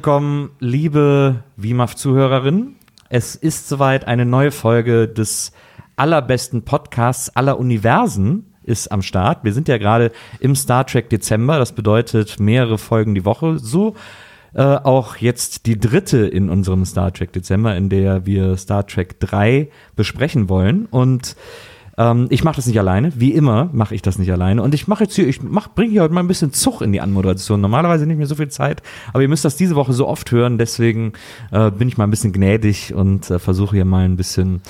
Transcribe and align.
willkommen, 0.00 0.52
liebe 0.60 1.44
WIMAF-Zuhörerinnen. 1.58 2.76
Es 3.10 3.34
ist 3.34 3.68
soweit 3.68 4.06
eine 4.06 4.24
neue 4.24 4.50
Folge 4.50 5.06
des 5.06 5.52
allerbesten 5.94 6.62
Podcasts 6.62 7.36
aller 7.36 7.58
Universen 7.58 8.54
ist 8.62 8.90
am 8.90 9.02
Start. 9.02 9.44
Wir 9.44 9.52
sind 9.52 9.68
ja 9.68 9.76
gerade 9.76 10.10
im 10.38 10.56
Star 10.56 10.86
Trek 10.86 11.10
Dezember, 11.10 11.58
das 11.58 11.72
bedeutet 11.72 12.40
mehrere 12.40 12.78
Folgen 12.78 13.14
die 13.14 13.26
Woche. 13.26 13.58
So 13.58 13.94
äh, 14.54 14.62
auch 14.62 15.16
jetzt 15.16 15.66
die 15.66 15.78
dritte 15.78 16.26
in 16.26 16.48
unserem 16.48 16.86
Star 16.86 17.12
Trek 17.12 17.34
Dezember, 17.34 17.76
in 17.76 17.90
der 17.90 18.24
wir 18.24 18.56
Star 18.56 18.86
Trek 18.86 19.20
3 19.20 19.68
besprechen 19.96 20.48
wollen. 20.48 20.86
Und 20.86 21.36
ähm, 22.00 22.28
ich 22.30 22.44
mache 22.44 22.56
das 22.56 22.66
nicht 22.66 22.78
alleine. 22.78 23.12
Wie 23.16 23.32
immer 23.32 23.68
mache 23.72 23.94
ich 23.94 24.00
das 24.00 24.18
nicht 24.18 24.32
alleine. 24.32 24.62
Und 24.62 24.72
ich 24.72 24.88
mache 24.88 25.04
jetzt 25.04 25.14
hier, 25.14 25.28
ich 25.28 25.42
mach, 25.42 25.68
bringe 25.74 25.90
hier 25.90 26.02
heute 26.02 26.14
mal 26.14 26.20
ein 26.22 26.28
bisschen 26.28 26.50
Zug 26.54 26.80
in 26.80 26.92
die 26.92 27.00
Anmoderation. 27.02 27.60
Normalerweise 27.60 28.06
nicht 28.06 28.16
mehr 28.16 28.26
so 28.26 28.36
viel 28.36 28.48
Zeit, 28.48 28.82
aber 29.12 29.22
ihr 29.22 29.28
müsst 29.28 29.44
das 29.44 29.56
diese 29.56 29.76
Woche 29.76 29.92
so 29.92 30.08
oft 30.08 30.32
hören. 30.32 30.56
Deswegen 30.56 31.12
äh, 31.52 31.70
bin 31.70 31.88
ich 31.88 31.98
mal 31.98 32.04
ein 32.04 32.10
bisschen 32.10 32.32
gnädig 32.32 32.94
und 32.94 33.30
äh, 33.30 33.38
versuche 33.38 33.76
hier 33.76 33.84
mal 33.84 34.06
ein 34.06 34.16
bisschen 34.16 34.62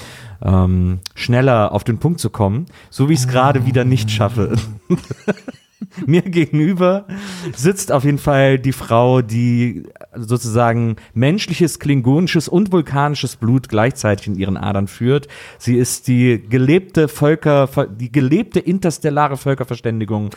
ähm, 0.43 0.99
schneller 1.15 1.71
auf 1.71 1.85
den 1.85 1.99
Punkt 1.99 2.19
zu 2.19 2.31
kommen, 2.31 2.67
so 2.91 3.09
wie 3.09 3.13
ich 3.13 3.21
es 3.21 3.29
gerade 3.29 3.65
wieder 3.65 3.85
nicht 3.85 4.11
schaffe. 4.11 4.57
Mir 6.07 6.23
gegenüber 6.23 7.07
sitzt 7.55 7.93
auf 7.93 8.05
jeden 8.05 8.19
Fall 8.19 8.59
die 8.59 8.73
Frau, 8.73 9.23
die 9.23 9.85
sozusagen 10.15 10.97
menschliches, 11.15 11.79
klingonisches 11.79 12.49
und 12.49 12.73
vulkanisches 12.73 13.37
Blut 13.37 13.69
gleichzeitig 13.69 14.27
in 14.27 14.35
ihren 14.37 14.57
Adern 14.57 14.89
führt. 14.89 15.29
Sie 15.59 15.77
ist 15.77 16.09
die 16.09 16.43
gelebte 16.49 17.09
Völker, 17.09 17.69
die 17.89 18.11
gelebte 18.11 18.61
interstellare 18.61 19.37
Völkerverständigung. 19.37 20.31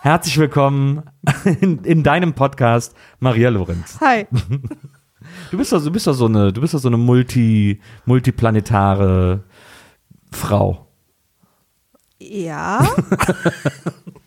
Herzlich 0.00 0.36
willkommen 0.38 1.02
in, 1.60 1.78
in 1.84 2.02
deinem 2.02 2.34
Podcast, 2.34 2.94
Maria 3.20 3.50
Lorenz. 3.50 3.98
Hi. 4.00 4.26
Du 5.52 5.56
bist 5.56 5.72
doch, 5.72 5.82
du 5.82 5.90
bist 5.92 6.08
doch 6.08 6.14
so 6.14 6.26
eine, 6.26 6.52
du 6.52 6.60
bist 6.60 6.74
doch 6.74 6.80
so 6.80 6.88
eine 6.88 6.96
multi, 6.96 7.80
multiplanetare 8.06 9.44
Frau. 10.32 10.88
Ja. 12.18 12.84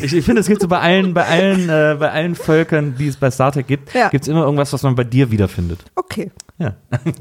Ich, 0.00 0.12
ich 0.14 0.24
finde, 0.24 0.40
es 0.40 0.46
gibt 0.48 0.60
so 0.60 0.68
bei 0.68 0.78
allen, 0.80 1.14
bei 1.14 1.24
allen, 1.26 1.68
äh, 1.68 1.96
bei 1.98 2.10
allen 2.10 2.34
Völkern, 2.34 2.94
die 2.98 3.08
es 3.08 3.16
bei 3.16 3.30
Star 3.30 3.52
Trek 3.52 3.66
gibt, 3.66 3.94
Ja. 3.94 4.08
gibt 4.08 4.22
es 4.22 4.28
immer 4.28 4.42
irgendwas, 4.42 4.72
was 4.72 4.82
man 4.82 4.94
bei 4.94 5.04
dir 5.04 5.30
wiederfindet. 5.30 5.80
Okay. 5.94 6.30
Ja. 6.58 6.74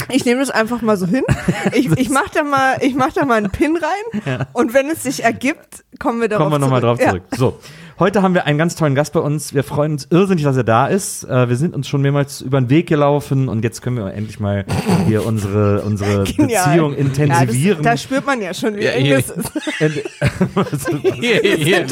Ich 0.10 0.26
nehme 0.26 0.40
das 0.40 0.50
einfach 0.50 0.82
mal 0.82 0.98
so 0.98 1.06
hin. 1.06 1.24
Ich, 1.74 1.92
ich 1.98 2.10
mache 2.10 2.32
da 2.34 2.44
mal, 2.44 2.78
ich 2.82 2.96
mach 2.96 3.14
da 3.14 3.24
mal 3.26 3.36
einen 3.36 3.52
Pin 3.52 3.78
rein 3.78 4.46
und 4.54 4.74
wenn 4.74 4.90
es 4.90 5.04
sich 5.04 5.24
ergibt, 5.24 5.84
kommen 6.00 6.22
wir 6.22 6.28
darauf 6.28 6.46
Kommen 6.46 6.56
wir 6.56 6.60
nochmal 6.60 6.82
drauf 6.82 7.00
Ja. 7.00 7.10
zurück. 7.10 7.24
So. 7.36 7.60
Heute 8.00 8.22
haben 8.22 8.36
wir 8.36 8.46
einen 8.46 8.60
ganz 8.60 8.76
tollen 8.76 8.94
Gast 8.94 9.14
bei 9.14 9.20
uns. 9.20 9.56
Wir 9.56 9.64
freuen 9.64 9.94
uns 9.94 10.08
irrsinnig, 10.12 10.44
dass 10.44 10.56
er 10.56 10.64
da 10.64 10.86
ist. 10.86 11.24
Äh, 11.24 11.50
wir 11.50 11.56
sind 11.56 11.74
uns 11.74 11.88
schon 11.88 12.04
mehrmals 12.04 12.42
über 12.42 12.62
den 12.62 12.70
Weg 12.70 12.86
gelaufen 12.88 13.50
und 13.50 13.64
jetzt 13.64 13.82
können 13.82 13.98
wir 13.98 14.14
endlich 14.14 14.40
mal 14.40 14.66
hier 15.08 15.26
unsere, 15.26 15.82
unsere 15.82 16.24
Genial. 16.32 16.66
Beziehung 16.68 16.92
Ja, 16.92 16.98
intensivieren. 17.00 17.82
das, 17.84 17.94
da 17.94 17.98
spürt 17.98 18.26
man 18.28 18.40
ja 18.40 18.54
schon, 18.54 18.76
wie 18.76 18.84
Ja, 18.84 18.92
eng 18.92 19.06
hier- 19.06 19.16
das 19.16 19.30
ist. 19.32 19.52
Hier, 21.20 21.40
hier, 21.42 21.58
hier, 21.58 21.86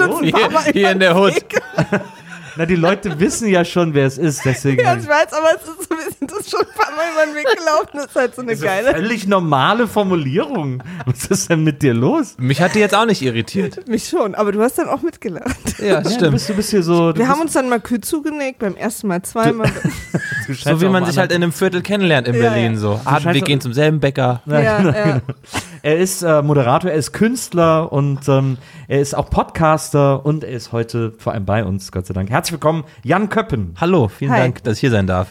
hier 0.74 0.92
in 0.92 1.00
der 1.00 1.16
Hut. 1.16 1.34
Na, 2.58 2.66
die 2.66 2.76
Leute 2.76 3.20
wissen 3.20 3.48
ja 3.50 3.66
schon, 3.66 3.94
wer 3.94 4.06
es 4.06 4.18
ist. 4.18 4.46
Deswegen 4.46 4.82
Ja, 4.84 4.96
ich 4.96 5.08
weiß, 5.08 5.34
aber 5.34 5.50
es 5.56 5.68
ist 5.68 5.90
so, 5.90 5.96
wir 5.96 6.12
sind 6.18 6.32
uns 6.34 6.50
schon 6.50 6.62
ein 6.62 6.68
paar 6.76 6.92
Mal 6.96 7.06
über 7.12 7.26
den 7.26 7.36
Weg 7.36 7.58
gelaufen. 7.58 7.90
Das 7.94 8.06
ist 8.06 8.16
halt 8.16 8.36
so 8.36 8.42
eine 8.42 8.52
Das 8.52 8.62
ist 8.62 8.68
eine 8.68 8.84
geile. 8.84 8.96
völlig 8.98 9.28
normale 9.28 9.88
Formulierung. 9.88 10.82
Was 11.06 11.26
ist 11.26 11.50
denn 11.50 11.64
mit 11.64 11.82
dir 11.82 11.94
los? 11.94 12.36
Mich 12.38 12.62
hat 12.62 12.76
die 12.76 12.80
jetzt 12.80 12.96
auch 12.96 13.06
nicht 13.06 13.22
irritiert. 13.22 13.88
Mich 13.88 14.08
schon, 14.08 14.36
aber 14.36 14.52
du 14.52 14.62
hast 14.62 14.78
dann 14.78 14.88
auch 14.88 15.02
mitgelacht. 15.02 15.56
Ja, 15.80 15.86
Ja, 15.86 16.02
du, 16.02 16.10
stimmt. 16.10 16.32
bist, 16.32 16.50
du 16.50 16.54
bist 16.54 16.70
hier 16.72 16.84
so. 16.84 17.12
Du 17.12 17.20
Wir 17.20 17.28
haben 17.28 17.42
uns 17.42 17.54
dann 17.54 17.68
mal 17.70 17.80
kühl 17.82 18.00
zugenickt, 18.02 18.60
beim 18.60 18.76
ersten 18.76 19.08
Mal 19.08 19.22
zweimal. 19.24 19.70
du 20.48 20.54
So 20.54 20.80
wie 20.82 20.88
man 20.88 21.06
sich 21.06 21.18
halt 21.18 21.32
in 21.32 21.44
einem 21.44 21.52
Viertel 21.52 21.82
kennenlernt 21.82 22.28
in 22.28 22.36
Ja, 22.36 22.42
Berlin 22.42 22.74
ja. 22.74 22.80
so. 22.80 23.02
Ah, 23.06 23.20
wir 23.24 23.42
gehen 23.42 23.60
zum 23.62 23.74
selben 23.74 24.00
Bäcker. 24.00 24.42
ja, 24.46 24.60
ja. 24.62 25.22
Er 25.86 26.00
ist 26.00 26.24
äh, 26.24 26.42
Moderator, 26.42 26.90
er 26.90 26.98
ist 26.98 27.12
Künstler 27.12 27.94
und 27.94 28.28
ähm, 28.28 28.58
er 28.88 29.02
ist 29.02 29.14
auch 29.14 29.30
Podcaster 29.30 30.26
und 30.26 30.44
er 30.44 30.50
ist 30.50 30.72
heute 30.72 31.14
vor 31.20 31.34
allem 31.34 31.46
bei 31.46 31.64
uns, 31.64 31.92
Gott 31.92 32.08
sei 32.08 32.16
Dank. 32.16 32.32
Herzlich 32.32 32.54
willkommen, 32.54 32.86
Jan 33.04 33.30
Köppen. 33.30 33.76
Hallo, 33.80 34.08
vielen 34.08 34.32
Hi. 34.32 34.40
Dank, 34.40 34.64
dass 34.64 34.78
ich 34.78 34.80
hier 34.80 34.90
sein 34.90 35.06
darf. 35.06 35.28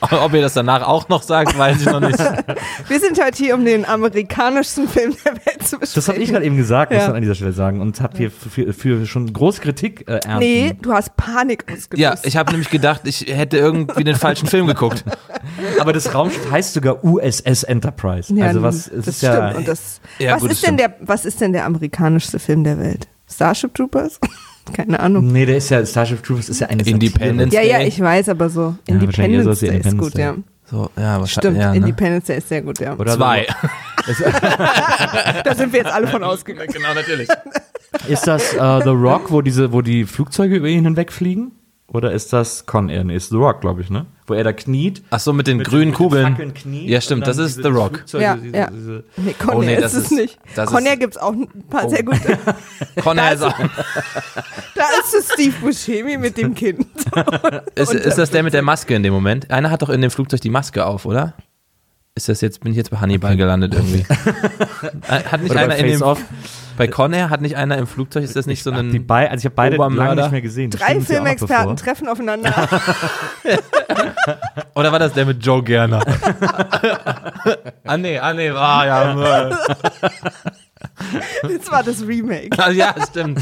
Ob 0.10 0.32
ihr 0.34 0.40
das 0.40 0.54
danach 0.54 0.86
auch 0.86 1.08
noch 1.08 1.22
sagt, 1.22 1.56
weiß 1.58 1.80
ich 1.80 1.86
noch 1.86 2.00
nicht. 2.00 2.18
Wir 2.88 3.00
sind 3.00 3.20
halt 3.20 3.34
hier, 3.36 3.54
um 3.54 3.64
den 3.64 3.84
amerikanischsten 3.84 4.88
Film 4.88 5.14
der 5.24 5.32
Welt 5.34 5.62
zu 5.66 5.78
besprechen. 5.78 5.92
Das 5.94 6.08
habe 6.08 6.18
ich 6.18 6.30
gerade 6.30 6.44
eben 6.44 6.56
gesagt, 6.56 6.92
muss 6.92 7.00
Ja. 7.00 7.08
man 7.08 7.16
an 7.16 7.22
dieser 7.22 7.34
Stelle 7.34 7.52
sagen. 7.52 7.80
Und 7.80 8.00
habe 8.00 8.16
hier 8.16 8.30
für, 8.30 8.72
für 8.72 9.06
schon 9.06 9.32
große 9.32 9.60
Kritik 9.60 10.02
äh, 10.08 10.12
ernten. 10.24 10.38
Nee, 10.38 10.76
du 10.80 10.92
hast 10.92 11.16
Panik 11.16 11.64
ausgelöst. 11.64 11.96
Ja, 11.98 12.14
ich 12.22 12.36
habe 12.36 12.52
nämlich 12.52 12.70
gedacht, 12.70 13.02
ich 13.04 13.26
hätte 13.28 13.56
irgendwie 13.58 14.04
den 14.04 14.16
falschen 14.16 14.46
Film 14.48 14.66
geguckt. 14.68 15.04
Aber 15.80 15.92
das 15.92 16.14
Raumschiff 16.14 16.50
heißt 16.50 16.74
sogar 16.74 17.04
USS 17.04 17.64
Enterprise. 17.64 18.32
Ja, 18.34 18.46
also 18.46 18.62
was, 18.62 18.90
das 18.94 19.06
ist 19.08 19.18
stimmt. 19.18 19.34
ja, 19.34 19.50
Und 19.56 19.66
das, 19.68 20.00
Ja, 20.18 20.34
was, 20.34 20.40
gut, 20.42 20.50
das 20.50 20.58
ist 20.58 20.66
denn 20.66 20.76
der, 20.76 20.94
was 21.00 21.24
ist 21.24 21.40
denn 21.40 21.52
der 21.52 21.64
amerikanischste 21.64 22.38
Film 22.38 22.62
der 22.64 22.78
Welt? 22.78 23.08
Starship 23.30 23.74
Troopers? 23.74 24.18
Keine 24.72 25.00
Ahnung. 25.00 25.26
Nee, 25.26 25.46
der 25.46 25.56
ist 25.56 25.70
ja, 25.70 25.84
Starship 25.84 26.22
Troopers 26.22 26.48
ist 26.48 26.60
ja 26.60 26.68
eine 26.68 26.82
Independence 26.82 27.52
Satire. 27.52 27.70
Ja, 27.70 27.78
ja, 27.80 27.86
ich 27.86 28.00
weiß, 28.00 28.28
aber 28.28 28.48
so. 28.50 28.74
Ja, 28.88 28.94
Independence 28.94 29.46
ist 29.46 29.62
Independence 29.62 30.04
gut, 30.04 30.14
Day. 30.16 30.22
ja. 30.22 30.34
So, 30.70 30.90
ja, 30.98 31.26
Stimmt, 31.26 31.56
ja, 31.56 31.70
ne? 31.70 31.78
Independence 31.78 32.26
Day 32.26 32.38
ist 32.38 32.48
sehr 32.48 32.62
gut, 32.62 32.78
ja. 32.78 32.94
Oder 32.96 33.16
Zwei. 33.16 33.46
Da 35.44 35.54
sind 35.54 35.72
wir 35.72 35.80
jetzt 35.80 35.92
alle 35.92 36.06
von 36.06 36.22
ausgegangen. 36.22 36.70
genau, 36.72 36.94
natürlich. 36.94 37.28
Ist 38.06 38.26
das 38.26 38.54
äh, 38.54 38.80
The 38.82 38.90
Rock, 38.90 39.30
wo 39.30 39.42
diese, 39.42 39.72
wo 39.72 39.82
die 39.82 40.04
Flugzeuge 40.04 40.56
über 40.56 40.68
ihn 40.68 40.84
hinwegfliegen? 40.84 41.52
Oder 41.90 42.12
ist 42.12 42.34
das 42.34 42.66
Con 42.66 42.90
Air? 42.90 43.02
Nee, 43.04 43.16
ist 43.16 43.30
The 43.30 43.36
Rock, 43.36 43.62
glaube 43.62 43.80
ich, 43.80 43.88
ne? 43.88 44.04
Wo 44.26 44.34
er 44.34 44.44
da 44.44 44.52
kniet. 44.52 45.02
Ach 45.08 45.20
so, 45.20 45.32
mit 45.32 45.46
den 45.46 45.56
mit- 45.56 45.68
grünen 45.68 45.86
mit 45.86 45.94
den 45.94 45.96
Kugeln. 45.96 46.26
Fackeln 46.32 46.52
kniet 46.52 46.86
Ja, 46.90 47.00
stimmt, 47.00 47.26
das 47.26 47.38
ist 47.38 47.62
The 47.62 47.68
Rock. 47.68 47.96
Flugzeuge, 47.96 48.24
Ja, 48.24 48.36
diese, 48.36 48.56
ja. 48.56 48.70
Diese, 48.70 49.04
Nee, 49.16 49.32
Conair 49.38 49.56
Oh, 49.56 49.62
nee, 49.62 49.74
ist 49.76 49.82
das 49.84 49.94
es 49.94 50.02
ist- 50.02 50.10
nicht. 50.12 50.38
das 50.54 50.68
Conair 50.70 50.92
ist- 50.92 51.00
gibt 51.00 51.16
es 51.16 51.22
auch 51.22 51.32
ein 51.32 51.48
paar 51.70 51.86
Oh. 51.86 51.88
sehr 51.88 52.02
gute. 52.02 52.38
Conner 53.02 53.32
ist, 53.32 53.42
auch, 53.42 53.56
Da 53.58 54.84
ist 55.00 55.14
es 55.18 55.32
Steve 55.32 55.54
Buscemi 55.62 56.18
mit 56.18 56.36
dem 56.36 56.54
Kind. 56.54 56.86
ist, 57.74 57.94
ist 57.94 58.18
das 58.18 58.30
der 58.32 58.42
mit 58.42 58.52
der 58.52 58.62
Maske 58.62 58.94
in 58.94 59.02
dem 59.02 59.14
Moment? 59.14 59.50
Einer 59.50 59.70
hat 59.70 59.80
doch 59.80 59.88
in 59.88 60.02
dem 60.02 60.10
Flugzeug 60.10 60.42
die 60.42 60.50
Maske 60.50 60.84
auf, 60.84 61.06
oder? 61.06 61.32
Ist 62.14 62.28
das 62.28 62.42
jetzt, 62.42 62.60
bin 62.60 62.72
ich 62.72 62.76
jetzt 62.76 62.90
bei 62.90 62.98
Hannibal 62.98 63.34
gelandet 63.36 63.72
irgendwie? 63.74 64.04
hat 65.08 65.40
nicht 65.40 65.52
Oder 65.52 65.60
einer 65.60 65.76
in 65.76 65.86
dem, 65.86 66.02
Off. 66.02 66.20
Bei 66.78 66.86
Conair 66.86 67.28
hat 67.28 67.40
nicht 67.40 67.56
einer 67.56 67.76
im 67.76 67.88
Flugzeug, 67.88 68.22
ist 68.22 68.36
das 68.36 68.46
nicht 68.46 68.62
so 68.62 68.70
Ach, 68.70 68.78
ein, 68.78 68.92
die 68.92 69.00
bei, 69.00 69.28
also 69.28 69.40
ich 69.40 69.44
habe 69.46 69.56
beide 69.56 69.76
lange 69.76 70.14
nicht 70.14 70.30
mehr 70.30 70.40
gesehen. 70.40 70.70
Die 70.70 70.78
Drei 70.78 71.00
Filmexperten 71.00 71.76
treffen 71.76 72.08
aufeinander. 72.08 72.54
oder 74.76 74.92
war 74.92 75.00
das 75.00 75.12
der 75.12 75.26
mit 75.26 75.44
Joe 75.44 75.60
Gerner? 75.62 76.00
ah 77.84 77.96
nee, 77.96 78.16
ah 78.20 78.32
nee, 78.32 78.50
ah 78.50 78.86
ja. 78.86 79.50
Das 81.42 81.68
war 81.72 81.82
das 81.82 82.06
Remake. 82.06 82.56
Ah, 82.56 82.70
ja, 82.70 82.94
stimmt. 83.10 83.40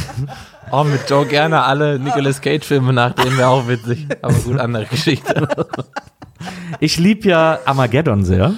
Oh, 0.70 0.84
mit 0.84 1.08
Joe 1.08 1.26
Gerner 1.26 1.66
alle 1.66 1.98
Nicolas 1.98 2.40
Cage 2.40 2.64
Filme 2.64 2.94
nachdem 2.94 3.36
wäre 3.36 3.48
auch 3.48 3.68
witzig. 3.68 4.06
Aber 4.22 4.32
gut, 4.32 4.58
andere 4.58 4.86
Geschichte. 4.86 5.46
Ich 6.80 6.98
liebe 6.98 7.28
ja 7.28 7.58
Armageddon 7.66 8.24
sehr. 8.24 8.54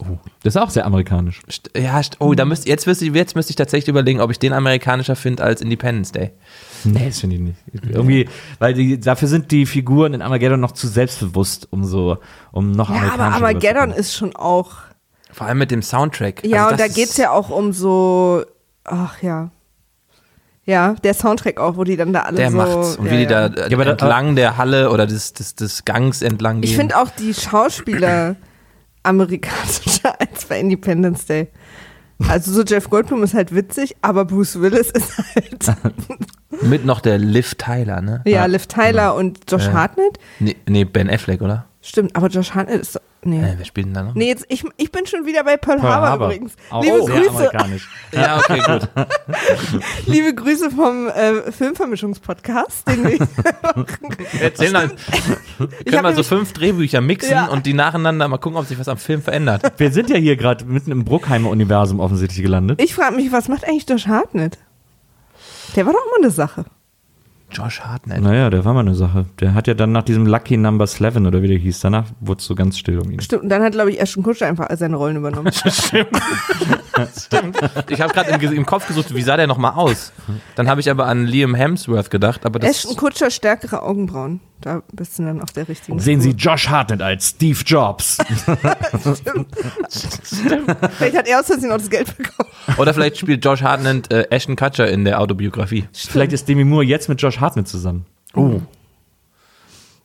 Oh, 0.00 0.18
das 0.42 0.54
ist 0.56 0.60
auch 0.60 0.70
sehr 0.70 0.86
amerikanisch. 0.86 1.42
St- 1.48 1.78
Ja, 1.78 1.98
st- 1.98 2.16
oh, 2.20 2.34
da 2.34 2.44
müsst, 2.44 2.66
jetzt, 2.66 2.86
müsste 2.86 3.04
ich, 3.04 3.12
jetzt 3.12 3.36
müsste 3.36 3.50
ich 3.50 3.56
tatsächlich 3.56 3.88
überlegen, 3.88 4.20
ob 4.20 4.30
ich 4.30 4.38
den 4.38 4.52
amerikanischer 4.52 5.14
finde 5.16 5.42
als 5.44 5.60
Independence 5.60 6.12
Day. 6.12 6.30
Nee, 6.84 7.06
das 7.08 7.20
finde 7.20 7.36
ich 7.36 7.42
nicht. 7.42 7.58
Irgendwie, 7.88 8.28
weil 8.58 8.72
die, 8.74 8.98
dafür 8.98 9.28
sind 9.28 9.50
die 9.50 9.66
Figuren 9.66 10.14
in 10.14 10.22
Armageddon 10.22 10.58
noch 10.60 10.72
zu 10.72 10.88
selbstbewusst, 10.88 11.68
um 11.70 11.84
so, 11.84 12.18
um 12.52 12.70
noch 12.72 12.88
Ja, 12.88 13.12
aber 13.12 13.24
Armageddon 13.24 13.90
ist 13.92 14.14
schon 14.16 14.34
auch. 14.34 14.72
Vor 15.32 15.46
allem 15.46 15.58
mit 15.58 15.70
dem 15.70 15.82
Soundtrack. 15.82 16.44
Ja, 16.44 16.64
Also 16.64 16.72
und 16.72 16.80
da 16.80 16.86
geht's 16.88 17.12
ist- 17.12 17.18
ja 17.18 17.30
auch 17.30 17.50
um 17.50 17.72
so. 17.72 18.42
Ach 18.84 19.20
ja. 19.22 19.50
Ja, 20.64 20.94
der 21.02 21.14
Soundtrack 21.14 21.58
auch, 21.58 21.76
wo 21.76 21.84
die 21.84 21.96
dann 21.96 22.12
da 22.12 22.20
alle 22.22 22.36
Der 22.36 22.50
so. 22.50 22.56
macht's. 22.56 22.96
Und 22.96 23.06
ja, 23.06 23.12
wie 23.12 23.16
die 23.18 23.26
da 23.26 23.46
äh, 23.46 23.70
Ja, 23.70 23.80
entlang 23.82 24.36
der 24.36 24.56
Halle 24.56 24.90
oder 24.90 25.06
des, 25.06 25.32
des, 25.32 25.54
des 25.54 25.84
Gangs 25.84 26.22
entlang 26.22 26.60
gehen. 26.60 26.70
Ich 26.70 26.76
finde 26.76 26.96
auch 26.98 27.10
die 27.10 27.34
Schauspieler 27.34 28.36
amerikanischer 29.02 30.20
als 30.20 30.44
bei 30.46 30.60
Independence 30.60 31.26
Day. 31.26 31.48
Also 32.28 32.52
so 32.52 32.62
Jeff 32.62 32.90
Goldblum 32.90 33.22
ist 33.22 33.32
halt 33.32 33.54
witzig, 33.54 33.96
aber 34.02 34.26
Bruce 34.26 34.60
Willis 34.60 34.90
ist 34.90 35.16
halt. 35.34 35.76
mit 36.62 36.84
noch 36.84 37.00
der 37.00 37.16
Liv 37.18 37.54
Tyler, 37.54 38.02
ne? 38.02 38.22
ja, 38.26 38.44
Liv 38.44 38.66
Tyler 38.66 39.14
und 39.14 39.50
Josh 39.50 39.66
Ja. 39.66 39.72
Hartnett. 39.72 40.18
Nee, 40.38 40.56
nee, 40.68 40.84
Ben 40.84 41.08
Affleck, 41.08 41.40
oder? 41.40 41.66
Stimmt, 41.90 42.14
aber 42.14 42.28
Josh 42.28 42.52
Hartnett 42.54 42.82
ist 42.82 42.94
doch. 42.94 43.00
Nee. 43.24 43.42
Äh, 43.42 43.54
wer 43.58 43.64
spielt 43.64 43.88
denn 43.88 43.94
da 43.94 44.04
noch? 44.04 44.14
Nee, 44.14 44.28
jetzt, 44.28 44.46
ich, 44.48 44.64
ich 44.76 44.92
bin 44.92 45.06
schon 45.06 45.26
wieder 45.26 45.42
bei 45.42 45.56
Pearl, 45.56 45.80
Pearl 45.80 45.92
Harbor, 45.92 46.08
Harbor. 46.08 46.26
übrigens. 46.28 46.54
Auch 46.70 46.84
Liebe, 46.84 47.02
sehr 47.02 47.50
Grüße. 47.50 47.50
Ja, 48.12 48.38
okay, 48.38 48.62
gut. 48.64 48.88
liebe 50.06 50.32
Grüße 50.32 50.70
vom 50.70 51.08
äh, 51.08 51.50
Filmvermischungspodcast. 51.50 52.86
Den 52.88 53.04
wir 53.08 53.18
Erzähl 54.40 54.70
mal. 54.70 54.88
Ich 55.84 55.86
Können 55.92 56.04
wir 56.04 56.14
so 56.14 56.22
fünf 56.22 56.52
Drehbücher 56.52 57.00
mixen 57.00 57.32
Ja. 57.32 57.46
und 57.46 57.66
die 57.66 57.74
nacheinander 57.74 58.28
mal 58.28 58.38
gucken, 58.38 58.56
ob 58.56 58.66
sich 58.66 58.78
was 58.78 58.86
am 58.86 58.96
Film 58.98 59.20
verändert. 59.20 59.64
Wir 59.78 59.90
sind 59.90 60.10
ja 60.10 60.16
hier 60.16 60.36
gerade 60.36 60.64
mitten 60.66 60.92
im 60.92 61.04
Bruckheimer-Universum 61.04 61.98
offensichtlich 61.98 62.40
gelandet. 62.42 62.80
ich 62.80 62.94
frage 62.94 63.16
mich, 63.16 63.32
was 63.32 63.48
macht 63.48 63.64
eigentlich 63.64 63.88
Josh 63.88 64.06
Hartnett? 64.06 64.58
Der 65.74 65.86
war 65.86 65.92
doch 65.92 66.06
immer 66.06 66.24
eine 66.24 66.30
Sache. 66.30 66.66
Josh 67.52 67.80
Hartnett. 67.80 68.22
Naja, 68.22 68.50
der 68.50 68.64
war 68.64 68.74
mal 68.74 68.80
eine 68.80 68.94
Sache. 68.94 69.26
Der 69.40 69.54
hat 69.54 69.66
ja 69.66 69.74
dann 69.74 69.92
nach 69.92 70.02
diesem 70.02 70.26
Lucky 70.26 70.56
Number 70.56 70.84
11 70.84 71.16
oder 71.16 71.42
wie 71.42 71.48
der 71.48 71.58
hieß, 71.58 71.80
danach 71.80 72.06
wurde 72.20 72.40
es 72.40 72.46
so 72.46 72.54
ganz 72.54 72.78
still 72.78 72.98
um 72.98 73.10
ihn. 73.10 73.20
Stimmt, 73.20 73.44
und 73.44 73.48
dann 73.48 73.62
hat, 73.62 73.72
glaube 73.72 73.90
ich, 73.90 74.00
Ashton 74.00 74.22
Kutscher 74.22 74.46
einfach 74.46 74.68
seine 74.76 74.96
Rollen 74.96 75.16
übernommen. 75.16 75.52
Ich 77.88 78.00
habe 78.00 78.12
gerade 78.12 78.30
im, 78.30 78.52
im 78.52 78.66
Kopf 78.66 78.86
gesucht, 78.86 79.14
wie 79.14 79.22
sah 79.22 79.36
der 79.36 79.46
nochmal 79.46 79.72
aus? 79.72 80.12
Dann 80.54 80.68
habe 80.68 80.80
ich 80.80 80.90
aber 80.90 81.06
an 81.06 81.24
Liam 81.24 81.54
Hemsworth 81.54 82.10
gedacht, 82.10 82.44
aber 82.44 82.58
das 82.58 82.70
Ashton 82.70 82.96
Kutscher 82.96 83.30
stärkere 83.30 83.82
Augenbrauen. 83.82 84.40
Da 84.60 84.82
bist 84.92 85.18
du 85.18 85.22
dann 85.24 85.40
auf 85.40 85.52
der 85.52 85.68
richtigen 85.68 85.98
Sehen 86.00 86.20
Sie 86.20 86.30
Spur. 86.32 86.40
Josh 86.52 86.68
Hartnett 86.68 87.00
als 87.00 87.30
Steve 87.30 87.58
Jobs. 87.64 88.18
Vielleicht 90.98 91.16
hat 91.16 91.26
er 91.26 91.40
aus 91.40 91.46
Versehen 91.46 91.72
auch 91.72 91.78
das 91.78 91.88
Geld 91.88 92.14
bekommen. 92.16 92.50
Oder 92.76 92.92
vielleicht 92.92 93.16
spielt 93.16 93.42
Josh 93.44 93.62
Hartnett 93.62 94.12
äh, 94.12 94.26
Ashton 94.30 94.56
Kutcher 94.56 94.88
in 94.90 95.04
der 95.04 95.20
Autobiografie. 95.20 95.88
Vielleicht 95.92 96.32
ist 96.32 96.46
Demi 96.48 96.64
Moore 96.64 96.84
jetzt 96.84 97.08
mit 97.08 97.22
Josh 97.22 97.40
Hartnett 97.40 97.68
zusammen. 97.68 98.04
Oh. 98.34 98.60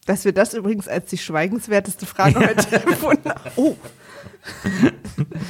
Dass 0.06 0.24
wir 0.24 0.32
das 0.34 0.54
übrigens 0.54 0.88
als 0.88 1.10
die 1.10 1.18
schweigenswerteste 1.18 2.06
Frage 2.06 2.40
heute 2.40 2.76
empfunden 2.88 3.30
haben. 3.30 3.52
Oh, 3.58 3.76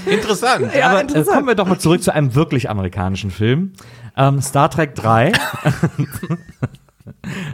Interessant. 0.05 0.73
ja, 0.73 0.89
Aber 0.89 0.99
äh, 0.99 1.01
interessant. 1.01 1.27
kommen 1.35 1.47
wir 1.47 1.55
doch 1.55 1.67
mal 1.67 1.79
zurück 1.79 2.01
zu 2.01 2.13
einem 2.13 2.33
wirklich 2.33 2.69
amerikanischen 2.69 3.29
Film. 3.31 3.73
Ähm, 4.17 4.41
Star 4.41 4.69
Trek 4.69 4.95
3. 4.95 5.31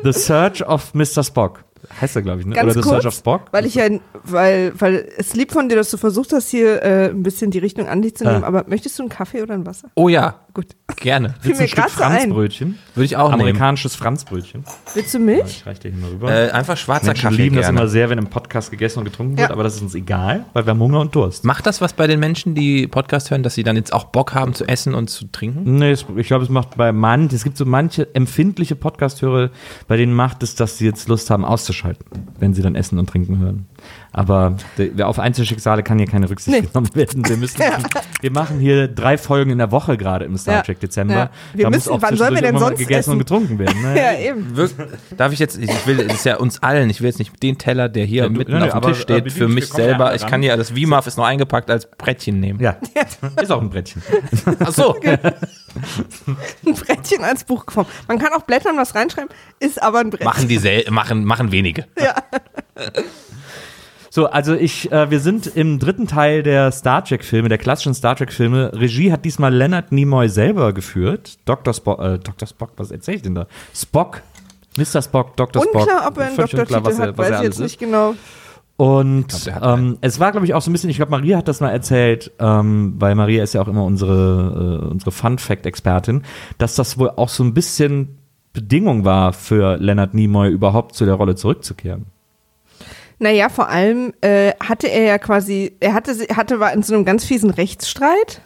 The 0.04 0.14
Search 0.14 0.62
of 0.62 0.94
Mr. 0.94 1.24
Spock. 1.24 1.64
Heißt 2.00 2.16
er, 2.16 2.22
glaube 2.22 2.42
ich, 2.42 2.46
ne? 2.46 2.56
Ganz 2.56 2.66
Oder 2.66 2.74
The 2.74 2.82
kurz, 2.82 3.04
Search 3.04 3.06
of 3.08 3.14
Spock? 3.16 3.42
Weil 3.52 3.66
ich 3.66 3.76
ja, 3.76 3.90
weil, 4.24 4.72
weil 4.80 5.10
es 5.18 5.34
lieb 5.36 5.52
von 5.52 5.68
dir, 5.68 5.76
dass 5.76 5.90
du 5.90 5.98
versucht 5.98 6.32
hast, 6.32 6.50
hier 6.50 6.82
äh, 6.84 7.10
ein 7.10 7.24
bisschen 7.24 7.52
die 7.52 7.60
Richtung 7.60 7.88
an 7.88 8.02
dich 8.02 8.16
zu 8.16 8.24
nehmen. 8.24 8.44
Ah. 8.44 8.48
Aber 8.48 8.66
möchtest 8.68 8.98
du 9.00 9.04
einen 9.04 9.10
Kaffee 9.10 9.42
oder 9.42 9.56
ein 9.56 9.66
Wasser? 9.66 9.90
Oh 9.96 10.08
ja, 10.08 10.42
Gut. 10.54 10.68
gerne. 10.98 11.36
Willst 11.42 11.46
du 11.46 11.50
mir 11.50 11.60
ein 11.62 11.68
Stück 11.68 11.78
gerade 11.86 11.92
so 11.96 12.04
ein. 12.04 12.12
Franzbrötchen? 12.22 12.78
Würde 12.94 13.06
ich 13.06 13.16
auch 13.18 13.30
nehmen. 13.30 13.42
Amerikanisches 13.42 13.96
Franzbrötchen. 13.96 14.64
Willst 14.94 15.14
du 15.14 15.18
Ich 15.20 15.24
Milch? 15.24 15.66
reich 15.66 15.80
dir 15.80 15.92
hier 15.92 16.00
mal 16.00 16.10
rüber. 16.10 16.32
Äh, 16.32 16.52
einfach 16.52 16.76
schwarzer 16.78 17.08
Menschen 17.08 17.30
Kaffee 17.30 17.42
lieben 17.44 17.56
das 17.56 17.66
gerne. 17.68 17.80
immer 17.80 17.88
sehr, 17.88 18.10
wenn 18.10 18.18
im 18.18 18.28
Podcast 18.28 18.70
gegessen 18.72 19.00
und 19.00 19.06
getrunken 19.06 19.38
wird, 19.38 19.50
Ja. 19.50 19.54
aber 19.54 19.64
das 19.64 19.76
ist 19.76 19.82
uns 19.82 19.96
egal, 19.96 20.46
weil 20.54 20.66
wir 20.66 20.72
haben 20.72 20.80
Hunger 20.80 21.00
und 21.00 21.16
Durst. 21.16 21.46
Macht 21.46 21.66
das 21.66 21.80
was 21.82 21.94
bei 21.94 22.08
den 22.08 22.20
Menschen, 22.20 22.54
die 22.56 22.88
Podcast 22.88 23.32
hören, 23.32 23.44
dass 23.44 23.56
sie 23.56 23.64
dann 23.64 23.76
jetzt 23.78 23.94
auch 23.94 24.06
Bock 24.06 24.34
haben 24.34 24.54
zu 24.54 24.66
essen 24.68 24.94
und 24.94 25.10
zu 25.10 25.26
trinken? 25.32 25.78
Nee, 25.78 25.92
es, 25.92 26.06
ich 26.18 26.28
glaube, 26.28 26.44
es 26.44 26.50
macht 26.50 26.76
bei 26.76 26.92
manchen, 26.92 27.34
es 27.36 27.44
gibt 27.44 27.58
so 27.58 27.66
manche 27.66 28.14
empfindliche 28.14 28.76
Podcast-Hörer, 28.76 29.50
bei 29.88 29.98
denen 29.98 30.14
macht 30.14 30.44
es, 30.44 30.56
dass 30.56 30.78
sie 30.78 30.86
jetzt 30.86 31.08
Lust 31.08 31.30
haben 31.30 31.46
auszuschalten, 31.46 32.06
wenn 32.40 32.54
sie 32.54 32.62
dann 32.62 32.76
Essen 32.76 33.00
und 33.00 33.08
Trinken 33.10 33.40
hören. 33.40 33.66
Aber 34.14 34.58
der, 34.78 35.08
auf 35.08 35.20
Einzelschicksale 35.20 35.84
kann 35.84 35.98
hier 35.98 36.08
keine 36.08 36.30
Rücksicht 36.30 36.54
Nee. 36.56 36.68
genommen 36.68 36.90
werden. 36.96 37.26
Wir, 37.28 37.38
müssen, 37.38 37.62
wir 38.22 38.32
machen 38.32 38.60
hier 38.60 38.90
drei 38.90 39.18
Folgen 39.18 39.52
in 39.52 39.58
der 39.58 39.72
Woche 39.72 39.96
gerade 39.96 40.26
im 40.26 40.38
Star 40.38 40.56
Ja. 40.56 40.62
Trek 40.64 40.82
Dezember. 40.82 41.14
Ja. 41.14 41.30
Wir 41.54 41.64
Da 41.64 41.70
muss 41.70 41.78
müssen- 41.78 41.90
auch 41.94 42.02
wann 42.02 42.18
sollen 42.18 42.36
wir 42.36 42.42
denn 42.42 42.60
sonst 42.60 42.78
gegessen 42.80 43.00
essen? 43.00 43.12
und 43.14 43.20
getrunken 43.20 43.58
werden. 43.60 43.82
Ne? 43.82 43.96
Ja, 44.02 44.14
eben. 44.20 44.54
Darf 45.16 45.32
ich 45.32 45.40
jetzt, 45.40 45.58
ich 45.58 45.88
will, 45.88 46.06
das 46.08 46.18
ist 46.18 46.26
ja 46.26 46.36
uns 46.38 46.62
allen, 46.62 46.90
ich 46.90 47.00
will 47.00 47.08
jetzt 47.08 47.20
nicht 47.20 47.42
den 47.42 47.58
Teller, 47.58 47.88
der 47.88 48.04
hier 48.06 48.24
Ja, 48.24 48.28
du- 48.30 48.38
mitten 48.38 48.58
nee, 48.58 48.70
auf 48.70 48.82
dem 48.82 48.92
Tisch 48.92 49.02
steht, 49.02 49.32
für 49.32 49.48
mich 49.48 49.70
ja 49.70 49.76
selber. 49.76 50.14
Ich 50.14 50.28
kann 50.28 50.44
ja, 50.44 50.58
das 50.58 50.72
VMAF 50.72 51.08
ist 51.08 51.18
noch 51.18 51.26
eingepackt 51.26 51.70
als 51.72 51.90
Brettchen 51.90 52.40
nehmen. 52.42 52.60
Ja, 52.60 52.76
ist 53.42 53.52
auch 53.52 53.62
ein 53.62 53.70
Brettchen. 53.70 54.02
Ach 54.60 54.72
so. 54.72 54.96
Ein 56.66 56.74
Brettchen 56.76 57.24
als 57.24 57.46
Buchform. 57.46 57.86
Man 58.10 58.20
kann 58.20 58.34
auch 58.34 58.42
blättern, 58.44 58.76
was 58.78 58.94
reinschreiben, 58.94 59.30
ist 59.60 59.82
aber 59.82 60.00
ein 60.00 60.10
Brettchen. 60.10 60.26
machen 60.26 60.48
die 60.50 60.58
sel 60.58 60.84
machen, 60.92 61.24
machen 61.24 61.52
wenige. 61.54 61.86
Ja. 61.98 62.16
So, 64.14 64.26
also 64.28 64.54
ich, 64.56 64.92
äh, 64.92 65.10
wir 65.10 65.22
sind 65.22 65.48
im 65.48 65.80
dritten 65.80 66.06
Teil 66.06 66.44
der 66.44 66.74
Star 66.74 67.02
Trek-Filme, 67.02 67.48
der 67.48 67.58
klassischen 67.58 67.94
Star 67.94 68.14
Trek-Filme. 68.18 68.72
Regie 68.74 69.10
hat 69.10 69.24
diesmal 69.24 69.54
Leonard 69.54 69.94
Nimoy 69.94 70.28
selber 70.28 70.74
geführt. 70.74 71.38
Dr. 71.46 71.74
Spock, 71.74 72.00
äh, 72.02 72.20
Dr. 72.20 72.46
Spock, 72.46 72.72
was 72.76 72.92
erzähl 72.92 73.16
ich 73.16 73.22
denn 73.22 73.36
da? 73.36 73.48
Spock, 73.74 74.22
Mr. 74.78 75.02
Spock, 75.02 75.38
Dr. 75.38 75.64
Spock. 75.64 75.76
Unklar, 75.84 76.08
ob 76.10 76.18
er 76.18 76.26
einen 76.26 76.36
Doktortitel 76.36 76.62
unklar, 76.76 76.84
was 76.84 77.00
er- 77.00 77.08
hat, 77.08 77.18
was 77.18 77.30
weiß 77.32 77.38
ich 77.40 77.44
jetzt 77.46 77.60
nicht 77.62 77.80
genau. 77.80 78.16
Und 78.76 79.28
glaub, 79.46 79.64
ähm, 79.80 79.98
es 80.02 80.20
war, 80.20 80.32
glaube 80.32 80.46
ich, 80.46 80.54
auch 80.56 80.62
so 80.62 80.70
ein 80.72 80.74
bisschen, 80.74 80.90
ich 80.90 80.98
glaube, 80.98 81.12
Maria 81.12 81.38
hat 81.38 81.48
das 81.48 81.62
mal 81.62 81.70
erzählt, 81.70 82.32
ähm, 82.40 82.96
weil 82.98 83.16
Maria 83.16 83.44
ist 83.44 83.54
ja 83.54 83.62
auch 83.62 83.68
immer 83.70 83.86
unsere, 83.86 84.82
äh, 84.84 84.88
unsere 84.90 85.12
Fun-Fact-Expertin, 85.12 86.24
dass 86.58 86.76
das 86.76 86.98
wohl 86.98 87.12
auch 87.12 87.30
so 87.30 87.46
ein 87.46 87.54
bisschen 87.54 88.18
Bedingung 88.52 89.06
war 89.06 89.32
für 89.32 89.78
Leonard 89.78 90.14
Nimoy 90.16 90.50
überhaupt 90.50 90.96
zu 90.96 91.06
der 91.06 91.14
Rolle 91.14 91.36
zurückzukehren. 91.36 92.08
Naja, 93.22 93.50
vor 93.50 93.70
allem 93.70 94.16
äh, 94.22 94.54
hatte 94.60 94.88
er 94.88 95.04
ja 95.04 95.18
quasi, 95.20 95.76
er 95.80 95.94
hatte, 95.94 96.12
hatte 96.36 96.60
war 96.60 96.74
in 96.74 96.82
so 96.82 96.96
einem 96.96 97.06
ganz 97.06 97.24
fiesen 97.24 97.52
Rechtsstreit 97.52 98.42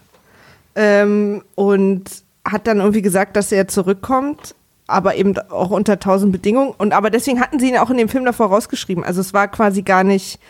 ähm, 0.75 1.43
und 1.55 2.03
hat 2.45 2.67
dann 2.67 2.79
irgendwie 2.79 3.01
gesagt, 3.01 3.37
dass 3.37 3.53
er 3.53 3.69
zurückkommt, 3.69 4.53
aber 4.85 5.15
eben 5.15 5.33
auch 5.49 5.69
unter 5.69 5.97
tausend 5.97 6.33
Bedingungen. 6.33 6.73
Und 6.77 6.91
aber 6.91 7.09
deswegen 7.09 7.39
hatten 7.39 7.57
sie 7.57 7.69
ihn 7.69 7.77
auch 7.77 7.89
in 7.89 7.95
dem 7.95 8.09
Film 8.09 8.25
davor 8.25 8.47
rausgeschrieben. 8.47 9.05
Also 9.05 9.21
es 9.21 9.33
war 9.33 9.47
quasi 9.47 9.81
gar 9.81 10.03
nicht 10.03 10.41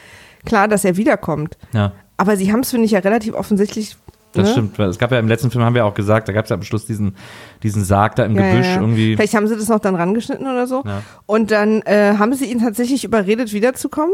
klar, 0.44 0.68
dass 0.68 0.86
er 0.86 0.98
wiederkommt. 0.98 1.56
Ja. 1.72 1.92
Aber 2.18 2.36
sie 2.36 2.51
haben 2.51 2.62
es, 2.62 2.72
finde 2.72 2.86
ich, 2.86 2.92
ja 2.94 3.01
relativ 3.01 3.36
offensichtlich. 3.36 3.95
Das 4.35 4.47
ne? 4.47 4.51
stimmt. 4.51 4.79
Es 4.79 4.99
gab 4.99 5.11
ja 5.11 5.19
im 5.19 5.27
letzten 5.27 5.51
Film, 5.51 5.63
haben 5.63 5.75
wir 5.75 5.85
auch 5.85 5.93
gesagt, 5.93 6.27
da 6.27 6.33
gab 6.33 6.45
es 6.45 6.49
ja 6.49 6.55
am 6.55 6.63
Schluss 6.63 6.85
diesen, 6.85 7.15
diesen 7.63 7.83
Sarg 7.83 8.15
da 8.15 8.25
im 8.25 8.35
Ja, 8.35 8.51
Gebüsch 8.51 8.67
ja, 8.67 8.81
irgendwie. 8.81 9.15
Vielleicht 9.15 9.33
haben 9.33 9.47
sie 9.47 9.55
das 9.55 9.69
noch 9.69 9.79
dann 9.79 9.95
rangeschnitten 9.95 10.45
oder 10.45 10.67
so. 10.67 10.83
Ja. 10.85 11.01
Und 11.25 11.51
dann 11.51 11.81
äh, 11.83 12.15
haben 12.17 12.33
sie 12.33 12.45
ihn 12.45 12.59
tatsächlich 12.59 13.03
überredet, 13.03 13.53
wiederzukommen. 13.53 14.13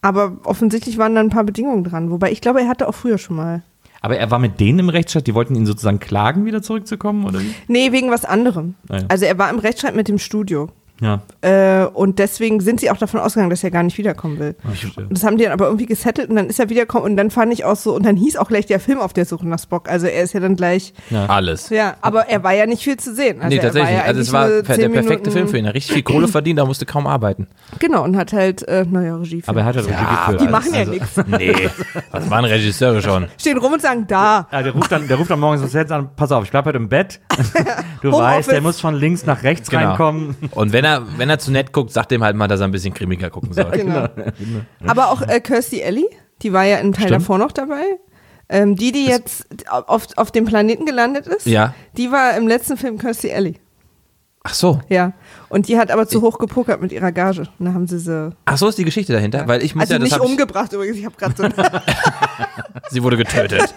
Aber 0.00 0.38
offensichtlich 0.44 0.96
waren 0.98 1.14
da 1.14 1.20
ein 1.20 1.30
paar 1.30 1.44
Bedingungen 1.44 1.84
dran. 1.84 2.10
Wobei 2.10 2.30
ich 2.30 2.40
glaube, 2.40 2.60
er 2.60 2.68
hatte 2.68 2.88
auch 2.88 2.94
früher 2.94 3.18
schon 3.18 3.36
mal. 3.36 3.62
Aber 4.00 4.16
er 4.16 4.30
war 4.30 4.38
mit 4.38 4.60
denen 4.60 4.78
im 4.78 4.88
Rechtsstreit, 4.88 5.26
die 5.26 5.34
wollten 5.34 5.56
ihn 5.56 5.66
sozusagen 5.66 5.98
klagen, 5.98 6.44
wieder 6.44 6.62
zurückzukommen, 6.62 7.26
oder 7.26 7.40
wie? 7.40 7.52
Nee, 7.66 7.90
wegen 7.90 8.10
was 8.10 8.24
anderem. 8.24 8.74
Ah. 8.88 9.00
Also 9.08 9.24
er 9.24 9.38
war 9.38 9.50
im 9.50 9.58
Rechtsstreit 9.58 9.96
mit 9.96 10.06
dem 10.06 10.18
Studio. 10.18 10.70
Ja. 11.00 11.20
Äh, 11.42 11.84
und 11.86 12.18
deswegen 12.18 12.60
sind 12.60 12.80
sie 12.80 12.90
auch 12.90 12.96
davon 12.96 13.20
ausgegangen, 13.20 13.50
dass 13.50 13.62
er 13.62 13.70
gar 13.70 13.82
nicht 13.84 13.98
wiederkommen 13.98 14.38
will. 14.38 14.56
Ah, 14.64 14.68
verstehe. 14.70 15.04
Und 15.04 15.12
das 15.16 15.22
haben 15.24 15.36
die 15.38 15.44
dann 15.44 15.52
aber 15.52 15.66
irgendwie 15.66 15.86
gesettelt 15.86 16.28
und 16.30 16.36
dann 16.36 16.46
ist 16.48 16.58
er 16.58 16.68
wiederkommen 16.70 17.04
und 17.04 17.16
dann 17.16 17.30
fand 17.30 17.52
ich 17.52 17.64
auch 17.64 17.76
so, 17.76 17.94
und 17.94 18.04
dann 18.04 18.16
hieß 18.16 18.36
auch 18.36 18.48
gleich 18.48 18.66
der 18.66 18.80
Film 18.80 18.98
auf 18.98 19.12
der 19.12 19.24
Suche 19.24 19.46
nach 19.46 19.60
Spock. 19.60 19.88
Also 19.88 20.06
er 20.06 20.22
ist 20.24 20.32
ja 20.34 20.40
dann 20.40 20.56
gleich, 20.56 20.92
Alles. 21.28 21.70
ja, 21.70 21.94
aber 22.00 22.28
er 22.28 22.42
war 22.42 22.52
ja 22.52 22.66
nicht 22.66 22.82
viel 22.82 22.96
zu 22.96 23.14
sehen. 23.14 23.40
Also 23.40 23.54
nee, 23.54 23.62
tatsächlich. 23.62 23.96
ja 23.96 24.02
also 24.02 24.20
es 24.20 24.32
war 24.32 24.48
der 24.48 24.62
perfekte 24.62 24.88
Minuten- 24.88 25.30
Film 25.30 25.48
für 25.48 25.58
ihn. 25.58 25.64
Er 25.66 25.68
hat 25.68 25.74
richtig 25.76 25.92
viel 25.94 26.02
Kohle 26.02 26.26
verdient, 26.28 26.58
da 26.58 26.64
musste 26.64 26.84
kaum 26.86 27.06
arbeiten. 27.06 27.46
Genau, 27.78 28.02
und 28.02 28.16
hat 28.16 28.32
halt, 28.32 28.66
äh, 28.66 28.84
naja, 28.90 29.16
Regie. 29.16 29.42
Aber 29.46 29.60
er 29.60 29.66
hat 29.66 29.76
ja 29.76 29.82
Regie 29.82 29.94
geführt. 29.94 30.40
die 30.40 30.48
machen 30.48 30.72
ja 30.74 30.80
also- 30.80 30.92
nichts. 30.92 31.08
Nee, 31.28 31.68
das 32.10 32.28
waren 32.30 32.44
Regisseure 32.44 33.00
schon. 33.02 33.26
Stehen 33.38 33.58
rum 33.58 33.72
und 33.74 33.82
sagen, 33.82 34.06
da. 34.08 34.48
Ja, 34.50 34.62
der 34.62 34.72
ruft 34.72 34.90
dann, 34.90 35.06
der 35.06 35.16
ruft 35.16 35.30
dann 35.30 35.38
morgens 35.38 35.62
ins 35.62 35.74
Netz 35.74 35.90
an, 35.92 36.08
pass 36.16 36.32
auf, 36.32 36.42
ich 36.44 36.50
bleib 36.50 36.64
heute 36.64 36.78
im 36.78 36.88
Bett. 36.88 37.20
Du 38.02 38.10
weißt, 38.12 38.50
der 38.50 38.60
muss 38.62 38.80
von 38.80 38.94
links 38.94 39.26
nach 39.26 39.42
rechts 39.42 39.68
Genau. 39.70 39.88
reinkommen. 39.90 40.36
Und 40.52 40.72
wenn 40.72 40.84
er, 40.84 40.87
wenn 41.16 41.28
er 41.30 41.38
zu 41.38 41.50
nett 41.50 41.72
guckt, 41.72 41.92
sagt 41.92 42.10
dem 42.10 42.22
halt 42.22 42.36
mal, 42.36 42.48
dass 42.48 42.60
er 42.60 42.68
ein 42.68 42.72
bisschen 42.72 42.94
cremiger 42.94 43.30
gucken 43.30 43.52
soll. 43.52 43.70
Genau. 43.70 44.08
Aber 44.86 45.10
auch 45.10 45.22
äh, 45.22 45.40
Kirstie 45.40 45.80
Ellie, 45.80 46.08
die 46.42 46.52
war 46.52 46.64
ja 46.64 46.76
im 46.78 46.92
Teil 46.92 47.06
Stimmt. 47.08 47.22
davor 47.22 47.38
noch 47.38 47.52
dabei. 47.52 47.82
Ähm, 48.50 48.76
die, 48.76 48.92
die 48.92 49.06
jetzt 49.06 49.46
auf, 49.68 50.06
auf 50.16 50.30
dem 50.30 50.46
Planeten 50.46 50.86
gelandet 50.86 51.26
ist, 51.26 51.46
Ja. 51.46 51.74
die 51.96 52.10
war 52.10 52.36
im 52.36 52.48
letzten 52.48 52.76
Film 52.78 52.98
Kirstie 52.98 53.28
Ellie. 53.30 53.54
Ach 54.44 54.54
so. 54.54 54.80
Ja. 54.88 55.12
Und 55.50 55.68
die 55.68 55.76
hat 55.78 55.90
aber 55.90 56.06
zu 56.08 56.22
hoch 56.22 56.38
gepokert 56.38 56.80
mit 56.80 56.90
ihrer 56.92 57.12
Gage. 57.12 57.40
Und 57.58 57.66
dann 57.66 57.74
haben 57.74 57.86
sie 57.86 57.98
sie. 57.98 58.30
Ach 58.46 58.56
so 58.56 58.68
ist 58.68 58.78
die 58.78 58.84
Geschichte 58.84 59.12
dahinter, 59.12 59.46
weil 59.46 59.62
ich 59.62 59.74
muss 59.74 59.82
Also 59.82 59.94
ja, 59.94 59.98
das 59.98 60.10
nicht 60.10 60.20
umgebracht 60.20 60.72
übrigens. 60.72 60.96
Ich 60.96 61.04
habe 61.04 61.16
gerade 61.18 61.34
so. 61.36 61.44
sie 62.90 63.02
wurde 63.02 63.18
getötet. 63.18 63.74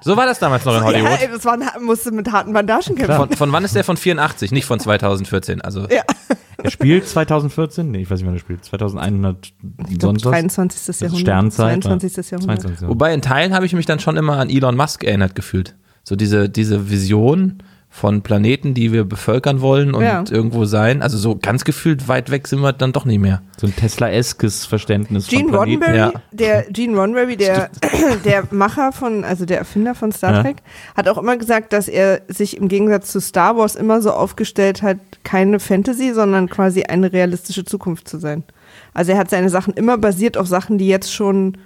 so 0.00 0.16
war 0.16 0.24
das 0.24 0.38
damals 0.38 0.64
noch 0.64 0.72
in 0.74 0.78
ja, 0.80 0.84
Hollywood. 0.86 1.20
ey, 1.20 1.28
das 1.30 1.44
war 1.44 1.54
ein, 1.54 1.84
musste 1.84 2.12
mit 2.12 2.30
harten 2.32 2.52
Bandagen 2.54 2.94
kämpfen. 2.96 3.16
Von, 3.16 3.32
von 3.32 3.52
wann 3.52 3.64
ist 3.64 3.74
der? 3.74 3.84
Von 3.84 3.96
84, 3.98 4.52
nicht 4.52 4.64
von 4.64 4.80
2014. 4.80 5.60
Also 5.60 5.86
Ja. 5.90 6.02
Er 6.62 6.70
spielt 6.70 7.06
2014? 7.06 7.90
Nee, 7.90 8.02
ich 8.02 8.10
weiß 8.10 8.20
nicht, 8.20 8.26
wann 8.26 8.34
er 8.34 8.40
spielt. 8.40 8.64
2100 8.64 9.52
Ich 9.88 9.98
glaub, 9.98 10.00
sonst 10.00 10.24
was? 10.24 10.30
23. 10.30 11.00
Jahrhundert. 11.00 11.20
Sternzeit. 11.20 11.82
22. 11.82 12.16
ja. 12.16 12.22
Jahrhundert. 12.38 12.60
22. 12.62 12.88
Wobei 12.88 13.14
in 13.14 13.22
Teilen 13.22 13.54
habe 13.54 13.66
ich 13.66 13.72
mich 13.72 13.86
dann 13.86 13.98
schon 13.98 14.16
immer 14.16 14.38
an 14.38 14.48
Elon 14.48 14.76
Musk 14.76 15.04
erinnert 15.04 15.34
gefühlt. 15.34 15.76
So 16.04 16.16
diese, 16.16 16.48
diese 16.48 16.90
Vision 16.90 17.62
von 17.96 18.20
Planeten, 18.20 18.74
die 18.74 18.92
wir 18.92 19.04
bevölkern 19.04 19.62
wollen 19.62 19.94
und 19.94 20.02
Ja. 20.04 20.22
irgendwo 20.28 20.66
sein. 20.66 21.00
Also 21.00 21.16
so 21.16 21.34
ganz 21.34 21.64
gefühlt 21.64 22.08
weit 22.08 22.30
weg 22.30 22.46
sind 22.46 22.60
wir 22.60 22.74
dann 22.74 22.92
doch 22.92 23.06
nicht 23.06 23.20
mehr. 23.20 23.40
So 23.56 23.66
ein 23.66 23.74
Tesla-eskes 23.74 24.66
Verständnis 24.66 25.28
Gene 25.28 25.44
von 25.44 25.52
Planeten. 25.52 25.82
Roddenberry, 25.82 26.12
ja. 26.12 26.20
der 26.30 26.62
Gene 26.70 26.94
Roddenberry, 26.94 27.38
der, 27.38 27.70
der 28.26 28.44
Macher 28.50 28.92
von, 28.92 29.24
also 29.24 29.46
der 29.46 29.56
Erfinder 29.56 29.94
von 29.94 30.12
Star 30.12 30.34
Ja. 30.34 30.42
Trek, 30.42 30.58
hat 30.94 31.08
auch 31.08 31.16
immer 31.16 31.38
gesagt, 31.38 31.72
dass 31.72 31.88
er 31.88 32.20
sich 32.28 32.58
im 32.58 32.68
Gegensatz 32.68 33.10
zu 33.12 33.18
Star 33.18 33.56
Wars 33.56 33.76
immer 33.76 34.02
so 34.02 34.10
aufgestellt 34.10 34.82
hat, 34.82 34.98
keine 35.24 35.58
Fantasy, 35.58 36.12
sondern 36.12 36.50
quasi 36.50 36.82
eine 36.82 37.14
realistische 37.14 37.64
Zukunft 37.64 38.08
zu 38.08 38.18
sein. 38.18 38.44
Also 38.92 39.12
er 39.12 39.18
hat 39.18 39.30
seine 39.30 39.48
Sachen 39.48 39.72
immer 39.72 39.96
basiert 39.96 40.36
auf 40.36 40.46
Sachen, 40.46 40.76
die 40.76 40.88
jetzt 40.88 41.14
schon 41.14 41.56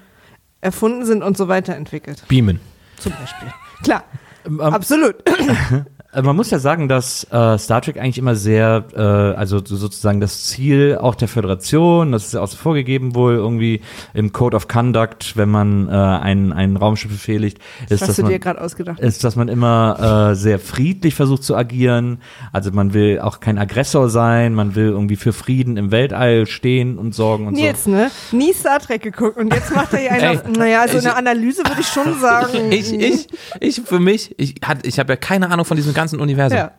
erfunden 0.60 1.04
sind 1.06 1.24
und 1.24 1.36
so 1.36 1.48
weiterentwickelt. 1.48 2.22
Beamen. 2.28 2.60
Zum 2.98 3.12
Beispiel. 3.18 3.48
Klar. 3.82 4.04
Ähm, 4.46 4.60
Absolut. 4.60 5.16
Äh, 6.12 6.22
Man 6.22 6.34
muss 6.34 6.50
ja 6.50 6.58
sagen, 6.58 6.88
dass 6.88 7.24
äh, 7.30 7.56
Star 7.58 7.82
Trek 7.82 7.96
eigentlich 7.98 8.18
immer 8.18 8.34
sehr, 8.34 8.84
äh, 8.94 9.00
also 9.00 9.60
so- 9.64 9.76
sozusagen 9.76 10.20
das 10.20 10.44
Ziel 10.44 10.98
auch 11.00 11.14
der 11.14 11.28
Föderation, 11.28 12.12
das 12.12 12.26
ist 12.26 12.34
ja 12.34 12.40
auch 12.40 12.48
so 12.48 12.56
vorgegeben 12.56 13.14
wohl 13.14 13.34
irgendwie 13.34 13.80
im 14.12 14.32
Code 14.32 14.56
of 14.56 14.66
Conduct, 14.66 15.36
wenn 15.36 15.48
man 15.50 15.88
äh, 15.88 15.92
einen, 15.92 16.52
einen 16.52 16.76
Raumschiff 16.76 17.12
befehligt, 17.12 17.58
ist, 17.88 18.02
dass 18.02 18.16
du 18.16 18.22
man 18.22 18.32
dir 18.32 18.38
gerade 18.40 18.60
ausgedacht? 18.60 18.98
ist, 18.98 19.22
dass 19.22 19.36
man 19.36 19.48
immer 19.48 20.30
äh, 20.32 20.34
sehr 20.34 20.58
friedlich 20.58 21.14
versucht 21.14 21.44
zu 21.44 21.54
agieren. 21.56 22.18
Also 22.52 22.72
man 22.72 22.92
will 22.92 23.20
auch 23.20 23.38
kein 23.40 23.56
Aggressor 23.58 24.08
sein, 24.10 24.54
man 24.54 24.74
will 24.74 24.88
irgendwie 24.88 25.16
für 25.16 25.32
Frieden 25.32 25.76
im 25.76 25.90
Weltall 25.92 26.46
stehen 26.46 26.98
und 26.98 27.14
sorgen 27.14 27.46
und 27.46 27.54
Nils, 27.54 27.86
ne? 27.86 28.10
Nie 28.32 28.52
Star 28.52 28.80
Trek 28.80 29.02
geguckt 29.02 29.36
und 29.36 29.54
jetzt 29.54 29.74
macht 29.74 29.92
er 29.92 29.98
hier 30.00 30.12
einen 30.12 30.40
Ey, 30.40 30.52
naja, 30.58 30.88
so 30.88 30.98
ich- 30.98 31.04
eine 31.06 31.14
Analyse 31.16 31.62
würde 31.64 31.80
ich 31.80 31.86
schon 31.88 32.14
sagen. 32.20 32.72
Ich, 32.72 32.92
ich, 32.92 33.28
ich 33.60 33.80
für 33.84 34.00
mich, 34.00 34.34
ich, 34.38 34.56
hat, 34.64 34.84
ich 34.86 34.98
habe 34.98 35.12
ja 35.12 35.16
keine 35.16 35.50
Ahnung 35.50 35.64
von 35.64 35.76
diesem 35.76 35.94
ganzen 36.00 36.20
Universum. 36.20 36.58
Ja. 36.58 36.72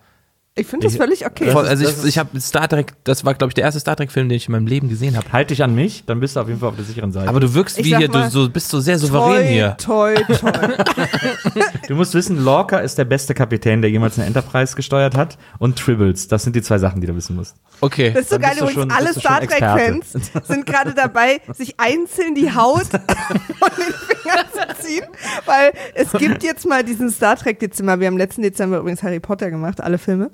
Ich 0.53 0.67
finde 0.67 0.87
das 0.87 0.97
völlig 0.97 1.25
okay. 1.25 1.49
Voll, 1.49 1.65
also 1.65 1.85
das 1.85 2.03
ich, 2.03 2.09
ich 2.09 2.17
habe 2.17 2.37
Star 2.41 2.67
Trek, 2.67 2.93
das 3.05 3.23
war 3.23 3.33
glaube 3.35 3.51
ich 3.51 3.53
der 3.53 3.63
erste 3.63 3.79
Star 3.79 3.95
Trek 3.95 4.11
Film, 4.11 4.27
den 4.27 4.35
ich 4.35 4.47
in 4.47 4.51
meinem 4.51 4.67
Leben 4.67 4.89
gesehen 4.89 5.15
habe. 5.15 5.25
Halt 5.31 5.49
dich 5.49 5.63
an 5.63 5.73
mich, 5.73 6.03
dann 6.05 6.19
bist 6.19 6.35
du 6.35 6.41
auf 6.41 6.49
jeden 6.49 6.59
Fall 6.59 6.69
auf 6.69 6.75
der 6.75 6.83
sicheren 6.83 7.13
Seite. 7.13 7.29
Aber 7.29 7.39
du 7.39 7.53
wirkst 7.53 7.79
Ich 7.79 7.85
wie 7.85 7.95
hier, 7.95 8.09
du 8.09 8.17
mal, 8.17 8.29
so, 8.29 8.49
bist 8.49 8.67
so 8.67 8.81
sehr 8.81 8.99
souverän 8.99 9.37
toi, 9.37 9.47
hier. 9.47 9.77
Toi, 9.77 10.15
toi. 10.15 10.51
Du 11.91 11.97
musst 11.97 12.13
wissen, 12.13 12.41
Lorca 12.41 12.77
ist 12.79 12.97
der 12.97 13.03
beste 13.03 13.33
Kapitän, 13.33 13.81
der 13.81 13.91
jemals 13.91 14.17
eine 14.17 14.25
Enterprise 14.25 14.77
gesteuert 14.77 15.17
hat. 15.17 15.37
Und 15.59 15.77
Tribbles, 15.77 16.29
das 16.29 16.43
sind 16.43 16.55
die 16.55 16.61
zwei 16.61 16.77
Sachen, 16.77 17.01
die 17.01 17.07
du 17.07 17.13
wissen 17.17 17.35
musst. 17.35 17.57
Okay. 17.81 18.11
Das 18.13 18.21
ist 18.21 18.29
so 18.29 18.39
geil, 18.39 18.51
bist 18.51 18.61
du 18.61 18.63
übrigens, 18.63 18.81
schon- 18.81 18.91
alle 18.91 19.13
Star 19.13 19.41
Trek-Fans 19.41 20.13
sind 20.47 20.65
gerade 20.65 20.93
dabei, 20.93 21.41
sich 21.53 21.77
einzeln 21.81 22.33
die 22.33 22.55
Haut 22.55 22.85
von 22.87 23.69
den 23.77 23.93
Fingern 23.93 24.45
zu 24.53 24.81
ziehen, 24.87 25.03
weil 25.45 25.73
es 25.93 26.13
gibt 26.13 26.43
jetzt 26.43 26.65
mal 26.65 26.81
diesen 26.85 27.11
Star 27.11 27.35
Trek-Dezember. 27.35 27.99
Wir 27.99 28.07
haben 28.07 28.17
letzten 28.17 28.41
Dezember 28.43 28.77
übrigens 28.77 29.03
Harry 29.03 29.19
Potter 29.19 29.51
gemacht, 29.51 29.81
alle 29.81 29.97
Filme. 29.97 30.31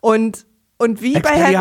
Und, 0.00 0.46
und 0.78 1.02
wie 1.02 1.18
bei 1.18 1.30
Harry, 1.30 1.52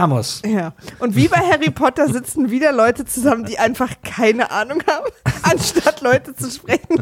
ja. 0.53 0.73
Und 0.99 1.15
wie 1.15 1.27
bei 1.27 1.37
Harry 1.37 1.71
Potter 1.71 2.13
sitzen 2.13 2.51
wieder 2.51 2.71
Leute 2.73 3.05
zusammen, 3.05 3.45
die 3.45 3.57
einfach 3.57 3.89
keine 4.03 4.51
Ahnung 4.51 4.83
haben, 4.87 5.07
anstatt 5.51 6.01
Leute 6.01 6.35
zu 6.35 6.51
sprechen. 6.51 7.01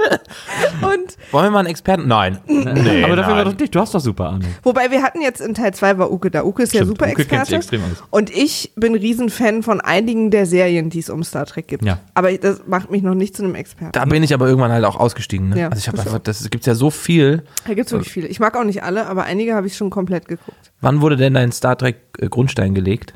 und 0.82 1.16
Wollen 1.32 1.46
wir 1.46 1.50
mal 1.50 1.58
einen 1.60 1.68
Experten? 1.68 2.08
Nein. 2.08 2.38
Nee, 2.46 3.04
Aber 3.04 3.16
dafür 3.16 3.34
war 3.36 3.44
doch 3.44 3.52
dich, 3.52 3.70
du 3.70 3.80
hast 3.80 3.94
doch 3.94 4.00
super 4.00 4.28
Ahnung. 4.28 4.48
Wobei 4.62 4.90
wir 4.90 5.02
hatten 5.02 5.20
jetzt 5.20 5.40
in 5.40 5.54
Teil 5.54 5.74
2 5.74 5.98
war 5.98 6.10
Uke 6.10 6.30
da. 6.30 6.44
Uke 6.44 6.62
ist 6.62 6.72
ja 6.72 6.78
Stimmt, 6.82 6.98
super 6.98 7.10
Uke 7.10 7.24
kennt 7.24 7.46
sich 7.46 7.56
Experte. 7.56 7.76
extrem 7.76 7.82
aus. 7.84 8.02
Und 8.10 8.30
ich 8.30 8.72
bin 8.76 8.94
Riesenfan 8.94 9.62
von 9.62 9.80
einigen 9.80 10.30
der 10.30 10.46
Serien, 10.46 10.90
die 10.90 11.00
es 11.00 11.10
um 11.10 11.22
Star 11.22 11.46
Trek 11.46 11.68
gibt. 11.68 11.84
Ja. 11.84 11.98
Aber 12.14 12.32
das 12.32 12.62
macht 12.66 12.90
mich 12.90 13.02
noch 13.02 13.14
nicht 13.14 13.36
zu 13.36 13.42
einem 13.44 13.54
Experten. 13.54 13.92
Da 13.92 14.04
bin 14.04 14.22
ich 14.22 14.34
aber 14.34 14.46
irgendwann 14.48 14.72
halt 14.72 14.84
auch 14.84 14.96
ausgestiegen. 14.98 15.50
Ne? 15.50 15.60
Ja, 15.60 15.68
also 15.68 15.78
ich 15.78 15.86
habe 15.88 15.96
das 15.96 16.06
einfach, 16.06 16.20
das 16.20 16.48
gibt's 16.50 16.66
ja 16.66 16.74
so 16.74 16.90
viel. 16.90 17.42
Da 17.66 17.74
gibt 17.74 17.86
es 17.86 17.92
wirklich 17.92 18.12
viele. 18.12 18.28
Ich 18.28 18.40
mag 18.40 18.56
auch 18.56 18.64
nicht 18.64 18.82
alle, 18.82 19.06
aber 19.06 19.24
einige 19.24 19.54
habe 19.54 19.66
ich 19.66 19.76
schon 19.76 19.90
komplett 19.90 20.28
geguckt. 20.28 20.72
Wann 20.80 21.00
wurde 21.00 21.16
denn 21.16 21.34
dein 21.34 21.52
Star 21.52 21.76
Trek 21.76 21.96
äh, 22.18 22.28
Grundstein 22.28 22.74
gelegt? 22.74 23.14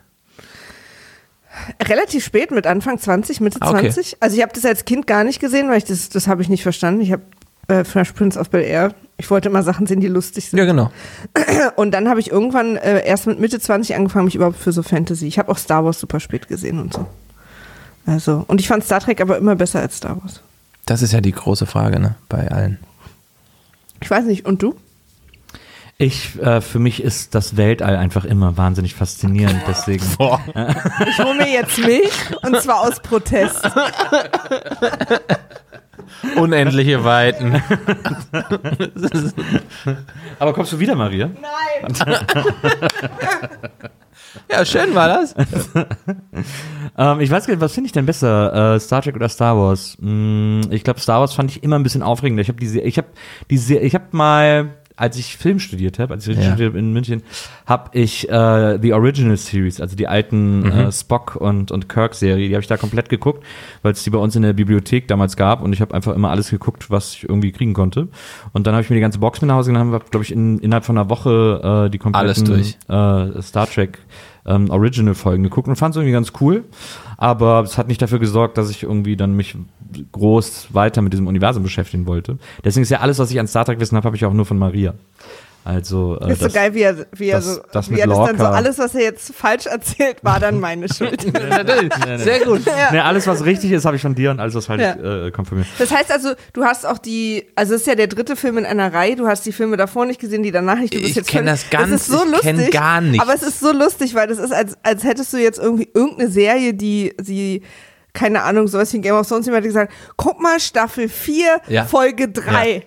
Relativ 1.82 2.24
spät, 2.24 2.50
mit 2.50 2.66
Anfang 2.66 2.98
20, 2.98 3.40
Mitte 3.40 3.58
Ah, 3.60 3.70
okay. 3.70 3.90
20. 3.90 4.16
Also 4.20 4.36
ich 4.36 4.42
habe 4.42 4.52
das 4.52 4.64
als 4.64 4.84
Kind 4.84 5.06
gar 5.06 5.24
nicht 5.24 5.40
gesehen, 5.40 5.68
weil 5.68 5.78
ich 5.78 5.84
das, 5.84 6.08
das 6.08 6.26
habe 6.28 6.42
ich 6.42 6.48
nicht 6.48 6.62
verstanden. 6.62 7.00
Ich 7.00 7.12
habe 7.12 7.22
äh, 7.68 7.84
Fresh 7.84 8.12
Prince 8.12 8.38
of 8.38 8.50
Bel-Air, 8.50 8.94
ich 9.16 9.30
wollte 9.30 9.48
immer 9.48 9.62
Sachen 9.62 9.86
sehen, 9.86 10.00
die 10.00 10.08
lustig 10.08 10.50
sind. 10.50 10.58
Ja, 10.58 10.64
genau. 10.64 10.90
Und 11.76 11.92
dann 11.92 12.08
habe 12.08 12.20
ich 12.20 12.30
irgendwann 12.30 12.76
äh, 12.76 13.06
erst 13.06 13.26
mit 13.26 13.38
Mitte 13.40 13.60
20 13.60 13.94
angefangen, 13.94 14.24
mich 14.26 14.34
überhaupt 14.34 14.58
für 14.58 14.72
so 14.72 14.82
Fantasy. 14.82 15.26
Ich 15.26 15.38
habe 15.38 15.50
auch 15.50 15.58
Star 15.58 15.84
Wars 15.84 16.00
super 16.00 16.20
spät 16.20 16.48
gesehen 16.48 16.80
und 16.80 16.92
so. 16.92 17.06
Also, 18.06 18.44
und 18.48 18.60
ich 18.60 18.68
fand 18.68 18.84
Star 18.84 19.00
Trek 19.00 19.20
aber 19.20 19.38
immer 19.38 19.56
besser 19.56 19.80
als 19.80 19.96
Star 19.96 20.20
Wars. 20.20 20.40
Das 20.84 21.00
ist 21.00 21.12
ja 21.12 21.20
die 21.20 21.32
große 21.32 21.64
Frage, 21.64 21.98
ne? 21.98 22.16
Bei 22.28 22.48
allen. 22.50 22.78
Ich 24.02 24.10
weiß 24.10 24.24
nicht, 24.26 24.44
und 24.44 24.60
du? 24.62 24.74
Ich, 25.96 26.40
äh, 26.40 26.60
für 26.60 26.80
mich 26.80 27.02
ist 27.02 27.36
das 27.36 27.56
Weltall 27.56 27.96
einfach 27.96 28.24
immer 28.24 28.56
wahnsinnig 28.56 28.94
faszinierend, 28.94 29.62
deswegen. 29.68 30.04
Ich 31.08 31.18
hole 31.18 31.34
mir 31.36 31.50
jetzt 31.50 31.78
Milch 31.78 32.12
und 32.42 32.60
zwar 32.60 32.80
aus 32.80 33.00
Protest. 33.00 33.62
Unendliche 36.36 37.04
Weiten. 37.04 37.62
Aber 40.38 40.52
kommst 40.52 40.72
du 40.72 40.78
wieder, 40.78 40.94
Maria? 40.94 41.28
Nein! 41.28 41.94
ja, 44.50 44.64
schön 44.64 44.94
war 44.94 45.08
das. 45.08 45.34
Ähm, 46.96 47.20
ich 47.20 47.30
weiß 47.30 47.46
gar 47.46 47.54
nicht, 47.54 47.60
was 47.60 47.72
finde 47.72 47.86
ich 47.86 47.92
denn 47.92 48.06
besser, 48.06 48.74
äh, 48.74 48.80
Star 48.80 49.02
Trek 49.02 49.16
oder 49.16 49.28
Star 49.28 49.56
Wars? 49.56 49.96
Mm, 50.00 50.62
ich 50.70 50.84
glaube, 50.84 51.00
Star 51.00 51.20
Wars 51.20 51.34
fand 51.34 51.50
ich 51.50 51.62
immer 51.62 51.76
ein 51.78 51.82
bisschen 51.82 52.02
aufregender. 52.02 52.40
Ich 52.42 52.48
habe 52.48 52.60
diese, 52.60 52.80
ich 52.80 52.96
habe 52.98 53.08
diese, 53.50 53.76
ich 53.78 53.94
habe 53.94 54.06
mal, 54.12 54.70
als 54.96 55.16
ich 55.18 55.36
Film 55.36 55.58
studiert 55.58 55.98
habe, 55.98 56.14
als 56.14 56.26
ich 56.28 56.36
Ja. 56.36 56.42
studiert 56.44 56.72
hab 56.72 56.78
in 56.78 56.92
München, 56.92 57.22
habe 57.66 57.90
ich 57.98 58.28
äh, 58.28 58.78
die 58.78 58.92
Original 58.92 59.36
Series, 59.36 59.80
also 59.80 59.96
die 59.96 60.06
alten 60.06 60.70
äh, 60.70 60.92
Spock 60.92 61.36
und 61.36 61.72
und 61.72 61.88
Kirk 61.88 62.14
Serie, 62.14 62.48
die 62.48 62.54
habe 62.54 62.62
ich 62.62 62.68
da 62.68 62.76
komplett 62.76 63.08
geguckt, 63.08 63.42
weil 63.82 63.92
es 63.92 64.04
die 64.04 64.10
bei 64.10 64.18
uns 64.18 64.36
in 64.36 64.42
der 64.42 64.52
Bibliothek 64.52 65.08
damals 65.08 65.36
gab 65.36 65.62
und 65.62 65.72
ich 65.72 65.80
habe 65.80 65.94
einfach 65.94 66.14
immer 66.14 66.30
alles 66.30 66.50
geguckt, 66.50 66.90
was 66.90 67.14
ich 67.14 67.28
irgendwie 67.28 67.50
kriegen 67.50 67.74
konnte. 67.74 68.06
Und 68.52 68.66
dann 68.66 68.74
habe 68.74 68.82
ich 68.84 68.90
mir 68.90 68.94
die 68.96 69.02
ganze 69.02 69.18
Box 69.18 69.40
mit 69.40 69.48
nach 69.48 69.56
Hause 69.56 69.72
genommen, 69.72 69.92
habe 69.94 70.04
glaube 70.10 70.24
ich 70.24 70.32
in, 70.32 70.58
innerhalb 70.60 70.84
von 70.84 70.96
einer 70.96 71.10
Woche 71.10 71.86
äh, 71.86 71.90
die 71.90 71.98
kompletten 71.98 72.44
durch. 72.44 72.76
äh, 72.88 73.42
Star 73.42 73.66
Trek 73.68 73.98
ähm, 74.46 74.70
Original-Folgen 74.70 75.42
geguckt 75.42 75.68
und 75.68 75.76
fand 75.76 75.94
es 75.94 75.96
irgendwie 75.96 76.12
ganz 76.12 76.32
cool. 76.40 76.64
Aber 77.16 77.62
es 77.62 77.78
hat 77.78 77.88
nicht 77.88 78.02
dafür 78.02 78.18
gesorgt, 78.18 78.58
dass 78.58 78.70
ich 78.70 78.82
irgendwie 78.82 79.16
dann 79.16 79.34
mich 79.34 79.56
groß 80.12 80.68
weiter 80.72 81.02
mit 81.02 81.12
diesem 81.12 81.26
Universum 81.26 81.62
beschäftigen 81.62 82.06
wollte. 82.06 82.38
Deswegen 82.64 82.82
ist 82.82 82.90
ja 82.90 83.00
alles, 83.00 83.18
was 83.18 83.30
ich 83.30 83.38
an 83.40 83.46
Star 83.46 83.64
Trek 83.64 83.80
wissen 83.80 83.96
habe, 83.96 84.06
habe 84.06 84.16
ich 84.16 84.24
auch 84.24 84.32
nur 84.32 84.46
von 84.46 84.58
Maria. 84.58 84.94
Also 85.66 86.18
äh, 86.20 86.32
ist 86.32 86.42
so 86.42 86.48
geil, 86.50 86.74
wie 86.74 86.82
er, 86.82 87.06
wie 87.16 87.28
er, 87.28 87.38
das- 87.38 87.54
so, 87.54 87.60
das 87.72 87.90
wie 87.90 87.98
er 87.98 88.06
das 88.06 88.18
dann 88.18 88.36
so, 88.36 88.44
alles, 88.44 88.78
was 88.78 88.94
er 88.94 89.00
jetzt 89.02 89.34
falsch 89.34 89.64
erzählt, 89.64 90.18
war 90.22 90.38
dann 90.38 90.60
meine 90.60 90.86
Schuld. 90.94 91.22
Sehr 91.22 92.40
gut. 92.44 92.62
Ne, 92.92 93.02
alles, 93.02 93.26
was 93.26 93.44
richtig 93.46 93.72
ist, 93.72 93.84
habe 93.86 93.96
ich 93.96 94.02
von 94.02 94.14
dir 94.14 94.30
und 94.30 94.40
alles, 94.40 94.54
was 94.54 94.66
falsch 94.66 94.82
Ja. 94.82 95.26
äh, 95.26 95.30
kommt 95.30 95.48
von 95.48 95.58
mir. 95.58 95.64
Das 95.78 95.90
heißt 95.90 96.12
also, 96.12 96.34
du 96.52 96.64
hast 96.64 96.84
auch 96.86 96.98
die, 96.98 97.46
also 97.54 97.74
es 97.74 97.80
ist 97.80 97.86
ja 97.86 97.94
der 97.94 98.08
dritte 98.08 98.36
Film 98.36 98.58
in 98.58 98.66
einer 98.66 98.92
Reihe, 98.92 99.16
du 99.16 99.26
hast 99.26 99.46
die 99.46 99.52
Filme 99.52 99.76
davor 99.78 100.04
nicht 100.04 100.20
gesehen, 100.20 100.42
die 100.42 100.50
danach 100.52 100.78
nicht. 100.78 100.92
Du 100.92 100.98
bist 100.98 101.10
Ich 101.10 101.16
jetzt 101.16 101.28
kenn 101.30 101.46
völlig- 101.46 101.62
das 101.62 101.70
ganz- 101.70 101.92
ist 101.92 102.06
so 102.08 102.24
ich 102.34 102.40
kenn 102.42 102.56
lustig, 102.56 102.74
gar 102.74 103.00
nichts. 103.00 103.22
Aber 103.24 103.34
es 103.34 103.42
ist 103.42 103.60
so 103.60 103.72
lustig, 103.72 104.14
weil 104.14 104.26
das 104.28 104.38
ist, 104.38 104.52
als, 104.52 104.76
als 104.82 105.02
hättest 105.04 105.32
du 105.32 105.38
jetzt 105.38 105.58
irgendwie 105.58 105.88
irgendeine 105.94 106.30
Serie, 106.30 106.74
die 106.74 107.14
sie, 107.22 107.62
keine 108.12 108.42
Ahnung, 108.42 108.68
sowas 108.68 108.92
wie 108.92 109.00
Game 109.00 109.14
of 109.14 109.26
Thrones, 109.26 109.46
jemand 109.46 109.62
hat 109.64 109.68
gesagt, 109.68 109.92
guck 110.16 110.40
mal, 110.40 110.60
Staffel 110.60 111.08
4, 111.08 111.60
Ja. 111.68 111.84
Folge 111.84 112.28
3. 112.28 112.82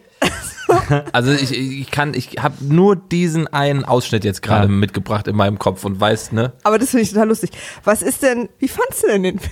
Also 1.13 1.31
ich, 1.31 1.51
ich 1.53 1.91
kann, 1.91 2.13
ich 2.13 2.35
habe 2.41 2.55
nur 2.63 2.95
diesen 2.95 3.47
einen 3.47 3.85
Ausschnitt 3.85 4.23
jetzt 4.23 4.41
gerade 4.41 4.67
Ja. 4.67 4.71
mitgebracht 4.71 5.27
in 5.27 5.35
meinem 5.35 5.59
Kopf 5.59 5.83
und 5.85 5.99
weiß, 5.99 6.31
ne? 6.31 6.53
Aber 6.63 6.77
das 6.77 6.89
finde 6.91 7.03
ich 7.03 7.09
total 7.11 7.27
lustig. 7.29 7.51
Was 7.83 8.01
ist 8.01 8.23
denn, 8.23 8.49
wie 8.59 8.67
fandst 8.67 9.03
du 9.03 9.07
denn 9.07 9.23
den 9.23 9.39
Film? 9.39 9.51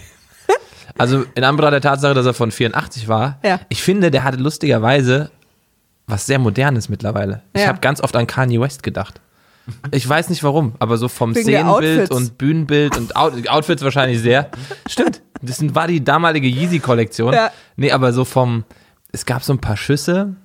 Also 0.98 1.26
in 1.36 1.44
Anbetracht 1.44 1.74
der 1.74 1.82
Tatsache, 1.82 2.14
dass 2.14 2.26
er 2.26 2.34
von 2.34 2.52
84 2.52 3.08
war, 3.10 3.40
Ja. 3.44 3.60
ich 3.70 3.84
finde, 3.84 4.12
der 4.12 4.24
hatte 4.24 4.38
lustigerweise 4.38 5.30
was 6.08 6.26
sehr 6.26 6.40
Modernes 6.40 6.88
mittlerweile. 6.88 7.42
Ich 7.54 7.62
Ja. 7.64 7.68
habe 7.68 7.80
ganz 7.80 8.00
oft 8.02 8.16
an 8.16 8.28
Kanye 8.28 8.62
West 8.62 8.82
gedacht. 8.84 9.20
Ich 9.92 10.08
weiß 10.08 10.30
nicht 10.30 10.44
warum, 10.44 10.74
aber 10.80 10.98
so 10.98 11.08
vom 11.08 11.34
Wegen 11.36 11.46
Szenenbild 11.50 12.12
und 12.12 12.38
Bühnenbild 12.38 12.96
und 12.98 13.16
Out 13.16 13.48
Outfits 13.50 13.84
wahrscheinlich 13.84 14.22
sehr. 14.22 14.50
Stimmt, 14.88 15.22
das 15.42 15.58
war 15.74 15.88
die 15.88 16.04
damalige 16.04 16.48
Yeezy-Kollektion. 16.48 17.34
Ja. 17.34 17.52
Nee, 17.76 17.92
aber 17.92 18.14
so 18.14 18.24
vom, 18.26 18.64
es 19.12 19.26
gab 19.26 19.44
so 19.44 19.52
ein 19.54 19.60
paar 19.60 19.76
Schüsse, 19.78 20.36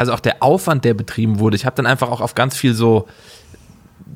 also 0.00 0.12
auch 0.14 0.20
der 0.20 0.42
Aufwand, 0.42 0.84
der 0.86 0.94
betrieben 0.94 1.38
wurde. 1.40 1.56
Ich 1.56 1.66
habe 1.66 1.76
dann 1.76 1.86
einfach 1.86 2.10
auch 2.10 2.20
auf 2.22 2.34
ganz 2.34 2.56
viel 2.56 2.72
so 2.74 3.06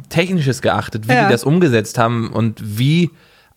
Technisches 0.08 0.62
geachtet, 0.62 1.08
wie 1.08 1.12
Ja. 1.12 1.26
die 1.26 1.32
das 1.32 1.44
umgesetzt 1.44 1.98
haben 1.98 2.30
und 2.32 2.60
wie 2.78 3.10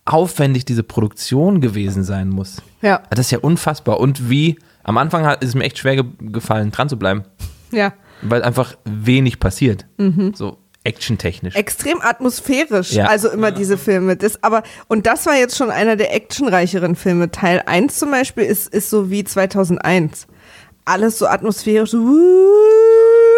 aufwendig 0.04 0.64
diese 0.64 0.82
Produktion 0.82 1.60
gewesen 1.60 2.04
sein 2.04 2.28
muss. 2.30 2.62
Ja, 2.82 3.02
Das 3.10 3.20
ist 3.20 3.30
ja 3.30 3.38
unfassbar. 3.38 4.00
Und 4.00 4.30
wie, 4.30 4.58
am 4.82 4.98
Anfang 4.98 5.26
hat- 5.26 5.42
ist 5.42 5.50
es 5.50 5.54
mir 5.54 5.64
echt 5.64 5.78
schwer 5.78 5.96
ge 5.96 6.04
gefallen, 6.20 6.70
dran 6.70 6.88
zu 6.88 6.98
bleiben, 6.98 7.24
ja. 7.72 7.92
weil 8.22 8.42
einfach 8.42 8.76
wenig 8.84 9.40
passiert. 9.40 9.86
Mhm. 9.98 10.32
So 10.34 10.58
actiontechnisch. 10.84 11.54
extrem 11.54 12.00
atmosphärisch, 12.00 12.92
Ja. 12.92 13.06
also 13.06 13.28
immer 13.28 13.50
diese 13.50 13.76
Filme. 13.76 14.16
Das, 14.16 14.42
aber, 14.42 14.62
und 14.86 15.06
das 15.06 15.26
war 15.26 15.34
jetzt 15.36 15.56
schon 15.56 15.70
einer 15.70 15.96
der 15.96 16.14
actionreicheren 16.14 16.96
Filme. 16.96 17.30
Teil 17.30 17.62
1 17.66 17.98
zum 17.98 18.10
Beispiel 18.10 18.44
ist, 18.44 18.68
ist 18.72 18.88
so 18.88 19.10
wie 19.10 19.22
2001. 19.24 20.26
Alles 20.88 21.18
so 21.18 21.26
atmosphärisch. 21.26 21.90
So, 21.90 21.98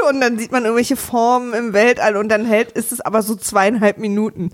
und 0.08 0.20
dann 0.20 0.38
sieht 0.38 0.52
man 0.52 0.64
irgendwelche 0.64 0.96
Formen 0.96 1.52
im 1.52 1.72
Weltall 1.72 2.16
und 2.16 2.28
dann 2.28 2.44
hält, 2.44 2.72
ist 2.72 2.92
es 2.92 3.00
aber 3.00 3.22
so 3.22 3.34
zweieinhalb 3.34 3.98
Minuten. 3.98 4.50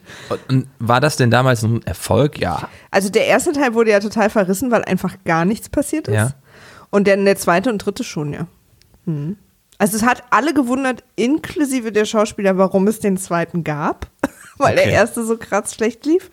Und 0.48 0.66
war 0.78 1.00
das 1.00 1.16
denn 1.16 1.30
damals 1.30 1.62
ein 1.62 1.82
Erfolg? 1.84 2.38
Ja. 2.38 2.68
Also 2.90 3.08
der 3.08 3.26
erste 3.26 3.52
Teil 3.52 3.74
wurde 3.74 3.90
ja 3.90 4.00
total 4.00 4.30
verrissen, 4.30 4.70
weil 4.70 4.84
einfach 4.84 5.16
gar 5.24 5.44
nichts 5.44 5.68
passiert 5.68 6.08
ist. 6.08 6.14
Ja. 6.14 6.30
Und 6.90 7.06
dann 7.08 7.24
der 7.24 7.36
zweite 7.36 7.70
und 7.70 7.78
dritte 7.78 8.04
schon, 8.04 8.32
ja. 8.32 8.46
Hm. 9.04 9.36
Also 9.78 9.96
es 9.96 10.02
hat 10.04 10.24
alle 10.30 10.54
gewundert, 10.54 11.04
inklusive 11.16 11.92
der 11.92 12.06
Schauspieler, 12.06 12.56
warum 12.56 12.86
es 12.88 13.00
den 13.00 13.18
zweiten 13.18 13.62
gab, 13.62 14.06
weil 14.58 14.74
der 14.74 14.84
Okay. 14.84 14.94
erste 14.94 15.24
so 15.24 15.36
krass 15.36 15.74
schlecht 15.74 16.06
lief. 16.06 16.30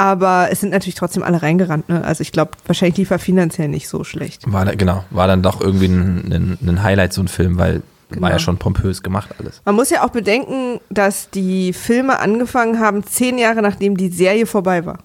Aber 0.00 0.48
es 0.50 0.60
sind 0.60 0.70
natürlich 0.70 0.94
trotzdem 0.94 1.22
alle 1.22 1.42
reingerannt. 1.42 1.90
Ne? 1.90 2.02
Also 2.02 2.22
ich 2.22 2.32
glaube, 2.32 2.52
wahrscheinlich 2.66 2.96
lief 2.96 3.10
er 3.10 3.18
finanziell 3.18 3.68
nicht 3.68 3.86
so 3.86 4.02
schlecht. 4.02 4.50
War 4.50 4.64
da, 4.64 4.74
genau, 4.74 5.04
war 5.10 5.26
dann 5.26 5.42
doch 5.42 5.60
irgendwie 5.60 5.88
ein, 5.88 6.32
ein, 6.32 6.58
ein 6.66 6.82
Highlight, 6.82 7.12
so 7.12 7.20
ein 7.22 7.28
Film, 7.28 7.58
weil 7.58 7.82
Genau. 8.08 8.22
war 8.22 8.30
ja 8.32 8.38
schon 8.40 8.56
pompös 8.56 9.04
gemacht 9.04 9.28
alles. 9.38 9.62
Man 9.64 9.76
muss 9.76 9.90
ja 9.90 10.02
auch 10.04 10.08
bedenken, 10.10 10.80
dass 10.90 11.30
die 11.30 11.72
Filme 11.72 12.18
angefangen 12.18 12.80
haben, 12.80 13.04
zehn 13.04 13.38
Jahre 13.38 13.62
nachdem 13.62 13.96
die 13.96 14.08
Serie 14.08 14.46
vorbei 14.46 14.84
war. 14.84 14.98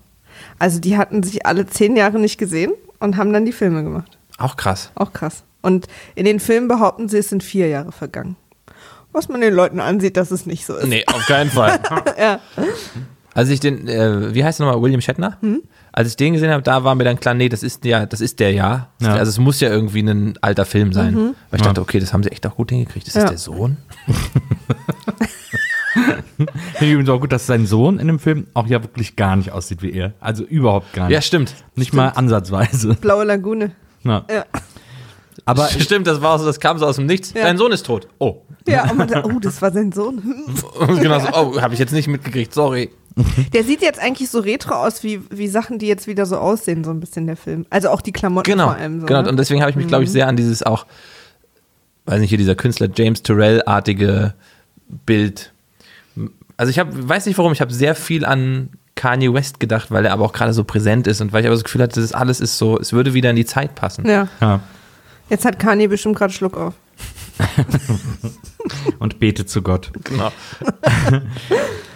Also 0.57 0.79
die 0.79 0.97
hatten 0.97 1.21
sich 1.21 1.45
alle 1.45 1.67
zehn 1.67 1.95
Jahre 1.95 2.17
nicht 2.17 2.39
gesehen 2.39 2.71
und 2.99 3.17
haben 3.17 3.31
dann 3.31 3.45
die 3.45 3.51
Filme 3.51 3.83
gemacht. 3.83 4.17
Auch 4.39 4.55
krass. 4.57 4.89
Auch 4.95 5.13
krass. 5.13 5.43
Und 5.61 5.85
in 6.15 6.25
den 6.25 6.39
Filmen 6.39 6.67
behaupten 6.67 7.07
sie, 7.07 7.19
es 7.19 7.29
sind 7.29 7.43
vier 7.43 7.67
Jahre 7.67 7.91
vergangen. 7.91 8.37
Was 9.11 9.29
man 9.29 9.39
den 9.39 9.53
Leuten 9.53 9.79
ansieht, 9.79 10.17
dass 10.17 10.31
es 10.31 10.47
nicht 10.47 10.65
so 10.65 10.75
ist. 10.75 10.87
Nee, 10.87 11.03
auf 11.05 11.25
keinen 11.27 11.51
Fall. 11.51 11.79
Ja. 12.19 12.39
Als 13.35 13.49
ich 13.49 13.59
den, 13.59 13.87
äh, 13.87 14.33
wie 14.33 14.43
heißt 14.45 14.59
er 14.61 14.65
nochmal, 14.65 14.81
William 14.81 15.01
Shatner? 15.01 15.37
Hm? 15.41 15.61
Als 15.91 16.07
ich 16.09 16.15
den 16.15 16.33
gesehen 16.33 16.51
habe, 16.51 16.63
da 16.63 16.85
war 16.85 16.95
mir 16.95 17.03
dann 17.03 17.19
klar, 17.19 17.33
nee, 17.35 17.49
das 17.49 17.63
ist 17.63 17.83
ja, 17.85 18.05
das 18.05 18.21
ist 18.21 18.39
der 18.39 18.51
ja. 18.53 18.87
Ja. 19.01 19.13
Also 19.13 19.29
es 19.29 19.37
muss 19.39 19.59
ja 19.59 19.69
irgendwie 19.69 19.99
ein 20.01 20.35
alter 20.41 20.65
Film 20.65 20.93
sein. 20.93 21.13
Mhm. 21.13 21.35
Weil 21.51 21.59
ich 21.59 21.61
dachte, 21.61 21.81
okay, 21.81 21.99
das 21.99 22.13
haben 22.13 22.23
sie 22.23 22.31
echt 22.31 22.47
auch 22.47 22.55
gut 22.55 22.71
hingekriegt. 22.71 23.07
Ist 23.07 23.15
das 23.17 23.23
Ja. 23.23 23.29
der 23.29 23.37
Sohn? 23.37 23.77
Finde 26.37 26.51
ich 26.81 26.91
übrigens 26.91 27.09
auch 27.09 27.19
gut, 27.19 27.31
dass 27.31 27.45
sein 27.45 27.65
Sohn 27.65 27.99
in 27.99 28.07
dem 28.07 28.19
Film 28.19 28.47
auch 28.53 28.67
ja 28.67 28.81
wirklich 28.83 29.15
gar 29.15 29.35
nicht 29.35 29.51
aussieht 29.51 29.81
wie 29.81 29.91
er. 29.91 30.13
Also 30.19 30.43
überhaupt 30.43 30.93
gar 30.93 31.07
nicht. 31.07 31.13
Ja, 31.15 31.21
stimmt. 31.21 31.53
Nicht 31.75 31.93
mal 31.93 32.09
ansatzweise. 32.09 32.95
Blaue 32.95 33.23
Lagune. 33.25 33.71
Ja. 34.03 34.25
Ja. 34.29 34.45
Aber 35.45 35.67
Stimmt, 35.79 36.07
das 36.07 36.21
war 36.21 36.39
so, 36.39 36.45
das 36.45 36.59
kam 36.59 36.77
so 36.77 36.85
aus 36.85 36.95
dem 36.97 37.05
Nichts. 37.05 37.33
Ja. 37.33 37.43
Dein 37.43 37.57
Sohn 37.57 37.71
ist 37.71 37.85
tot. 37.85 38.07
Oh. 38.17 38.41
Ja, 38.67 38.89
und 38.89 38.97
man 38.97 39.07
sagt, 39.07 39.25
oh, 39.25 39.39
das 39.39 39.61
war 39.61 39.71
sein 39.71 39.91
Sohn. 39.91 40.21
Genau 41.01 41.19
so, 41.19 41.27
oh, 41.33 41.61
habe 41.61 41.73
ich 41.73 41.79
jetzt 41.79 41.93
nicht 41.93 42.07
mitgekriegt, 42.07 42.53
sorry. 42.53 42.89
Der 43.53 43.63
sieht 43.63 43.81
jetzt 43.81 43.99
eigentlich 43.99 44.29
so 44.29 44.39
retro 44.39 44.75
aus, 44.75 45.03
wie, 45.03 45.21
wie 45.29 45.47
Sachen, 45.47 45.79
die 45.79 45.87
jetzt 45.87 46.07
wieder 46.07 46.25
so 46.25 46.37
aussehen, 46.37 46.83
so 46.83 46.91
ein 46.91 46.99
bisschen 46.99 47.27
der 47.27 47.37
Film. 47.37 47.65
Also 47.69 47.89
auch 47.89 48.01
die 48.01 48.11
Klamotten 48.11 48.51
Genau, 48.51 48.65
vor 48.65 48.75
allem 48.75 49.01
so. 49.01 49.05
genau. 49.05 49.21
ne? 49.21 49.29
Und 49.29 49.37
deswegen 49.37 49.61
habe 49.61 49.71
ich 49.71 49.77
mich, 49.77 49.87
glaube 49.87 50.03
ich, 50.03 50.11
sehr 50.11 50.27
an 50.27 50.35
dieses 50.35 50.63
auch, 50.63 50.85
weiß 52.05 52.19
nicht, 52.19 52.29
hier 52.29 52.37
dieser 52.37 52.55
Künstler 52.55 52.89
James 52.93 53.23
Turrell-artige 53.23 54.33
Bild. 55.05 55.53
Also 56.57 56.69
ich 56.69 56.79
habe, 56.79 56.91
weiß 57.07 57.25
nicht 57.25 57.37
warum, 57.37 57.53
ich 57.53 57.61
habe 57.61 57.73
sehr 57.73 57.95
viel 57.95 58.25
an 58.25 58.69
Kanye 58.95 59.33
West 59.33 59.59
gedacht, 59.59 59.91
weil 59.91 60.05
er 60.05 60.13
aber 60.13 60.25
auch 60.25 60.33
gerade 60.33 60.53
so 60.53 60.63
präsent 60.63 61.07
ist 61.07 61.21
und 61.21 61.33
weil 61.33 61.41
ich 61.41 61.47
aber 61.47 61.55
das 61.55 61.63
Gefühl 61.63 61.81
hatte, 61.81 62.01
das 62.01 62.13
alles 62.13 62.39
ist 62.39 62.57
so, 62.57 62.79
es 62.79 62.93
würde 62.93 63.13
wieder 63.13 63.29
in 63.29 63.35
die 63.35 63.45
Zeit 63.45 63.75
passen. 63.75 64.07
Ja, 64.07 64.27
ja. 64.41 64.61
jetzt 65.29 65.45
hat 65.45 65.59
Kanye 65.59 65.87
bestimmt 65.87 66.15
gerade 66.17 66.33
Schluck 66.33 66.57
auf. 66.57 66.73
Und 68.99 69.19
bete 69.19 69.45
zu 69.45 69.61
Gott. 69.61 69.91
Genau. 70.05 70.31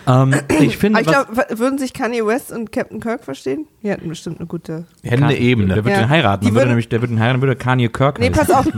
Ähm, 0.09 0.33
ich 0.61 0.77
finde, 0.77 0.99
Aber 0.99 1.07
ich 1.07 1.13
glaube, 1.35 1.59
würden 1.59 1.77
sich 1.77 1.93
Kanye 1.93 2.25
West 2.25 2.51
und 2.51 2.71
Captain 2.71 2.99
Kirk 2.99 3.23
verstehen? 3.23 3.67
Die 3.83 3.89
hätten 3.89 4.09
bestimmt 4.09 4.39
eine 4.39 4.47
gute. 4.47 4.85
Wir 5.01 5.11
hätten 5.11 5.23
eine 5.23 5.33
Der 5.33 5.41
Ebene. 5.41 5.75
wird 5.75 5.87
Ja. 5.87 5.99
den 6.01 6.09
heiraten. 6.09 6.43
Die 6.45 6.47
würde 6.51 6.61
würden- 6.61 6.69
nämlich, 6.69 6.89
der 6.89 7.01
wird 7.01 7.11
den 7.11 7.19
heiraten, 7.19 7.41
würde 7.41 7.55
Kanye 7.55 7.89
Kirk 7.89 8.17
Nee, 8.19 8.31
heißen. 8.31 8.37
pass 8.47 8.49
auf. 8.49 8.65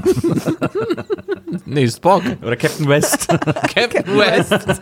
Nee, 1.65 1.87
Spock. 1.87 2.23
Oder 2.41 2.55
Captain 2.55 2.87
West. 2.87 3.27
Captain 3.75 4.17
West. 4.17 4.81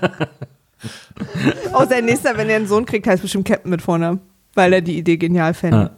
Oh, 1.73 1.85
sein 1.89 2.05
nächster, 2.05 2.37
wenn 2.37 2.49
er 2.49 2.55
einen 2.57 2.67
Sohn 2.67 2.85
kriegt, 2.85 3.05
heißt 3.07 3.21
bestimmt 3.21 3.47
Captain 3.47 3.69
mit 3.69 3.81
Vornamen. 3.81 4.21
Weil 4.55 4.73
er 4.73 4.81
die 4.81 4.97
Idee 4.97 5.17
genial 5.17 5.53
fände. 5.53 5.77
Ja. 5.77 5.89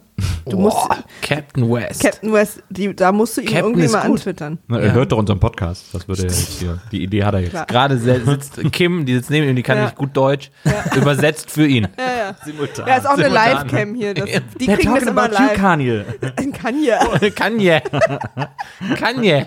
Du 0.44 0.56
musst, 0.58 0.76
Boah, 0.88 0.98
Captain 1.22 1.70
West. 1.70 2.02
Captain 2.02 2.32
West, 2.32 2.62
die, 2.68 2.94
da 2.96 3.12
musst 3.12 3.36
du 3.36 3.40
ihn 3.42 3.46
Captain 3.48 3.64
irgendwie 3.70 3.88
mal 3.88 4.02
gut. 4.06 4.18
antwittern. 4.18 4.58
Na, 4.68 4.78
er 4.80 4.86
Ja. 4.88 4.92
hört 4.92 5.12
doch 5.12 5.18
unseren 5.18 5.38
Podcast. 5.38 5.84
Das 5.92 6.08
würde 6.08 6.22
er 6.22 6.28
jetzt 6.30 6.48
hier. 6.60 6.80
Die 6.90 7.02
Idee 7.02 7.24
hat 7.24 7.34
er 7.34 7.40
jetzt. 7.40 7.50
Klar. 7.50 7.66
Gerade 7.66 7.98
sitzt 7.98 8.60
Kim, 8.72 9.06
die 9.06 9.14
sitzt 9.14 9.30
neben 9.30 9.48
ihm, 9.48 9.56
die 9.56 9.62
kann 9.62 9.78
Ja. 9.78 9.84
nicht 9.84 9.96
gut 9.96 10.16
Deutsch, 10.16 10.50
übersetzt 10.96 11.50
für 11.50 11.66
ihn. 11.66 11.88
Ja, 11.98 12.04
ja. 12.04 12.36
Simultan. 12.44 12.86
Ja, 12.88 12.96
ist 12.96 13.06
auch 13.06 13.10
eine 13.12 13.24
Simultan. 13.24 13.52
Live-Cam 13.56 13.94
hier. 13.94 14.14
Das, 14.14 14.24
die 14.26 14.66
They're 14.68 14.76
kriegen 14.76 14.94
das 14.94 15.04
immer 15.04 15.22
about 15.24 15.36
you, 15.36 15.42
live. 15.48 15.54
Kanye. 15.54 16.04
Kanye. 16.52 17.30
Kanye. 17.34 17.82
Kanye. 18.98 19.46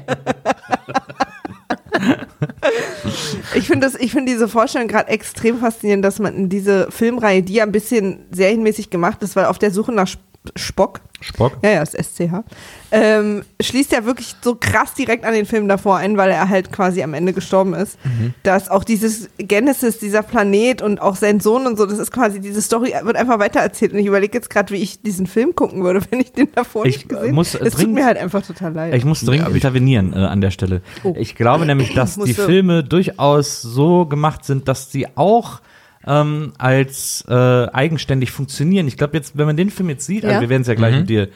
Ich 3.56 3.68
finde 3.68 3.88
das- 3.88 3.96
ich 3.96 4.12
finde 4.12 4.32
diese 4.32 4.48
Vorstellung 4.48 4.88
gerade 4.88 5.10
extrem 5.10 5.60
faszinierend, 5.60 6.04
dass 6.04 6.20
man 6.20 6.36
in 6.36 6.50
diese 6.50 6.92
Filmreihe, 6.92 7.42
die 7.44 7.54
ja 7.54 7.64
ein 7.64 7.72
bisschen 7.72 8.26
serienmäßig 8.32 8.90
gemacht 8.90 9.22
ist, 9.24 9.36
weil 9.36 9.46
auf 9.46 9.60
der 9.60 9.72
Suche 9.72 9.92
nach 9.92 10.08
Spock, 10.56 11.02
Spock? 11.22 11.58
ja, 11.64 11.72
ja, 11.72 11.82
ist 11.82 11.94
SCH, 11.98 12.44
ähm, 12.92 13.44
schließt 13.62 13.92
ja 13.92 14.06
wirklich 14.06 14.36
so 14.42 14.56
krass 14.56 14.94
direkt 14.94 15.26
an 15.26 15.34
den 15.34 15.46
Film 15.46 15.68
davor 15.68 15.98
ein, 15.98 16.18
weil 16.18 16.30
er 16.30 16.50
halt 16.50 16.72
quasi 16.72 17.04
am 17.04 17.14
Ende 17.14 17.34
gestorben 17.34 17.74
ist. 17.74 17.98
Dass 18.44 18.70
auch 18.70 18.84
dieses 18.84 19.30
Genesis, 19.38 20.00
dieser 20.00 20.24
Planet 20.24 20.82
und 20.82 21.02
auch 21.02 21.16
sein 21.16 21.40
Sohn 21.40 21.68
und 21.68 21.78
so, 21.78 21.86
das 21.86 22.00
ist 22.00 22.12
quasi, 22.12 22.40
diese 22.40 22.62
Story 22.62 22.94
wird 23.04 23.16
einfach 23.18 23.40
weitererzählt. 23.40 23.94
Und 23.94 24.00
ich 24.00 24.06
überlege 24.06 24.38
jetzt 24.38 24.50
gerade, 24.50 24.74
wie 24.74 24.78
ich 24.78 25.02
diesen 25.02 25.28
Film 25.28 25.56
gucken 25.56 25.84
würde, 25.84 26.02
wenn 26.10 26.20
ich 26.20 26.32
den 26.32 26.50
davor 26.54 26.86
Ich, 26.86 26.98
nicht 26.98 27.10
gesehen 27.10 27.36
muss 27.36 27.56
Es 27.56 27.76
tut 27.76 27.92
mir 27.92 28.06
halt 28.06 28.18
einfach 28.18 28.46
total 28.46 28.74
leid. 28.74 28.94
Ich 28.94 29.06
muss 29.06 29.22
dringend 29.22 29.50
Ja, 29.50 29.54
intervenieren 29.54 30.14
äh, 30.14 30.18
an 30.18 30.42
der 30.42 30.52
Stelle. 30.52 30.82
Oh. 31.04 31.14
Ich 31.18 31.36
glaube 31.36 31.66
nämlich, 31.66 31.94
dass 31.96 32.18
die 32.18 32.34
Filme 32.34 32.84
durchaus 32.84 33.62
so 33.62 34.06
gemacht 34.06 34.46
sind, 34.46 34.68
dass 34.68 34.92
sie 34.92 35.08
auch 35.16 35.62
ähm, 36.08 36.54
als 36.58 37.24
äh, 37.28 37.34
eigenständig 37.34 38.32
funktionieren. 38.32 38.88
Ich 38.88 38.98
glaube 38.98 39.18
jetzt, 39.18 39.38
wenn 39.38 39.46
man 39.46 39.58
den 39.58 39.70
Film 39.70 39.90
jetzt 39.90 40.06
sieht, 40.06 40.24
Ja. 40.24 40.30
also 40.30 40.42
wir 40.42 40.50
werden 40.50 40.62
es 40.62 40.68
ja 40.68 40.76
gleich 40.76 40.96
mit 40.96 41.10
dir, 41.10 41.30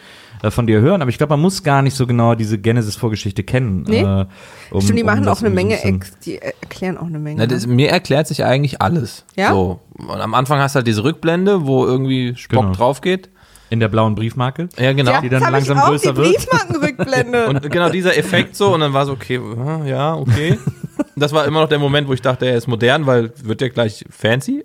äh, 0.43 0.51
von 0.51 0.67
dir 0.67 0.79
hören, 0.82 1.01
aber 1.01 1.10
ich 1.10 1.17
glaube, 1.17 1.32
man 1.34 1.41
muss 1.41 1.63
gar 1.63 1.82
nicht 1.82 1.95
so 1.95 2.05
genau 2.08 2.36
diese 2.36 2.58
Genesis-Vorgeschichte 2.60 3.43
kennen. 3.43 3.84
Nee. 3.88 4.01
Äh, 4.01 4.25
um, 4.71 4.82
Stimmt, 4.82 4.99
die 4.99 5.03
um 5.03 5.08
machen 5.08 5.23
das 5.23 5.38
auch 5.39 5.41
eine 5.41 5.53
Menge, 5.53 5.77
die 6.25 6.36
äh, 6.36 6.53
erklären 6.62 6.97
auch 6.97 7.08
eine 7.08 7.19
Menge. 7.19 7.39
Na, 7.39 7.47
das, 7.47 7.65
ne? 7.65 7.73
mir 7.73 7.89
erklärt 7.89 8.27
sich 8.27 8.43
eigentlich 8.45 8.82
alles. 8.82 9.25
Ja? 9.36 9.51
So. 9.51 9.79
Und 9.97 10.21
am 10.21 10.34
Anfang 10.34 10.60
hast 10.60 10.75
du 10.75 10.77
halt 10.77 10.88
diese 10.88 11.03
Rückblende, 11.03 11.65
wo 11.65 11.86
irgendwie 11.86 12.36
Spock 12.36 12.62
Genau. 12.62 12.73
drauf 12.73 13.01
geht. 13.01 13.29
in 13.71 13.79
der 13.79 13.88
blauen 13.88 14.15
Briefmarke. 14.15 14.67
Ja, 14.79 14.93
genau. 14.93 15.12
ja, 15.12 15.21
die 15.21 15.29
dann 15.29 15.43
langsam 15.51 15.77
ich 15.77 15.84
auch, 15.84 15.89
größer 15.89 16.13
die 16.13 16.17
wird. 16.17 16.27
Briefmarkenrückblende. 16.38 17.47
Und 17.49 17.69
genau 17.71 17.89
dieser 17.89 18.17
Effekt 18.17 18.55
so, 18.55 18.73
und 18.73 18.79
dann 18.79 18.93
war 18.93 19.05
so, 19.05 19.12
okay, 19.12 19.36
äh, 19.36 19.88
ja, 19.89 20.15
okay. 20.15 20.58
Das 21.19 21.34
war 21.34 21.45
immer 21.45 21.62
noch 21.62 21.69
der 21.69 21.79
Moment, 21.79 22.08
wo 22.08 22.13
ich 22.13 22.21
dachte, 22.21 22.45
er 22.45 22.55
ist 22.58 22.67
modern, 22.67 23.05
weil 23.05 23.32
wird 23.43 23.62
ja 23.62 23.69
gleich 23.69 24.05
fancy. 24.10 24.63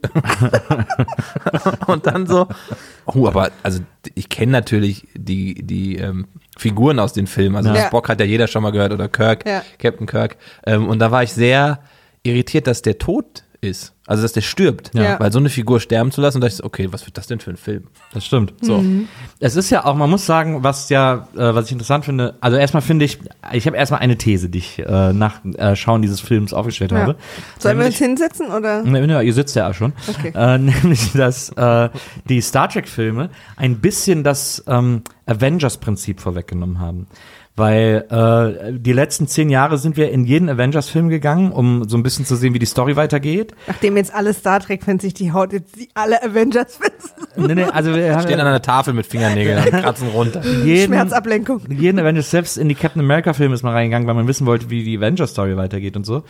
und 1.86 2.06
dann 2.06 2.26
so, 2.26 2.48
oh, 3.06 3.26
aber 3.26 3.50
also 3.62 3.80
ich 4.14 4.28
kenne 4.28 4.52
natürlich 4.52 5.06
die, 5.14 5.54
die 5.62 5.96
ähm, 5.96 6.26
Figuren 6.56 6.98
aus 6.98 7.12
den 7.12 7.26
Filmen. 7.26 7.56
Also 7.56 7.70
Ja. 7.70 7.86
Spock 7.86 8.08
hat 8.08 8.20
ja 8.20 8.26
jeder 8.26 8.46
schon 8.48 8.62
mal 8.62 8.70
gehört 8.70 8.92
oder 8.92 9.08
Kirk, 9.08 9.46
Ja. 9.46 9.62
Captain 9.78 10.06
Kirk. 10.06 10.36
Ähm, 10.66 10.88
und 10.88 10.98
da 10.98 11.10
war 11.10 11.22
ich 11.22 11.32
sehr 11.32 11.80
irritiert, 12.22 12.66
dass 12.66 12.82
der 12.82 12.98
tot 12.98 13.43
ist. 13.64 13.92
Also 14.07 14.22
dass 14.22 14.33
der 14.33 14.42
stirbt. 14.42 14.90
Ja. 14.94 15.18
Weil 15.18 15.33
so 15.33 15.38
eine 15.38 15.48
Figur 15.48 15.81
sterben 15.81 16.11
zu 16.12 16.20
lassen, 16.20 16.37
und 16.37 16.40
da 16.42 16.48
dachte 16.48 16.61
ich, 16.61 16.64
okay, 16.64 16.88
was 16.92 17.07
wird 17.07 17.16
das 17.16 17.27
denn 17.27 17.40
für 17.40 17.50
ein 17.50 17.57
Film? 17.57 17.85
Das 18.12 18.24
stimmt. 18.27 18.53
So. 18.61 18.79
Mhm. 18.79 19.09
Es 19.40 19.57
ist 19.57 19.70
ja 19.70 19.85
auch, 19.87 19.94
man 19.94 20.11
muss 20.11 20.27
sagen, 20.27 20.62
was 20.62 20.90
ja, 20.90 21.27
äh, 21.35 21.55
was 21.55 21.66
ich 21.66 21.72
interessant 21.72 22.05
finde, 22.05 22.35
also 22.40 22.57
erstmal 22.59 22.83
finde 22.83 23.07
ich, 23.07 23.18
ich 23.53 23.66
habe 23.66 23.77
erstmal 23.77 24.00
eine 24.00 24.16
These, 24.18 24.50
die 24.50 24.59
ich 24.59 24.79
äh, 24.79 25.12
nach 25.14 25.42
äh, 25.57 25.74
Schauen 25.74 26.03
dieses 26.03 26.20
Films 26.20 26.53
aufgestellt 26.53 26.92
Ja. 26.92 26.98
habe. 26.98 27.16
Sollen 27.59 27.79
wir 27.79 27.87
uns 27.87 27.98
Nämlich- 28.00 28.18
hinsetzen 28.20 28.48
oder? 28.53 28.83
Ne, 28.83 29.07
ne, 29.07 29.22
ihr 29.22 29.33
sitzt 29.33 29.57
ja 29.57 29.70
auch 29.70 29.74
schon. 29.74 29.94
Okay. 30.07 30.33
Äh, 30.35 30.59
nämlich, 30.59 31.12
dass 31.12 31.48
äh, 31.50 31.88
die 32.29 32.40
Star 32.42 32.68
Trek-Filme 32.68 33.31
ein 33.57 33.79
bisschen 33.81 34.22
das 34.22 34.62
ähm, 34.66 35.03
Avengers-Prinzip 35.27 36.20
vorweggenommen 36.20 36.79
haben. 36.79 37.07
Weil 37.56 38.04
äh, 38.10 38.72
die 38.76 38.92
letzten 38.92 39.28
zehn 39.28 39.48
Jahre 39.48 39.78
sind 39.78 39.96
wir 39.96 40.10
in 40.10 40.24
jeden 40.24 40.48
Avengers-Film 40.48 41.08
gegangen, 41.08 41.52
um 41.52 41.88
so 41.88 41.96
ein 41.96 42.02
bisschen 42.02 42.24
zu 42.24 42.34
sehen, 42.34 42.52
wie 42.52 42.58
die 42.58 42.66
Story 42.66 42.96
weitergeht. 42.96 43.54
Nachdem 43.68 43.96
jetzt 43.96 44.12
alle 44.12 44.34
Star 44.34 44.58
Trek-Fans 44.58 45.02
sich 45.02 45.14
die 45.14 45.32
Haut 45.32 45.52
jetzt 45.52 45.76
die 45.78 45.88
alle 45.94 46.20
Avengers-Fans. 46.20 47.14
Nee, 47.36 47.54
nee, 47.54 47.62
also 47.62 47.94
wir 47.94 48.12
haben 48.12 48.22
Stehen 48.22 48.40
an 48.40 48.48
einer 48.48 48.60
Tafel 48.62 48.92
mit 48.92 49.06
Fingernägeln 49.06 49.64
und 49.64 49.70
kratzen 49.70 50.08
runter. 50.08 50.42
jeden, 50.64 50.86
Schmerzablenkung. 50.86 51.60
jeden 51.68 52.00
Avengers, 52.00 52.30
selbst 52.30 52.58
in 52.58 52.68
die 52.68 52.74
Captain 52.74 53.00
America-Filme 53.00 53.54
ist 53.54 53.62
man 53.62 53.72
reingegangen, 53.72 54.08
weil 54.08 54.14
man 54.14 54.26
wissen 54.26 54.46
wollte, 54.46 54.70
wie 54.70 54.82
die 54.82 54.98
Avengers-Story 54.98 55.56
weitergeht 55.56 55.96
und 55.96 56.04
so. 56.04 56.24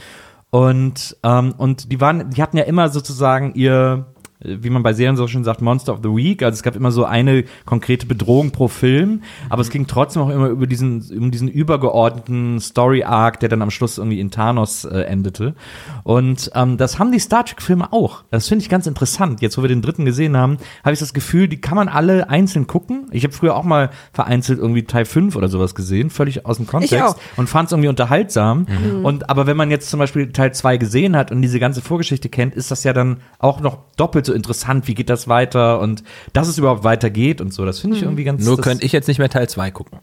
Und, 0.50 1.16
ähm, 1.22 1.54
und 1.56 1.90
die 1.90 2.00
waren, 2.00 2.30
die 2.30 2.42
hatten 2.42 2.58
ja 2.58 2.64
immer 2.64 2.90
sozusagen 2.90 3.54
ihr, 3.54 4.13
wie 4.40 4.70
man 4.70 4.82
bei 4.82 4.92
Serien 4.92 5.16
so 5.16 5.26
schön 5.26 5.44
sagt, 5.44 5.62
Monster 5.62 5.92
of 5.94 6.00
the 6.02 6.08
Week. 6.10 6.42
Also 6.42 6.56
es 6.56 6.62
gab 6.62 6.76
immer 6.76 6.90
so 6.90 7.04
eine 7.04 7.44
konkrete 7.64 8.06
Bedrohung 8.06 8.50
pro 8.50 8.68
Film, 8.68 9.22
aber 9.48 9.62
es 9.62 9.70
ging 9.70 9.86
trotzdem 9.86 10.22
auch 10.22 10.28
immer 10.28 10.48
über 10.48 10.66
diesen, 10.66 11.02
um 11.16 11.30
diesen 11.30 11.48
übergeordneten 11.48 12.60
Story-Arc, 12.60 13.40
der 13.40 13.48
dann 13.48 13.62
am 13.62 13.70
Schluss 13.70 13.98
irgendwie 13.98 14.20
in 14.20 14.30
Thanos 14.30 14.84
äh, 14.84 15.00
endete. 15.02 15.54
Und 16.02 16.50
ähm, 16.54 16.76
das 16.76 16.98
haben 16.98 17.10
die 17.10 17.18
Star 17.18 17.44
Trek-Filme 17.44 17.92
auch. 17.92 18.24
Das 18.30 18.48
finde 18.48 18.62
ich 18.62 18.68
ganz 18.68 18.86
interessant. 18.86 19.40
Jetzt, 19.40 19.56
wo 19.56 19.62
wir 19.62 19.68
den 19.68 19.82
dritten 19.82 20.04
gesehen 20.04 20.36
haben, 20.36 20.58
habe 20.82 20.92
ich 20.92 21.00
das 21.00 21.14
Gefühl, 21.14 21.48
die 21.48 21.60
kann 21.60 21.76
man 21.76 21.88
alle 21.88 22.28
einzeln 22.28 22.66
gucken. 22.66 23.06
Ich 23.12 23.24
habe 23.24 23.32
früher 23.32 23.56
auch 23.56 23.64
mal 23.64 23.90
vereinzelt 24.12 24.58
irgendwie 24.58 24.84
Teil 24.84 25.06
5 25.06 25.36
oder 25.36 25.48
sowas 25.48 25.74
gesehen, 25.74 26.10
völlig 26.10 26.44
aus 26.44 26.58
dem 26.58 26.66
Kontext 26.66 27.16
und 27.36 27.48
fand 27.48 27.66
es 27.66 27.72
irgendwie 27.72 27.88
unterhaltsam. 27.88 28.66
Und 29.02 29.30
aber 29.30 29.46
wenn 29.46 29.56
man 29.56 29.70
jetzt 29.70 29.88
zum 29.88 29.98
Beispiel 29.98 30.32
Teil 30.32 30.52
2 30.52 30.76
gesehen 30.76 31.16
hat 31.16 31.30
und 31.30 31.40
diese 31.40 31.58
ganze 31.58 31.80
Vorgeschichte 31.80 32.28
kennt, 32.28 32.54
ist 32.54 32.70
das 32.70 32.84
ja 32.84 32.92
dann 32.92 33.18
auch 33.38 33.60
noch 33.60 33.78
doppelt 33.96 34.26
so 34.26 34.33
interessant. 34.34 34.88
Wie 34.88 34.94
geht 34.94 35.10
das 35.10 35.28
weiter 35.28 35.80
und 35.80 36.04
dass 36.32 36.48
es 36.48 36.58
überhaupt 36.58 36.84
weitergeht 36.84 37.40
und 37.40 37.52
so. 37.52 37.64
Das 37.64 37.80
finde 37.80 37.96
ich 37.96 38.02
irgendwie 38.02 38.24
ganz. 38.24 38.44
Nur 38.44 38.60
könnte 38.60 38.84
ich 38.84 38.92
jetzt 38.92 39.08
nicht 39.08 39.18
mehr 39.18 39.30
Teil 39.30 39.48
2 39.48 39.70
gucken. 39.70 40.00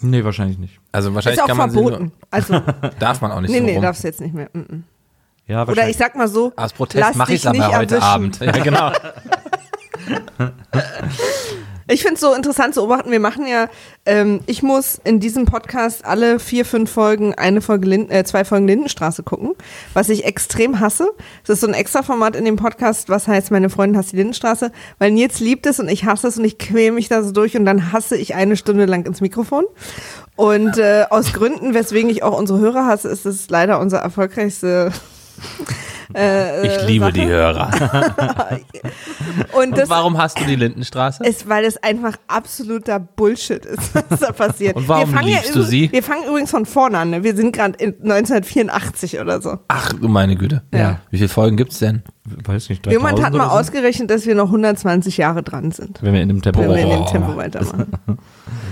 Nee, 0.00 0.24
wahrscheinlich 0.24 0.58
nicht. 0.58 0.80
Also 0.92 1.14
wahrscheinlich 1.14 1.38
Ist 1.38 1.44
auch 1.44 1.48
kann 1.48 1.56
man 1.56 1.70
verboten. 1.70 2.12
Also, 2.30 2.54
sie 2.54 2.60
nur, 2.82 2.90
darf 2.98 3.20
man 3.20 3.32
auch 3.32 3.40
nicht 3.40 3.50
nee, 3.50 3.58
so 3.58 3.64
nee, 3.64 3.74
rum. 3.74 3.82
darfst 3.82 4.02
du 4.02 4.08
jetzt 4.08 4.20
nicht 4.20 4.34
mehr. 4.34 4.50
Mm 4.52 4.58
-mm. 4.58 4.82
Ja, 5.46 5.66
Oder 5.66 5.88
ich 5.88 5.96
sag 5.96 6.16
mal 6.16 6.28
so, 6.28 6.52
Aus 6.56 6.72
Protest 6.72 7.00
lass 7.00 7.16
mache 7.16 7.34
ich 7.34 7.42
dich 7.42 7.50
es 7.50 7.58
aber 7.58 7.58
nicht 7.58 7.76
heute 7.76 7.94
erwischen. 7.96 8.10
Abend. 8.10 8.40
Ja, 8.40 8.52
genau. 8.52 8.92
Ich 11.86 12.00
finde 12.00 12.14
es 12.14 12.20
so 12.20 12.32
interessant 12.32 12.74
zu 12.74 12.80
beobachten. 12.80 13.10
Wir 13.10 13.20
machen 13.20 13.46
ja, 13.46 13.68
ähm, 14.06 14.40
ich 14.46 14.62
muss 14.62 14.98
in 15.04 15.20
diesem 15.20 15.44
Podcast 15.44 16.04
alle 16.06 16.38
vier, 16.38 16.64
fünf 16.64 16.90
Folgen 16.90 17.34
eine 17.34 17.60
Folge, 17.60 17.86
Lind 17.86 18.10
äh, 18.10 18.24
zwei 18.24 18.46
Folgen 18.46 18.66
Lindenstraße 18.66 19.22
gucken, 19.22 19.52
was 19.92 20.08
ich 20.08 20.24
extrem 20.24 20.80
hasse. 20.80 21.08
Das 21.46 21.54
ist 21.54 21.60
so 21.60 21.66
ein 21.66 21.74
extra 21.74 22.02
Format 22.02 22.36
in 22.36 22.46
dem 22.46 22.56
Podcast, 22.56 23.10
was 23.10 23.28
heißt, 23.28 23.50
meine 23.50 23.68
Freundin 23.68 23.98
hasst 23.98 24.12
die 24.12 24.16
Lindenstraße, 24.16 24.72
weil 24.98 25.10
Nils 25.10 25.40
liebt 25.40 25.66
es 25.66 25.78
und 25.78 25.88
ich 25.90 26.06
hasse 26.06 26.28
es 26.28 26.38
und 26.38 26.44
ich 26.46 26.58
quäle 26.58 26.92
mich 26.92 27.08
da 27.08 27.22
so 27.22 27.32
durch 27.32 27.54
und 27.54 27.66
dann 27.66 27.92
hasse 27.92 28.16
ich 28.16 28.34
eine 28.34 28.56
Stunde 28.56 28.86
lang 28.86 29.04
ins 29.04 29.20
Mikrofon. 29.20 29.64
Und 30.36 30.78
äh, 30.78 31.04
aus 31.10 31.34
Gründen, 31.34 31.74
weswegen 31.74 32.08
ich 32.08 32.22
auch 32.22 32.36
unsere 32.36 32.60
Hörer 32.60 32.86
hasse, 32.86 33.08
ist 33.08 33.26
es 33.26 33.50
leider 33.50 33.78
unser 33.78 33.98
erfolgreichste. 33.98 34.90
Äh, 36.14 36.66
Ich 36.66 36.86
liebe 36.88 37.04
Sache. 37.06 37.12
die 37.14 37.26
Hörer. 37.26 37.70
Und 39.52 39.78
Und 39.78 39.88
warum 39.90 40.18
hast 40.18 40.38
du 40.40 40.44
die 40.44 40.56
Lindenstraße? 40.56 41.24
ist, 41.24 41.48
weil 41.48 41.64
es 41.64 41.82
einfach 41.82 42.16
absoluter 42.28 42.98
Bullshit 43.00 43.64
ist, 43.64 43.94
was 44.10 44.20
da 44.20 44.32
passiert. 44.32 44.76
Und 44.76 44.88
warum 44.88 45.08
wir 45.10 45.14
fangen 45.16 45.28
liebst 45.28 45.54
du 45.54 45.60
übr- 45.60 45.64
sie? 45.66 45.92
Wir 45.92 46.02
fangen 46.02 46.24
übrigens 46.28 46.50
von 46.50 46.66
vorne 46.66 46.98
an. 46.98 47.10
Ne? 47.10 47.22
Wir 47.24 47.34
sind 47.36 47.54
gerade 47.54 47.74
in 47.82 47.94
1984 48.02 49.20
oder 49.20 49.40
so. 49.40 49.58
Ach 49.68 49.92
du 49.92 50.08
meine 50.08 50.36
Güte. 50.36 50.62
Ja. 50.72 51.00
Wie 51.10 51.16
viele 51.18 51.28
Folgen 51.28 51.56
gibt's 51.56 51.78
denn? 51.78 52.02
weiß 52.26 52.70
nicht. 52.70 52.86
Jemand 52.86 53.18
3000 53.18 53.26
hat 53.26 53.32
mal 53.34 53.50
so? 53.54 53.60
ausgerechnet, 53.60 54.10
dass 54.10 54.24
wir 54.24 54.34
noch 54.34 54.46
120 54.46 55.18
Jahre 55.18 55.42
dran 55.42 55.72
sind, 55.72 55.98
Wenn 56.02 56.14
wir 56.14 56.22
in 56.22 56.28
dem 56.28 56.40
Tempo 56.40 56.60
wenn 56.60 56.70
wir 56.70 56.78
in 56.78 56.88
dem 56.88 57.02
Oh. 57.02 57.04
Tempo 57.04 57.36
weitermachen. 57.36 57.86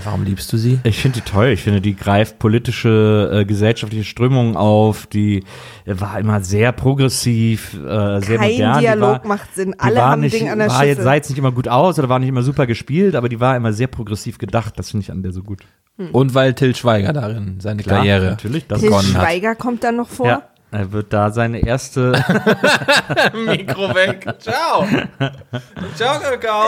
Warum 0.03 0.23
liebst 0.23 0.51
du 0.51 0.57
sie? 0.57 0.79
Ich 0.83 0.97
finde 0.99 1.21
die 1.21 1.29
toll. 1.29 1.49
Ich 1.49 1.61
finde, 1.61 1.79
die 1.79 1.95
greift 1.95 2.39
politische, 2.39 3.29
äh, 3.31 3.45
gesellschaftliche 3.45 4.03
Strömungen 4.03 4.57
auf. 4.57 5.05
Die 5.05 5.43
äh, 5.85 5.93
war 5.99 6.19
immer 6.19 6.41
sehr 6.41 6.71
progressiv, 6.71 7.22
äh, 7.31 8.19
sehr 8.21 8.37
Kein 8.37 8.51
modern. 8.51 8.79
Dialog 8.79 9.21
die 9.21 9.23
war, 9.23 9.27
macht 9.27 9.55
Sinn. 9.55 9.71
die 9.71 9.79
Alle 9.79 9.95
war 9.95 10.09
haben 10.11 10.21
nicht, 10.21 10.33
ein 10.33 10.39
Ding 10.39 10.49
an 10.49 10.59
der 10.59 10.69
war 10.69 10.85
jetzt, 10.85 11.01
sah 11.01 11.13
jetzt 11.13 11.29
nicht 11.29 11.39
immer 11.39 11.51
gut 11.51 11.67
aus 11.67 11.97
oder 11.99 12.09
war 12.09 12.19
nicht 12.19 12.29
immer 12.29 12.43
super 12.43 12.67
gespielt, 12.67 13.15
aber 13.15 13.29
die 13.29 13.39
war 13.39 13.55
immer 13.55 13.73
sehr 13.73 13.87
progressiv 13.87 14.37
gedacht. 14.37 14.73
Das 14.77 14.91
finde 14.91 15.03
ich 15.03 15.11
an 15.11 15.23
der 15.23 15.31
so 15.31 15.43
gut. 15.43 15.61
Und 16.11 16.33
weil 16.33 16.53
Till 16.55 16.75
Schweiger 16.75 17.13
darin 17.13 17.59
seine 17.59 17.83
Klar, 17.83 17.97
Karriere 17.97 18.25
natürlich, 18.25 18.67
das 18.67 18.79
Til 18.79 18.89
begonnen 18.89 19.13
hat. 19.13 19.21
Schweiger 19.21 19.55
kommt 19.55 19.83
dann 19.83 19.95
noch 19.97 20.09
vor. 20.09 20.25
Ja, 20.25 20.41
er 20.71 20.91
wird 20.91 21.13
da 21.13 21.29
seine 21.29 21.59
erste. 21.59 22.13
Mikro 23.45 23.93
weg. 23.93 24.25
Ciao. 24.39 24.87
Ciao, 25.95 26.19
Kakao. 26.19 26.65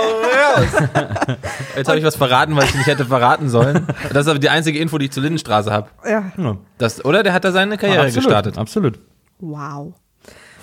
Jetzt 1.76 1.88
habe 1.88 1.98
ich 1.98 2.06
was 2.06 2.16
verraten, 2.16 2.56
was 2.56 2.66
ich 2.66 2.76
nicht 2.76 2.86
hätte 2.86 3.06
verraten 3.06 3.50
sollen. 3.50 3.88
Das 4.14 4.26
ist 4.26 4.30
aber 4.30 4.38
die 4.38 4.50
einzige 4.50 4.78
Info, 4.78 5.00
die 5.00 5.06
ich 5.06 5.12
zur 5.12 5.24
Lindenstraße 5.24 5.72
habe. 5.72 5.90
Ja. 6.08 6.32
Das, 6.78 7.04
oder? 7.04 7.24
Der 7.24 7.34
hat 7.34 7.46
da 7.46 7.52
seine 7.52 7.80
Karriere 7.80 8.04
absolut, 8.04 8.26
gestartet. 8.26 8.58
Absolut. 8.60 9.00
Wow. 9.40 9.96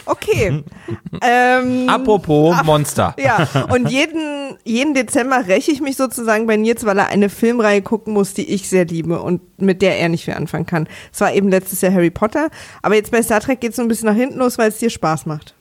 Okay. 0.06 0.64
ähm, 1.22 1.88
Apropos 1.88 2.56
Monster. 2.64 3.14
Ja, 3.18 3.48
und 3.72 3.90
jeden, 3.90 4.56
jeden 4.64 4.94
Dezember 4.94 5.46
räche 5.46 5.70
ich 5.70 5.80
mich 5.80 5.96
sozusagen 5.96 6.46
bei 6.46 6.56
Nils, 6.56 6.84
weil 6.84 6.98
er 6.98 7.08
eine 7.08 7.28
Filmreihe 7.28 7.82
gucken 7.82 8.12
muss, 8.12 8.34
die 8.34 8.48
ich 8.48 8.68
sehr 8.68 8.84
liebe 8.84 9.20
und 9.20 9.40
mit 9.60 9.82
der 9.82 9.98
er 9.98 10.08
nicht 10.08 10.24
viel 10.24 10.34
anfangen 10.34 10.66
kann. 10.66 10.88
Es 11.12 11.20
war 11.20 11.32
eben 11.32 11.48
letztes 11.48 11.80
Jahr 11.80 11.92
Harry 11.92 12.10
Potter, 12.10 12.48
aber 12.82 12.94
jetzt 12.94 13.10
bei 13.12 13.22
Star 13.22 13.40
Trek 13.40 13.60
geht 13.60 13.70
es 13.70 13.76
so 13.76 13.82
ein 13.82 13.88
bisschen 13.88 14.08
nach 14.08 14.16
hinten 14.16 14.38
los, 14.38 14.58
weil 14.58 14.68
es 14.68 14.78
dir 14.78 14.90
Spaß 14.90 15.26
macht. 15.26 15.54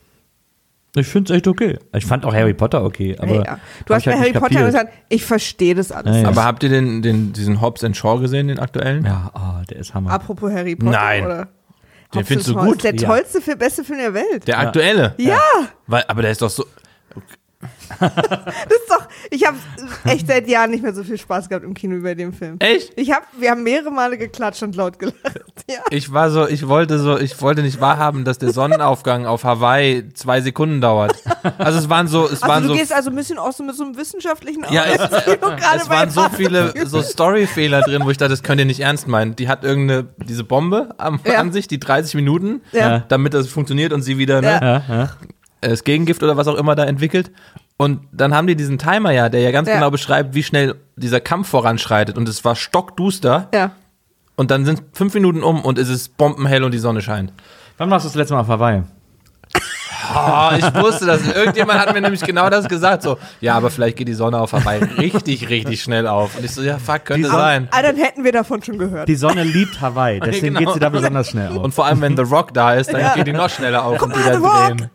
Ich 0.95 1.07
finde 1.07 1.31
es 1.31 1.37
echt 1.37 1.47
okay. 1.47 1.79
Ich 1.93 2.05
fand 2.05 2.25
auch 2.25 2.33
Harry 2.33 2.53
Potter 2.53 2.83
okay. 2.83 3.15
Aber 3.17 3.35
ja. 3.35 3.59
Du 3.85 3.93
hab 3.93 3.95
hast 3.95 3.99
ich 3.99 4.05
bei 4.05 4.11
halt 4.11 4.21
Harry 4.21 4.33
Potter 4.33 4.65
gesagt, 4.65 4.93
ich 5.07 5.23
verstehe 5.23 5.73
das 5.73 5.91
alles. 5.91 6.17
Ja, 6.17 6.23
ja. 6.23 6.27
Aber 6.27 6.43
habt 6.43 6.63
ihr 6.63 6.69
den, 6.69 7.01
den, 7.01 7.31
diesen 7.31 7.61
Hobbs 7.61 7.83
and 7.83 7.95
Shaw 7.95 8.19
gesehen, 8.19 8.49
den 8.49 8.59
aktuellen? 8.59 9.05
Ja, 9.05 9.31
oh, 9.33 9.65
der 9.69 9.77
ist 9.77 9.93
Hammer. 9.93 10.11
Apropos 10.11 10.51
Harry 10.51 10.75
Potter, 10.75 10.91
Nein. 10.91 11.25
oder? 11.25 11.47
Den 12.13 12.25
findest 12.25 12.49
du 12.49 12.55
gut? 12.55 12.77
Ist 12.77 12.83
der 12.83 12.95
Ja. 12.95 13.07
tollste, 13.07 13.41
Film, 13.41 13.57
beste 13.57 13.83
Film 13.83 13.99
der 13.99 14.13
Welt. 14.13 14.47
Der 14.47 14.59
aktuelle? 14.59 15.13
Ja, 15.17 15.39
Weil, 15.87 16.03
aber 16.07 16.21
der 16.21 16.31
ist 16.31 16.41
doch 16.41 16.49
so. 16.49 16.65
das 17.99 18.77
ist 18.77 18.89
doch, 18.89 19.07
ich 19.29 19.45
habe 19.45 19.57
echt 20.05 20.27
seit 20.27 20.47
Jahren 20.47 20.71
nicht 20.71 20.83
mehr 20.83 20.93
so 20.93 21.03
viel 21.03 21.17
Spaß 21.17 21.49
gehabt 21.49 21.65
im 21.65 21.73
Kino 21.73 21.95
wie 21.97 22.01
bei 22.01 22.15
dem 22.15 22.33
Film. 22.33 22.57
Echt? 22.59 22.93
Ich 22.95 23.11
hab, 23.11 23.23
wir 23.39 23.51
haben 23.51 23.63
mehrere 23.63 23.91
Male 23.91 24.17
geklatscht 24.17 24.63
und 24.63 24.75
laut 24.75 24.99
gelacht. 24.99 25.17
Ja. 25.69 25.79
Ich 25.89 26.11
war 26.11 26.31
so, 26.31 26.47
ich 26.47 26.67
wollte 26.67 26.99
so, 26.99 27.17
ich 27.17 27.39
wollte 27.41 27.61
nicht 27.61 27.79
wahrhaben, 27.79 28.25
dass 28.25 28.37
der 28.39 28.51
Sonnenaufgang 28.51 29.25
auf 29.25 29.43
Hawaii 29.45 30.09
zwei 30.13 30.41
Sekunden 30.41 30.81
dauert. 30.81 31.13
Also 31.59 31.79
es 31.79 31.87
waren 31.87 32.07
so, 32.07 32.27
es 32.27 32.41
waren 32.41 32.51
Also 32.51 32.67
du 32.69 32.73
so, 32.73 32.79
gehst 32.79 32.91
also 32.91 33.09
ein 33.09 33.15
bisschen 33.15 33.37
auch 33.37 33.53
so 33.53 33.63
mit 33.63 33.75
so 33.75 33.85
einem 33.85 33.95
wissenschaftlichen 33.95 34.65
ja, 34.69 34.83
es, 34.85 34.97
gerade 34.97 35.77
es 35.77 35.89
waren 35.89 36.09
so 36.09 36.27
viele 36.35 36.73
so 36.85 37.01
Storyfehler 37.01 37.81
drin, 37.83 38.01
wo 38.03 38.09
ich 38.09 38.17
dachte, 38.17 38.31
das 38.31 38.43
könnt 38.43 38.59
ihr 38.59 38.65
nicht 38.65 38.81
ernst 38.81 39.07
meinen. 39.07 39.35
Die 39.35 39.47
hat 39.47 39.63
irgendeine, 39.63 40.07
diese 40.27 40.43
Bombe 40.43 40.93
am, 40.97 41.19
Ja. 41.25 41.39
an 41.39 41.53
sich, 41.53 41.67
die 41.67 41.79
30 41.79 42.15
Minuten, 42.15 42.61
Ja. 42.73 42.99
damit 43.07 43.33
das 43.33 43.47
funktioniert 43.47 43.93
und 43.93 44.01
sie 44.01 44.17
wieder, 44.17 44.41
ne, 44.41 44.59
ja, 44.61 44.83
ja. 44.95 45.09
das 45.61 45.83
Gegengift 45.85 46.21
oder 46.23 46.35
was 46.35 46.47
auch 46.47 46.55
immer 46.57 46.75
da 46.75 46.83
entwickelt. 46.83 47.31
Und 47.81 48.01
dann 48.11 48.31
haben 48.35 48.45
die 48.45 48.55
diesen 48.55 48.77
Timer 48.77 49.11
ja, 49.11 49.27
der 49.27 49.41
ja 49.41 49.49
ganz 49.49 49.67
Ja. 49.67 49.73
genau 49.73 49.89
beschreibt, 49.89 50.35
wie 50.35 50.43
schnell 50.43 50.75
dieser 50.97 51.19
Kampf 51.19 51.49
voranschreitet. 51.49 52.15
Und 52.15 52.29
es 52.29 52.45
war 52.45 52.55
stockduster. 52.55 53.47
Ja. 53.55 53.71
Und 54.35 54.51
dann 54.51 54.65
sind 54.65 54.83
fünf 54.93 55.15
Minuten 55.15 55.41
um 55.41 55.61
und 55.65 55.79
es 55.79 55.89
ist 55.89 56.15
bombenhell 56.15 56.63
und 56.63 56.75
die 56.75 56.77
Sonne 56.77 57.01
scheint. 57.01 57.33
Wann 57.79 57.89
warst 57.89 58.05
du 58.05 58.09
das 58.09 58.15
letzte 58.15 58.35
Mal 58.35 58.41
auf 58.41 58.49
Hawaii? 58.49 58.83
Oh, 60.15 60.49
ich 60.57 60.73
wusste 60.81 61.05
das. 61.05 61.25
Irgendjemand 61.27 61.79
hat 61.79 61.93
mir 61.93 62.01
nämlich 62.01 62.21
genau 62.21 62.49
das 62.49 62.67
gesagt. 62.67 63.03
So, 63.03 63.17
ja, 63.39 63.55
aber 63.55 63.69
vielleicht 63.69 63.97
geht 63.97 64.07
die 64.07 64.13
Sonne 64.13 64.39
auf 64.39 64.53
Hawaii 64.53 64.83
richtig, 64.97 65.49
richtig 65.49 65.81
schnell 65.81 66.07
auf. 66.07 66.35
Und 66.37 66.43
ich 66.45 66.51
so, 66.51 66.61
ja, 66.61 66.77
fuck, 66.79 67.05
könnte 67.05 67.23
Die 67.23 67.29
Sonne- 67.29 67.37
sein. 67.41 67.67
Ah, 67.71 67.81
dann 67.81 67.95
hätten 67.95 68.23
wir 68.23 68.31
davon 68.31 68.61
schon 68.63 68.77
gehört. 68.77 69.07
Die 69.07 69.15
Sonne 69.15 69.43
liebt 69.43 69.79
Hawaii, 69.81 70.19
deswegen 70.25 70.55
Genau. 70.55 70.59
geht 70.71 70.73
sie 70.75 70.79
da 70.79 70.89
besonders 70.89 71.29
schnell 71.29 71.49
auf. 71.49 71.63
Und 71.63 71.73
vor 71.73 71.85
allem, 71.85 72.01
wenn 72.01 72.15
The 72.17 72.23
Rock 72.23 72.53
da 72.53 72.73
ist, 72.73 72.91
dann 72.93 73.01
Ja. 73.01 73.13
geht 73.13 73.27
die 73.27 73.33
noch 73.33 73.49
schneller 73.49 73.85
auf 73.85 74.01
und 74.01 74.09
mal, 74.09 74.19
wieder 74.19 74.39
drehen. 74.39 74.89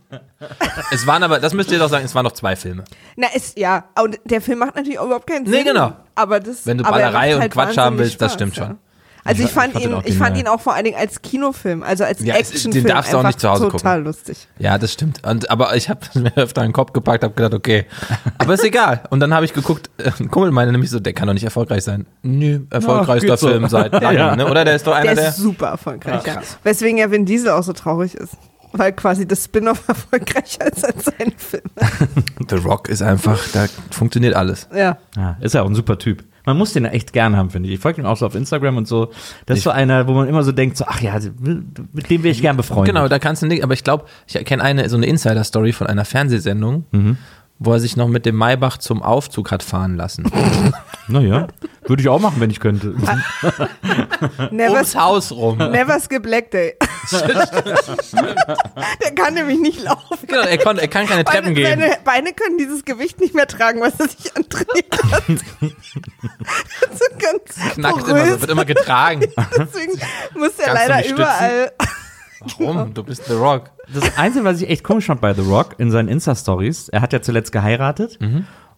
Es 0.91 1.07
waren 1.07 1.23
aber, 1.23 1.41
das 1.41 1.55
müsst 1.55 1.71
ihr 1.73 1.79
doch 1.79 1.89
sagen, 1.89 2.05
es 2.05 2.15
waren 2.15 2.25
noch 2.25 2.33
zwei 2.33 2.57
Filme. 2.57 2.85
Na, 3.17 3.29
ist, 3.35 3.59
ja, 3.59 3.85
und 4.03 4.19
der 4.25 4.41
Film 4.41 4.59
macht 4.59 4.77
natürlich 4.77 4.99
auch 4.99 5.07
überhaupt 5.07 5.27
keinen 5.27 5.45
Nee, 5.45 5.51
Sinn. 5.59 5.65
genau. 5.65 5.93
Aber 6.15 6.41
das, 6.41 6.67
Wenn 6.67 6.79
du 6.79 6.85
aber 6.85 7.01
er 7.01 7.11
Ballerei 7.11 7.35
und 7.35 7.41
halt 7.43 7.53
Quatsch 7.53 7.77
haben 7.79 7.99
willst, 7.99 8.21
das 8.21 8.33
Spaß, 8.33 8.35
stimmt 8.35 8.57
ja. 8.57 8.67
schon. 8.67 8.79
Also 9.27 9.43
ich 9.43 9.49
Ich 9.49 9.55
fand, 9.55 9.75
ihn, 9.81 9.93
auch 9.95 10.05
ich 10.05 10.17
fand 10.17 10.37
ihn 10.39 10.47
auch 10.49 10.61
vor 10.61 10.75
allen 10.75 10.85
Dingen 10.85 10.97
als 10.99 11.21
Kinofilm, 11.23 11.83
also 11.83 12.05
als 12.05 12.21
Ja, 12.21 12.35
es- 12.37 12.49
den 12.51 12.57
Actionfilm 12.57 12.87
darfst 12.87 13.13
du 13.13 13.17
auch 13.17 13.21
einfach 13.21 13.29
nicht 13.31 13.41
zu 13.41 13.49
Hause 13.49 13.69
total 13.69 14.03
lustig. 14.03 14.49
Ja, 14.59 14.79
das 14.79 14.93
stimmt. 14.93 15.27
Und, 15.27 15.51
aber 15.51 15.75
ich 15.77 15.89
habe 15.89 16.01
mir 16.15 16.37
öfter 16.37 16.63
in 16.63 16.69
den 16.69 16.73
Kopf 16.73 16.93
gepackt, 16.93 17.25
habe 17.25 17.35
gedacht, 17.35 17.55
okay. 17.55 17.87
Aber 18.39 18.55
ist 18.55 18.65
egal. 18.65 19.03
Und 19.11 19.21
dann 19.21 19.35
habe 19.35 19.45
ich 19.45 19.53
geguckt, 19.53 19.91
äh, 19.99 20.11
ein 20.21 20.31
Kumpel 20.31 20.51
meinte 20.53 20.73
nämlich 20.73 20.91
so, 20.91 21.01
der 21.01 21.13
kann 21.13 21.27
doch 21.27 21.35
nicht 21.35 21.45
erfolgreich 21.45 21.85
sein. 21.85 22.07
Nö, 22.23 22.61
erfolgreichster 22.71 23.37
so. 23.37 23.49
Film 23.49 23.69
seit 23.69 23.93
langem, 24.01 24.17
Ja. 24.19 24.37
ne? 24.37 24.47
Oder 24.51 24.65
der 24.65 24.77
ist 24.77 24.87
doch 24.87 24.95
einer 24.95 25.07
Der 25.07 25.15
der. 25.15 25.29
ist 25.31 25.37
super 25.39 25.69
erfolgreich, 25.69 26.27
ja. 26.27 26.41
Weswegen 26.63 26.99
ja 26.99 27.11
Vin 27.11 27.25
Diesel 27.27 27.51
auch 27.51 27.63
so 27.63 27.73
traurig 27.73 28.15
ist. 28.15 28.35
Weil 28.73 28.93
quasi 28.93 29.27
das 29.27 29.45
Spin-off 29.45 29.83
erfolgreicher 29.89 30.67
ist 30.71 30.85
als 30.85 31.05
seine 31.05 31.33
Filme. 31.37 31.71
The 32.51 32.57
Rock 32.57 32.89
ist 32.89 33.01
einfach, 33.01 33.39
da 33.55 33.67
funktioniert 33.91 34.35
alles. 34.35 34.69
Ja. 34.75 34.99
Ja, 35.17 35.37
ist 35.41 35.55
ja 35.55 35.63
auch 35.63 35.67
ein 35.67 35.75
super 35.75 35.99
Typ. 35.99 36.25
Man 36.47 36.57
muss 36.57 36.73
den 36.73 36.85
ja 36.85 36.91
echt 36.91 37.13
gern 37.13 37.37
haben, 37.37 37.51
finde 37.51 37.69
ich. 37.69 37.75
Ich 37.75 37.81
folge 37.81 38.01
ihm 38.01 38.07
auch 38.07 38.17
so 38.17 38.25
auf 38.25 38.35
Instagram 38.35 38.77
und 38.77 38.89
so. 38.89 39.11
Das 39.45 39.59
ist 39.59 39.65
so 39.65 39.71
einer, 39.71 40.07
wo 40.07 40.13
man 40.13 40.29
immer 40.29 40.45
so 40.45 40.53
denkt, 40.53 40.77
so, 40.77 40.85
ach 40.87 41.01
ja, 41.01 41.19
mit 41.93 42.09
dem 42.09 42.23
wäre 42.23 42.33
ich 42.33 42.41
gern 42.41 42.57
befreundet. 42.57 42.95
Genau, 42.95 43.09
da 43.09 43.19
kannst 43.19 43.43
du 43.43 43.47
nicht, 43.47 43.65
aber 43.65 43.75
ich 43.75 43.85
glaube, 43.85 44.05
ich 44.27 44.43
kenne 44.45 44.63
eine, 44.63 44.89
so 44.89 44.97
eine 44.97 45.07
Insider-Story 45.07 45.73
von 45.73 45.87
einer 45.89 46.05
Fernsehsendung, 46.05 46.87
wo 47.59 47.73
er 47.73 47.81
sich 47.81 47.97
noch 47.97 48.09
mit 48.09 48.27
dem 48.27 48.37
Maybach 48.37 48.79
zum 48.79 49.03
Aufzug 49.03 49.51
hat 49.51 49.63
fahren 49.63 49.97
lassen. 49.97 50.31
Naja, 51.09 51.47
würde 51.85 52.03
ich 52.03 52.09
auch 52.09 52.19
machen, 52.19 52.41
wenn 52.41 52.51
ich 52.51 52.59
könnte. 52.59 52.89
Never, 54.51 54.73
Ums 54.75 54.97
Haus 54.97 55.31
rum. 55.31 55.57
never 55.59 56.01
skip 56.01 56.27
Leg 56.27 56.51
Day. 56.51 56.75
Der 59.01 59.15
kann 59.15 59.35
nämlich 59.35 59.61
nicht 59.61 59.85
laufen. 59.85 60.27
Genau, 60.27 60.41
er, 60.41 60.59
kon, 60.59 60.79
er 60.79 60.89
kann 60.89 61.07
keine 61.07 61.25
Treppen 61.25 61.45
Seine, 61.45 61.55
gehen. 61.55 61.79
seine 61.81 61.99
Beine 62.05 62.33
können 62.33 62.59
dieses 62.59 62.85
Gewicht 62.85 63.21
nicht 63.21 63.37
mehr 63.37 63.47
tragen, 63.47 63.81
was 63.81 64.01
er 64.01 64.09
sich 64.09 64.37
antrainiert 64.37 65.01
hat. 65.13 65.23
so 66.99 67.05
ganz 67.21 67.75
Knackt 67.75 67.99
porös. 67.99 68.09
immer, 68.11 68.27
so, 68.33 68.41
wird 68.41 68.51
immer 68.51 68.65
getragen. 68.65 69.21
Deswegen 69.57 69.93
muss 70.35 70.59
er 70.59 70.75
Kannst 70.75 70.89
leider 70.89 71.09
überall 71.09 71.73
Warum? 72.59 72.95
Du 72.95 73.03
bist 73.03 73.25
The 73.27 73.35
Rock. 73.35 73.71
Das 73.93 74.17
Einzige, 74.19 74.45
was 74.45 74.61
ich 74.61 74.69
echt 74.69 74.85
komisch 74.85 75.07
fand 75.07 75.21
bei 75.21 75.33
The 75.35 75.43
Rock 75.43 75.75
in 75.79 75.91
seinen 75.91 76.09
Insta-Stories, 76.09 76.89
er 76.89 77.01
hat 77.01 77.13
ja 77.13 77.23
zuletzt 77.23 77.53
geheiratet. 77.53 78.19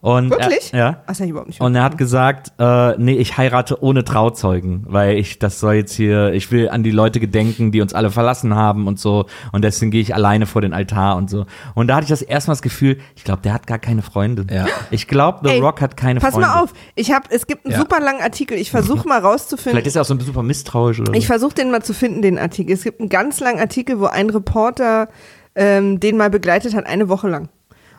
Und 0.01 0.31
Wirklich? 0.31 0.73
Er, 0.73 0.79
ja. 0.79 1.03
Das 1.09 1.19
ich 1.19 1.29
überhaupt 1.31 1.49
nicht 1.49 1.61
Und 1.61 1.75
er 1.75 1.83
hat 1.83 1.99
gesagt, 1.99 2.53
äh, 2.59 2.97
nee, 2.99 3.15
ich 3.15 3.37
heirate 3.37 3.83
ohne 3.83 4.05
Trauzeugen, 4.05 4.85
weil 4.87 5.17
ich, 5.17 5.41
das 5.41 5.59
soll 5.59 5.75
jetzt 5.75 5.93
hier, 5.93 6.33
ich 6.33 6.53
will 6.53 6.69
an 6.69 6.85
die 6.85 6.93
Leute 6.93 7.19
gedenken, 7.19 7.73
die 7.73 7.81
uns 7.81 7.95
alle 7.95 8.11
verlassen 8.13 8.55
haben 8.55 8.87
und 8.87 9.01
so. 9.01 9.27
Und 9.51 9.63
deswegen 9.65 9.91
gehe 9.91 10.01
ich 10.01 10.15
alleine 10.15 10.47
vor 10.47 10.61
den 10.63 10.73
Altar 10.73 11.17
und 11.17 11.29
so. 11.29 11.47
Und 11.75 11.89
da 11.89 11.97
hatte 11.97 12.05
ich 12.05 12.11
das 12.11 12.23
erstmal 12.23 12.53
das 12.53 12.63
Gefühl, 12.63 12.99
ich 13.17 13.25
glaube, 13.25 13.43
der 13.43 13.53
hat 13.55 13.67
gar 13.67 13.79
keine 13.79 14.03
Freunde. 14.03 14.47
Ja. 14.55 14.67
Ich 14.93 15.09
glaube, 15.09 15.41
The 15.43 15.55
Ey, 15.55 15.61
Rock 15.61 15.81
hat 15.81 15.97
keine 15.97 16.21
Pass 16.21 16.35
Freunde. 16.35 16.49
mal 16.49 16.63
auf, 16.63 16.73
ich 16.95 17.11
hab, 17.11 17.33
es 17.33 17.49
gibt 17.49 17.65
einen 17.65 17.73
Ja. 17.73 17.81
super 17.81 17.99
langen 18.01 18.21
Artikel. 18.23 18.57
Ich 18.57 18.71
versuche 18.71 19.07
mal 19.09 19.19
rauszufinden. 19.19 19.73
Vielleicht 19.73 19.89
ist 19.89 19.97
er 19.97 20.03
auch 20.03 20.07
so 20.07 20.15
ein 20.15 20.21
super 20.21 20.45
misstrauisch 20.45 21.01
oder 21.01 21.13
so. 21.13 21.19
Ich 21.19 21.27
versuche 21.27 21.55
den 21.55 21.73
mal 21.73 21.83
zu 21.83 21.93
finden, 21.93 22.23
den 22.23 22.39
Artikel. 22.39 22.73
Es 22.73 22.85
gibt 22.85 23.01
einen 23.01 23.09
ganz 23.09 23.41
langen 23.41 23.59
Artikel, 23.59 23.99
wo 23.99 24.07
ein 24.07 24.31
Reporter 24.31 25.09
ähm, 25.57 25.99
den 25.99 26.17
mal 26.17 26.31
begleitet 26.31 26.75
hat, 26.75 26.87
eine 26.87 27.09
Woche 27.09 27.29
lang. 27.29 27.49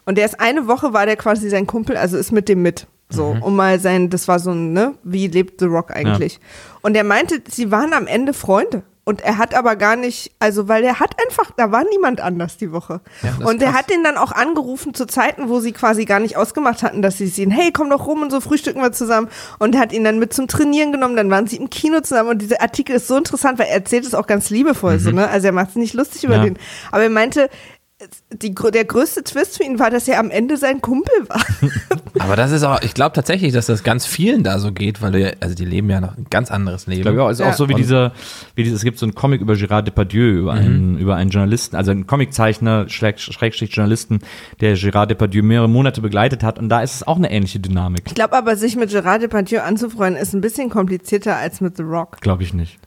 Und 0.09 0.17
der 0.17 0.25
ist 0.25 0.39
eine 0.39 0.65
Woche 0.67 0.91
war 0.91 1.05
der 1.05 1.17
quasi 1.17 1.51
sein 1.51 1.67
Kumpel, 1.67 1.95
also 1.95 2.17
ist 2.17 2.31
mit 2.31 2.49
dem 2.49 2.63
mit. 2.63 2.87
So, 3.11 3.37
um 3.41 3.55
mal 3.55 3.79
sein, 3.79 4.09
das 4.09 4.27
war 4.27 4.39
so 4.39 4.49
ein, 4.49 4.73
ne, 4.73 4.95
wie 5.03 5.27
lebt 5.27 5.59
The 5.59 5.67
Rock 5.67 5.91
eigentlich? 5.95 6.39
Und 6.81 6.95
er 6.97 7.03
meinte, 7.03 7.43
sie 7.47 7.69
waren 7.69 7.93
am 7.93 8.07
Ende 8.07 8.33
Freunde. 8.33 8.81
Und 9.03 9.21
er 9.21 9.37
hat 9.37 9.53
aber 9.53 9.75
gar 9.75 9.95
nicht, 9.95 10.31
also 10.39 10.67
weil 10.67 10.83
er 10.83 10.99
hat 10.99 11.15
einfach, 11.23 11.51
da 11.57 11.71
war 11.71 11.83
niemand 11.91 12.21
anders 12.21 12.57
die 12.57 12.71
Woche. 12.71 13.01
Ja, 13.21 13.45
und 13.45 13.61
er 13.61 13.73
hat 13.73 13.91
den 13.91 14.03
dann 14.03 14.17
auch 14.17 14.31
angerufen 14.31 14.95
zu 14.95 15.05
Zeiten, 15.05 15.47
wo 15.47 15.59
sie 15.59 15.73
quasi 15.73 16.05
gar 16.05 16.19
nicht 16.19 16.37
ausgemacht 16.37 16.81
hatten, 16.81 17.03
dass 17.03 17.17
sie 17.17 17.27
sehen, 17.27 17.51
hey, 17.51 17.71
komm 17.71 17.91
doch 17.91 18.07
rum 18.07 18.23
und 18.23 18.31
so 18.31 18.41
frühstücken 18.41 18.81
wir 18.81 18.91
zusammen. 18.91 19.27
Und 19.59 19.77
hat 19.77 19.93
ihn 19.93 20.03
dann 20.03 20.17
mit 20.17 20.33
zum 20.33 20.47
Trainieren 20.47 20.91
genommen, 20.91 21.15
dann 21.15 21.29
waren 21.29 21.45
sie 21.45 21.57
im 21.57 21.69
Kino 21.69 22.01
zusammen 22.01 22.29
und 22.29 22.41
dieser 22.41 22.61
Artikel 22.61 22.95
ist 22.95 23.07
so 23.07 23.15
interessant, 23.15 23.59
weil 23.59 23.67
er 23.67 23.75
erzählt 23.75 24.05
es 24.05 24.15
auch 24.15 24.25
ganz 24.25 24.49
liebevoll, 24.49 24.97
so, 24.99 25.11
ne? 25.11 25.27
Also 25.27 25.47
er 25.47 25.53
macht 25.53 25.69
es 25.69 25.75
nicht 25.75 25.93
lustig 25.93 26.23
über 26.23 26.35
Ja. 26.37 26.43
den. 26.43 26.57
Aber 26.91 27.03
er 27.03 27.09
meinte, 27.09 27.49
die, 28.31 28.55
der 28.55 28.85
größte 28.85 29.23
Twist 29.25 29.57
für 29.57 29.63
ihn 29.63 29.77
war, 29.77 29.89
dass 29.89 30.07
er 30.07 30.19
am 30.19 30.29
Ende 30.29 30.55
sein 30.55 30.79
Kumpel 30.79 31.13
war. 31.27 31.41
Aber 32.19 32.35
das 32.37 32.51
ist 32.51 32.63
auch, 32.63 32.81
ich 32.81 32.93
glaube 32.93 33.13
tatsächlich, 33.13 33.51
dass 33.51 33.65
das 33.65 33.83
ganz 33.83 34.05
vielen 34.05 34.43
da 34.43 34.57
so 34.59 34.71
geht, 34.71 35.01
weil 35.01 35.15
ja, 35.17 35.31
also 35.41 35.53
die 35.53 35.65
leben 35.65 35.89
ja 35.89 35.99
noch 35.99 36.17
ein 36.17 36.25
ganz 36.29 36.49
anderes 36.49 36.87
Leben. 36.87 36.99
Ich 37.01 37.03
glaube 37.03 37.23
auch, 37.23 37.29
ist 37.29 37.39
Ja. 37.39 37.49
auch 37.49 37.53
so 37.53 37.67
wie 37.67 37.73
dieser, 37.73 38.13
wie 38.55 38.63
dieses, 38.63 38.79
es 38.79 38.83
gibt 38.85 38.99
so 38.99 39.05
einen 39.05 39.15
Comic 39.15 39.41
über 39.41 39.53
Gérard 39.55 39.81
Depardieu, 39.83 40.39
über 40.39 40.53
einen, 40.53 40.97
über 40.97 41.15
einen 41.15 41.29
Journalisten, 41.29 41.75
also 41.75 41.91
einen 41.91 42.07
Comiczeichner, 42.07 42.85
Schräg- 42.87 43.19
Schrägstrich 43.19 43.73
Journalisten, 43.75 44.19
der 44.61 44.77
Gérard 44.77 45.07
Depardieu 45.07 45.43
mehrere 45.43 45.67
Monate 45.67 45.99
begleitet 46.01 46.41
hat 46.43 46.57
und 46.57 46.69
da 46.69 46.81
ist 46.81 46.95
es 46.95 47.07
auch 47.07 47.17
eine 47.17 47.29
ähnliche 47.31 47.59
Dynamik. 47.59 48.03
Ich 48.07 48.15
glaube 48.15 48.35
aber, 48.37 48.55
sich 48.55 48.77
mit 48.77 48.91
Gerard 48.91 49.21
Depardieu 49.23 49.59
anzufreuen, 49.61 50.15
ist 50.15 50.33
ein 50.33 50.41
bisschen 50.41 50.69
komplizierter 50.69 51.35
als 51.35 51.59
mit 51.59 51.75
The 51.75 51.83
Rock. 51.83 52.21
Glaube 52.21 52.43
ich 52.43 52.53
nicht. 52.53 52.79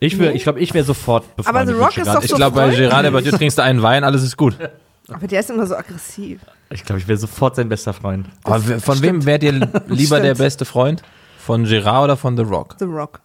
Ich 0.00 0.18
wär, 0.18 0.34
ich 0.34 0.42
glaube, 0.42 0.60
ich 0.60 0.74
wäre 0.74 0.84
sofort 0.84 1.24
Aber 1.24 1.64
befreundet 1.64 1.68
The 1.68 1.72
mit 1.74 1.82
Rock 1.82 1.96
ist 1.96 2.06
doch 2.14 2.22
ich 2.22 2.30
so 2.30 2.36
glaube, 2.36 2.56
bei. 2.56 2.74
Gerard 2.74 3.04
Depardieu 3.06 3.30
trinkst 3.32 3.56
du 3.58 3.62
einen 3.62 3.82
Wein, 3.82 4.04
alles 4.04 4.22
ist 4.22 4.36
gut. 4.36 4.56
Aber 5.08 5.26
der 5.26 5.40
ist 5.40 5.50
immer 5.50 5.66
so 5.66 5.76
aggressiv. 5.76 6.40
Ich 6.70 6.84
glaube, 6.84 7.00
ich 7.00 7.06
wäre 7.08 7.16
sofort 7.18 7.56
sein 7.56 7.68
bester 7.68 7.92
Freund. 7.92 8.26
Aber 8.42 8.58
von 8.80 9.00
wem 9.02 9.24
wärt 9.24 9.42
ihr 9.42 9.52
lieber 9.88 10.16
der 10.20 10.34
Stimmt. 10.34 10.38
beste 10.38 10.64
Freund? 10.64 11.02
Von 11.38 11.64
Gerard 11.64 12.04
oder 12.04 12.16
von 12.16 12.36
The 12.36 12.42
Rock? 12.42 12.74
The 12.78 12.84
Rock. 12.86 13.20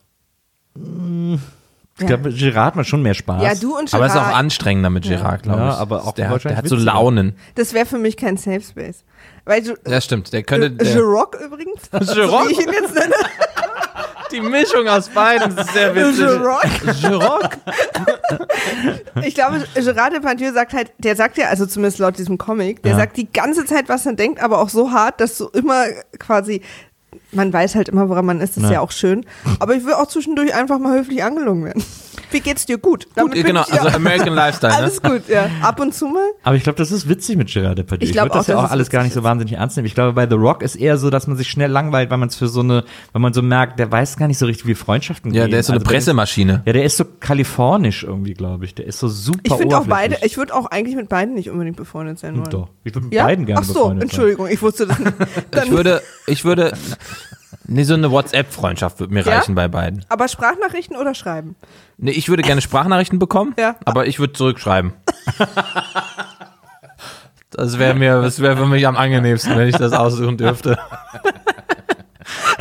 Ich 1.99 2.07
glaube, 2.07 2.29
Gérard 2.29 2.65
hat 2.65 2.75
man 2.75 2.85
schon 2.85 3.01
mehr 3.03 3.13
Spaß. 3.13 3.43
Ja, 3.43 3.53
du 3.55 3.77
und 3.77 3.89
Gerard. 3.89 3.93
Aber 3.93 4.05
es 4.05 4.13
ist 4.13 4.17
auch 4.19 4.35
anstrengender 4.35 4.89
mit 4.89 5.03
Gerard, 5.03 5.43
glaube 5.43 5.59
Ja, 5.59 5.69
ich. 5.71 5.75
aber 5.77 6.03
auch 6.07 6.13
der, 6.13 6.29
hat- 6.29 6.43
der 6.45 6.55
hat 6.57 6.67
so. 6.67 6.75
Launen. 6.75 7.35
Das 7.55 7.73
wäre 7.73 7.85
für 7.85 7.97
mich 7.97 8.15
kein 8.17 8.37
Safe 8.37 8.61
Space. 8.61 9.03
Weil 9.45 9.61
du, 9.63 9.73
Ja, 9.87 9.99
stimmt. 10.01 10.31
Der 10.33 10.43
könnte. 10.43 10.69
The 10.83 10.93
Der, 10.93 11.01
Rock 11.01 11.37
übrigens. 11.43 11.89
Gerard? 12.13 12.47
Wie 12.47 12.53
ich 12.53 12.59
ihn 12.59 12.71
jetzt 12.73 12.93
nenne. 12.95 13.13
Die 14.31 14.41
Mischung 14.41 14.87
aus 14.87 15.09
beiden 15.09 15.57
ist 15.57 15.73
sehr 15.73 15.93
Rock. 15.95 16.63
Gerard? 17.01 17.57
Ich 19.23 19.35
glaube, 19.35 19.63
Gerard 19.75 20.13
Depardieu 20.13 20.51
sagt 20.53 20.73
halt, 20.73 20.91
der 20.97 21.15
sagt 21.15 21.37
ja, 21.37 21.47
also 21.47 21.65
zumindest 21.65 21.99
laut 21.99 22.17
diesem 22.17 22.37
Comic, 22.37 22.81
der 22.83 22.93
Ja. 22.93 22.97
sagt 22.97 23.17
die 23.17 23.31
ganze 23.31 23.65
Zeit, 23.65 23.89
was 23.89 24.05
er 24.05 24.13
denkt, 24.13 24.41
aber 24.41 24.59
auch 24.59 24.69
so 24.69 24.91
hart, 24.91 25.19
dass 25.21 25.37
du 25.37 25.47
immer 25.49 25.85
quasi, 26.19 26.61
man 27.31 27.51
weiß 27.53 27.75
halt 27.75 27.89
immer, 27.89 28.09
woran 28.09 28.25
man 28.25 28.41
ist, 28.41 28.57
das 28.57 28.63
ist 28.63 28.69
Ja. 28.69 28.75
ja 28.75 28.79
auch 28.81 28.91
schön. 28.91 29.25
Aber 29.59 29.75
ich 29.75 29.85
will 29.85 29.93
auch 29.93 30.07
zwischendurch 30.07 30.53
einfach 30.53 30.79
mal 30.79 30.97
höflich 30.99 31.23
angelungen 31.23 31.63
werden. 31.65 31.83
Wie 32.31 32.39
geht's 32.39 32.65
dir? 32.65 32.77
Gut. 32.77 33.07
Damit 33.15 33.33
bin 33.33 33.43
genau, 33.45 33.63
ich, 33.67 33.73
also. 33.73 33.95
American 33.95 34.33
Lifestyle, 34.33 34.71
ne? 34.73 34.77
Alles 34.79 35.01
gut, 35.01 35.27
ja. 35.27 35.49
Ab 35.61 35.79
und 35.79 35.93
zu 35.93 36.07
mal. 36.07 36.23
Aber 36.43 36.55
ich 36.55 36.63
glaube, 36.63 36.77
das 36.77 36.91
ist 36.91 37.09
witzig 37.09 37.35
mit 37.37 37.49
Gérard 37.49 37.75
Depardieu. 37.75 38.05
Ich 38.05 38.11
Ich, 38.11 38.15
würde 38.21 38.29
das 38.29 38.47
ja 38.47 38.57
auch 38.57 38.65
es 38.65 38.71
alles 38.71 38.89
gar 38.89 39.03
nicht 39.03 39.13
so 39.13 39.23
wahnsinnig 39.23 39.53
ernst 39.53 39.75
nehmen. 39.77 39.85
Ich 39.85 39.95
glaube, 39.95 40.13
bei 40.13 40.27
The 40.29 40.35
Rock 40.35 40.61
ist 40.63 40.75
eher 40.75 40.97
so, 40.97 41.09
dass 41.09 41.27
man 41.27 41.35
sich 41.37 41.49
schnell 41.49 41.69
langweilt, 41.71 42.09
weil 42.09 42.17
man 42.17 42.29
es 42.29 42.35
für 42.35 42.47
so 42.47 42.61
eine, 42.61 42.83
weil 43.11 43.21
man 43.21 43.33
so 43.33 43.41
merkt, 43.41 43.79
der 43.79 43.91
weiß 43.91 44.17
gar 44.17 44.27
nicht 44.27 44.37
so 44.37 44.45
richtig, 44.45 44.65
wie 44.67 44.75
Freundschaften 44.75 45.33
Ja, 45.33 45.43
gehen. 45.43 45.51
der 45.51 45.59
ist 45.61 45.67
so 45.67 45.73
eine 45.73 45.81
Also 45.81 45.89
Pressemaschine. 45.91 46.63
Ja, 46.65 46.73
der 46.73 46.83
ist 46.85 46.95
so 46.97 47.03
kalifornisch 47.19 48.03
irgendwie, 48.03 48.33
glaube 48.33 48.63
ich. 48.65 48.75
Der 48.75 48.85
ist 48.87 48.99
so 48.99 49.07
super 49.09 49.39
Ich 49.43 49.53
finde 49.53 49.77
auch 49.77 49.87
beide, 49.87 50.17
ich 50.23 50.37
würde 50.37 50.53
auch 50.53 50.67
eigentlich 50.67 50.95
mit 50.95 51.09
beiden 51.09 51.33
nicht 51.35 51.49
unbedingt 51.49 51.77
befreundet 51.77 52.19
sein 52.19 52.35
wollen. 52.37 52.49
Doch. 52.49 52.69
Ich 52.83 52.93
würde 52.95 53.05
mit 53.07 53.13
Ja? 53.15 53.25
beiden 53.25 53.45
gerne 53.45 53.61
Ach 53.61 53.65
so, 53.65 53.73
befreundet 53.73 54.03
Entschuldigung, 54.03 54.47
ich 54.47 54.61
wusste 54.61 54.87
das 54.87 54.99
nicht. 54.99 55.13
Dann, 55.51 55.65
Ich 55.65 55.71
würde, 55.71 56.01
ich 56.27 56.45
würde, 56.45 56.73
nee, 57.65 57.83
so 57.83 57.93
eine 57.93 58.11
WhatsApp-Freundschaft 58.11 58.99
würde 58.99 59.13
mir 59.13 59.23
Ja? 59.23 59.37
reichen 59.37 59.55
bei 59.55 59.67
beiden. 59.67 60.03
aber 60.09 60.27
Sprachnachrichten 60.27 60.95
oder 60.97 61.13
schreiben? 61.15 61.55
Nee, 61.97 62.11
ich 62.11 62.29
würde 62.29 62.41
gerne 62.43 62.61
Sprachnachrichten 62.61 63.19
bekommen, 63.19 63.53
Ja. 63.57 63.75
aber 63.85 64.05
ich 64.07 64.19
würde 64.19 64.33
zurückschreiben. 64.33 64.93
Das 67.51 67.77
wäre 67.79 67.93
mir, 67.95 68.21
das 68.21 68.39
wäre 68.41 68.55
für 68.57 68.65
mich 68.65 68.87
am 68.87 68.95
angenehmsten, 68.95 69.57
wenn 69.57 69.67
ich 69.67 69.75
das 69.75 69.91
aussuchen 69.93 70.37
dürfte. 70.37 70.77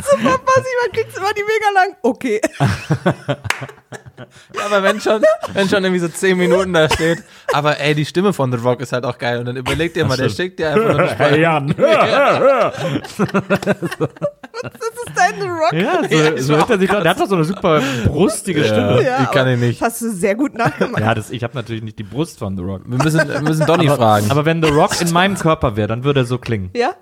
Super 0.03 0.37
passiv, 0.37 0.73
man 0.83 0.91
kriegt 0.91 1.17
immer 1.17 1.33
die 1.33 1.43
mega 1.43 1.71
lang. 1.73 1.95
Okay. 2.01 2.41
Ja, 4.55 4.65
aber 4.65 4.83
wenn 4.83 4.99
schon, 4.99 5.23
wenn 5.53 5.69
schon 5.69 5.83
irgendwie 5.83 5.99
so 6.01 6.07
zehn 6.09 6.37
Minuten 6.37 6.73
da 6.73 6.89
steht, 6.89 7.23
aber 7.53 7.79
ey, 7.79 7.95
die 7.95 8.05
Stimme 8.05 8.33
von 8.33 8.51
The 8.51 8.57
Rock 8.59 8.81
ist 8.81 8.91
halt 8.91 9.05
auch 9.05 9.17
geil 9.17 9.39
und 9.39 9.45
dann 9.45 9.55
überleg 9.55 9.93
dir 9.93 10.03
mal, 10.05 10.17
der 10.17 10.27
schickt 10.29 10.59
dir 10.59 10.71
einfach 10.73 10.91
nur 10.91 10.99
eine 10.99 11.15
Hey 11.17 11.41
Jan. 11.41 11.73
Das 14.61 14.73
ist 14.73 15.11
dein 15.15 15.41
The 15.41 15.47
Rock. 15.47 15.73
Ja, 15.73 16.01
so, 16.37 16.37
so 16.43 16.55
hört 16.55 16.69
er 16.69 16.79
sich 16.79 16.89
doch, 16.89 17.01
der 17.01 17.11
hat 17.11 17.19
doch 17.19 17.27
so 17.27 17.35
eine 17.35 17.43
super 17.43 17.81
brustige 18.05 18.63
Stimme. 18.63 19.01
Ja, 19.03 19.23
ich 19.23 19.31
kann 19.31 19.47
ihn 19.47 19.59
nicht. 19.59 19.81
Hast 19.81 20.01
du 20.01 20.11
sehr 20.11 20.35
gut 20.35 20.53
nachgemacht. 20.53 21.01
Ja, 21.01 21.15
das, 21.15 21.31
ich 21.31 21.43
habe 21.43 21.55
natürlich 21.55 21.83
nicht 21.83 21.97
die 21.99 22.03
Brust 22.03 22.39
von 22.39 22.55
The 22.57 22.63
Rock. 22.63 22.81
Wir 22.85 23.03
müssen, 23.03 23.27
wir 23.27 23.41
müssen 23.41 23.65
Donny 23.65 23.87
fragen. 23.87 24.29
Aber 24.29 24.45
wenn 24.45 24.61
The 24.63 24.69
Rock 24.69 25.01
in 25.01 25.11
meinem 25.11 25.35
Körper 25.35 25.75
wäre, 25.75 25.87
dann 25.87 26.03
würde 26.03 26.21
er 26.21 26.25
so 26.25 26.37
klingen. 26.37 26.69
Ja? 26.75 26.91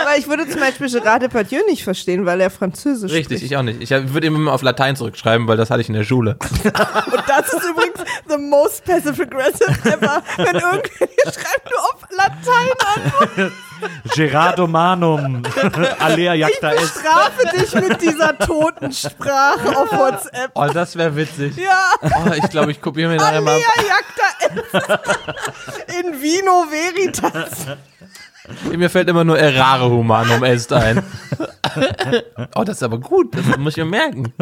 Aber 0.00 0.16
ich 0.16 0.26
würde 0.28 0.48
zum 0.48 0.60
Beispiel 0.60 0.88
Gerard 0.90 1.22
Depardieu 1.22 1.60
nicht 1.68 1.84
verstehen, 1.84 2.24
weil 2.26 2.40
er 2.40 2.50
Französisch 2.50 3.12
Richtig, 3.12 3.38
spricht. 3.38 3.52
ich 3.52 3.56
auch 3.56 3.62
nicht. 3.62 3.80
Ich 3.82 3.90
würde 3.90 4.26
immer 4.26 4.52
auf 4.52 4.62
Latein 4.62 4.96
zurückschreiben, 4.96 5.46
weil 5.48 5.56
das 5.56 5.70
hatte 5.70 5.80
ich 5.80 5.88
in 5.88 5.94
der 5.94 6.04
Schule. 6.04 6.36
Und 6.64 7.22
das 7.28 7.52
ist 7.52 7.64
übrigens 7.68 8.00
the 8.28 8.38
most 8.38 8.84
passive 8.84 9.22
aggressive 9.22 9.70
ever. 9.90 10.22
Wenn 10.36 10.54
irgendwer 10.56 11.08
schreibt, 11.24 11.70
du 11.70 11.76
auf 11.78 12.00
Latein 12.10 13.42
an. 13.44 13.52
Gerardo 14.14 14.66
Manum. 14.68 15.42
Alea 15.98 16.34
Ich 16.34 16.40
Jacta 16.40 16.70
est. 16.72 16.80
bestrafe 16.94 17.56
dich 17.56 17.74
mit 17.74 18.00
dieser 18.00 18.38
Totensprache 18.38 19.76
auf 19.76 19.90
WhatsApp. 19.92 20.50
Oh, 20.54 20.66
das 20.72 20.94
wäre 20.96 21.14
witzig. 21.16 21.56
Ja, 21.56 21.90
Oh, 22.02 22.30
ich 22.32 22.48
glaube, 22.50 22.70
ich 22.70 22.80
kopiere 22.80 23.10
mir 23.10 23.16
nachher 23.16 23.40
mal. 23.40 23.54
Alea 23.54 23.66
Jacta 23.88 24.78
est. 24.78 26.00
In 26.00 26.20
Vino 26.22 26.64
Veritas. 26.70 27.66
Mir 28.76 28.90
fällt 28.90 29.08
immer 29.08 29.24
nur 29.24 29.38
Errare 29.38 29.88
Humanum 29.90 30.42
Est 30.44 30.72
ein. 30.72 31.02
Oh, 32.54 32.64
das 32.64 32.78
ist 32.78 32.82
aber 32.82 32.98
gut. 32.98 33.34
Das 33.34 33.56
muss 33.56 33.76
ich 33.78 33.84
mir 33.84 33.88
merken. 33.88 34.32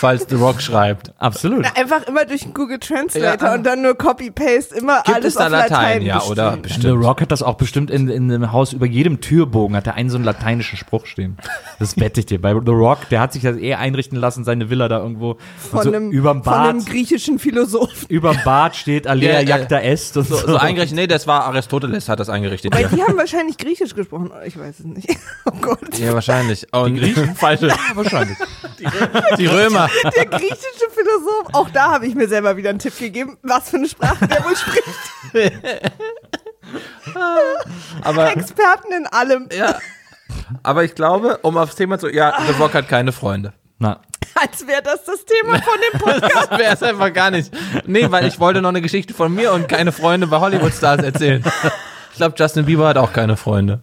Falls 0.00 0.26
The 0.28 0.34
Rock 0.34 0.60
schreibt. 0.60 1.12
Absolut. 1.18 1.64
Einfach 1.78 2.02
immer 2.06 2.26
durch 2.26 2.42
den 2.42 2.52
Google 2.52 2.78
Translator 2.78 3.48
Ja. 3.48 3.54
und 3.54 3.64
dann 3.64 3.80
nur 3.80 3.94
Copy-Paste, 3.96 4.74
immer 4.76 5.00
Gibt 5.04 5.16
alles 5.16 5.26
es 5.28 5.34
da 5.36 5.46
auf 5.46 5.52
Latein? 5.52 5.70
Latein. 5.70 6.02
ja, 6.02 6.14
geschrieben. 6.16 6.32
oder? 6.32 6.52
The 6.54 6.60
Bestimmt. 6.60 7.04
Rock 7.04 7.20
hat 7.22 7.32
das 7.32 7.42
auch 7.42 7.54
bestimmt 7.54 7.90
in, 7.90 8.08
in 8.08 8.30
einem 8.30 8.52
Haus 8.52 8.72
über 8.74 8.84
jedem 8.86 9.20
Türbogen 9.22 9.76
hat 9.76 9.86
er 9.86 9.94
einen 9.94 10.10
so 10.10 10.16
einen 10.16 10.24
lateinischen 10.24 10.76
Spruch 10.76 11.06
stehen. 11.06 11.38
Das 11.78 11.98
wette 11.98 12.20
ich 12.20 12.26
dir. 12.26 12.40
Bei 12.40 12.52
The 12.52 12.70
Rock, 12.72 13.08
der 13.08 13.20
hat 13.20 13.32
sich 13.32 13.42
das 13.44 13.56
eh 13.56 13.74
einrichten 13.74 14.18
lassen, 14.18 14.44
seine 14.44 14.68
Villa 14.68 14.88
da 14.88 14.98
irgendwo. 14.98 15.38
Von, 15.70 15.82
so 15.84 15.88
einem, 15.92 16.10
überm 16.10 16.42
von 16.44 16.52
Bad, 16.52 16.68
einem 16.68 16.84
griechischen 16.84 17.38
Philosophen. 17.38 18.06
überm 18.08 18.36
Bad 18.44 18.76
steht 18.76 19.06
Alea 19.06 19.34
Ja, 19.34 19.40
ja. 19.40 19.56
Jacta 19.58 19.78
est 19.80 20.16
und 20.18 20.26
so. 20.28 20.36
So, 20.36 20.46
so 20.48 20.56
eingerichtet. 20.56 20.96
Nee, 20.96 21.06
das 21.06 21.26
war 21.26 21.44
Aristoteles, 21.44 22.08
hat 22.10 22.20
das 22.20 22.28
eingerichtet. 22.28 22.74
Weil 22.74 22.82
Ja, 22.82 22.88
die 22.88 23.02
haben 23.02 23.16
wahrscheinlich 23.32 23.58
Griechisch 23.58 23.94
gesprochen. 23.94 24.30
Ich 24.44 24.58
weiß 24.58 24.80
es 24.80 24.84
nicht. 24.84 25.08
Oh 25.44 25.50
Gott. 25.62 25.98
ja 25.98 26.12
wahrscheinlich. 26.12 26.66
Oh, 26.72 26.84
die 26.86 26.98
Griechen? 27.00 27.34
Falsche. 27.36 27.68
wahrscheinlich. 27.94 28.36
Die 29.38 29.46
Römer. 29.46 29.88
Der 30.14 30.26
griechische 30.26 30.90
Philosoph. 30.94 31.48
Auch 31.54 31.70
da 31.70 31.90
habe 31.92 32.06
ich 32.06 32.14
mir 32.14 32.28
selber 32.28 32.56
wieder 32.56 32.70
einen 32.70 32.78
Tipp 32.78 32.98
gegeben, 32.98 33.38
was 33.42 33.70
für 33.70 33.76
eine 33.78 33.88
Sprache 33.88 34.26
der 34.28 34.44
wohl 34.44 34.54
spricht. 34.56 34.84
Aber, 38.02 38.30
Experten 38.36 38.92
in 38.92 39.06
allem. 39.06 39.48
ja. 39.56 39.78
Aber 40.62 40.84
ich 40.84 40.94
glaube, 40.94 41.38
um 41.42 41.56
aufs 41.56 41.74
Thema 41.76 41.98
zu. 41.98 42.08
Ja, 42.08 42.34
The 42.46 42.52
Rock 42.60 42.74
hat 42.74 42.88
keine 42.88 43.12
Freunde. 43.12 43.52
Na, 43.78 44.00
Als 44.34 44.66
wäre 44.66 44.82
das 44.82 45.04
das 45.04 45.24
Thema 45.24 45.60
von 45.62 45.74
dem 45.92 46.00
Podcast. 46.00 46.50
Wäre 46.50 46.74
es 46.74 46.82
einfach 46.82 47.12
gar 47.12 47.30
nicht. 47.30 47.50
Nee, 47.86 48.10
weil 48.10 48.26
ich 48.26 48.38
wollte 48.40 48.60
noch 48.60 48.68
eine 48.70 48.82
Geschichte 48.82 49.14
von 49.14 49.32
mir 49.34 49.52
und 49.52 49.68
keine 49.68 49.92
Freunde 49.92 50.26
bei 50.26 50.38
Hollywood-Stars 50.40 51.02
erzählen. 51.02 51.42
Ich 52.18 52.20
glaube, 52.20 52.34
Justin 52.36 52.64
Bieber 52.66 52.88
hat 52.88 52.96
auch 52.96 53.12
keine 53.12 53.36
Freunde. 53.36 53.80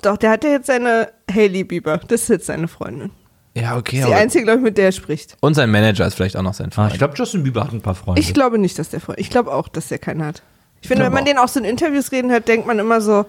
Doch, 0.00 0.16
der 0.16 0.30
hat 0.30 0.44
ja 0.44 0.50
jetzt 0.50 0.68
seine 0.68 1.08
Hailey 1.28 1.64
Bieber. 1.64 1.98
Das 1.98 2.22
ist 2.22 2.28
jetzt 2.28 2.46
seine 2.46 2.68
Freundin. 2.68 3.10
Ja, 3.56 3.76
okay. 3.76 3.98
ist 3.98 4.06
die 4.06 4.14
einzige, 4.14 4.44
glaube 4.44 4.58
ich, 4.60 4.64
mit 4.64 4.78
der 4.78 4.84
er 4.86 4.92
spricht. 4.92 5.36
Und 5.40 5.54
sein 5.54 5.72
Manager 5.72 6.06
ist 6.06 6.14
vielleicht 6.14 6.36
auch 6.36 6.42
noch 6.42 6.54
sein 6.54 6.68
Ah, 6.70 6.74
Freund. 6.76 6.92
ich 6.92 6.98
glaube, 6.98 7.14
Justin 7.16 7.42
Bieber 7.42 7.64
hat 7.64 7.72
ein 7.72 7.80
paar 7.80 7.96
Freunde. 7.96 8.20
Ich 8.20 8.32
glaube 8.32 8.58
nicht, 8.58 8.78
dass 8.78 8.90
der 8.90 9.00
Freund. 9.00 9.18
Ich 9.18 9.28
glaube 9.28 9.52
auch, 9.52 9.66
dass 9.66 9.88
der 9.88 9.98
keinen 9.98 10.24
hat. 10.24 10.42
Ich 10.82 10.86
finde, 10.86 11.02
wenn 11.02 11.10
man 11.12 11.22
aber- 11.22 11.30
den 11.32 11.38
auch 11.38 11.48
so 11.48 11.58
in 11.58 11.64
Interviews 11.66 12.12
reden 12.12 12.30
hört, 12.30 12.46
denkt 12.46 12.64
man 12.68 12.78
immer 12.78 13.00
so, 13.00 13.26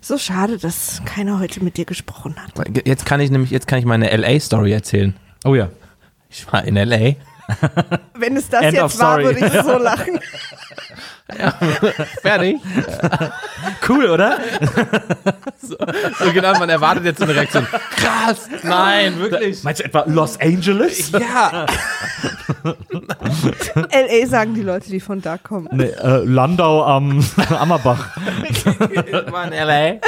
so 0.00 0.16
schade, 0.16 0.56
dass 0.58 1.02
keiner 1.04 1.40
heute 1.40 1.64
mit 1.64 1.76
dir 1.76 1.84
gesprochen 1.84 2.36
hat. 2.36 2.52
Jetzt 2.86 3.06
kann 3.06 3.18
ich 3.18 3.32
nämlich, 3.32 3.50
jetzt 3.50 3.66
kann 3.66 3.80
ich 3.80 3.86
meine 3.86 4.08
LA-Story 4.16 4.70
erzählen. 4.72 5.16
oh 5.44 5.56
ja. 5.56 5.68
Ich 6.30 6.46
war 6.52 6.64
in 6.64 6.76
LA. 6.76 7.16
Wenn 8.16 8.36
es 8.36 8.48
das 8.48 8.62
End 8.62 8.74
jetzt 8.74 9.00
war, 9.00 9.18
story. 9.20 9.24
würde 9.24 9.46
ich 9.46 9.62
so 9.62 9.78
lachen. 9.78 10.20
Fertig. 12.22 12.56
Cool, 13.86 14.06
oder? 14.06 14.38
So 15.60 16.32
genau, 16.32 16.58
man 16.58 16.68
erwartet 16.68 17.04
jetzt 17.04 17.18
so 17.18 17.24
eine 17.24 17.34
Reaktion. 17.34 17.66
Krass. 17.96 18.48
Nein, 18.62 19.18
wirklich. 19.18 19.62
Meinst 19.64 19.80
du 19.80 19.84
etwa 19.84 20.04
Los 20.06 20.38
Angeles? 20.40 21.10
Ja. 21.12 21.66
L.A. 23.90 24.26
sagen 24.26 24.54
die 24.54 24.62
Leute, 24.62 24.90
die 24.90 25.00
von 25.00 25.22
da 25.22 25.38
kommen. 25.38 25.68
Nee, 25.72 25.84
äh, 25.84 26.24
Landau 26.24 26.84
am 26.84 27.24
Ammerbach. 27.48 28.08
Ich 28.48 28.64
war 28.66 29.50
in 29.50 29.52
LA. 29.52 30.00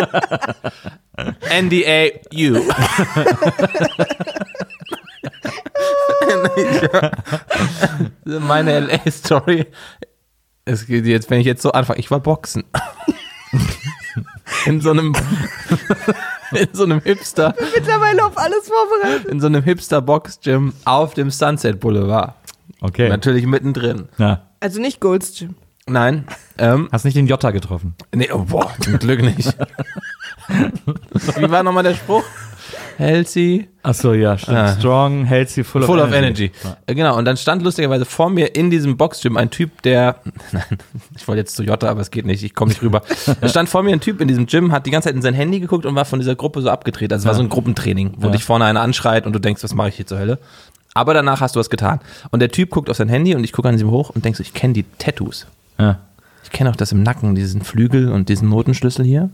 NDA 1.62 2.08
U. 2.34 2.60
Meine 8.24 8.80
LA-Story. 8.80 9.66
Es 10.68 10.86
geht 10.86 11.06
jetzt, 11.06 11.30
wenn 11.30 11.40
ich 11.40 11.46
jetzt 11.46 11.62
so 11.62 11.72
anfange, 11.72 12.00
ich 12.00 12.10
war 12.10 12.20
Boxen. 12.20 12.64
In 14.66 14.80
so 14.80 14.90
einem, 14.90 15.14
in 16.52 16.68
so 16.72 16.84
einem 16.84 17.00
Hipster, 17.00 17.54
Mittlerweile 17.74 18.24
auf 18.24 18.36
alles 18.36 18.68
vorbereitet. 18.68 19.26
in 19.26 19.40
so 19.40 19.46
einem 19.46 19.62
Hipster-Box-Gym 19.62 20.72
auf 20.84 21.14
dem 21.14 21.30
Sunset 21.30 21.78
Boulevard. 21.80 22.34
Okay. 22.80 23.08
Natürlich 23.08 23.46
mittendrin. 23.46 24.08
Ja. 24.18 24.42
Also 24.60 24.80
nicht 24.80 25.00
Gold's 25.00 25.38
Gym. 25.38 25.54
Nein, 25.88 26.26
ähm, 26.58 26.88
Hast 26.90 27.04
nicht 27.04 27.16
den 27.16 27.26
Jota 27.28 27.52
getroffen? 27.52 27.94
Nee, 28.14 28.30
oh, 28.32 28.38
boah, 28.44 28.72
zum 28.80 28.98
Glück 28.98 29.22
nicht. 29.22 29.46
Wie 30.48 31.50
war 31.50 31.62
nochmal 31.62 31.84
der 31.84 31.94
Spruch? 31.94 32.24
Healthy, 32.98 33.68
Achso, 33.82 34.14
ja, 34.14 34.36
stimmt. 34.36 34.56
Ah. 34.56 34.76
Strong, 34.76 35.24
healthy, 35.26 35.62
full, 35.62 35.82
full 35.82 35.98
of 36.00 36.08
of 36.08 36.12
energy. 36.14 36.50
Äh, 36.86 36.94
Genau, 36.94 37.16
und 37.16 37.24
dann 37.24 37.36
stand 37.36 37.62
lustigerweise 37.62 38.04
vor 38.04 38.30
mir 38.30 38.54
in 38.56 38.70
diesem 38.70 38.96
Boxgym 38.96 39.36
ein 39.36 39.50
Typ, 39.50 39.82
der, 39.82 40.16
nein, 40.52 40.64
ich 41.16 41.28
wollte 41.28 41.40
jetzt 41.40 41.54
zu 41.56 41.62
Jota, 41.62 41.88
aber 41.88 42.00
es 42.00 42.10
geht 42.10 42.26
nicht, 42.26 42.42
ich 42.42 42.54
komme 42.54 42.70
nicht 42.70 42.82
rüber. 42.82 43.02
Da 43.40 43.48
stand 43.48 43.68
vor 43.68 43.82
mir 43.82 43.92
ein 43.92 44.00
Typ 44.00 44.20
in 44.20 44.28
diesem 44.28 44.46
Gym, 44.46 44.72
hat 44.72 44.86
die 44.86 44.90
ganze 44.90 45.08
Zeit 45.08 45.14
in 45.16 45.22
sein 45.22 45.34
Handy 45.34 45.60
geguckt 45.60 45.86
und 45.86 45.94
war 45.94 46.04
von 46.04 46.18
dieser 46.18 46.34
Gruppe 46.34 46.62
so 46.62 46.70
abgedreht. 46.70 47.12
Also 47.12 47.22
es 47.24 47.26
war 47.28 47.34
so 47.34 47.42
ein 47.42 47.48
Gruppentraining, 47.48 48.14
wo 48.18 48.26
Ja. 48.26 48.32
dich 48.32 48.44
vorne 48.44 48.64
einer 48.64 48.80
anschreit 48.80 49.26
und 49.26 49.32
du 49.34 49.38
denkst, 49.38 49.62
was 49.62 49.74
mache 49.74 49.90
ich 49.90 49.96
hier 49.96 50.06
zur 50.06 50.18
Hölle? 50.18 50.38
Aber 50.94 51.12
danach 51.12 51.40
hast 51.42 51.54
du 51.54 51.60
was 51.60 51.68
getan. 51.70 52.00
Und 52.30 52.40
der 52.40 52.50
Typ 52.50 52.70
guckt 52.70 52.88
auf 52.88 52.96
sein 52.96 53.08
Handy 53.10 53.34
und 53.34 53.44
ich 53.44 53.52
gucke 53.52 53.68
an 53.68 53.74
diesem 53.74 53.90
hoch 53.90 54.10
und 54.10 54.24
denk 54.24 54.34
so, 54.36 54.40
ich 54.42 54.54
kenne 54.54 54.72
die 54.72 54.84
Tattoos. 54.98 55.46
Ja. 55.78 55.98
Ich 56.42 56.50
kenne 56.50 56.70
auch 56.70 56.76
das 56.76 56.92
im 56.92 57.02
Nacken, 57.02 57.34
diesen 57.34 57.60
Flügel 57.62 58.10
und 58.10 58.28
diesen 58.30 58.48
Notenschlüssel 58.48 59.04
hier. 59.04 59.28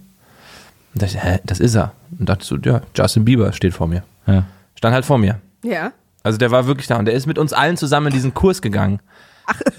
Und 0.94 1.02
dachte, 1.02 1.16
ich, 1.16 1.22
hä, 1.24 1.38
das 1.44 1.60
ist 1.60 1.74
er. 1.74 1.92
Und 2.18 2.28
dachte 2.28 2.44
so, 2.44 2.56
ja, 2.58 2.80
Justin 2.96 3.24
Bieber 3.24 3.52
steht 3.52 3.74
vor 3.74 3.86
mir. 3.86 4.02
ja. 4.26 4.44
Stand 4.76 4.94
halt 4.94 5.04
vor 5.04 5.18
mir. 5.18 5.40
Ja. 5.64 5.92
Also 6.24 6.38
der 6.38 6.50
war 6.50 6.66
wirklich 6.66 6.86
da 6.88 6.96
und 6.98 7.04
der 7.04 7.14
ist 7.14 7.26
mit 7.26 7.38
uns 7.38 7.52
allen 7.52 7.76
zusammen 7.76 8.08
in 8.08 8.12
diesen 8.12 8.34
Kurs 8.34 8.60
gegangen. 8.62 9.00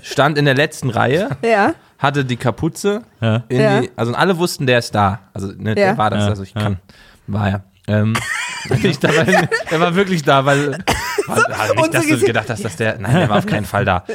Stand 0.02 0.38
in 0.38 0.45
der 0.45 0.56
letzten 0.56 0.89
Reihe, 0.89 1.30
Ja. 1.43 1.73
hatte 1.99 2.23
die 2.26 2.38
Kapuze. 2.38 3.02
Ja. 3.21 3.43
In 3.49 3.60
Ja. 3.62 3.82
Die, 3.82 3.91
also 3.95 4.13
alle 4.13 4.38
wussten, 4.38 4.65
der 4.65 4.80
ist 4.80 4.93
da. 4.95 5.19
Also 5.34 5.47
ne, 5.58 5.69
Ja. 5.71 5.76
der 5.76 5.97
war 5.97 6.10
das. 6.10 6.23
Ja, 6.23 6.30
Also 6.30 6.43
ich 6.43 6.54
ja. 6.54 6.62
kann. 6.62 6.78
War 7.28 7.49
er. 7.49 7.63
Ähm, 7.88 8.13
wirklich 8.69 8.97
da, 8.99 9.10
weil, 9.10 9.49
er 9.69 9.80
war 9.80 9.93
wirklich 9.95 10.23
da, 10.23 10.45
weil. 10.45 10.78
War, 11.28 11.38
also 11.60 11.73
nicht, 11.76 11.93
dass 11.93 12.06
du 12.08 12.19
gedacht 12.19 12.49
hast, 12.49 12.63
dass 12.65 12.76
der. 12.76 12.97
Nein, 12.99 13.13
der 13.15 13.30
war 13.30 13.38
auf 13.38 13.45
keinen 13.45 13.65
Fall 13.65 13.86
da. 13.86 14.04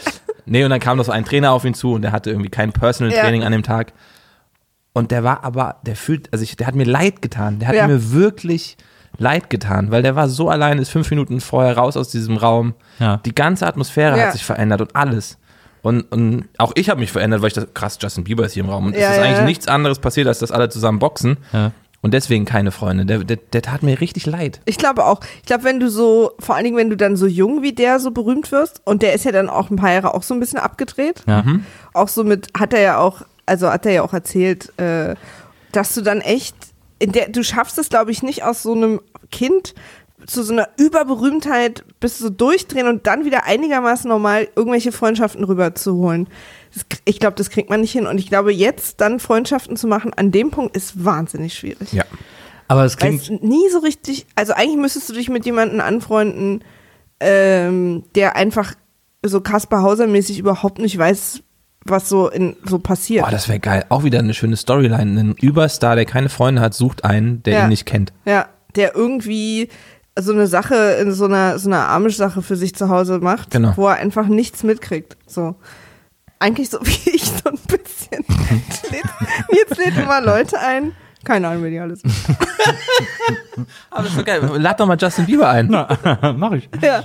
Nee, 0.51 0.65
und 0.65 0.71
dann 0.71 0.81
kam 0.81 0.97
noch 0.97 1.05
so 1.05 1.13
ein 1.13 1.27
Trainer 1.27 1.53
auf 1.53 1.67
ihn 1.67 1.75
zu 1.75 1.93
und 1.93 2.01
der 2.03 2.11
hatte 2.13 2.31
irgendwie 2.31 2.49
kein 2.49 2.73
Personal 2.73 3.13
Ja. 3.15 3.21
Training 3.21 3.45
an 3.45 3.53
dem 3.53 3.63
Tag. 3.63 3.93
Und 4.99 5.11
der 5.11 5.25
war 5.25 5.45
aber, 5.45 5.77
der 5.85 5.97
fühlt, 5.97 6.33
also 6.33 6.43
ich, 6.43 6.57
der 6.57 6.67
hat 6.67 6.75
mir 6.75 6.85
leid 6.85 7.23
getan. 7.23 7.59
Der 7.59 7.69
hat 7.69 7.75
Ja. 7.75 7.87
mir 7.87 8.13
wirklich 8.13 8.77
leid 9.17 9.51
getan, 9.51 9.91
weil 9.91 10.03
der 10.03 10.17
war 10.17 10.29
so 10.29 10.49
allein, 10.49 10.79
ist 10.79 10.91
fünf 10.91 11.11
Minuten 11.11 11.41
vorher 11.41 11.77
raus 11.77 11.97
aus 11.97 12.11
diesem 12.11 12.37
Raum. 12.37 12.75
Ja. 12.99 13.19
Die 13.25 13.35
ganze 13.35 13.67
Atmosphäre 13.67 14.19
Ja. 14.19 14.27
hat 14.27 14.33
sich 14.33 14.45
verändert 14.45 14.81
und 14.81 14.95
alles. 14.97 15.39
Und, 15.83 16.03
und 16.13 16.45
auch 16.59 16.73
ich 16.75 16.91
habe 16.91 17.01
mich 17.01 17.13
verändert, 17.13 17.41
weil 17.41 17.49
ich 17.49 17.55
dachte, 17.55 17.71
krass, 17.73 17.99
Justin 18.01 18.25
Bieber 18.25 18.45
ist 18.45 18.53
hier 18.55 18.65
im 18.65 18.71
Raum. 18.71 18.87
Und 18.87 18.95
Ja, 18.95 19.01
es 19.01 19.11
ist 19.11 19.17
ja, 19.17 19.23
eigentlich 19.23 19.39
ja. 19.39 19.45
nichts 19.45 19.69
anderes 19.69 19.99
passiert, 20.01 20.27
als 20.27 20.41
dass 20.41 20.51
alle 20.53 20.69
zusammen 20.69 20.99
boxen. 20.99 21.37
Ja. 21.53 21.71
Und 22.01 22.15
deswegen 22.15 22.45
keine 22.45 22.71
Freunde. 22.71 23.07
Der, 23.07 23.19
der, 23.25 23.37
der 23.39 23.63
tat 23.63 23.83
mir 23.83 24.01
richtig 24.01 24.27
leid. 24.27 24.61
Ich 24.67 24.79
glaube 24.79 25.05
auch. 25.05 25.21
Ich 25.41 25.47
glaube, 25.47 25.65
wenn 25.65 25.81
du 25.81 25.91
so, 25.91 26.33
vor 26.39 26.55
allen 26.55 26.65
Dingen, 26.65 26.77
wenn 26.77 26.91
du 26.91 26.97
dann 26.97 27.17
so 27.17 27.27
jung 27.27 27.63
wie 27.63 27.73
der 27.73 27.99
so 27.99 28.13
berühmt 28.13 28.53
wirst, 28.53 28.83
und 28.85 29.03
der 29.03 29.15
ist 29.15 29.25
ja 29.25 29.33
dann 29.33 29.49
auch 29.49 29.71
ein 29.71 29.77
paar 29.77 29.93
Jahre 29.93 30.15
auch 30.15 30.23
so 30.23 30.33
ein 30.35 30.39
bisschen 30.41 30.61
abgedreht. 30.61 31.23
Ja. 31.27 31.43
Auch 31.95 32.07
so 32.09 32.23
mit, 32.23 32.49
hat 32.59 32.73
er 32.73 32.81
ja 32.81 32.99
auch, 32.99 33.23
also 33.49 33.71
hat 33.71 33.87
er 33.87 33.93
ja 33.93 34.03
auch 34.03 34.13
erzählt, 34.13 34.73
äh, 34.79 35.15
dass 35.73 35.95
du 35.95 36.03
dann 36.03 36.21
echt, 36.21 36.57
in 36.99 37.13
der, 37.13 37.29
du 37.29 37.43
schaffst 37.43 37.79
es, 37.79 37.89
glaube 37.89 38.11
ich, 38.11 38.23
nicht 38.23 38.45
aus 38.45 38.63
so 38.63 38.73
einem 38.73 39.01
Kind 39.31 39.75
zu 40.27 40.43
so 40.43 40.53
einer 40.53 40.69
Überberühmtheit 40.77 41.85
bis 42.01 42.19
so 42.19 42.29
durchdrehen 42.29 42.89
und 42.89 43.07
dann 43.07 43.25
wieder 43.25 43.45
einigermaßen 43.45 44.09
normal 44.09 44.49
irgendwelche 44.57 44.93
Freundschaften 44.93 45.45
rüberzuholen. 45.45 46.29
Das, 46.75 46.85
ich 47.05 47.21
glaube, 47.21 47.37
das 47.37 47.51
kriegt 47.51 47.71
man 47.71 47.81
nicht 47.81 47.93
hin. 47.93 48.07
Und 48.07 48.19
ich 48.19 48.29
glaube, 48.29 48.53
jetzt 48.53 49.01
dann 49.01 49.21
Freundschaften 49.21 49.77
zu 49.77 49.87
machen, 49.87 50.13
an 50.15 50.33
dem 50.33 50.51
Punkt 50.51 50.77
ist 50.77 51.05
wahnsinnig 51.05 51.55
schwierig. 51.55 51.93
Ja. 51.93 52.05
Aber 52.67 52.85
es 52.85 52.97
klingt. 52.97 53.23
es 53.23 53.31
nie 53.31 53.69
so 53.71 53.79
richtig, 53.79 54.27
also 54.35 54.53
eigentlich 54.53 54.77
müsstest 54.77 55.09
du 55.09 55.15
dich 55.15 55.29
mit 55.29 55.47
jemandem 55.47 55.81
anfreunden, 55.81 56.63
ähm, 57.21 58.05
der 58.15 58.37
einfach 58.37 58.75
so 59.25 59.41
Kaspar 59.41 59.83
Hauser-mäßig 59.83 60.39
überhaupt 60.39 60.79
nicht 60.79 60.99
weiß, 60.99 61.43
was 61.91 62.09
so 62.09 62.29
in 62.29 62.57
so 62.65 62.79
passiert. 62.79 63.25
Boah, 63.25 63.31
das 63.31 63.49
wäre 63.49 63.59
geil. 63.61 63.85
Auch 63.89 64.05
wieder 64.05 64.19
eine 64.19 64.35
schöne 64.35 64.57
Storyline. 64.57 65.21
Ein 65.21 65.35
Überstar, 65.41 65.97
der 65.97 66.05
keine 66.05 66.29
Freunde 66.29 66.61
hat, 66.61 66.75
sucht 66.75 67.05
einen, 67.05 67.43
der 67.43 67.53
Ja. 67.55 67.63
ihn 67.65 67.69
nicht 67.71 67.87
kennt. 67.87 68.13
ja, 68.25 68.47
der 68.77 68.95
irgendwie 68.95 69.69
so 70.19 70.33
eine 70.33 70.47
Sache 70.47 70.75
in 71.01 71.13
so 71.13 71.25
einer 71.27 71.59
so 71.59 71.69
einer 71.71 71.89
Amish-Sache 71.89 72.43
für 72.43 72.57
sich 72.57 72.75
zu 72.75 72.89
Hause 72.89 73.19
macht, 73.21 73.51
Genau. 73.51 73.73
wo 73.77 73.87
er 73.87 73.97
einfach 73.97 74.27
nichts 74.27 74.63
mitkriegt. 74.63 75.17
So. 75.27 75.55
Eigentlich 76.41 76.71
so 76.71 76.79
wie 76.83 77.11
ich 77.11 77.25
so 77.25 77.49
ein 77.51 77.59
bisschen. 77.67 78.25
Jetzt 79.53 79.77
lädt 79.79 79.97
immer 79.97 80.21
Leute 80.21 80.59
ein. 80.61 80.93
Keine 81.25 81.49
Ahnung, 81.49 81.65
wer 81.65 81.71
die 81.71 81.81
alles 81.81 82.01
sind. 82.01 82.15
Aber 83.91 84.03
das 84.03 84.13
ist 84.13 84.17
so 84.19 84.25
geil. 84.25 84.41
Lad 84.57 84.79
doch 84.79 84.87
mal 84.87 84.97
Justin 84.99 85.27
Bieber 85.27 85.49
ein. 85.49 85.69
Mach 85.69 86.53
ich. 86.53 86.69
Ja. 86.81 87.03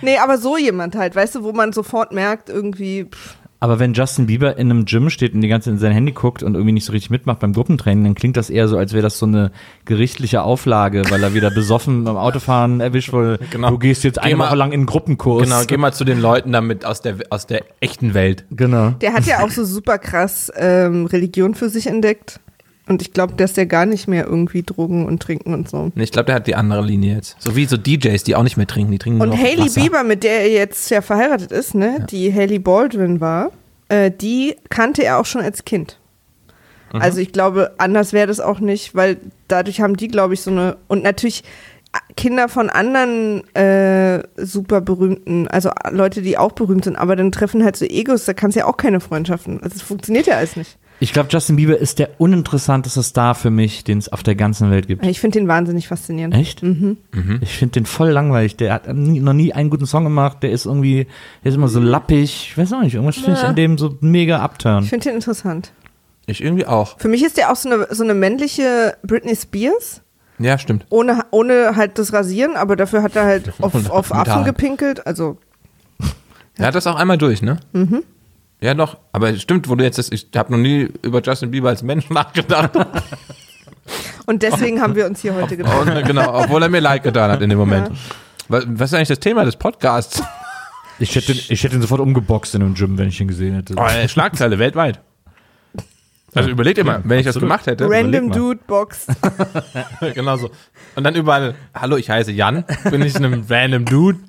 Nee, 0.00 0.18
aber 0.18 0.38
so 0.38 0.56
jemand 0.56 0.96
halt, 0.96 1.14
weißt 1.14 1.34
du, 1.36 1.44
wo 1.44 1.52
man 1.52 1.72
sofort 1.72 2.12
merkt, 2.12 2.48
irgendwie, 2.48 3.04
pff, 3.04 3.36
Aber 3.64 3.78
wenn 3.78 3.94
Justin 3.94 4.26
Bieber 4.26 4.58
in 4.58 4.70
einem 4.70 4.84
Gym 4.84 5.08
steht 5.08 5.32
und 5.32 5.40
die 5.40 5.48
ganze 5.48 5.70
Zeit 5.70 5.72
in 5.76 5.78
sein 5.78 5.92
Handy 5.92 6.12
guckt 6.12 6.42
und 6.42 6.52
irgendwie 6.52 6.72
nicht 6.72 6.84
so 6.84 6.92
richtig 6.92 7.08
mitmacht 7.10 7.40
beim 7.40 7.54
Gruppentraining, 7.54 8.04
dann 8.04 8.14
klingt 8.14 8.36
das 8.36 8.50
eher 8.50 8.68
so, 8.68 8.76
als 8.76 8.92
wäre 8.92 9.00
das 9.02 9.18
so 9.18 9.24
eine 9.24 9.52
gerichtliche 9.86 10.42
Auflage, 10.42 11.02
weil 11.08 11.22
er 11.22 11.32
wieder 11.32 11.50
besoffen 11.50 12.04
beim 12.04 12.18
Autofahren 12.18 12.80
erwischt 12.80 13.14
wurde. 13.14 13.38
Genau. 13.50 13.70
Du 13.70 13.78
gehst 13.78 14.04
jetzt 14.04 14.16
Geh 14.16 14.26
eine 14.26 14.36
mal- 14.36 14.48
Woche 14.48 14.56
lang 14.56 14.72
in 14.72 14.80
einen 14.80 14.86
Gruppenkurs. 14.86 15.44
Genau, 15.44 15.62
geh 15.66 15.78
mal 15.78 15.92
zu 15.94 16.04
den 16.04 16.20
Leuten 16.20 16.52
damit 16.52 16.84
aus 16.84 17.00
der, 17.00 17.16
aus 17.30 17.46
der 17.46 17.62
echten 17.80 18.12
Welt. 18.12 18.44
Genau. 18.50 18.90
Der 18.90 19.14
hat 19.14 19.24
ja 19.24 19.42
auch 19.42 19.48
so 19.50 19.64
super 19.64 19.96
krass 19.96 20.52
ähm, 20.56 21.06
Religion 21.06 21.54
für 21.54 21.70
sich 21.70 21.86
entdeckt. 21.86 22.40
Und 22.86 23.00
ich 23.00 23.12
glaube, 23.12 23.34
dass 23.34 23.54
der 23.54 23.64
gar 23.64 23.86
nicht 23.86 24.08
mehr 24.08 24.26
irgendwie 24.26 24.62
Drogen 24.62 25.06
und 25.06 25.22
Trinken 25.22 25.54
und 25.54 25.68
so. 25.70 25.90
Nee, 25.94 26.04
Ich 26.04 26.12
glaube, 26.12 26.26
der 26.26 26.34
hat 26.34 26.46
die 26.46 26.54
andere 26.54 26.82
Linie 26.82 27.14
jetzt. 27.14 27.36
So 27.38 27.56
wie 27.56 27.64
so 27.64 27.78
DJs, 27.78 28.22
die 28.24 28.36
auch 28.36 28.42
nicht 28.42 28.58
mehr 28.58 28.66
trinken, 28.66 28.92
die 28.92 28.98
trinken 28.98 29.22
Und 29.22 29.28
nur 29.28 29.36
noch 29.38 29.42
Hailey 29.42 29.64
Wasser. 29.64 29.80
Bieber, 29.80 30.04
mit 30.04 30.22
der 30.22 30.42
er 30.42 30.50
jetzt 30.50 30.90
ja 30.90 31.00
verheiratet 31.00 31.50
ist, 31.50 31.74
ne, 31.74 32.04
die 32.10 32.32
Hailey 32.32 32.58
Baldwin 32.58 33.20
war, 33.20 33.52
äh, 33.88 34.10
die 34.10 34.56
kannte 34.68 35.02
er 35.02 35.18
auch 35.18 35.24
schon 35.24 35.40
als 35.40 35.64
Kind. 35.64 35.98
Mhm. 36.92 37.00
Also 37.00 37.20
ich 37.20 37.32
glaube, 37.32 37.72
anders 37.78 38.12
wäre 38.12 38.26
das 38.26 38.40
auch 38.40 38.60
nicht, 38.60 38.94
weil 38.94 39.16
dadurch 39.48 39.80
haben 39.80 39.96
die, 39.96 40.08
glaube 40.08 40.34
ich, 40.34 40.42
so 40.42 40.50
eine 40.50 40.76
und 40.86 41.02
natürlich 41.02 41.42
äh, 41.94 42.12
Kinder 42.16 42.50
von 42.50 42.68
anderen 42.68 43.48
äh, 43.54 44.22
super 44.36 44.82
berühmten, 44.82 45.48
also 45.48 45.70
Leute, 45.90 46.20
die 46.20 46.36
auch 46.36 46.52
berühmt 46.52 46.84
sind, 46.84 46.96
aber 46.96 47.16
dann 47.16 47.32
treffen 47.32 47.64
halt 47.64 47.76
so 47.76 47.86
Egos, 47.86 48.26
da 48.26 48.34
kannst 48.34 48.56
du 48.56 48.60
ja 48.60 48.66
auch 48.66 48.76
keine 48.76 49.00
Freundschaften. 49.00 49.62
Also 49.62 49.76
es 49.76 49.82
funktioniert 49.82 50.26
ja 50.26 50.36
alles 50.36 50.56
nicht. 50.56 50.76
Ich 51.04 51.12
glaube, 51.12 51.28
Justin 51.30 51.56
Bieber 51.56 51.76
ist 51.76 51.98
der 51.98 52.18
uninteressanteste 52.18 53.02
Star 53.02 53.34
für 53.34 53.50
mich, 53.50 53.84
den 53.84 53.98
es 53.98 54.10
auf 54.10 54.22
der 54.22 54.34
ganzen 54.36 54.70
Welt 54.70 54.86
gibt. 54.86 55.04
Ich 55.04 55.20
finde 55.20 55.38
den 55.38 55.48
wahnsinnig 55.48 55.86
faszinierend. 55.86 56.34
Echt? 56.34 56.62
Mhm. 56.62 56.96
Ich 57.42 57.58
finde 57.58 57.72
den 57.72 57.84
voll 57.84 58.08
langweilig. 58.08 58.56
Der 58.56 58.72
hat 58.72 58.88
nie, 58.90 59.20
noch 59.20 59.34
nie 59.34 59.52
einen 59.52 59.68
guten 59.68 59.84
Song 59.84 60.04
gemacht. 60.04 60.38
Der 60.42 60.50
ist 60.50 60.64
irgendwie, 60.64 61.06
der 61.44 61.50
ist 61.50 61.56
immer 61.56 61.68
so 61.68 61.78
lappig. 61.78 62.48
Ich 62.48 62.56
weiß 62.56 62.72
auch 62.72 62.80
nicht, 62.80 62.94
irgendwas 62.94 63.16
finde 63.16 63.32
ich 63.34 63.42
Ja. 63.42 63.48
an 63.48 63.54
dem 63.54 63.76
so 63.76 63.98
mega 64.00 64.38
abturn. 64.38 64.84
Ich 64.84 64.88
finde 64.88 65.10
den 65.10 65.16
interessant. 65.16 65.72
Ich 66.24 66.42
irgendwie 66.42 66.64
auch. 66.64 66.98
Für 66.98 67.08
mich 67.08 67.22
ist 67.22 67.36
der 67.36 67.52
auch 67.52 67.56
so 67.56 67.68
eine, 67.68 67.86
so 67.90 68.02
eine 68.02 68.14
männliche 68.14 68.96
Britney 69.02 69.36
Spears. 69.36 70.00
Ja, 70.38 70.56
stimmt. 70.56 70.86
Ohne, 70.88 71.20
ohne 71.32 71.76
halt 71.76 71.98
das 71.98 72.14
Rasieren, 72.14 72.56
aber 72.56 72.76
dafür 72.76 73.02
hat 73.02 73.14
er 73.14 73.24
halt 73.26 73.52
auf, 73.60 73.90
auf 73.90 74.14
Affen 74.14 74.44
gepinkelt. 74.44 75.06
Also, 75.06 75.36
Er 76.56 76.68
hat 76.68 76.74
das 76.74 76.86
auch 76.86 76.96
einmal 76.96 77.18
durch, 77.18 77.42
ne? 77.42 77.58
Mhm. 77.74 78.04
Ja, 78.64 78.72
doch. 78.72 78.96
Aber 79.12 79.36
stimmt, 79.36 79.68
wo 79.68 79.74
du 79.74 79.84
jetzt 79.84 79.98
das, 79.98 80.10
ich 80.10 80.28
habe 80.34 80.50
noch 80.50 80.58
nie 80.58 80.88
über 81.02 81.20
Justin 81.20 81.50
Bieber 81.50 81.68
als 81.68 81.82
Mensch 81.82 82.08
nachgedacht. 82.10 82.70
und 84.24 84.42
deswegen 84.42 84.80
haben 84.80 84.96
wir 84.96 85.04
uns 85.04 85.20
hier 85.20 85.34
heute 85.34 85.58
getroffen. 85.58 86.02
Genau, 86.06 86.32
obwohl 86.32 86.62
er 86.62 86.70
mir 86.70 86.80
leid 86.80 87.02
getan 87.02 87.30
hat 87.30 87.42
in 87.42 87.50
dem 87.50 87.58
Moment. 87.58 87.90
Was, 88.48 88.64
was 88.66 88.90
ist 88.90 88.94
eigentlich 88.94 89.08
das 89.08 89.20
Thema 89.20 89.44
des 89.44 89.56
Podcasts? 89.56 90.22
Ich 90.98 91.14
hätte, 91.14 91.32
ich 91.32 91.62
hätte 91.62 91.74
ihn 91.74 91.82
sofort 91.82 92.00
umgeboxt 92.00 92.54
in 92.54 92.62
einem 92.62 92.72
Gym, 92.72 92.96
wenn 92.96 93.08
ich 93.08 93.20
ihn 93.20 93.28
gesehen 93.28 93.54
hätte. 93.54 93.74
Oh, 93.76 94.08
Schlagzeile 94.08 94.58
weltweit. 94.58 95.02
Also 96.34 96.50
überleg 96.50 96.74
dir 96.74 96.84
mal, 96.84 97.00
wenn 97.04 97.18
ich 97.18 97.26
das 97.26 97.36
absolut. 97.36 97.50
gemacht 97.50 97.66
hätte. 97.66 97.88
Random. 97.88 98.30
Dude 98.30 98.60
Box. 98.66 99.06
genau 100.14 100.36
so. 100.36 100.50
Und 100.96 101.04
dann 101.04 101.14
überall, 101.14 101.54
hallo, 101.74 101.96
ich 101.96 102.10
heiße 102.10 102.32
Jan, 102.32 102.64
bin 102.90 103.02
ich 103.02 103.16
ein 103.16 103.46
random 103.48 103.84
Dude. 103.84 104.18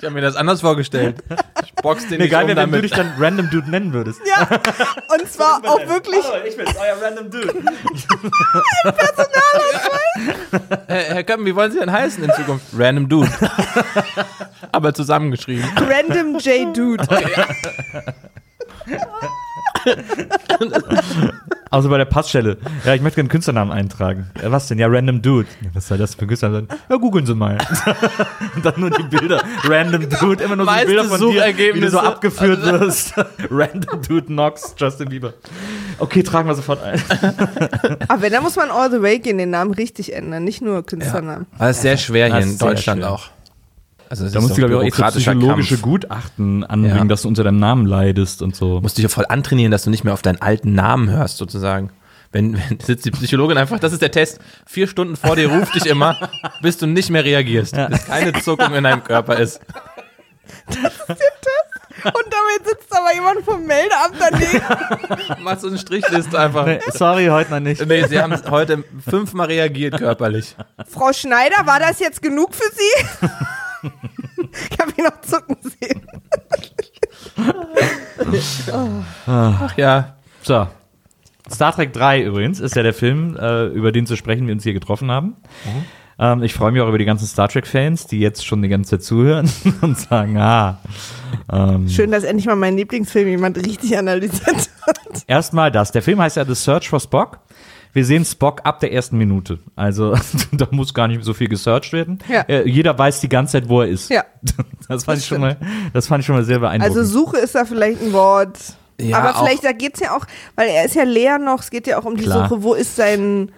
Ich 0.00 0.04
habe 0.04 0.14
mir 0.14 0.20
das 0.20 0.36
anders 0.36 0.60
vorgestellt. 0.60 1.24
Ich 1.64 1.74
box 1.74 2.06
den 2.06 2.18
Nee, 2.18 2.24
nicht 2.26 2.30
geil 2.30 2.48
um 2.48 2.56
wenn 2.56 2.70
du 2.70 2.82
dich 2.82 2.92
dann 2.92 3.14
Random 3.18 3.50
Dude 3.50 3.68
nennen 3.68 3.92
würdest. 3.92 4.20
Ja. 4.24 4.48
Und 5.12 5.28
zwar 5.28 5.60
auch 5.64 5.88
wirklich. 5.88 6.20
ich 6.46 6.56
bin's, 6.56 6.70
euer 6.76 7.02
Random 7.02 7.28
Dude. 7.28 7.52
Herr, 10.86 11.14
Herr 11.14 11.24
Köppen, 11.24 11.44
wie 11.46 11.56
wollen 11.56 11.72
Sie 11.72 11.80
denn 11.80 11.90
heißen 11.90 12.22
in 12.22 12.30
Zukunft? 12.32 12.66
Random 12.78 13.08
Dude. 13.08 13.28
Aber 14.70 14.94
zusammengeschrieben. 14.94 15.68
Random 15.76 16.38
J 16.38 16.76
Dude. 16.76 17.04
Also 21.70 21.90
bei 21.90 21.98
der 21.98 22.06
Passstelle. 22.06 22.56
Ja, 22.86 22.94
ich 22.94 23.02
möchte 23.02 23.16
gerne 23.16 23.26
einen 23.26 23.28
Künstlernamen 23.28 23.72
eintragen. 23.72 24.30
Ja, 24.42 24.50
was 24.50 24.68
denn? 24.68 24.78
Ja, 24.78 24.86
Random 24.88 25.20
Dude. 25.20 25.48
Ja, 25.60 25.68
was 25.74 25.88
soll 25.88 25.98
das 25.98 26.14
für 26.14 26.22
ein 26.22 26.28
Künstlernamen 26.28 26.66
sein? 26.66 26.78
Ja, 26.88 26.96
googeln 26.96 27.26
Sie 27.26 27.34
mal. 27.34 27.58
Und 28.56 28.64
dann 28.64 28.72
nur 28.78 28.90
die 28.90 29.02
Bilder. 29.02 29.42
Random 29.64 30.08
Dude, 30.08 30.44
immer 30.44 30.56
nur 30.56 30.64
so 30.64 30.72
Meiste 30.72 30.86
Bilder 30.86 31.04
von 31.04 31.30
dir, 31.30 31.74
wie 31.74 31.80
du 31.80 31.90
so 31.90 31.98
abgeführt 31.98 32.62
wirst. 32.64 33.12
Random 33.50 34.00
Dude 34.00 34.26
Knox, 34.28 34.74
Justin 34.78 35.10
Bieber. 35.10 35.34
Okay, 35.98 36.22
tragen 36.22 36.48
wir 36.48 36.54
sofort 36.54 36.82
ein. 36.82 37.02
Aber 38.08 38.22
wenn, 38.22 38.32
dann 38.32 38.42
muss 38.42 38.56
man 38.56 38.70
all 38.70 38.90
the 38.90 39.02
way 39.02 39.18
gehen, 39.18 39.36
den 39.36 39.50
Namen 39.50 39.74
richtig 39.74 40.14
ändern, 40.14 40.44
nicht 40.44 40.62
nur 40.62 40.82
Künstlernamen. 40.86 41.46
Aber 41.58 41.68
es 41.68 41.76
ist 41.76 41.82
sehr 41.82 41.98
schwer 41.98 42.28
hier 42.28 42.36
Das 42.36 42.46
in 42.46 42.58
Deutschland 42.58 43.02
schwer. 43.02 43.12
auch. 43.12 43.28
Also 44.10 44.24
Da 44.24 44.28
ist 44.30 44.34
musst 44.40 44.50
du, 44.56 44.66
glaube 44.66 44.72
ich, 44.74 44.78
auch 44.80 44.84
echt 44.84 45.12
so 45.14 45.18
psychologische 45.20 45.74
Kampf. 45.74 45.82
Gutachten 45.82 46.64
anbringen, 46.64 46.96
Ja. 46.96 47.04
dass 47.04 47.22
du 47.22 47.28
unter 47.28 47.44
deinem 47.44 47.58
Namen 47.58 47.86
leidest 47.86 48.42
und 48.42 48.56
so. 48.56 48.80
musst 48.80 48.96
dich 48.96 49.02
ja 49.02 49.08
voll 49.08 49.26
antrainieren, 49.28 49.70
dass 49.70 49.82
du 49.84 49.90
nicht 49.90 50.04
mehr 50.04 50.14
auf 50.14 50.22
deinen 50.22 50.40
alten 50.40 50.72
Namen 50.74 51.10
hörst, 51.10 51.36
sozusagen. 51.36 51.90
Wenn, 52.32 52.54
wenn 52.70 52.80
sitzt 52.80 53.04
die 53.04 53.10
Psychologin 53.10 53.58
einfach, 53.58 53.78
das 53.78 53.92
ist 53.92 54.02
der 54.02 54.10
Test, 54.10 54.38
vier 54.66 54.86
Stunden 54.88 55.16
vor 55.16 55.36
dir 55.36 55.50
ruft 55.50 55.74
dich 55.74 55.86
immer, 55.86 56.16
bis 56.62 56.78
du 56.78 56.86
nicht 56.86 57.10
mehr 57.10 57.24
reagierst, 57.24 57.74
bis 57.88 58.04
keine 58.06 58.32
Zuckung 58.34 58.74
in 58.74 58.84
deinem 58.84 59.04
Körper 59.04 59.36
ist. 59.38 59.60
Und 62.04 62.14
damit 62.14 62.64
sitzt 62.66 62.96
aber 62.96 63.12
jemand 63.14 63.44
vom 63.44 63.66
Meldeamt 63.66 64.14
daneben. 64.18 65.42
Machst 65.42 65.64
du 65.64 65.68
eine 65.68 65.78
Strichliste 65.78 66.38
einfach. 66.38 66.64
Nee, 66.64 66.78
sorry, 66.92 67.26
heute 67.26 67.50
noch 67.50 67.60
nicht. 67.60 67.84
Nee, 67.84 68.06
sie 68.06 68.20
haben 68.20 68.34
heute 68.50 68.84
fünfmal 69.08 69.48
reagiert 69.48 69.98
körperlich. 69.98 70.54
Frau 70.88 71.12
Schneider, 71.12 71.66
war 71.66 71.80
das 71.80 71.98
jetzt 71.98 72.22
genug 72.22 72.54
für 72.54 72.70
Sie? 72.72 73.26
Ich 73.82 74.78
habe 74.80 74.92
ihn 74.96 75.04
noch 75.04 75.20
zucken 75.20 75.56
sehen. 75.62 76.06
Ach 79.26 79.76
ja. 79.76 80.16
So. 80.42 80.66
Star 81.50 81.74
Trek 81.74 81.92
3 81.92 82.22
übrigens 82.22 82.60
ist 82.60 82.76
ja 82.76 82.82
der 82.82 82.94
Film, 82.94 83.36
äh, 83.36 83.66
über 83.66 83.90
den 83.92 84.06
zu 84.06 84.16
sprechen 84.16 84.46
wir 84.46 84.54
uns 84.54 84.64
hier 84.64 84.74
getroffen 84.74 85.10
haben. 85.10 85.36
Ähm, 86.18 86.42
ich 86.42 86.52
freue 86.52 86.72
mich 86.72 86.82
auch 86.82 86.88
über 86.88 86.98
die 86.98 87.04
ganzen 87.04 87.26
Star 87.26 87.48
Trek-Fans, 87.48 88.06
die 88.06 88.18
jetzt 88.18 88.44
schon 88.44 88.60
die 88.60 88.68
ganze 88.68 88.90
Zeit 88.90 89.02
zuhören 89.02 89.48
und 89.80 89.98
sagen, 89.98 90.36
ah. 90.36 90.78
Ähm, 91.50 91.88
Schön, 91.88 92.10
dass 92.10 92.24
endlich 92.24 92.46
mal 92.46 92.56
meinen 92.56 92.76
Lieblingsfilm 92.76 93.28
jemand 93.28 93.56
richtig 93.56 93.96
analysiert 93.96 94.68
hat. 94.86 95.24
Erstmal 95.26 95.70
das. 95.70 95.92
Der 95.92 96.02
Film 96.02 96.20
heißt 96.20 96.36
ja 96.36 96.44
The 96.44 96.54
Search 96.54 96.88
for 96.88 97.00
Spock. 97.00 97.38
Wir 97.92 98.04
sehen 98.04 98.24
Spock 98.24 98.60
ab 98.64 98.80
der 98.80 98.92
ersten 98.92 99.18
Minute. 99.18 99.58
Also 99.76 100.14
da 100.52 100.68
muss 100.70 100.92
gar 100.94 101.08
nicht 101.08 101.24
so 101.24 101.34
viel 101.34 101.48
gesearched 101.48 101.92
werden. 101.92 102.18
Ja. 102.28 102.42
Äh, 102.42 102.68
jeder 102.68 102.96
weiß 102.98 103.20
die 103.20 103.28
ganze 103.28 103.52
Zeit, 103.52 103.68
wo 103.68 103.80
er 103.82 103.88
ist. 103.88 104.10
Ja. 104.10 104.24
Das 104.88 105.04
fand, 105.04 105.16
Das 105.18 105.22
ich 105.24 105.28
schon 105.28 105.40
mal, 105.42 105.56
das 105.92 106.06
fand 106.06 106.20
ich 106.20 106.26
schon 106.26 106.34
mal 106.36 106.44
sehr 106.44 106.60
beeindruckend. 106.60 106.96
Also 106.96 107.10
Suche 107.10 107.36
ist 107.38 107.54
da 107.54 107.66
vielleicht 107.66 108.00
ein 108.00 108.14
Wort. 108.14 108.58
Ja, 108.98 109.18
aber 109.18 109.36
auch- 109.36 109.44
vielleicht, 109.44 109.62
da 109.62 109.72
geht's 109.72 110.00
ja 110.00 110.16
auch, 110.16 110.24
weil 110.54 110.68
er 110.70 110.86
ist 110.86 110.94
ja 110.94 111.02
leer 111.04 111.38
noch, 111.38 111.60
es 111.60 111.68
geht 111.70 111.86
ja 111.86 111.98
auch 111.98 112.04
um 112.06 112.16
die 112.16 112.24
Klar. 112.24 112.48
Suche, 112.48 112.62
wo 112.62 112.72
ist 112.72 112.96
sein 112.96 113.52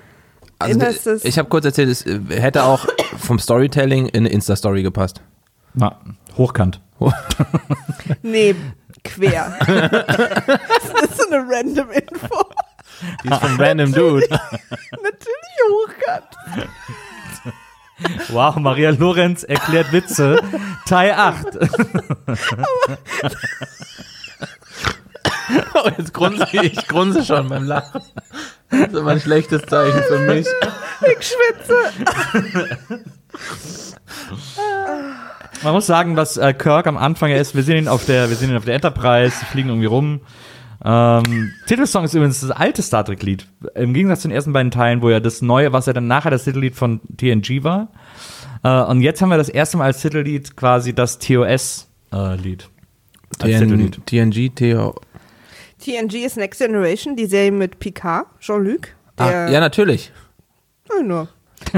Also, 0.59 0.75
Innerstes? 0.75 1.25
ich 1.25 1.39
habe 1.39 1.49
kurz 1.49 1.65
erzählt, 1.65 1.89
es 1.89 2.05
äh, 2.05 2.19
hätte 2.31 2.65
auch 2.65 2.85
vom 3.19 3.39
Storytelling 3.39 4.07
in 4.07 4.25
eine 4.25 4.29
Insta-Story 4.31 4.83
gepasst. 4.83 5.21
Na, 5.75 6.01
hochkant. 6.37 6.81
Nee, 8.23 8.55
quer. 9.05 9.55
das 9.67 11.11
ist 11.11 11.17
so 11.21 11.31
eine 11.31 11.45
random 11.49 11.91
Info. 11.91 12.45
Die 13.25 13.29
ist 13.29 13.41
von 13.41 13.61
Random 13.61 13.93
Dude. 13.93 14.27
Natürlich 14.31 15.59
hochkant. 15.71 16.27
Wow, 18.29 18.57
Maria 18.57 18.91
Lorenz 18.91 19.43
erklärt 19.43 19.93
Witze. 19.93 20.41
Teil 20.87 21.13
8. 21.13 21.47
Oh, 25.75 25.89
jetzt 25.99 26.15
grunze 26.15 26.47
ich, 26.53 26.63
ich 26.63 26.89
grunze 26.89 27.25
schon 27.25 27.49
beim 27.49 27.65
Lachen. 27.65 28.03
Das 28.71 28.81
ist 28.81 28.95
immer 28.95 29.11
ein 29.11 29.21
schlechtes 29.21 29.63
Zeichen 29.63 30.03
für 30.05 30.19
mich. 30.21 30.47
Ich 31.03 31.29
schwitze. 31.29 31.75
Man 35.63 35.73
muss 35.75 35.87
sagen, 35.87 36.17
dass 36.17 36.37
äh, 36.37 36.55
Kirk 36.55 36.87
am 36.87 36.97
Anfang 36.97 37.31
ist, 37.33 37.55
wir 37.55 37.63
sehen 37.63 37.77
ihn 37.77 37.89
auf 37.89 38.07
der, 38.07 38.31
wir 38.31 38.37
sehen 38.37 38.51
ihn 38.51 38.57
auf 38.57 38.65
der 38.65 38.75
Enterprise, 38.75 39.37
die 39.41 39.47
fliegen 39.47 39.69
irgendwie 39.69 39.87
rum. 39.87 40.21
Ähm, 40.83 41.53
Titelsong 41.67 42.05
ist 42.05 42.15
übrigens 42.15 42.41
das 42.41 42.51
alte 42.51 42.83
Star 42.83 43.05
Trek 43.05 43.23
Lied. 43.23 43.47
Im 43.75 43.93
Gegensatz 43.93 44.23
zu 44.23 44.29
den 44.29 44.35
ersten 44.35 44.53
beiden 44.53 44.71
Teilen, 44.71 45.03
wo 45.03 45.11
ja 45.11 45.21
das 45.21 45.43
neue, 45.43 45.73
was 45.73 45.87
ja 45.87 45.93
dann 45.93 46.07
nachher 46.07 46.31
das 46.31 46.45
Titellied 46.45 46.75
von 46.75 47.01
TNG 47.17 47.63
war. 47.65 47.89
Äh, 48.63 48.83
und 48.91 49.03
jetzt 49.03 49.21
haben 49.21 49.29
wir 49.29 49.37
das 49.37 49.49
erste 49.49 49.77
Mal 49.77 49.85
als 49.85 50.01
Titellied 50.01 50.57
quasi 50.57 50.95
das 50.95 51.19
TOS 51.19 51.89
äh. 52.13 52.37
TNG, 53.39 54.51
TO. 54.55 54.95
TNG 55.79 56.25
ist 56.25 56.37
Next 56.37 56.61
Generation, 56.61 57.17
die 57.17 57.27
Serie 57.27 57.53
mit 57.53 57.79
Picard, 57.79 58.27
Jean-Luc. 58.41 58.89
Ah, 59.17 59.49
ja, 59.49 59.61
natürlich. 59.61 60.13
Ja, 60.89 61.03
nur. 61.03 61.29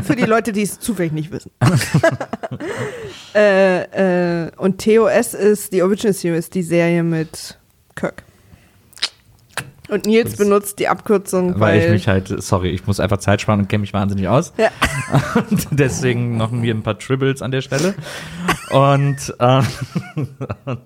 Für 0.05 0.17
die 0.17 0.25
Leute, 0.25 0.53
die 0.53 0.63
es 0.63 0.79
zufällig 0.81 1.13
nicht 1.13 1.31
wissen. 1.31 1.51
äh, 3.35 4.47
äh, 4.47 4.51
und 4.57 4.83
TOS 4.83 5.35
ist 5.35 5.73
die 5.73 5.83
Original 5.83 6.15
Series, 6.15 6.51
die 6.51 6.63
Serie 6.63 7.03
mit 7.03 7.59
Kirk. 7.95 8.25
Und 9.93 10.07
Nils 10.07 10.37
benutzt 10.37 10.79
die 10.79 10.89
Abkürzung, 10.89 11.61
Weil 11.61 11.79
weil, 11.79 11.85
ich 11.85 11.91
mich 11.91 12.09
halt, 12.09 12.43
sorry, 12.43 12.71
ich 12.71 12.87
muss 12.87 12.99
einfach 12.99 13.19
Zeit 13.19 13.43
sparen 13.43 13.61
und 13.61 13.69
kenne 13.69 13.83
mich 13.83 13.93
wahnsinnig 13.93 14.27
aus. 14.27 14.55
Ja. 14.57 14.71
Und 15.51 15.67
deswegen 15.71 16.39
noch 16.39 16.51
mir 16.51 16.75
ein 16.75 16.83
paar 16.83 16.99
Tribbles 16.99 17.43
an 17.43 17.51
der 17.51 17.61
Stelle. 17.61 17.95
Und, 18.71 19.35
ähm, 19.39 19.67
und 20.65 20.81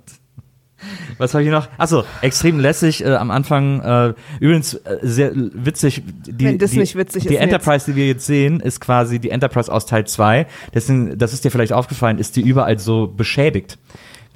was 1.18 1.34
habe 1.34 1.44
ich 1.44 1.50
noch? 1.50 1.68
Achso, 1.78 2.02
extrem 2.20 2.58
lässig 2.58 3.04
äh, 3.04 3.14
am 3.14 3.30
Anfang. 3.30 3.80
Äh, 3.80 4.14
übrigens 4.40 4.74
äh, 4.74 4.98
sehr 5.02 5.30
witzig. 5.34 6.02
Die, 6.26 6.44
Wenn 6.44 6.58
das 6.58 6.72
die, 6.72 6.78
nicht 6.78 6.96
witzig 6.96 7.28
die 7.28 7.34
ist, 7.34 7.40
Enterprise, 7.40 7.86
die 7.86 7.96
wir 7.96 8.08
jetzt 8.08 8.26
sehen, 8.26 8.58
ist 8.58 8.80
quasi 8.80 9.20
die 9.20 9.30
Enterprise 9.30 9.72
aus 9.72 9.86
Teil 9.86 10.06
2. 10.06 10.48
Deswegen, 10.74 11.16
das 11.16 11.32
ist 11.32 11.44
dir 11.44 11.52
vielleicht 11.52 11.72
aufgefallen, 11.72 12.18
ist 12.18 12.34
die 12.34 12.42
überall 12.42 12.80
so 12.80 13.06
beschädigt. 13.06 13.78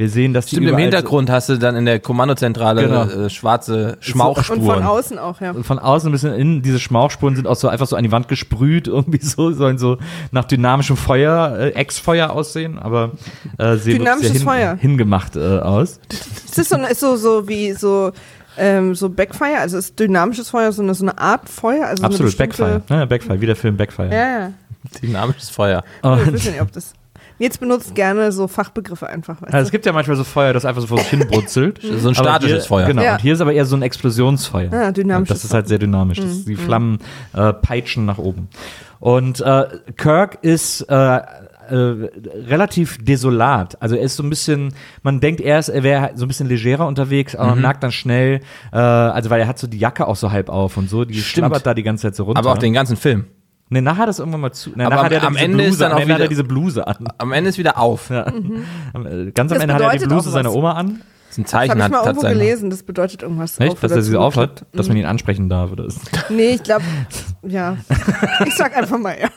Wir 0.00 0.08
sehen, 0.08 0.32
dass 0.32 0.46
die 0.46 0.52
Stimmt, 0.56 0.62
im 0.64 0.68
überall 0.70 0.82
Hintergrund 0.84 1.28
hast 1.28 1.50
du 1.50 1.58
dann 1.58 1.76
in 1.76 1.84
der 1.84 2.00
Kommandozentrale 2.00 2.84
Genau. 2.86 3.04
äh, 3.04 3.28
schwarze 3.28 3.96
und 3.96 4.02
Schmauchspuren. 4.04 4.62
von 4.64 4.82
außen 4.82 5.18
auch, 5.18 5.42
ja. 5.42 5.52
So, 5.52 5.62
von 5.62 5.78
außen 5.78 6.08
ein 6.08 6.12
bisschen 6.12 6.32
innen, 6.32 6.62
diese 6.62 6.78
Schmauchspuren 6.78 7.36
sind 7.36 7.46
auch 7.46 7.54
so 7.54 7.68
einfach 7.68 7.86
so 7.86 7.96
an 7.96 8.04
die 8.04 8.10
Wand 8.10 8.26
gesprüht, 8.26 8.88
irgendwie 8.88 9.20
so, 9.20 9.52
sollen 9.52 9.76
so 9.76 9.98
nach 10.32 10.46
dynamischem 10.46 10.96
Feuer, 10.96 11.54
äh, 11.58 11.68
Ex-Feuer 11.72 12.30
aussehen, 12.30 12.78
aber 12.78 13.10
äh, 13.58 13.76
sehen 13.76 13.98
Dynamisches 13.98 14.32
sehr 14.32 14.40
Feuer. 14.40 14.76
hingemacht 14.76 15.36
äh, 15.36 15.58
aus. 15.58 16.00
Ist 16.46 16.56
das 16.56 16.70
so, 16.70 16.76
eine- 16.76 16.88
ist 16.88 17.00
so, 17.00 17.16
so 17.16 17.46
wie 17.46 17.72
so, 17.74 18.12
ähm, 18.56 18.94
so 18.94 19.10
Backfire? 19.10 19.58
Also 19.58 19.76
ist 19.76 20.00
dynamisches 20.00 20.48
Feuer 20.48 20.72
so 20.72 20.80
eine, 20.80 20.94
so 20.94 21.04
eine 21.04 21.18
Art 21.18 21.46
Feuer? 21.46 21.86
Also 21.86 22.04
Absolut, 22.04 22.32
so 22.32 22.38
eine 22.38 22.48
Backfire. 22.48 22.82
Ne, 22.88 23.06
Backfire, 23.06 23.38
wie 23.42 23.44
der 23.46 23.56
Film 23.56 23.76
Backfire. 23.76 24.08
Ja, 24.10 24.38
ja. 24.40 24.52
Dynamisches 25.02 25.50
Feuer. 25.50 25.84
Ich 25.98 26.04
Und, 26.08 26.32
weiß 26.32 26.44
nicht, 26.46 26.60
ob 26.62 26.72
das. 26.72 26.94
Nils 27.40 27.58
benutzt 27.58 27.94
gerne 27.94 28.30
so 28.32 28.46
Fachbegriffe 28.46 29.08
einfach. 29.08 29.40
Weißt 29.42 29.52
also, 29.54 29.62
es 29.64 29.68
du? 29.68 29.72
gibt 29.72 29.86
ja 29.86 29.92
manchmal 29.92 30.16
so 30.16 30.24
Feuer, 30.24 30.52
das 30.52 30.64
einfach 30.64 30.82
so 30.82 30.86
vor 30.86 30.98
sich 30.98 31.08
hin 31.08 31.26
brutzelt. 31.26 31.80
So 32.00 32.08
ein 32.08 32.14
statisches 32.14 32.58
hier, 32.64 32.68
Feuer. 32.68 32.86
Genau, 32.86 33.02
Ja. 33.02 33.14
und 33.14 33.20
hier 33.22 33.32
ist 33.32 33.40
aber 33.40 33.52
eher 33.52 33.64
so 33.66 33.74
ein 33.76 33.82
Explosionsfeuer. 33.82 34.72
Ah, 34.72 34.92
dynamisches 34.92 35.36
Das 35.38 35.44
ist 35.44 35.54
halt 35.54 35.66
sehr 35.66 35.78
dynamisch. 35.78 36.20
Das, 36.20 36.44
die 36.44 36.54
Flammen 36.56 36.98
äh, 37.32 37.52
peitschen 37.52 38.04
nach 38.04 38.18
oben. 38.18 38.48
Und 39.00 39.40
äh, 39.40 39.64
Kirk 39.96 40.38
ist 40.42 40.82
äh, 40.82 40.94
äh, 41.16 41.20
relativ 42.46 42.98
desolat. 43.02 43.80
Also 43.80 43.96
er 43.96 44.02
ist 44.02 44.16
so 44.16 44.22
ein 44.22 44.30
bisschen, 44.30 44.74
man 45.02 45.20
denkt 45.20 45.40
erst, 45.40 45.68
er 45.70 45.82
wäre 45.82 46.10
so 46.16 46.24
ein 46.24 46.28
bisschen 46.28 46.48
legerer 46.48 46.86
unterwegs, 46.86 47.34
aber 47.34 47.50
man 47.50 47.60
merkt 47.62 47.82
dann 47.82 47.92
schnell, 47.92 48.40
äh, 48.72 48.76
also 48.76 49.30
weil 49.30 49.40
er 49.40 49.46
hat 49.46 49.58
so 49.58 49.66
die 49.66 49.78
Jacke 49.78 50.06
auch 50.06 50.16
so 50.16 50.30
halb 50.32 50.48
auf 50.50 50.76
und 50.76 50.90
so, 50.90 51.04
die 51.04 51.14
Stimmt. 51.14 51.26
schlabbert 51.26 51.66
da 51.66 51.74
die 51.74 51.82
ganze 51.82 52.02
Zeit 52.02 52.16
so 52.16 52.24
runter. 52.24 52.38
Aber 52.40 52.52
auch 52.52 52.58
den 52.58 52.72
ganzen 52.72 52.96
Film. 52.96 53.24
Nee, 53.70 53.80
nachher 53.80 53.98
hat 54.02 54.08
er 54.08 54.10
es 54.10 54.18
irgendwann 54.18 54.42
mal 54.42 54.52
zu. 54.52 54.70
Nee, 54.74 54.84
Aber 54.84 54.96
nachher 54.96 55.00
am- 55.00 55.04
hat 55.04 55.12
er 55.22 55.26
am 55.28 55.32
diese 55.34 55.44
Ende 55.46 55.56
Bluse, 55.56 55.70
ist 55.70 55.80
dann 55.80 55.92
am 55.92 55.96
auch 55.96 56.00
Ende 56.02 56.12
hat 56.14 56.20
er 56.20 56.24
wieder- 56.24 56.28
diese 56.28 56.44
Bluse 56.44 56.86
an. 56.86 57.08
Am 57.18 57.32
Ende 57.32 57.50
ist 57.50 57.58
wieder 57.58 57.78
auf. 57.78 58.10
Ja. 58.10 58.26
Am, 58.26 59.06
äh, 59.06 59.30
Ganz 59.32 59.50
am 59.52 59.56
Das 59.56 59.62
Ende 59.62 59.74
hat 59.74 59.80
er 59.80 59.98
die 59.98 60.04
Bluse 60.06 60.30
seiner. 60.30 60.52
Oma 60.52 60.72
an. 60.72 61.00
Das 61.28 61.38
ist 61.38 61.38
ein 61.38 61.42
Das 61.44 61.50
Zeichen, 61.52 61.70
habe 61.70 61.78
ich 61.78 61.84
hat, 61.84 61.90
mal 61.92 61.98
hat 62.00 62.06
irgendwo 62.06 62.28
gelesen, 62.28 62.70
das 62.70 62.82
bedeutet 62.82 63.22
irgendwas. 63.22 63.60
Echt? 63.60 63.70
auf 63.70 63.80
Dass 63.80 63.92
er 63.92 64.02
sie 64.02 64.10
zu. 64.12 64.18
aufhat, 64.18 64.64
dass 64.72 64.88
man 64.88 64.96
ihn 64.96 65.06
ansprechen 65.06 65.48
darf. 65.48 65.70
Oder? 65.70 65.84
ist- 65.86 66.00
Nee, 66.28 66.54
ich 66.54 66.62
glaube, 66.64 66.82
Ja. 67.46 67.76
Ich 68.46 68.54
sag 68.56 68.76
einfach 68.76 68.98
mal 68.98 69.16
ja. 69.20 69.28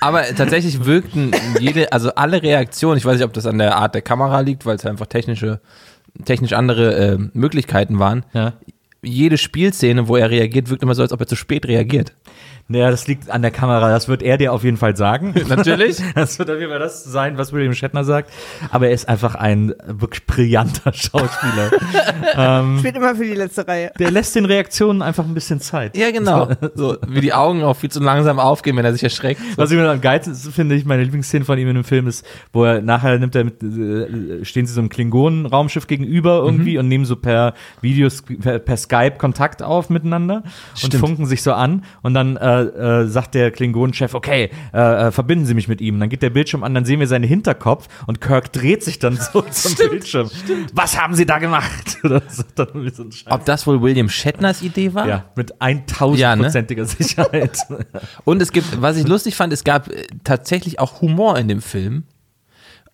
Aber 0.00 0.22
tatsächlich 0.36 0.84
wirkten 0.84 1.32
jede, 1.58 1.92
also 1.92 2.14
alle 2.14 2.40
Reaktionen, 2.42 2.98
ich 2.98 3.04
weiß 3.04 3.14
nicht, 3.16 3.24
ob 3.24 3.32
das 3.32 3.46
an 3.46 3.58
der 3.58 3.76
Art 3.76 3.94
der 3.96 4.02
Kamera 4.02 4.40
liegt, 4.40 4.64
weil 4.66 4.76
es 4.76 4.86
einfach 4.86 5.06
technische, 5.06 5.60
technisch 6.24 6.52
andere 6.52 6.94
äh, 6.94 7.18
Möglichkeiten 7.32 7.98
waren. 7.98 8.24
Ja. 8.32 8.52
Jede 9.02 9.38
Spielszene, 9.38 10.08
wo 10.08 10.16
er 10.16 10.30
reagiert, 10.30 10.70
wirkt 10.70 10.82
immer 10.82 10.94
so, 10.94 11.02
als 11.02 11.12
ob 11.12 11.20
er 11.20 11.26
zu 11.26 11.36
spät 11.36 11.66
reagiert. 11.66 12.12
Naja, 12.68 12.90
das 12.90 13.06
liegt 13.06 13.30
an 13.30 13.42
der 13.42 13.52
Kamera. 13.52 13.90
Das 13.90 14.08
wird 14.08 14.22
er 14.22 14.38
dir 14.38 14.52
auf 14.52 14.64
jeden 14.64 14.76
Fall 14.76 14.96
sagen. 14.96 15.34
Natürlich. 15.48 15.98
Das 16.14 16.38
wird 16.38 16.50
auf 16.50 16.58
jeden 16.58 16.70
Fall 16.70 16.78
das 16.78 17.04
sein, 17.04 17.36
was 17.36 17.52
William 17.52 17.74
Shatner 17.74 18.02
sagt. 18.02 18.30
Aber 18.70 18.88
er 18.88 18.94
ist 18.94 19.08
einfach 19.08 19.34
ein 19.34 19.74
wirklich 19.86 20.24
brillanter 20.26 20.92
Schauspieler. 20.94 21.70
Spielt 22.78 22.96
immer 22.96 23.14
für 23.14 23.24
die 23.24 23.34
letzte 23.34 23.68
Reihe. 23.68 23.92
Der 23.98 24.10
lässt 24.10 24.34
den 24.34 24.46
Reaktionen 24.46 25.02
einfach 25.02 25.24
ein 25.24 25.34
bisschen 25.34 25.60
Zeit. 25.60 25.96
Ja, 25.96 26.10
genau. 26.10 26.48
So, 26.74 26.96
wie 27.06 27.20
die 27.20 27.34
Augen 27.34 27.62
auch 27.62 27.74
viel 27.74 27.90
zu 27.90 28.00
langsam 28.00 28.38
aufgehen, 28.38 28.76
wenn 28.76 28.84
er 28.84 28.92
sich 28.92 29.02
erschreckt. 29.02 29.40
So. 29.40 29.58
Was 29.58 29.70
ich 29.70 29.76
mir 29.76 29.88
am 29.90 30.00
geilsten 30.00 30.34
finde, 30.34 30.74
ich 30.74 30.84
meine 30.84 31.02
Lieblingsszene 31.04 31.44
von 31.44 31.58
ihm 31.58 31.68
in 31.68 31.74
dem 31.74 31.84
Film 31.84 32.06
ist, 32.06 32.26
wo 32.52 32.64
er 32.64 32.80
nachher 32.80 33.18
nimmt 33.18 33.34
er 33.34 33.44
mit, 33.44 33.62
äh, 33.62 34.44
stehen 34.44 34.66
sie 34.66 34.72
so 34.72 34.80
einem 34.80 34.88
Klingonen-Raumschiff 34.88 35.86
gegenüber 35.86 36.42
irgendwie 36.44 36.78
und 36.78 36.88
nehmen 36.88 37.04
so 37.04 37.16
per 37.16 37.54
Videos, 37.80 38.22
per, 38.22 38.58
per 38.58 38.76
Skype 38.76 39.18
Kontakt 39.18 39.62
auf 39.62 39.90
miteinander 39.90 40.42
und 40.44 40.78
Stimmt. 40.78 40.96
funken 40.96 41.26
sich 41.26 41.42
so 41.42 41.52
an 41.52 41.84
und 42.02 42.14
dann 42.14 42.36
äh, 42.36 42.55
äh, 42.62 43.06
sagt 43.08 43.34
der 43.34 43.50
Klingonenchef, 43.50 44.14
okay, 44.14 44.50
äh, 44.72 45.06
äh, 45.06 45.10
verbinden 45.10 45.46
Sie 45.46 45.54
mich 45.54 45.68
mit 45.68 45.80
ihm. 45.80 45.94
Und 45.94 46.00
dann 46.00 46.08
geht 46.08 46.22
der 46.22 46.30
Bildschirm 46.30 46.64
an, 46.64 46.74
dann 46.74 46.84
sehen 46.84 47.00
wir 47.00 47.06
seinen 47.06 47.24
Hinterkopf 47.24 47.88
und 48.06 48.20
Kirk 48.20 48.52
dreht 48.52 48.82
sich 48.82 48.98
dann 48.98 49.16
so 49.16 49.42
zum 49.50 49.74
Bildschirm. 49.74 50.30
Was 50.72 51.00
haben 51.00 51.14
Sie 51.14 51.26
da 51.26 51.38
gemacht? 51.38 51.98
Irgendwie 52.02 52.90
so. 52.90 53.06
Ob 53.28 53.44
das 53.44 53.66
wohl 53.66 53.82
William 53.82 54.08
Shatners 54.08 54.62
Idee 54.62 54.94
war? 54.94 55.06
Ja, 55.06 55.24
mit 55.34 55.52
Ja, 55.60 56.36
ne? 56.36 56.48
1000-prozentiger 56.48 56.84
Sicherheit. 56.84 57.58
Und 58.24 58.42
es 58.42 58.52
gibt, 58.52 58.80
was 58.80 58.96
ich 58.96 59.06
lustig 59.06 59.36
fand, 59.36 59.52
es 59.52 59.64
gab 59.64 59.88
äh, 59.88 60.06
tatsächlich 60.24 60.80
auch 60.80 61.00
Humor 61.00 61.38
in 61.38 61.48
dem 61.48 61.62
Film. 61.62 62.04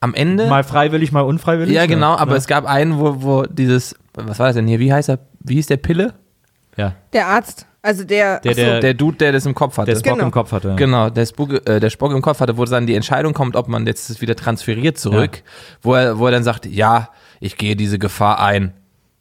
Am 0.01 0.15
Ende. 0.15 0.49
mal 0.49 0.65
freiwillig, 0.65 1.13
mal 1.13 1.21
unfreiwillig. 1.21 1.73
ja, 1.73 1.87
genau, 1.87 2.17
aber 2.17 2.33
ja. 2.33 2.39
es 2.39 2.49
gab 2.49 2.67
einen, 2.67 2.99
wo, 2.99 3.23
wo 3.23 3.43
dieses, 3.45 3.95
was 4.15 4.41
war 4.41 4.49
das 4.49 4.57
denn 4.57 4.67
hier? 4.67 4.81
Wie 4.81 4.93
heißt 4.93 5.09
er? 5.09 5.21
Wie 5.39 5.55
hieß 5.55 5.67
der 5.67 5.77
Pille? 5.77 6.15
Ja. 6.77 6.95
Der 7.13 7.27
Arzt, 7.29 7.67
also 7.83 8.05
der, 8.05 8.41
Der- 8.41 8.53
ach 8.53 8.57
so, 8.57 8.63
der- 8.63 8.81
Der 8.81 8.95
Dude, 8.95 9.17
der 9.19 9.33
das 9.33 9.47
im 9.47 9.55
Kopf 9.55 9.77
hatte. 9.79 9.91
der 9.93 9.99
Spock 9.99 10.13
Genau. 10.15 10.25
im 10.27 10.31
Kopf 10.31 10.53
hatte. 10.53 10.75
Genau, 10.77 11.11
der, 11.11 11.27
Spock, 11.27 11.69
äh, 11.69 11.81
der 11.81 11.91
Spock 11.91 12.13
im 12.13 12.23
Kopf 12.23 12.41
hatte, 12.41 12.57
wo 12.57 12.65
dann 12.65 12.87
die 12.87 12.95
Entscheidung 12.95 13.35
kommt, 13.35 13.57
ob 13.57 13.69
man 13.69 13.87
jetzt 13.87 14.09
das 14.11 14.21
wieder 14.21 14.37
transferiert 14.37 14.99
zurück, 14.99 15.43
wo, 15.83 15.95
er, 15.95 16.19
wo 16.19 16.27
er 16.27 16.33
dann 16.33 16.45
sagt, 16.45 16.67
ja, 16.67 17.09
ich 17.41 17.57
gehe 17.57 17.77
diese 17.77 17.99
Gefahr 17.99 18.41
ein. 18.41 18.73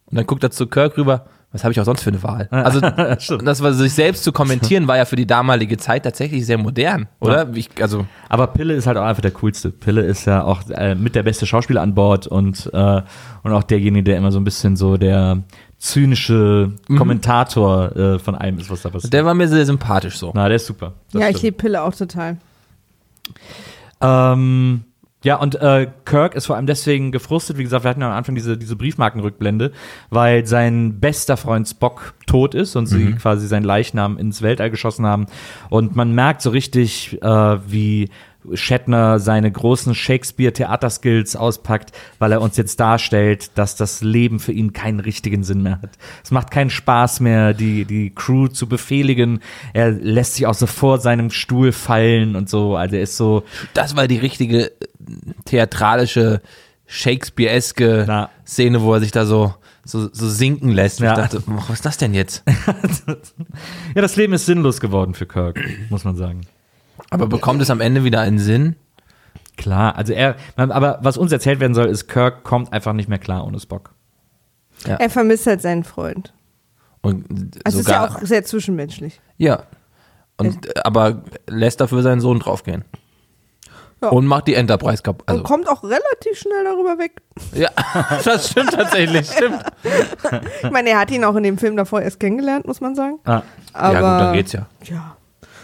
Und 0.06 0.18
dann 0.18 0.26
guckt 0.28 0.44
er 0.44 0.52
zu 0.52 0.68
Kirk 0.68 0.98
rüber, 0.98 1.26
was 1.54 1.64
habe 1.66 1.74
ich 1.74 1.80
auch 1.82 1.86
sonst 1.86 2.04
für 2.04 2.12
eine 2.12 2.24
Wahl? 2.24 2.48
Also 2.52 2.80
das 3.44 3.62
war 3.62 3.74
sich 3.74 3.94
selbst 3.94 4.24
zu 4.24 4.32
kommentieren, 4.32 4.88
war 4.88 4.96
ja 4.96 5.04
für 5.06 5.18
die 5.18 5.26
damalige 5.28 5.76
Zeit 5.78 6.04
tatsächlich 6.04 6.46
sehr 6.46 6.58
modern, 6.58 7.08
oder? 7.20 7.50
Ich, 7.54 7.70
also 7.82 8.06
Aber 8.30 8.48
Pille 8.48 8.74
ist 8.74 8.88
halt 8.88 8.96
auch 8.98 9.04
einfach 9.04 9.22
der 9.22 9.32
coolste. 9.32 9.70
Pille 9.70 10.02
ist 10.02 10.26
ja 10.26 10.44
auch 10.44 10.62
äh, 10.70 10.96
mit 10.96 11.16
der 11.16 11.24
beste 11.24 11.46
Schauspieler 11.46 11.82
an 11.82 11.94
Bord 11.94 12.26
und, 12.28 12.70
äh, 12.74 13.02
und 13.44 13.52
auch 13.52 13.64
derjenige, 13.64 14.04
der 14.04 14.18
immer 14.18 14.32
so 14.32 14.40
ein 14.40 14.46
bisschen 14.46 14.78
so 14.78 14.96
der 14.96 15.40
zynische 15.82 16.74
Kommentator 16.96 17.96
äh, 17.96 18.20
von 18.20 18.36
allem 18.36 18.60
ist, 18.60 18.70
was 18.70 18.84
da 18.84 18.90
passiert. 18.90 19.12
der 19.12 19.26
war 19.26 19.34
mir 19.34 19.48
sehr 19.48 19.66
sympathisch 19.66 20.16
so. 20.16 20.32
Na, 20.36 20.48
der 20.48 20.58
ist 20.58 20.68
super. 20.68 20.94
Das 21.12 21.22
ja, 21.22 21.28
ich 21.28 21.38
stimmt. 21.38 21.44
liebe 21.44 21.58
Pille 21.58 21.82
auch 21.82 21.96
total. 21.96 22.38
Ähm, 24.00 24.84
ja, 25.24 25.38
und 25.38 25.56
äh, 25.56 25.88
Kirk 26.06 26.36
ist 26.36 26.46
vor 26.46 26.56
allem 26.56 26.68
deswegen 26.68 27.12
gefrustet. 27.12 27.58
Wie 27.58 27.64
gesagt, 27.64 27.84
wir 27.84 27.90
hatten 27.90 28.02
ja 28.02 28.10
am 28.10 28.16
Anfang 28.16 28.36
diese, 28.36 28.60
diese 28.60 28.76
Briefmarkenrückblende, 28.76 29.72
weil 30.12 30.46
sein 30.46 31.00
bester 31.00 31.36
Freund 31.36 31.68
Spock 31.68 32.14
tot 32.28 32.54
ist 32.54 32.76
und 32.76 32.86
sie 32.86 33.14
quasi 33.14 33.48
seinen 33.48 33.64
Leichnam 33.64 34.18
ins 34.20 34.44
Weltall 34.44 34.70
geschossen 34.70 35.06
haben. 35.08 35.26
Und 35.70 35.96
man 35.96 36.14
merkt 36.14 36.44
so 36.44 36.52
richtig, 36.52 37.22
äh, 37.24 37.28
wie 37.68 38.10
Shatner 38.54 39.20
seine 39.20 39.52
großen 39.52 39.94
Shakespeare-Theaterskills 39.94 41.36
auspackt, 41.36 41.92
weil 42.20 42.32
er 42.32 42.42
uns 42.42 42.58
jetzt 42.58 42.80
darstellt, 42.80 43.52
dass 43.56 43.76
das 43.76 44.02
Leben 44.02 44.40
für 44.40 44.52
ihn 44.52 44.74
keinen 44.74 45.00
richtigen 45.00 45.44
Sinn 45.44 45.62
mehr 45.64 45.82
hat. 45.82 45.92
Es 46.24 46.32
macht 46.32 46.52
keinen 46.52 46.70
Spaß 46.70 47.20
mehr, 47.20 47.54
die, 47.54 47.86
die 47.86 48.10
Crew 48.10 48.48
zu 48.48 48.68
befehligen. 48.68 49.42
Er 49.74 49.92
lässt 49.92 50.36
sich 50.36 50.48
auch 50.48 50.54
so 50.54 50.66
vor 50.66 51.00
seinem 51.00 51.30
Stuhl 51.30 51.72
fallen 51.72 52.36
und 52.36 52.50
so. 52.50 52.76
Also 52.76 52.96
er 52.96 53.04
ist 53.04 53.18
so, 53.18 53.44
Das 53.74 53.96
war 53.96 54.08
die 54.08 54.18
richtige 54.18 54.68
äh, 54.68 54.74
theatralische, 55.46 56.42
Shakespeare-eske. 56.88 58.06
Szene, 58.46 58.82
wo 58.82 58.94
er 58.94 59.00
sich 59.00 59.12
da 59.12 59.26
so, 59.26 59.54
so, 59.86 60.10
so 60.12 60.28
sinken 60.28 60.70
lässt. 60.70 61.00
Ja. 61.00 61.12
Ich 61.12 61.18
dachte, 61.18 61.44
was 61.46 61.70
ist 61.70 61.86
das 61.86 61.98
denn 61.98 62.14
jetzt? 62.14 62.44
Ja, 63.96 64.02
das 64.02 64.16
Leben 64.16 64.32
ist 64.34 64.46
sinnlos 64.46 64.80
geworden 64.80 65.14
für 65.14 65.26
Kirk, 65.26 65.60
muss 65.90 66.06
man 66.06 66.16
sagen. 66.16 66.42
Aber 67.10 67.28
bekommt 67.28 67.62
es 67.62 67.70
am 67.70 67.82
Ende 67.82 68.04
wieder 68.04 68.22
einen 68.22 68.40
Sinn? 68.40 68.76
Klar, 69.58 69.96
also 69.96 70.14
er, 70.14 70.36
aber 70.56 71.00
was 71.02 71.18
uns 71.18 71.32
erzählt 71.32 71.60
werden 71.60 71.74
soll, 71.74 71.88
ist, 71.88 72.08
Kirk 72.08 72.44
kommt 72.44 72.74
einfach 72.74 72.94
nicht 72.94 73.10
mehr 73.10 73.20
klar 73.20 73.46
ohne 73.46 73.60
Spock. 73.60 73.94
Er 74.86 75.10
vermisst 75.10 75.46
halt 75.46 75.62
seinen 75.62 75.84
Freund. 75.84 76.34
Und 77.02 77.26
Also 77.64 77.80
es 77.80 77.82
ist 77.82 77.86
sogar, 77.86 78.10
ja 78.10 78.16
auch 78.16 78.22
sehr 78.22 78.44
zwischenmenschlich. 78.44 79.22
Ja. 79.38 79.64
Und, 80.38 80.66
äh, 80.66 80.80
aber 80.84 81.24
lässt 81.48 81.82
dafür 81.82 82.02
seinen 82.02 82.22
Sohn 82.22 82.40
draufgehen. 82.40 82.86
Ja. 84.02 84.10
Und 84.10 84.26
macht 84.26 84.48
die 84.48 84.56
Enterprise 84.56 85.04
kaputt. 85.04 85.28
Also, 85.28 85.42
Und 85.42 85.48
kommt 85.48 85.70
auch 85.70 85.84
relativ 85.84 86.36
schnell 86.36 86.64
darüber 86.64 86.98
weg. 86.98 87.22
ja, 87.54 87.70
das 88.24 88.50
stimmt 88.50 88.72
tatsächlich, 88.74 89.30
stimmt. 89.32 89.64
Ich 90.64 90.72
meine, 90.72 90.90
er 90.90 91.00
hat 91.00 91.12
ihn 91.12 91.24
auch 91.24 91.36
in 91.36 91.44
dem 91.44 91.60
Film 91.60 91.78
davor 91.78 92.02
erst 92.02 92.20
kennengelernt, 92.20 92.66
muss 92.66 92.82
man 92.82 92.96
sagen. 92.96 93.20
Ah, 93.26 93.44
Aber, 93.74 93.94
ja, 93.94 94.00
gut, 94.00 94.22
dann 94.22 94.34
geht's 94.34 94.54
ja. 94.54 94.66
Ja. 94.86 95.18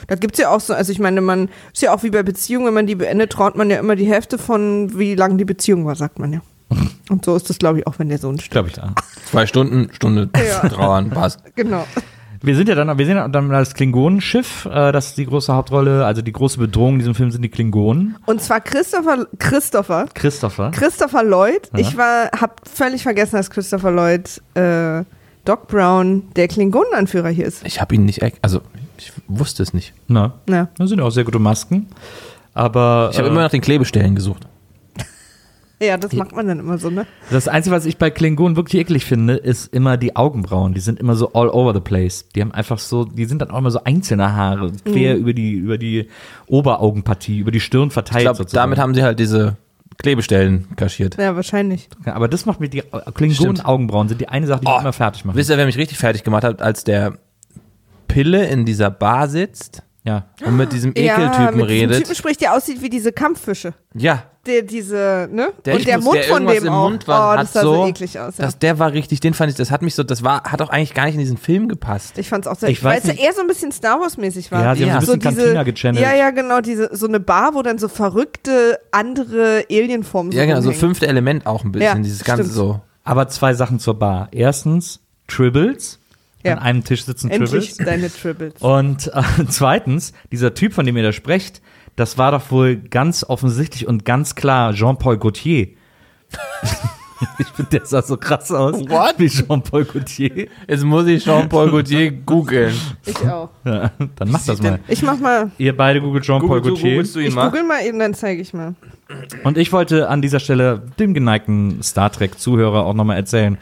Da 0.07 0.15
gibt's 0.15 0.39
ja 0.39 0.49
auch 0.49 0.61
so, 0.61 0.73
also 0.73 0.91
ich 0.91 0.99
meine, 0.99 1.21
man 1.21 1.49
ist 1.73 1.81
ja 1.81 1.93
auch 1.93 2.03
wie 2.03 2.09
bei 2.09 2.23
Beziehungen, 2.23 2.67
wenn 2.67 2.73
man 2.73 2.87
die 2.87 2.95
beendet, 2.95 3.31
traut 3.31 3.55
man 3.55 3.69
ja 3.69 3.77
immer 3.77 3.95
die 3.95 4.05
Hälfte 4.07 4.37
von, 4.37 4.97
wie 4.97 5.15
lang 5.15 5.37
die 5.37 5.45
Beziehung 5.45 5.85
war, 5.85 5.95
sagt 5.95 6.17
man 6.19 6.33
ja. 6.33 6.41
Und 7.09 7.25
so 7.25 7.35
ist 7.35 7.49
das, 7.49 7.57
glaube 7.59 7.79
ich, 7.79 7.87
auch, 7.87 7.99
wenn 7.99 8.09
der 8.09 8.17
Sohn 8.17 8.37
stirbt. 8.39 8.51
glaube 8.51 8.67
ich 8.69 8.75
da. 8.75 8.93
Zwei 9.29 9.45
Stunden, 9.45 9.89
Stunde 9.93 10.29
Ja. 10.63 10.67
trauern, 10.69 11.09
passt. 11.09 11.39
Genau. 11.55 11.85
Wir 12.41 12.55
sind 12.55 12.69
ja 12.69 12.75
dann, 12.75 12.95
wir 12.97 13.05
sehen 13.05 13.17
ja 13.17 13.27
dann 13.27 13.49
das 13.49 13.73
Klingonenschiff, 13.73 14.65
äh, 14.65 14.91
das 14.91 15.07
ist 15.07 15.17
die 15.17 15.25
große 15.25 15.53
Hauptrolle, 15.53 16.05
also 16.05 16.21
die 16.21 16.31
große 16.31 16.59
Bedrohung 16.59 16.93
in 16.93 16.99
diesem 16.99 17.15
Film 17.15 17.31
sind 17.31 17.41
die 17.41 17.49
Klingonen. 17.49 18.15
Und 18.27 18.41
zwar 18.41 18.61
Christopher, 18.61 19.25
Christopher, 19.39 20.05
Christopher. 20.13 20.71
Christopher 20.71 21.23
Lloyd. 21.23 21.69
Ich 21.75 21.97
war, 21.97 22.29
hab 22.39 22.61
völlig 22.69 23.01
vergessen, 23.03 23.37
dass 23.37 23.49
Christopher 23.49 23.91
Lloyd, 23.91 24.41
äh, 24.53 25.03
Doc 25.45 25.67
Brown, 25.67 26.23
der 26.35 26.47
Klingonenanführer 26.47 27.29
hier 27.29 27.45
ist. 27.45 27.65
Ich 27.65 27.81
habe 27.81 27.95
ihn 27.95 28.05
nicht, 28.05 28.21
also 28.43 28.61
ich 28.99 29.11
wusste 29.27 29.63
es 29.63 29.73
nicht. 29.73 29.93
Na, 30.07 30.33
Ja. 30.49 30.69
das 30.77 30.89
sind 30.89 30.99
auch 31.01 31.09
sehr 31.11 31.23
gute 31.23 31.39
Masken. 31.39 31.87
Aber 32.53 33.09
Ich 33.11 33.17
habe 33.17 33.27
äh, 33.27 33.31
immer 33.31 33.41
nach 33.41 33.51
den 33.51 33.61
Klebestellen 33.61 34.15
gesucht. 34.15 34.47
Ja, 35.79 35.95
das 35.95 36.11
macht 36.13 36.35
man 36.35 36.47
dann 36.47 36.57
immer 36.57 36.79
so, 36.79 36.89
ne? 36.89 37.05
das 37.29 37.47
Einzige, 37.47 37.75
was 37.75 37.85
ich 37.85 37.97
bei 37.97 38.09
Klingonen 38.09 38.55
wirklich 38.55 38.81
eklig 38.81 39.05
finde, 39.05 39.35
ist 39.35 39.71
immer 39.71 39.95
die 39.95 40.15
Augenbrauen. 40.15 40.73
Die 40.73 40.79
sind 40.79 40.99
immer 40.99 41.13
so 41.15 41.33
all 41.33 41.49
over 41.49 41.71
the 41.75 41.79
place. 41.79 42.25
Die 42.35 42.41
haben 42.41 42.51
einfach 42.51 42.79
so, 42.79 43.05
die 43.05 43.25
sind 43.25 43.43
dann 43.43 43.51
auch 43.51 43.59
immer 43.59 43.69
so 43.69 43.83
einzelne 43.83 44.33
Haare, 44.35 44.71
quer 44.85 45.15
über 45.17 45.33
die, 45.33 45.51
über 45.51 45.77
die 45.77 46.07
Oberaugenpartie, 46.47 47.37
über 47.37 47.51
die 47.51 47.59
Stirn 47.59 47.89
Ich 47.89 47.93
verteilt. 47.93 48.23
glaube, 48.23 48.37
sozusagen. 48.37 48.63
damit 48.63 48.79
haben 48.79 48.95
sie 48.95 49.03
halt 49.03 49.19
diese 49.19 49.55
Klebestellen 49.99 50.75
kaschiert. 50.77 51.15
Ja, 51.19 51.35
wahrscheinlich. 51.35 51.89
Ja, 52.07 52.15
aber 52.15 52.27
das 52.27 52.47
macht 52.47 52.59
mir 52.59 52.69
die 52.69 52.81
Klingonen-Augenbrauen 53.13 54.09
sind 54.09 54.19
die 54.19 54.29
eine 54.29 54.47
Sache, 54.47 54.61
die 54.61 54.67
Oh, 54.67 54.71
mich 54.73 54.81
immer 54.81 54.93
fertig 54.93 55.25
machen. 55.25 55.37
Wisst 55.37 55.51
ihr, 55.51 55.57
wer 55.57 55.67
mich 55.67 55.77
richtig 55.77 55.99
fertig 55.99 56.23
gemacht 56.23 56.43
hat, 56.43 56.59
als 56.59 56.85
der 56.85 57.19
Pille 58.07 58.45
in 58.47 58.65
dieser 58.65 58.89
Bar 58.91 59.27
sitzt 59.27 59.81
Ja. 60.03 60.25
und 60.45 60.55
mit 60.57 60.71
diesem 60.73 60.93
ja, 60.95 61.15
Ekeltypen 61.17 61.45
mit 61.57 61.69
diesem 61.69 61.89
redet? 61.89 61.97
Typen 62.03 62.15
spricht, 62.15 62.41
der 62.41 62.53
aussieht 62.55 62.81
wie 62.81 62.89
diese 62.89 63.11
Kampffische. 63.11 63.73
Ja, 63.93 64.23
Der, 64.45 64.61
diese, 64.61 65.27
ne? 65.31 65.49
der, 65.65 65.75
Und 65.75 65.85
der 65.85 65.97
muss- 65.97 66.05
Mund 66.05 66.15
der 66.17 66.23
von 66.23 66.47
dem 66.47 66.63
im 66.65 66.69
auch. 66.73 66.89
Mund 66.89 67.07
war, 67.07 67.33
oh, 67.33 67.37
das 67.37 67.51
sah 67.53 67.61
so, 67.61 67.75
so 67.75 67.87
eklig 67.87 68.17
aus. 68.17 68.37
Ja. 68.37 68.45
Das, 68.45 68.57
der 68.59 68.79
war 68.79 68.93
richtig, 68.93 69.19
den 69.19 69.33
fand 69.33 69.51
ich, 69.51 69.57
das 69.57 69.71
hat 69.71 69.81
mich 69.81 69.93
so, 69.93 70.03
das 70.03 70.23
war, 70.23 70.43
hat 70.43 70.61
auch 70.61 70.69
eigentlich 70.69 70.93
gar 70.93 71.03
nicht 71.05 71.15
in 71.15 71.19
diesen 71.19 71.35
Film 71.37 71.67
gepasst. 71.67 72.17
Ich 72.17 72.29
fand's 72.29 72.47
auch 72.47 72.55
sehr, 72.55 72.69
Ich 72.69 72.81
weil 72.83 72.95
weiß 72.97 73.03
es 73.05 73.17
ja 73.17 73.25
eher 73.25 73.33
so 73.33 73.41
ein 73.41 73.47
bisschen 73.47 73.73
Star 73.73 73.99
Wars-mäßig 73.99 74.49
war. 74.51 74.63
Ja, 74.63 74.75
sie 74.75 74.89
haben 74.89 75.05
so 75.05 75.11
ein 75.13 75.19
bisschen 75.19 75.35
Cantina 75.37 75.63
gechannelt. 75.63 76.01
Ja, 76.05 76.15
ja, 76.15 76.29
genau, 76.29 76.61
diese, 76.61 76.89
so 76.95 77.07
eine 77.07 77.19
Bar, 77.19 77.55
wo 77.55 77.61
dann 77.61 77.77
so 77.77 77.89
verrückte 77.89 78.79
andere 78.91 79.65
Alienformen 79.69 80.31
Ja, 80.31 80.45
genau, 80.45 80.57
so 80.61 80.69
rumhängen. 80.69 80.79
fünfte 80.79 81.07
Element 81.07 81.45
auch 81.45 81.65
ein 81.65 81.73
bisschen, 81.73 81.97
Ja, 81.97 82.01
dieses 82.01 82.23
ganze 82.23 82.43
stimmt. 82.43 82.55
so. 82.55 82.79
Aber 83.03 83.27
zwei 83.27 83.53
Sachen 83.53 83.79
zur 83.79 83.99
Bar. 83.99 84.29
Erstens, 84.31 85.01
Tribbles. 85.27 85.99
Ja. 86.47 86.53
An 86.55 86.59
einem 86.59 86.83
Tisch 86.83 87.05
sitzen 87.05 87.29
Endlich 87.29 87.75
Tribbles. 87.75 87.77
deine 87.77 88.11
Tribbles. 88.11 88.61
Und 88.61 89.07
äh, 89.13 89.21
zweitens, 89.49 90.13
dieser 90.31 90.53
Typ, 90.53 90.73
von 90.73 90.85
dem 90.85 90.97
ihr 90.97 91.03
da 91.03 91.11
sprecht, 91.11 91.61
das 91.95 92.17
war 92.17 92.31
doch 92.31 92.51
wohl 92.51 92.75
ganz 92.77 93.23
offensichtlich 93.23 93.87
und 93.87 94.05
ganz 94.05 94.35
klar 94.35 94.73
Jean-Paul 94.73 95.17
Gaultier. 95.17 95.69
ich 97.39 97.47
finde, 97.47 97.71
der 97.71 97.85
sah 97.85 98.01
so 98.03 98.17
krass 98.17 98.51
aus. 98.51 98.75
What? 98.87 99.15
Wie 99.17 99.27
Jean-Paul 99.29 99.85
Gaultier. 99.85 100.47
Jetzt 100.67 100.83
muss 100.83 101.07
ich 101.07 101.23
Jean-Paul 101.23 101.71
Gaultier 101.71 102.11
googeln. 102.11 102.75
Ich 103.05 103.17
auch. 103.27 103.49
Ja, 103.65 103.91
dann 104.15 104.29
mach 104.29 104.45
das 104.45 104.61
mal. 104.61 104.79
Ich 104.87 105.01
mach 105.01 105.17
mal, 105.19 105.51
Ihr 105.57 105.75
beide 105.75 106.01
googelt 106.01 106.23
Jean-Paul 106.25 106.61
Google, 106.61 106.61
du, 106.61 106.69
Gaultier. 106.69 106.91
googelst 106.91 107.15
du 107.15 107.19
ihn 107.19 107.27
ich 107.29 107.35
mal? 107.35 107.45
google 107.49 107.63
mal 107.63 107.83
eben, 107.83 107.97
dann 107.99 108.13
zeige 108.13 108.41
ich 108.41 108.53
mal. 108.53 108.75
Und 109.43 109.57
ich 109.57 109.71
wollte 109.71 110.09
an 110.09 110.21
dieser 110.21 110.39
Stelle 110.39 110.81
dem 110.99 111.13
geneigten 111.13 111.81
Star 111.81 112.11
Trek-Zuhörer 112.11 112.85
auch 112.85 112.93
nochmal 112.93 113.17
erzählen, 113.17 113.57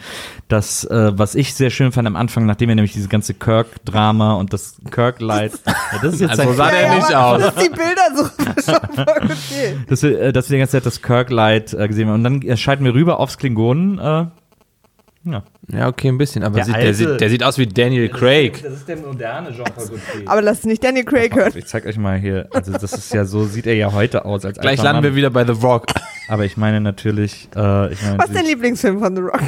dass, 0.48 0.84
äh, 0.86 1.12
was 1.16 1.36
ich 1.36 1.54
sehr 1.54 1.70
schön 1.70 1.92
fand 1.92 2.08
am 2.08 2.16
Anfang, 2.16 2.46
nachdem 2.46 2.70
wir 2.70 2.76
nämlich 2.76 2.94
diese 2.94 3.10
ganze 3.10 3.34
Kirk-Drama 3.34 4.34
und 4.34 4.54
das 4.54 4.78
Kirk-Light, 4.90 5.54
ja, 5.66 5.74
das 6.02 6.16
ist 6.16 6.22
jetzt 6.22 6.40
Also 6.40 6.54
sah 6.54 6.72
der 6.72 6.96
nicht 6.96 7.14
aber 7.14 7.26
aus. 7.26 7.42
Dass 7.42 7.64
die 7.64 7.70
Bilder 7.70 8.16
so 8.16 8.24
okay. 9.02 9.78
dass 9.88 10.04
wir, 10.04 10.20
äh, 10.20 10.34
dass 10.34 10.50
wir 10.50 10.56
die 10.56 10.60
ganze 10.60 10.72
Zeit 10.74 10.86
das 10.86 11.02
Kirk-Light 11.02 11.74
äh, 11.74 11.88
gesehen 11.88 12.08
haben. 12.08 12.16
Und 12.16 12.24
dann 12.24 12.42
äh, 12.42 12.58
schalten 12.58 12.84
wir 12.84 12.94
rüber 12.94 13.20
aufs 13.20 13.38
Klingonen. 13.38 14.00
Äh, 14.00 14.26
ja. 15.26 15.44
Ja, 15.68 15.88
okay, 15.88 16.10
ein 16.10 16.18
bisschen, 16.18 16.44
aber 16.44 16.56
Der 16.58 16.66
sieht, 16.66 16.76
der, 16.76 16.94
sieht, 16.94 17.22
der 17.22 17.30
sieht 17.30 17.44
aus 17.44 17.58
wie 17.58 17.66
Daniel 17.68 18.10
Craig. 18.10 18.62
Das 18.64 18.74
ist 18.74 18.88
der 18.88 18.98
moderne 18.98 19.52
Jean-Paul 19.52 19.88
Gaultier. 19.88 20.02
Aber 20.28 20.42
lass 20.42 20.64
nicht 20.64 20.84
Daniel 20.84 21.06
Craig 21.06 21.36
hören. 21.36 21.52
Ich 21.56 21.66
zeig 21.66 21.86
euch 21.86 21.98
mal 21.98 22.18
hier. 22.18 22.48
Also 22.54 22.72
das 22.72 22.94
ist 22.94 23.14
ja 23.14 23.26
so, 23.26 23.46
sieht 23.46 23.66
er 23.68 23.76
ja 23.76 23.92
heute 23.92 24.26
aus 24.26 24.46
als 24.46 24.60
Gleich 24.60 24.78
landen 24.82 24.98
Mann. 24.98 25.04
wir 25.04 25.16
wieder 25.16 25.30
bei 25.32 25.44
The 25.46 25.60
Rock. 25.60 25.88
Aber 26.28 26.46
ich 26.46 26.56
meine 26.58 26.82
natürlich, 26.82 27.50
äh, 27.56 27.92
ich 27.94 28.02
meine 28.04 28.18
Was 28.18 28.30
ist 28.30 28.36
dein 28.36 28.46
Lieblingsfilm 28.46 29.00
von 29.00 29.16
The 29.16 29.22
Rock? 29.24 29.42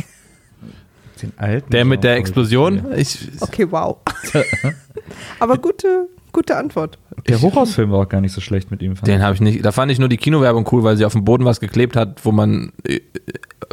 den 1.22 1.34
alten. 1.38 1.70
Der 1.72 1.86
mit 1.86 2.04
der 2.04 2.16
Explosion. 2.16 2.86
Ich, 2.96 3.30
Okay, 3.42 3.68
wow. 3.70 3.98
Aber 5.40 5.58
gute, 5.58 6.08
gute 6.38 6.56
Antwort. 6.56 7.00
Der 7.28 7.42
Hochhausfilm 7.42 7.92
war 7.92 8.02
auch 8.02 8.10
gar 8.10 8.22
nicht 8.22 8.32
so 8.32 8.42
schlecht 8.42 8.70
mit 8.70 8.84
ihm. 8.84 8.96
fand 8.96 9.08
den 9.08 9.24
habe 9.24 9.34
ich 9.34 9.42
nicht. 9.42 9.66
Da 9.66 9.72
fand 9.72 9.92
ich 9.92 9.98
nur 9.98 10.08
die 10.08 10.18
Kinowerbung 10.18 10.68
cool, 10.72 10.84
weil 10.84 10.96
sie 10.96 11.04
auf 11.04 11.14
dem 11.14 11.26
Boden 11.26 11.46
was 11.46 11.60
geklebt 11.60 11.96
hat, 11.96 12.24
wo 12.24 12.32
man 12.32 12.72
äh, 12.88 13.00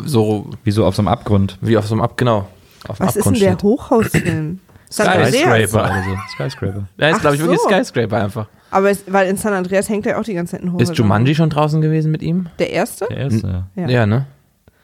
so 0.02 0.48
ich. 0.50 0.58
Wie 0.64 0.70
so 0.70 0.86
auf 0.86 0.96
so 0.96 1.02
einem 1.02 1.08
Abgrund. 1.08 1.58
wie 1.60 1.76
auf 1.76 1.86
so 1.86 1.94
einem 1.94 2.02
Ab, 2.02 2.16
genau. 2.16 2.48
Auf 2.88 3.00
Was 3.00 3.16
ist 3.16 3.26
denn 3.26 3.34
Abgrund 3.34 3.40
der 3.42 3.50
steht. 3.52 3.62
Hochhausfilm? 3.62 4.60
San 4.88 5.06
Skyscraper. 5.06 5.52
Andreas. 5.52 5.74
Oder 5.74 6.04
so. 6.04 6.16
Skyscraper. 6.34 6.88
Der 6.98 7.10
ist, 7.10 7.20
glaube 7.20 7.36
ich, 7.36 7.42
wirklich 7.42 7.60
so. 7.60 7.68
Skyscraper 7.68 8.22
einfach. 8.22 8.46
Aber 8.70 8.90
es, 8.90 9.04
weil 9.08 9.28
in 9.28 9.36
San 9.36 9.52
Andreas 9.52 9.88
hängt 9.88 10.06
er 10.06 10.18
auch 10.18 10.24
die 10.24 10.34
ganze 10.34 10.52
Zeit 10.52 10.62
in 10.62 10.72
Hochhäusern. 10.72 10.92
Ist 10.92 10.98
Jumanji 10.98 11.34
schon 11.34 11.50
draußen 11.50 11.80
gewesen 11.80 12.10
mit 12.10 12.22
ihm? 12.22 12.46
Der 12.58 12.70
erste? 12.70 13.06
Der 13.08 13.16
erste. 13.18 13.64
Ja. 13.76 13.88
Ja, 13.88 14.06
ne? 14.06 14.26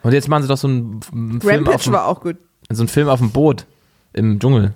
Und 0.03 0.13
jetzt 0.13 0.27
machen 0.27 0.43
sie 0.43 0.47
doch 0.47 0.57
so 0.57 0.67
einen, 0.67 1.01
Film, 1.01 1.39
auf 1.39 1.45
Rampage 1.45 1.83
dem, 1.85 1.93
war 1.93 2.07
auch 2.07 2.21
gut. 2.21 2.37
so 2.69 2.83
einen 2.83 2.89
Film 2.89 3.09
auf 3.09 3.19
dem 3.19 3.31
Boot 3.31 3.65
im 4.13 4.39
Dschungel. 4.39 4.73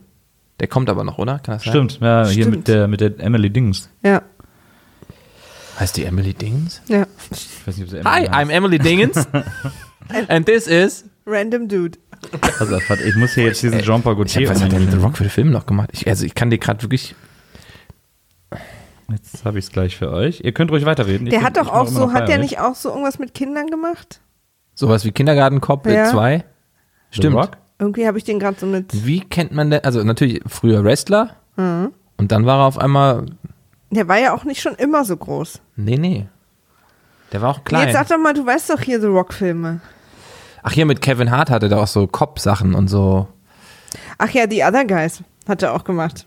Der 0.60 0.68
kommt 0.68 0.90
aber 0.90 1.04
noch, 1.04 1.18
oder? 1.18 1.40
Kann 1.40 1.56
das 1.56 1.64
sein? 1.64 1.72
Stimmt, 1.74 2.00
ja, 2.02 2.24
hier 2.28 2.44
Stimmt. 2.44 2.56
mit 2.58 2.68
der, 2.68 2.88
mit 2.88 3.02
der 3.02 3.20
Emily 3.20 3.50
Dings. 3.50 3.90
Ja, 4.04 4.22
Heißt 5.80 5.98
die 5.98 6.06
Emily 6.06 6.34
Dings? 6.34 6.82
ja. 6.88 7.06
Ich 7.32 7.68
weiß 7.68 7.76
nicht, 7.78 7.86
ob 7.86 7.90
sie 7.92 8.04
Hi, 8.10 8.26
Emily 8.26 8.30
I'm 8.36 8.50
Emily 8.50 8.80
Dingens. 8.80 9.28
And 10.30 10.46
this 10.46 10.68
is. 10.68 11.04
Random 11.26 11.68
Dude. 11.68 11.98
heißt. 12.42 12.62
Also, 12.62 12.78
ich 13.04 13.16
muss 13.16 13.34
hier 13.34 13.46
jetzt 13.46 13.62
diesen 13.64 13.82
Jean-Paul 13.82 14.14
Ich 14.14 14.18
Gaultier 14.18 14.48
hab, 14.48 14.56
was 14.56 14.64
hat 14.64 14.72
der 14.72 14.80
mit 14.80 14.92
The. 14.92 14.98
Rock 15.00 15.18
für 15.18 15.24
den 15.24 15.30
Film 15.32 15.52
noch 15.52 15.66
gemacht? 15.66 15.90
Ich, 15.92 16.08
also 16.08 16.26
ich 16.26 16.36
kann 16.36 16.50
dir 16.52 16.60
gerade 16.60 16.82
wirklich. 16.84 17.16
Jetzt 19.12 19.44
habe 19.46 19.60
ich 19.60 19.66
es 19.66 19.72
gleich 19.72 19.98
für 19.98 20.12
euch. 20.12 20.42
Ihr 20.42 20.52
könnt 20.54 20.72
ruhig 20.72 20.86
weiterreden. 20.86 21.28
Ich 21.28 21.32
Der 21.32 21.40
bin- 21.40 21.46
hat 21.48 21.58
doch 21.58 21.68
auch 21.68 21.88
so, 21.88 22.12
hat 22.14 22.28
der 22.28 22.38
nicht 22.40 22.60
auch 22.60 22.76
so 22.76 22.90
irgendwas 22.90 23.20
mit 23.20 23.34
Kindern 23.34 23.68
gemacht? 23.68 24.22
Sowas 24.74 25.04
wie 25.06 25.12
Kindergartenkopf 25.12 25.88
Ja. 25.88 26.06
2. 26.10 26.38
The 27.12 27.18
Stimmt. 27.18 27.36
Rock? 27.36 27.58
Irgendwie 27.80 28.08
habe 28.08 28.18
ich 28.18 28.24
den 28.24 28.40
gerade 28.40 28.58
so 28.60 28.66
mit. 28.66 29.06
Wie 29.06 29.20
kennt 29.20 29.52
man 29.52 29.70
denn? 29.70 29.84
Also 29.84 30.04
natürlich 30.04 30.42
früher 30.48 30.84
Wrestler. 30.84 31.36
Und 31.58 32.32
dann 32.32 32.46
war 32.46 32.60
er 32.60 32.66
auf 32.66 32.78
einmal. 32.78 33.26
Der 33.92 34.08
war 34.08 34.18
ja 34.18 34.34
auch 34.34 34.44
nicht 34.44 34.62
schon 34.62 34.76
immer 34.76 35.06
so 35.06 35.16
groß. 35.16 35.62
Nee, 35.76 35.98
nee. 35.98 36.28
Der 37.32 37.42
war 37.42 37.50
auch 37.50 37.64
klein. 37.64 37.88
Jetzt 37.88 37.96
sag 37.96 38.08
doch 38.08 38.18
mal, 38.18 38.34
du 38.34 38.46
weißt 38.46 38.70
doch 38.70 38.82
hier 38.82 39.00
The 39.00 39.08
Rock-Filme. 39.08 39.82
Ach, 40.64 40.72
hier 40.72 40.86
mit 40.86 41.02
Kevin 41.02 41.32
Hart 41.32 41.50
hatte 41.50 41.70
der 41.70 41.80
auch 41.80 41.88
so 41.88 42.08
Cop-Sachen 42.08 42.74
und 42.76 42.88
so. 42.88 43.28
Ach 44.18 44.30
ja, 44.30 44.50
The 44.50 44.64
Other 44.64 44.86
Guys 44.86 45.22
hat 45.48 45.64
er 45.64 45.74
auch 45.74 45.84
gemacht. 45.84 46.26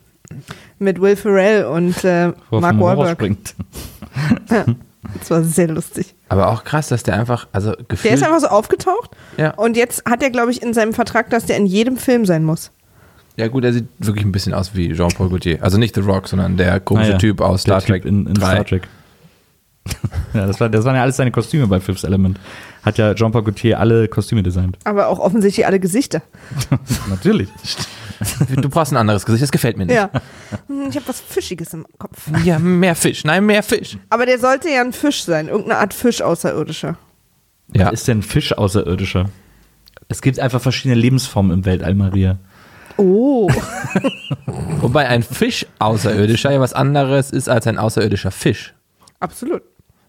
Mit 0.79 1.01
Will 1.01 1.17
Ferrell 1.17 1.65
und 1.65 2.05
äh, 2.05 2.33
Mark 2.51 2.79
Wahlberg. 2.79 3.19
Das 5.21 5.31
war 5.31 5.43
sehr 5.43 5.69
lustig. 5.69 6.15
Aber 6.29 6.49
auch 6.51 6.65
krass, 6.65 6.89
dass 6.89 7.03
der 7.03 7.15
einfach, 7.19 7.47
also 7.53 7.73
Der 7.73 7.85
gefühlt. 7.89 8.15
ist 8.15 8.23
einfach 8.23 8.41
so 8.41 8.49
aufgetaucht 8.49 9.11
ja. 9.37 9.51
und 9.55 9.77
jetzt 9.77 10.05
hat 10.05 10.23
er, 10.23 10.31
glaube 10.31 10.51
ich, 10.51 10.63
in 10.63 10.75
seinem 10.75 10.93
Vertrag, 10.93 11.31
dass 11.31 11.47
der 11.47 11.57
in 11.57 11.67
jedem 11.67 11.97
Film 11.97 12.25
sein 12.27 12.45
muss. 12.45 12.71
ja, 13.37 13.49
gut, 13.49 13.65
er 13.65 13.73
sieht 13.73 13.87
wirklich 13.99 14.25
ein 14.25 14.33
bisschen 14.33 14.53
aus 14.55 14.75
wie 14.75 14.93
Jean-Paul 14.95 15.29
Gaultier. 15.29 15.63
Also 15.63 15.79
nicht 15.79 15.95
The 15.95 16.01
Rock, 16.01 16.29
sondern 16.29 16.57
der 16.57 16.81
komische 16.81 17.11
Ah, 17.11 17.13
ja. 17.13 17.19
Typ 17.19 17.41
aus 17.41 17.65
Der 17.65 17.81
Star 17.81 17.81
Typ 17.81 18.03
Trek 18.03 18.05
in, 18.05 18.27
in 18.27 18.35
3. 18.35 18.41
Star 18.53 18.65
Trek. 18.65 18.89
ja, 20.35 20.47
das, 20.47 20.61
war, 20.61 20.69
das 20.69 20.85
waren 20.85 20.95
ja 20.97 21.03
alles 21.03 21.17
seine 21.17 21.31
Kostüme 21.31 21.67
bei 21.67 21.81
Fifth 21.81 22.05
Element. 22.05 22.39
Hat 22.83 22.99
ja 22.99 23.15
Jean-Paul 23.15 23.43
Gaultier 23.43 23.79
alle 23.81 24.09
Kostüme 24.09 24.43
designt. 24.43 24.79
Aber 24.85 25.09
auch 25.09 25.19
offensichtlich 25.19 25.67
alle 25.67 25.81
Gesichter. 25.81 26.23
Natürlich. 27.09 27.49
Du 28.61 28.69
brauchst 28.69 28.93
ein 28.93 28.97
anderes 28.97 29.25
Gesicht, 29.25 29.43
das 29.45 29.53
gefällt 29.53 29.77
mir 29.77 29.87
nicht. 29.87 29.95
Ja. 29.95 30.11
Hm, 30.67 30.89
Ich 30.91 30.97
habe 30.97 31.07
was 31.07 31.21
Fischiges 31.21 31.73
im 31.75 31.87
Kopf. 31.99 32.29
Ja, 32.45 32.59
mehr 32.59 32.95
Fisch. 32.95 33.25
Nein, 33.25 33.47
mehr 33.47 33.63
Fisch. 33.63 33.97
Aber 34.11 34.27
der 34.27 34.39
sollte 34.39 34.69
ja 34.69 34.81
ein 34.81 34.93
Fisch 34.93 35.23
sein. 35.25 35.49
Irgendeine 35.49 35.79
Art 35.81 35.95
Fisch 35.95 36.21
außerirdischer. 36.23 36.97
Ja. 37.75 37.87
Was 37.87 37.93
ist 38.01 38.09
denn 38.09 38.23
Fisch 38.23 38.53
außerirdischer? 38.57 39.31
Es 40.09 40.23
gibt 40.23 40.41
einfach 40.41 40.61
verschiedene 40.61 40.95
Lebensformen 40.99 41.53
im 41.59 41.65
Weltall, 41.65 41.95
Maria. 41.95 42.39
Oh. 42.97 43.49
Wobei 44.81 45.07
ein 45.07 45.23
Fisch 45.23 45.67
außerirdischer 45.79 46.51
ja 46.51 46.61
was 46.61 46.73
anderes 46.73 47.31
ist 47.31 47.49
als 47.49 47.67
ein 47.67 47.79
außerirdischer 47.79 48.31
Fisch. 48.31 48.75
Absolut. 49.21 49.63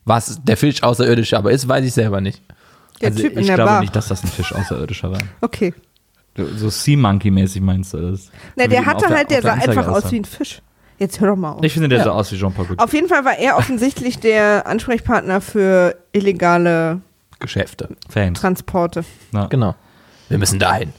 Was 0.09 0.39
der 0.43 0.57
Fisch 0.57 0.81
außerirdische 0.83 1.37
aber 1.37 1.51
ist, 1.51 1.67
weiß 1.67 1.85
ich 1.85 1.93
selber 1.93 2.19
nicht. 2.19 2.41
Der 3.01 3.09
also 3.09 3.21
Typ 3.21 3.33
in 3.33 3.39
ich 3.39 3.47
der 3.47 3.55
glaube 3.55 3.69
Bar. 3.71 3.79
nicht, 3.81 3.95
dass 3.95 4.07
das 4.09 4.23
ein 4.23 4.27
Fisch 4.27 4.53
außerirdischer 4.53 5.11
war. 5.11 5.19
Okay. 5.41 5.73
Du- 6.33 6.47
So 6.57 6.69
Sea 6.69 6.97
Monkey-mäßig 6.97 7.61
meinst 7.61 7.93
du 7.93 8.11
das? 8.11 8.29
Na, 8.55 8.67
der 8.67 8.85
hatte 8.85 9.07
halt, 9.07 9.29
der 9.31 9.41
der 9.41 9.53
sah 9.55 9.57
einfach 9.69 9.87
aus 9.87 10.11
wie 10.11 10.17
ein 10.19 10.25
Fisch. 10.25 10.61
Jetzt 10.97 11.21
hör 11.21 11.29
doch 11.29 11.35
mal 11.37 11.53
auf. 11.53 11.63
Ich 11.63 11.71
finde, 11.73 11.87
der 11.87 11.99
Ja. 11.99 12.03
sah 12.05 12.11
aus 12.11 12.31
wie 12.31 12.37
Jean-Paul 12.37 12.65
Gaultier. 12.65 12.83
Auf 12.83 12.93
jeden 12.93 13.07
Fall 13.07 13.23
war 13.23 13.37
er 13.37 13.55
offensichtlich 13.57 14.19
der 14.19 14.67
Ansprechpartner 14.67 15.39
für 15.39 15.95
illegale 16.11 16.99
Geschäfte. 17.39 17.89
Fans. 18.09 18.39
Transporte. 18.41 19.05
Ja. 19.31 19.45
Genau. 19.47 19.75
Wir 20.27 20.37
müssen 20.39 20.59
dahin. 20.59 20.91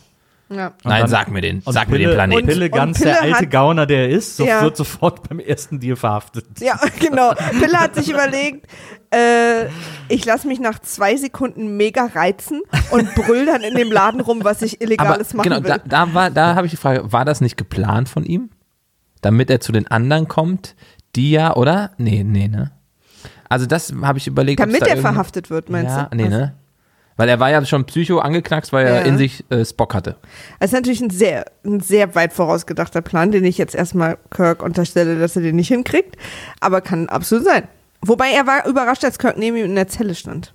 Ja. 0.53 0.73
Nein, 0.83 1.01
dann- 1.03 1.09
sag 1.09 1.31
mir 1.31 1.41
den. 1.41 1.61
Und 1.65 1.73
Sag 1.73 1.89
mir 1.89 1.97
Pille, 1.97 2.09
den 2.09 2.15
Planeten. 2.17 2.41
Und 2.43 2.49
Pille, 2.49 2.65
Und 2.67 2.71
ganz 2.73 2.99
Pille 2.99 3.11
der 3.13 3.23
alte 3.23 3.37
hat- 3.37 3.51
Gauner, 3.51 3.87
der 3.87 4.09
er 4.09 4.11
ist, 4.11 4.37
so, 4.37 4.45
Ja. 4.45 4.63
wird 4.63 4.77
sofort 4.77 5.29
beim 5.29 5.39
ersten 5.39 5.79
Deal 5.79 5.95
verhaftet. 5.97 6.47
Ja, 6.61 6.79
genau. 6.99 7.35
Pille 7.61 7.79
hat 7.79 7.95
sich 7.95 8.11
überlegt, 8.11 8.67
äh, 9.15 9.67
ich 10.09 10.25
lasse 10.25 10.49
mich 10.49 10.59
nach 10.59 10.81
zwei 10.81 11.17
Sekunden 11.17 11.77
mega 11.77 12.07
reizen 12.15 12.63
und 12.91 13.15
brüll 13.15 13.47
dann 13.47 13.63
in 13.63 13.75
dem 13.77 13.93
Laden 13.93 14.21
rum, 14.21 14.43
was 14.43 14.63
ich 14.63 14.75
aber 14.75 14.85
Illegales 14.85 15.35
machen 15.35 15.49
genau, 15.51 15.63
will. 15.63 15.71
da, 15.71 15.79
da, 15.79 16.15
war, 16.15 16.31
da 16.31 16.55
habe 16.57 16.67
ich 16.67 16.73
die 16.73 16.77
Frage, 16.77 17.13
war 17.13 17.25
das 17.25 17.41
nicht 17.41 17.57
geplant 17.57 18.09
von 18.09 18.25
ihm? 18.25 18.51
Damit 19.21 19.51
er 19.51 19.61
zu 19.61 19.71
den 19.71 19.87
anderen 19.89 20.27
kommt, 20.29 20.75
die 21.15 21.31
ja, 21.31 21.55
oder? 21.55 21.91
Nee, 21.99 22.25
nee, 22.25 22.49
ne? 22.49 22.73
Also 23.49 23.67
das 23.67 23.93
habe 24.03 24.19
ich 24.19 24.27
überlegt. 24.27 24.61
Damit 24.61 24.83
da 24.83 24.87
er 24.87 24.97
verhaftet 24.97 25.51
wird, 25.51 25.71
meinst 25.71 25.97
ja, 25.97 26.05
du? 26.11 26.17
nee, 26.17 26.29
ne? 26.29 26.55
Weil 27.21 27.29
er 27.29 27.39
war 27.39 27.51
ja 27.51 27.63
schon 27.67 27.85
psycho 27.85 28.19
angeknackst, 28.21 28.73
weil 28.73 28.87
er 28.87 29.01
Ja. 29.01 29.03
in 29.03 29.19
sich 29.19 29.45
äh, 29.51 29.63
Spock 29.63 29.93
hatte. 29.93 30.17
Das 30.59 30.71
ist 30.71 30.73
natürlich 30.73 31.03
ein 31.03 31.11
sehr, 31.11 31.45
ein 31.67 31.81
sehr 31.81 32.15
weit 32.15 32.33
vorausgedachter 32.33 33.03
Plan, 33.03 33.31
den 33.31 33.45
ich 33.45 33.59
jetzt 33.59 33.75
erstmal 33.75 34.17
Kirk 34.31 34.63
unterstelle, 34.63 35.19
dass 35.19 35.37
er 35.37 35.43
den 35.43 35.57
nicht 35.57 35.69
hinkriegt. 35.69 36.17
Aber 36.61 36.81
kann 36.81 37.11
absolut 37.11 37.45
sein. 37.45 37.69
Wobei 38.01 38.31
er 38.31 38.47
war 38.47 38.67
überrascht, 38.67 39.05
als 39.05 39.19
Kirk 39.19 39.37
neben 39.37 39.59
ihm 39.59 39.67
in 39.67 39.75
der 39.75 39.87
Zelle 39.87 40.15
stand. 40.15 40.55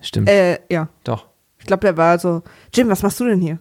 Stimmt, 0.00 0.28
Äh, 0.28 0.58
ja. 0.68 0.88
doch. 1.04 1.26
Ich 1.58 1.66
glaube, 1.66 1.82
der 1.82 1.96
war 1.96 2.18
so, 2.18 2.42
Jim, 2.74 2.88
was 2.88 3.04
machst 3.04 3.20
du 3.20 3.26
denn 3.26 3.40
hier? 3.40 3.60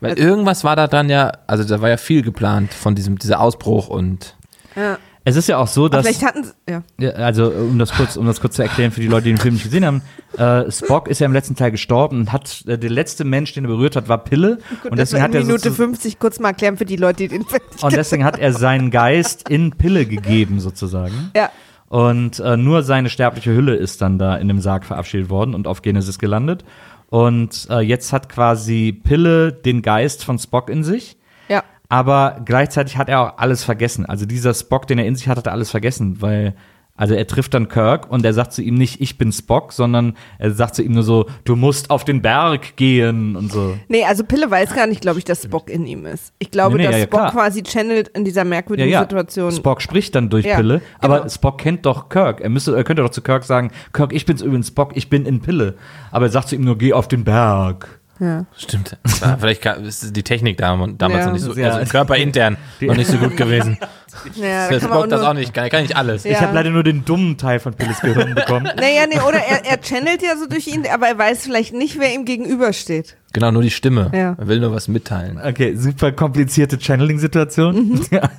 Weil 0.00 0.18
irgendwas 0.18 0.64
war 0.64 0.74
da 0.74 0.86
dran 0.86 1.10
ja, 1.10 1.32
also 1.46 1.64
da 1.64 1.82
war 1.82 1.90
ja 1.90 1.98
viel 1.98 2.22
geplant 2.22 2.72
von 2.72 2.94
diesem 2.94 3.18
dieser 3.18 3.40
Ausbruch 3.40 3.88
und 3.88 4.38
Ja. 4.74 4.96
Es 5.26 5.36
ist 5.36 5.48
ja 5.48 5.56
auch 5.56 5.66
so, 5.68 5.86
Aber 5.86 5.96
dass. 5.96 6.06
vielleicht 6.06 6.22
hatten 6.24 6.44
sie, 6.44 6.52
ja. 7.00 7.10
Also 7.12 7.50
um 7.50 7.78
das 7.78 7.92
kurz, 7.92 8.16
um 8.16 8.26
das 8.26 8.40
kurz 8.40 8.56
zu 8.56 8.62
erklären 8.62 8.90
für 8.92 9.00
die 9.00 9.06
Leute, 9.06 9.24
die 9.24 9.30
den 9.30 9.38
Film 9.38 9.54
nicht 9.54 9.64
gesehen 9.64 9.84
haben, 9.86 10.02
äh, 10.36 10.70
Spock 10.70 11.08
ist 11.08 11.18
ja 11.20 11.26
im 11.26 11.32
letzten 11.32 11.56
Teil 11.56 11.70
gestorben 11.70 12.20
und 12.20 12.32
hat 12.32 12.62
äh, 12.66 12.76
der 12.78 12.90
letzte 12.90 13.24
Mensch, 13.24 13.54
den 13.54 13.64
er 13.64 13.68
berührt 13.68 13.96
hat, 13.96 14.08
war 14.08 14.18
Pille 14.22 14.58
Gut, 14.82 14.92
und 14.92 14.98
deswegen 14.98 15.22
hat 15.22 15.34
er 15.34 15.40
Minute 15.40 15.70
sozu- 15.70 15.76
50 15.76 16.18
kurz 16.18 16.40
mal 16.40 16.48
erklären 16.50 16.76
für 16.76 16.84
die 16.84 16.96
Leute, 16.96 17.22
die 17.22 17.28
den 17.28 17.44
Film 17.46 17.62
nicht 17.72 17.82
und 17.82 17.96
deswegen 17.96 18.24
hat 18.24 18.38
er 18.38 18.52
seinen 18.52 18.90
Geist 18.90 19.48
in 19.48 19.70
Pille 19.72 20.04
gegeben 20.04 20.60
sozusagen. 20.60 21.30
Ja. 21.34 21.50
Und 21.88 22.40
äh, 22.40 22.56
nur 22.56 22.82
seine 22.82 23.08
sterbliche 23.08 23.54
Hülle 23.54 23.76
ist 23.76 24.02
dann 24.02 24.18
da 24.18 24.36
in 24.36 24.48
dem 24.48 24.60
Sarg 24.60 24.84
verabschiedet 24.84 25.30
worden 25.30 25.54
und 25.54 25.66
auf 25.66 25.80
Genesis 25.80 26.18
gelandet. 26.18 26.64
Und 27.08 27.68
äh, 27.70 27.80
jetzt 27.80 28.12
hat 28.12 28.28
quasi 28.28 28.92
Pille 28.92 29.52
den 29.52 29.80
Geist 29.80 30.24
von 30.24 30.38
Spock 30.38 30.68
in 30.68 30.82
sich. 30.82 31.16
Ja. 31.90 31.96
Aber 31.98 32.40
gleichzeitig 32.44 32.96
hat 32.96 33.08
er 33.08 33.20
auch 33.20 33.38
alles 33.38 33.64
vergessen. 33.64 34.06
Also 34.06 34.26
dieser 34.26 34.54
Spock, 34.54 34.86
den 34.86 34.98
er 34.98 35.06
in 35.06 35.16
sich 35.16 35.28
hat, 35.28 35.38
hat 35.38 35.46
er 35.46 35.52
alles 35.52 35.70
vergessen, 35.70 36.20
weil 36.20 36.54
also 36.96 37.14
er 37.14 37.26
trifft 37.26 37.54
dann 37.54 37.66
Kirk 37.66 38.08
und 38.08 38.24
er 38.24 38.32
sagt 38.32 38.52
zu 38.52 38.62
ihm 38.62 38.76
nicht, 38.76 39.00
ich 39.00 39.18
bin 39.18 39.32
Spock, 39.32 39.72
sondern 39.72 40.16
er 40.38 40.52
sagt 40.52 40.76
zu 40.76 40.82
ihm 40.84 40.92
nur 40.92 41.02
so, 41.02 41.26
du 41.42 41.56
musst 41.56 41.90
auf 41.90 42.04
den 42.04 42.22
Berg 42.22 42.76
gehen 42.76 43.34
und 43.34 43.50
so. 43.50 43.76
Nee, 43.88 44.04
also 44.04 44.22
Pille 44.22 44.48
weiß 44.48 44.76
gar 44.76 44.86
nicht, 44.86 45.00
glaube 45.00 45.18
ich, 45.18 45.24
dass 45.24 45.42
Spock 45.42 45.68
in 45.68 45.86
ihm 45.86 46.06
ist. 46.06 46.32
Ich 46.38 46.52
glaube, 46.52 46.76
Nee, 46.76 46.82
nee, 46.82 46.86
dass 46.86 46.92
ja, 46.92 46.98
ja, 47.00 47.06
Spock 47.06 47.20
klar. 47.20 47.32
quasi 47.32 47.64
channelt 47.64 48.08
in 48.08 48.24
dieser 48.24 48.44
merkwürdigen 48.44 48.96
Situation. 48.96 49.50
Spock 49.50 49.82
spricht 49.82 50.14
dann 50.14 50.30
durch 50.30 50.46
Ja, 50.46 50.54
Pille, 50.54 50.82
aber 51.00 51.18
genau. 51.18 51.28
Spock 51.30 51.58
kennt 51.58 51.84
doch 51.84 52.08
Kirk. 52.10 52.40
Er 52.40 52.48
müsste, 52.48 52.76
er 52.76 52.84
könnte 52.84 53.02
doch 53.02 53.10
zu 53.10 53.22
Kirk 53.22 53.42
sagen, 53.42 53.72
Kirk, 53.92 54.12
ich 54.12 54.24
bin's 54.24 54.40
übrigens 54.40 54.68
Spock, 54.68 54.92
ich 54.94 55.10
bin 55.10 55.26
in 55.26 55.40
Pille. 55.40 55.74
Aber 56.12 56.26
er 56.26 56.30
sagt 56.30 56.48
zu 56.50 56.54
ihm 56.54 56.62
nur, 56.62 56.78
geh 56.78 56.92
auf 56.92 57.08
den 57.08 57.24
Berg. 57.24 58.00
Ja. 58.20 58.44
stimmt. 58.56 58.96
Vielleicht 59.40 59.64
ist 59.64 60.14
die 60.16 60.22
Technik 60.22 60.56
da, 60.58 60.76
damals 60.98 61.20
Ja. 61.20 61.26
noch 61.26 61.32
nicht 61.32 61.42
so, 61.42 61.52
also 61.52 61.90
körperintern 61.90 62.56
noch 62.80 62.96
nicht 62.96 63.10
so 63.10 63.18
gut 63.18 63.36
gewesen. 63.36 63.78
Ja, 64.34 64.68
da 64.68 64.78
Das 64.78 64.88
kann 64.88 65.10
das 65.10 65.22
auch 65.22 65.34
nicht, 65.34 65.54
kann, 65.54 65.68
kann 65.68 65.82
nicht 65.82 65.96
alles. 65.96 66.24
Ja. 66.24 66.32
Ich 66.32 66.40
habe 66.40 66.54
leider 66.54 66.70
nur 66.70 66.82
den 66.82 67.04
dummen 67.04 67.36
Teil 67.36 67.60
von 67.60 67.74
Pilles 67.74 68.00
Gehirn 68.00 68.34
bekommen. 68.34 68.64
Naja, 68.76 69.06
nee, 69.08 69.20
oder 69.20 69.38
er, 69.38 69.64
er 69.64 69.80
channelt 69.82 70.22
ja 70.22 70.36
so 70.36 70.46
durch 70.46 70.66
ihn, 70.66 70.86
aber 70.92 71.08
er 71.08 71.18
weiß 71.18 71.42
vielleicht 71.42 71.74
nicht, 71.74 71.98
wer 71.98 72.12
ihm 72.14 72.24
gegenübersteht. 72.24 73.16
Genau, 73.34 73.50
nur 73.50 73.62
die 73.62 73.70
Stimme. 73.70 74.12
Ja. 74.14 74.36
Er 74.38 74.46
will 74.46 74.60
nur 74.60 74.72
was 74.72 74.86
mitteilen. 74.86 75.40
Okay, 75.44 75.74
super 75.74 76.12
komplizierte 76.12 76.78
Channeling-Situation. 76.78 77.74
Mhm. 77.74 78.06
Ja. 78.12 78.30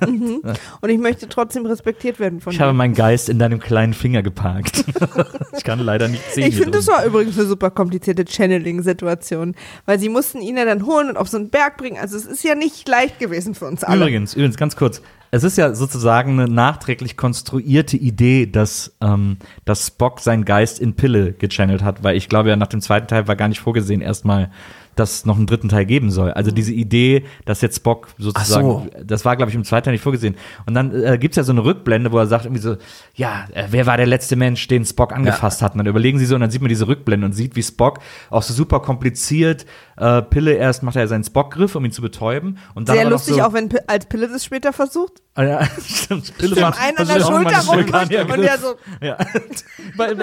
Und 0.80 0.88
ich 0.88 0.98
möchte 0.98 1.28
trotzdem 1.28 1.66
respektiert 1.66 2.18
werden 2.18 2.40
von 2.40 2.54
Ich 2.54 2.60
habe 2.62 2.72
meinen 2.72 2.94
Geist 2.94 3.28
in 3.28 3.38
deinem 3.38 3.60
kleinen 3.60 3.92
Finger 3.92 4.22
geparkt. 4.22 4.84
ich 5.56 5.64
kann 5.64 5.80
leider 5.80 6.08
nicht 6.08 6.24
sehen. 6.32 6.48
Ich 6.48 6.56
finde, 6.56 6.70
das 6.70 6.86
war 6.86 7.04
übrigens 7.04 7.38
eine 7.38 7.46
super 7.46 7.70
komplizierte 7.70 8.24
Channeling-Situation, 8.24 9.54
weil 9.84 9.98
sie 9.98 10.08
mussten 10.08 10.40
ihn 10.40 10.56
ja 10.56 10.64
dann 10.64 10.86
holen 10.86 11.10
und 11.10 11.18
auf 11.18 11.28
so 11.28 11.36
einen 11.36 11.50
Berg 11.50 11.76
bringen. 11.76 11.98
Also 12.00 12.16
es 12.16 12.24
ist 12.24 12.42
ja 12.42 12.54
nicht 12.54 12.88
leicht 12.88 13.18
gewesen 13.18 13.54
für 13.54 13.66
uns 13.66 13.84
alle. 13.84 14.00
Übrigens, 14.00 14.32
übrigens, 14.32 14.56
ganz 14.56 14.76
kurz. 14.76 15.02
Es 15.30 15.44
ist 15.44 15.58
ja 15.58 15.74
sozusagen 15.74 16.40
eine 16.40 16.50
nachträglich 16.50 17.16
konstruierte 17.16 17.96
Idee, 17.96 18.46
dass, 18.46 18.96
ähm, 19.00 19.38
dass 19.64 19.88
Spock 19.88 20.20
seinen 20.20 20.44
Geist 20.44 20.78
in 20.78 20.94
Pille 20.94 21.32
gechannelt 21.32 21.82
hat, 21.82 22.02
weil 22.02 22.16
ich 22.16 22.28
glaube 22.28 22.48
ja, 22.48 22.56
nach 22.56 22.66
dem 22.68 22.80
zweiten 22.80 23.06
Teil 23.06 23.28
war 23.28 23.36
gar 23.36 23.48
nicht 23.48 23.60
vorgesehen, 23.60 24.00
erstmal, 24.00 24.50
dass 24.94 25.12
es 25.12 25.26
noch 25.26 25.36
einen 25.36 25.46
dritten 25.46 25.68
Teil 25.68 25.84
geben 25.84 26.10
soll. 26.10 26.32
Also 26.32 26.50
diese 26.50 26.72
Idee, 26.72 27.24
dass 27.44 27.60
jetzt 27.60 27.76
Spock 27.76 28.08
sozusagen, 28.18 28.90
das 29.04 29.24
war, 29.24 29.36
glaube 29.36 29.50
ich, 29.50 29.54
im 29.54 29.64
zweiten 29.64 29.84
Teil 29.84 29.92
nicht 29.92 30.02
vorgesehen. 30.02 30.36
Und 30.64 30.74
dann 30.74 30.92
äh, 30.94 31.18
gibt's 31.18 31.36
ja 31.36 31.42
so 31.42 31.52
eine 31.52 31.64
Rückblende, 31.64 32.12
wo 32.12 32.18
er 32.18 32.26
sagt 32.26 32.46
irgendwie 32.46 32.62
so, 32.62 32.76
ja, 33.14 33.46
äh, 33.52 33.66
wer 33.70 33.86
war 33.86 33.98
der 33.98 34.06
letzte 34.06 34.36
Mensch, 34.36 34.66
den 34.68 34.84
Spock 34.84 35.12
angefasst 35.12 35.60
hat? 35.60 35.72
Und 35.72 35.78
dann 35.78 35.86
überlegen 35.86 36.18
sie 36.18 36.26
so 36.26 36.34
und 36.34 36.40
dann 36.40 36.50
sieht 36.50 36.62
man 36.62 36.70
diese 36.70 36.88
Rückblende 36.88 37.26
und 37.26 37.32
sieht, 37.32 37.56
wie 37.56 37.62
Spock 37.62 38.00
auch 38.30 38.42
so 38.42 38.54
super 38.54 38.80
kompliziert 38.80 39.66
äh, 39.98 40.22
Pille 40.22 40.52
erst 40.52 40.82
macht 40.82 40.96
er 40.96 41.08
seinen 41.08 41.24
Spock-Griff, 41.24 41.74
um 41.74 41.84
ihn 41.84 41.92
zu 41.92 42.02
betäuben. 42.02 42.58
Und 42.74 42.88
dann 42.88 42.96
Sehr 42.96 43.08
lustig, 43.08 43.36
so, 43.36 43.42
auch 43.42 43.52
wenn 43.52 43.68
Pi- 43.68 43.78
als 43.86 44.06
Pille 44.06 44.28
das 44.28 44.44
später 44.44 44.72
versucht. 44.72 45.22
Ah, 45.34 45.42
ja, 45.44 45.60
stimmt. 45.86 46.36
Pille 46.38 46.54
Dem 46.54 46.62
macht- 46.62 46.80
einen 46.82 46.96
an 46.98 47.08
der 47.08 47.20
Schulter 47.20 47.58
rumwischt 47.66 48.30
und 48.32 48.40
der 48.42 48.58
so, 48.58 48.74
Ja. 49.00 49.16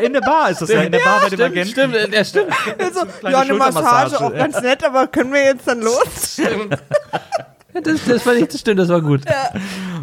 In 0.01 0.13
der 0.13 0.21
Bar 0.21 0.49
ist 0.51 0.61
das 0.61 0.69
ja, 0.69 0.81
in 0.81 0.91
der 0.91 0.99
Bar 0.99 1.21
bei 1.21 1.29
dem 1.29 1.41
Agenten. 1.41 1.71
stimmt, 1.71 1.95
der 2.13 2.23
stimmt. 2.23 2.53
so 2.93 3.27
ja, 3.29 3.39
eine 3.39 3.53
Massage, 3.53 4.17
auch 4.19 4.31
ja. 4.31 4.37
ganz 4.37 4.61
nett, 4.61 4.83
aber 4.85 5.07
können 5.07 5.33
wir 5.33 5.43
jetzt 5.43 5.67
dann 5.67 5.81
los? 5.81 6.39
Das, 7.83 8.05
das 8.05 8.21
fand 8.23 8.39
ich, 8.39 8.47
das 8.47 8.59
stimmt, 8.59 8.79
das 8.79 8.89
war 8.89 9.01
gut. 9.01 9.21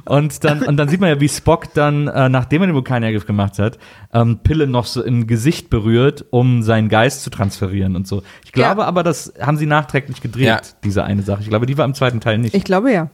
Und 0.06 0.42
dann, 0.44 0.62
und 0.62 0.76
dann 0.76 0.88
sieht 0.88 1.00
man 1.00 1.08
ja, 1.10 1.20
wie 1.20 1.28
Spock 1.28 1.72
dann, 1.74 2.08
äh, 2.08 2.28
nachdem 2.28 2.62
er 2.62 2.68
den 2.68 2.74
Vulkaniergriff 2.74 3.26
gemacht 3.26 3.58
hat, 3.58 3.78
ähm, 4.12 4.38
Pille 4.42 4.66
noch 4.66 4.86
so 4.86 5.02
im 5.02 5.26
Gesicht 5.26 5.70
berührt, 5.70 6.24
um 6.30 6.62
seinen 6.62 6.88
Geist 6.88 7.22
zu 7.22 7.30
transferieren 7.30 7.96
und 7.96 8.08
so. 8.08 8.22
Ich 8.44 8.52
glaube 8.52 8.80
Ja. 8.82 8.86
aber, 8.88 9.02
das 9.02 9.32
haben 9.40 9.56
sie 9.56 9.66
nachträglich 9.66 10.20
gedreht, 10.20 10.46
Ja. 10.46 10.60
diese 10.84 11.04
eine 11.04 11.22
Sache. 11.22 11.42
Ich 11.42 11.48
glaube, 11.48 11.66
die 11.66 11.76
war 11.78 11.84
im 11.84 11.94
zweiten 11.94 12.20
Teil 12.20 12.38
nicht. 12.38 12.54
Ich 12.54 12.64
glaube 12.64 12.92
ja. 12.92 13.10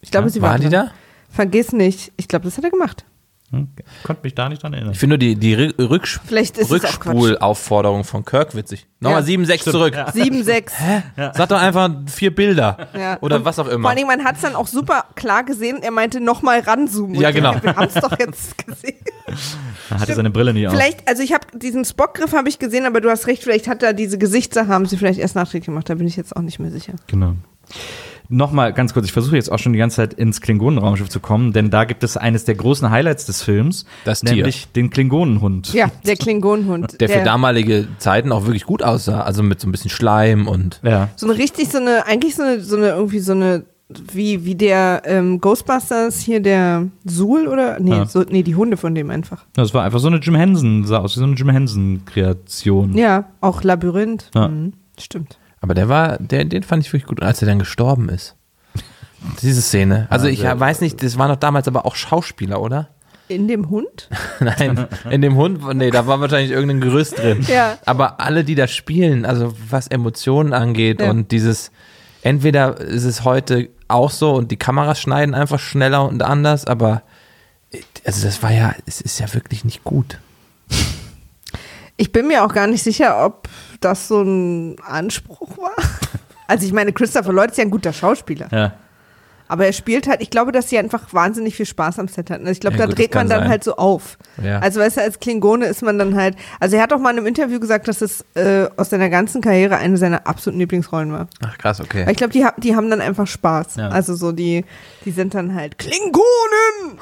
Ich 0.00 0.10
glaube, 0.10 0.28
sie 0.28 0.42
Waren 0.42 0.60
die 0.60 0.68
da? 0.68 0.88
Vergiss 1.30 1.72
nicht. 1.72 2.12
Ich 2.16 2.28
glaube, 2.28 2.44
das 2.44 2.56
hat 2.58 2.64
er 2.64 2.70
gemacht. 2.70 3.04
Hm? 3.54 3.68
Konnte 4.02 4.22
mich 4.24 4.34
da 4.34 4.48
nicht 4.48 4.62
dran 4.62 4.72
erinnern. 4.74 4.92
Ich 4.92 4.98
finde 4.98 5.14
nur 5.14 5.18
die, 5.18 5.36
die 5.36 5.56
Rü- 5.56 5.88
Rücks. 5.90 6.20
Rückspulaufforderung 6.30 8.04
von 8.04 8.24
Kirk 8.24 8.54
witzig. 8.54 8.86
Nochmal 9.00 9.20
Ja. 9.28 9.38
7-6 9.38 9.70
zurück. 9.70 9.94
7, 10.12 10.42
6. 10.44 10.72
Sag 11.16 11.48
doch 11.48 11.60
einfach 11.60 11.90
vier 12.06 12.34
Bilder. 12.34 12.88
Ja. 12.98 13.18
Oder 13.20 13.36
Und 13.36 13.44
was 13.44 13.58
auch 13.58 13.64
Vor 13.66 13.74
immer. 13.74 13.88
allen 13.88 13.96
Dingen, 13.96 14.08
man 14.08 14.24
hat 14.24 14.36
es 14.36 14.42
dann 14.42 14.54
auch 14.54 14.66
super 14.66 15.04
klar 15.14 15.44
gesehen. 15.44 15.78
Er 15.82 15.90
meinte, 15.90 16.20
nochmal 16.20 16.60
ranzoomen. 16.60 17.20
Ja, 17.20 17.30
genau. 17.30 17.54
Wir 17.62 17.74
haben 17.76 17.86
es 17.86 17.94
doch 17.94 18.18
jetzt 18.18 18.56
gesehen. 18.66 18.96
Er 19.90 20.00
hatte 20.00 20.14
seine 20.14 20.30
Brille 20.30 20.52
nie 20.54 20.66
auf. 20.66 20.72
Vielleicht, 20.72 21.06
also 21.08 21.22
ich 21.22 21.32
habe 21.32 21.46
diesen 21.54 21.84
Spock-Griff 21.84 22.32
habe 22.32 22.48
ich 22.48 22.58
gesehen, 22.58 22.86
aber 22.86 23.00
du 23.00 23.10
hast 23.10 23.26
recht, 23.26 23.42
vielleicht 23.42 23.68
hat 23.68 23.82
er 23.82 23.92
diese 23.92 24.18
Gesichtssache, 24.18 24.68
haben 24.68 24.86
sie 24.86 24.96
vielleicht 24.96 25.18
erst 25.18 25.34
nachträglich 25.34 25.66
gemacht, 25.66 25.88
da 25.90 25.94
bin 25.94 26.06
ich 26.06 26.16
jetzt 26.16 26.36
auch 26.36 26.42
nicht 26.42 26.58
mehr 26.58 26.70
sicher. 26.70 26.94
Genau. 27.06 27.34
Nochmal 28.30 28.72
ganz 28.72 28.94
kurz, 28.94 29.04
ich 29.06 29.12
versuche 29.12 29.36
jetzt 29.36 29.52
auch 29.52 29.58
schon 29.58 29.72
die 29.74 29.78
ganze 29.78 29.96
Zeit 29.96 30.14
ins 30.14 30.40
Klingonenraumschiff 30.40 31.08
zu 31.10 31.20
kommen, 31.20 31.52
denn 31.52 31.70
da 31.70 31.84
gibt 31.84 32.02
es 32.04 32.16
eines 32.16 32.44
der 32.44 32.54
großen 32.54 32.90
Highlights 32.90 33.26
des 33.26 33.42
Films, 33.42 33.84
Das 34.04 34.20
Tier. 34.20 34.34
nämlich 34.34 34.68
den 34.72 34.88
Klingonenhund. 34.90 35.74
Ja, 35.74 35.90
der 36.06 36.16
Klingonenhund. 36.16 37.00
Der 37.00 37.08
für 37.10 37.22
damalige 37.22 37.86
Zeiten 37.98 38.32
auch 38.32 38.46
wirklich 38.46 38.64
gut 38.64 38.82
aussah. 38.82 39.20
Also 39.22 39.42
mit 39.42 39.60
so 39.60 39.68
ein 39.68 39.72
bisschen 39.72 39.90
Schleim 39.90 40.48
und. 40.48 40.80
Ja. 40.82 41.08
So 41.16 41.26
eine 41.28 41.36
richtig, 41.38 41.68
so 41.68 41.78
eine, 41.78 42.06
eigentlich 42.06 42.34
so 42.34 42.42
eine, 42.42 42.60
so 42.60 42.76
eine, 42.76 42.88
irgendwie 42.88 43.18
so 43.18 43.32
eine, 43.32 43.64
wie, 44.12 44.46
wie 44.46 44.54
der 44.54 45.02
ähm, 45.04 45.40
Ghostbusters 45.42 46.18
hier, 46.20 46.40
der 46.40 46.86
Suhl 47.04 47.46
oder? 47.46 47.78
Nee, 47.78 47.90
Ja. 47.90 48.06
so, 48.06 48.22
nee, 48.22 48.42
die 48.42 48.54
Hunde 48.54 48.78
von 48.78 48.94
dem 48.94 49.10
einfach. 49.10 49.44
Das 49.52 49.74
war 49.74 49.84
einfach 49.84 49.98
so 50.00 50.08
eine 50.08 50.16
Jim 50.16 50.34
Henson, 50.34 50.84
sah 50.84 50.98
aus 51.00 51.14
wie 51.16 51.20
so 51.20 51.26
eine 51.26 51.34
Jim 51.34 51.50
Henson-Kreation. 51.50 52.96
Ja, 52.96 53.26
auch 53.42 53.62
Labyrinth. 53.62 54.30
Ja. 54.34 54.48
Mhm, 54.48 54.72
stimmt. 54.98 55.38
Aber 55.64 55.72
der 55.72 55.88
war, 55.88 56.18
der, 56.18 56.44
den 56.44 56.62
fand 56.62 56.84
ich 56.84 56.92
wirklich 56.92 57.06
gut, 57.06 57.22
als 57.22 57.40
er 57.40 57.48
dann 57.48 57.58
gestorben 57.58 58.10
ist. 58.10 58.36
Diese 59.40 59.62
Szene. 59.62 60.06
Also 60.10 60.26
ich 60.26 60.40
sehr 60.40 60.60
weiß 60.60 60.82
nicht, 60.82 61.02
das 61.02 61.16
waren 61.16 61.30
doch 61.30 61.38
damals 61.38 61.66
aber 61.66 61.86
auch 61.86 61.96
Schauspieler, 61.96 62.60
oder? 62.60 62.90
In 63.28 63.48
dem 63.48 63.70
Hund? 63.70 64.10
Nein, 64.40 64.86
in 65.08 65.22
dem 65.22 65.36
Hund, 65.36 65.66
nee, 65.74 65.90
da 65.90 66.06
war 66.06 66.20
wahrscheinlich 66.20 66.50
irgendein 66.50 66.82
Gerüst 66.82 67.16
drin. 67.16 67.46
Ja. 67.48 67.78
Aber 67.86 68.20
alle, 68.20 68.44
die 68.44 68.54
da 68.54 68.66
spielen, 68.66 69.24
also 69.24 69.54
was 69.70 69.88
Emotionen 69.88 70.52
angeht 70.52 71.00
Ja. 71.00 71.08
und 71.08 71.32
dieses, 71.32 71.70
entweder 72.20 72.78
ist 72.78 73.04
es 73.04 73.24
heute 73.24 73.70
auch 73.88 74.10
so 74.10 74.34
und 74.34 74.50
die 74.50 74.58
Kameras 74.58 75.00
schneiden 75.00 75.34
einfach 75.34 75.58
schneller 75.60 76.06
und 76.06 76.22
anders, 76.22 76.66
aber 76.66 77.00
also 78.04 78.26
das 78.26 78.42
war 78.42 78.52
ja, 78.52 78.74
es 78.84 79.00
ist 79.00 79.18
ja 79.18 79.32
wirklich 79.32 79.64
nicht 79.64 79.82
gut. 79.82 80.18
Ich 81.96 82.12
bin 82.12 82.26
mir 82.26 82.44
auch 82.44 82.52
gar 82.52 82.66
nicht 82.66 82.82
sicher, 82.82 83.24
ob 83.24 83.48
das 83.84 84.08
so 84.08 84.22
ein 84.22 84.76
Anspruch 84.86 85.56
war. 85.58 85.72
Also 86.46 86.66
ich 86.66 86.72
meine, 86.72 86.92
Christopher 86.92 87.32
Lloyd 87.32 87.50
ist 87.52 87.58
ja 87.58 87.64
ein 87.64 87.70
guter 87.70 87.92
Schauspieler. 87.92 88.48
Ja. 88.52 88.72
Aber 89.46 89.66
er 89.66 89.72
spielt 89.74 90.08
halt, 90.08 90.22
ich 90.22 90.30
glaube, 90.30 90.52
dass 90.52 90.70
sie 90.70 90.78
einfach 90.78 91.12
wahnsinnig 91.12 91.54
viel 91.54 91.66
Spaß 91.66 91.98
am 91.98 92.08
Set 92.08 92.30
hatten. 92.30 92.46
Ich 92.46 92.60
glaube, 92.60 92.76
Ja, 92.76 92.82
da 92.84 92.86
gut, 92.88 92.98
dreht 92.98 93.14
man 93.14 93.28
dann 93.28 93.40
sein. 93.40 93.48
halt 93.50 93.62
so 93.64 93.76
auf. 93.76 94.16
Ja. 94.42 94.58
Also 94.60 94.80
weißt 94.80 94.96
du, 94.96 95.02
als 95.02 95.20
Klingone 95.20 95.66
ist 95.66 95.82
man 95.82 95.98
dann 95.98 96.16
halt, 96.16 96.34
also 96.60 96.76
er 96.76 96.82
hat 96.82 96.92
auch 96.94 96.98
mal 96.98 97.10
in 97.10 97.18
einem 97.18 97.26
Interview 97.26 97.60
gesagt, 97.60 97.86
dass 97.88 98.00
es 98.00 98.24
äh, 98.34 98.66
aus 98.78 98.88
seiner 98.90 99.10
ganzen 99.10 99.42
Karriere 99.42 99.76
eine 99.76 99.98
seiner 99.98 100.26
absoluten 100.26 100.60
Lieblingsrollen 100.60 101.12
war. 101.12 101.28
Ach 101.44 101.58
krass, 101.58 101.80
okay. 101.80 102.04
Weil 102.06 102.12
ich 102.12 102.16
glaube, 102.18 102.32
die, 102.32 102.46
die 102.62 102.74
haben 102.74 102.88
dann 102.88 103.02
einfach 103.02 103.26
Spaß. 103.26 103.76
Ja. 103.76 103.88
Also 103.90 104.14
so, 104.14 104.32
die, 104.32 104.64
die 105.04 105.10
sind 105.10 105.34
dann 105.34 105.54
halt 105.54 105.78
Klingonen! 105.78 106.98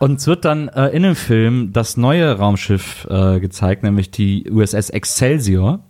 Und 0.00 0.20
es 0.20 0.26
wird 0.26 0.44
dann 0.44 0.68
äh, 0.68 0.88
in 0.88 1.02
dem 1.02 1.16
Film 1.16 1.72
das 1.72 1.96
neue 1.96 2.36
Raumschiff 2.36 3.06
äh, 3.10 3.40
gezeigt, 3.40 3.82
nämlich 3.82 4.10
die 4.10 4.50
USS 4.50 4.90
Excelsior, 4.90 5.80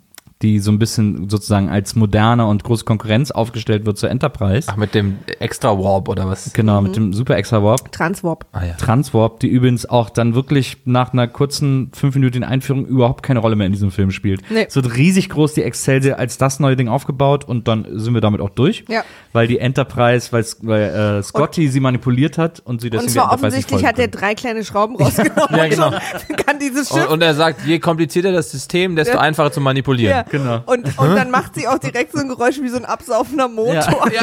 die 0.44 0.60
so 0.60 0.70
ein 0.70 0.78
bisschen 0.78 1.28
sozusagen 1.30 1.68
als 1.70 1.96
moderne 1.96 2.46
und 2.46 2.62
große 2.62 2.84
Konkurrenz 2.84 3.30
aufgestellt 3.30 3.86
wird 3.86 3.96
zur 3.98 4.10
Enterprise. 4.10 4.68
Ach, 4.70 4.76
mit 4.76 4.94
dem 4.94 5.18
Extra 5.40 5.70
Warp 5.78 6.08
oder 6.08 6.28
was? 6.28 6.52
Genau, 6.52 6.80
mit 6.82 6.94
dem 6.96 7.12
Super 7.14 7.36
Extra 7.36 7.62
Warp. 7.62 7.90
Transwarp. 7.90 8.44
Ah 8.52 8.64
ja. 8.64 8.74
Transwarp, 8.74 9.40
die 9.40 9.48
übrigens 9.48 9.86
auch 9.86 10.10
dann 10.10 10.34
wirklich 10.34 10.76
nach 10.84 11.12
einer 11.14 11.26
kurzen 11.26 11.90
fünfminütigen 11.94 12.44
Einführung 12.46 12.84
überhaupt 12.86 13.22
keine 13.22 13.40
Rolle 13.40 13.56
mehr 13.56 13.66
in 13.66 13.72
diesem 13.72 13.90
Film 13.90 14.10
spielt. 14.10 14.42
Nee. 14.50 14.66
Es 14.68 14.76
wird 14.76 14.94
riesig 14.96 15.30
groß 15.30 15.54
die 15.54 15.62
Excelsior 15.62 16.18
als 16.18 16.36
das 16.36 16.60
neue 16.60 16.76
Ding 16.76 16.88
aufgebaut 16.88 17.44
und 17.44 17.66
dann 17.66 17.86
sind 17.98 18.12
wir 18.12 18.20
damit 18.20 18.40
auch 18.42 18.50
durch. 18.50 18.84
Ja. 18.88 19.02
Weil 19.32 19.46
die 19.46 19.58
Enterprise, 19.58 20.30
weil, 20.30 20.44
weil 20.62 20.82
äh, 21.18 21.22
Scotty 21.22 21.68
sie 21.68 21.80
manipuliert 21.80 22.36
hat 22.36 22.60
und 22.60 22.82
sie 22.82 22.90
deswegen 22.90 23.08
Und 23.08 23.12
zwar 23.14 23.32
offensichtlich 23.32 23.84
hat 23.84 23.98
er 23.98 24.04
folgen 24.04 24.18
drei 24.18 24.34
kleine 24.34 24.62
Schrauben 24.64 24.96
rausgenommen. 25.00 25.56
Ja, 25.56 25.66
genau. 25.68 25.86
und 25.88 26.36
kann 26.46 26.58
dieses 26.58 26.90
Und, 26.90 27.00
Schiff 27.00 27.10
und 27.10 27.22
er 27.22 27.34
sagt, 27.34 27.66
je 27.66 27.78
komplizierter 27.78 28.32
das 28.32 28.50
System, 28.50 28.94
desto 28.94 29.14
Ja. 29.14 29.20
einfacher 29.20 29.50
zu 29.50 29.60
manipulieren. 29.62 30.16
Ja. 30.18 30.22
Genau. 30.34 30.62
Und, 30.66 30.98
und 30.98 31.14
dann 31.14 31.30
macht 31.30 31.54
sie 31.54 31.68
auch 31.68 31.78
direkt 31.78 32.10
so 32.10 32.18
ein 32.18 32.28
Geräusch 32.28 32.60
wie 32.60 32.68
so 32.68 32.76
ein 32.76 32.84
absaufender 32.84 33.46
Motor. 33.46 34.10
Ja. 34.12 34.22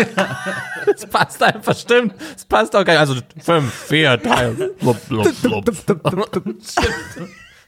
Das 0.85 1.05
passt 1.05 1.41
einfach, 1.41 1.73
stimmt. 1.73 2.15
Das 2.33 2.43
passt 2.43 2.75
auch 2.75 2.83
gar 2.83 2.93
nicht. 2.93 2.99
Also 2.99 3.15
fünf, 3.41 3.73
vier, 3.73 4.17
drei. 4.17 4.49
Blub, 4.49 4.97
blub, 5.07 5.27
blub. 5.41 6.43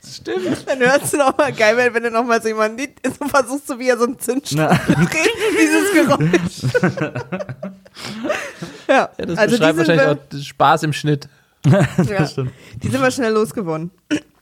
Stimmt. 0.05 0.67
Dann 0.67 0.79
hörst 0.79 1.13
du 1.13 1.17
noch 1.17 1.37
mal 1.37 1.53
geil, 1.53 1.77
wenn, 1.77 1.93
wenn 1.93 2.03
du 2.03 2.11
noch 2.11 2.25
mal 2.25 2.41
so 2.41 2.49
jemanden 2.49 2.79
sieht, 2.79 2.99
so 3.17 3.25
versuchst 3.29 3.69
du 3.69 3.79
wie 3.79 3.87
er 3.87 3.97
so 3.97 4.03
einen 4.03 4.19
Zündstoff 4.19 4.57
Na. 4.89 5.05
dreht, 5.05 5.31
dieses 5.61 5.93
Geräusch. 5.93 6.73
ja, 8.89 9.09
Ja, 9.17 9.25
das 9.25 9.37
also 9.37 9.57
beschreibt 9.57 9.77
wahrscheinlich 9.77 10.07
auch 10.07 10.43
Spaß 10.43 10.83
im 10.83 10.91
Schnitt. 10.91 11.29
ja, 11.65 12.27
stimmt. 12.27 12.51
die 12.75 12.89
sind 12.89 13.01
wir 13.01 13.11
schnell 13.11 13.31
losgeworden. 13.31 13.91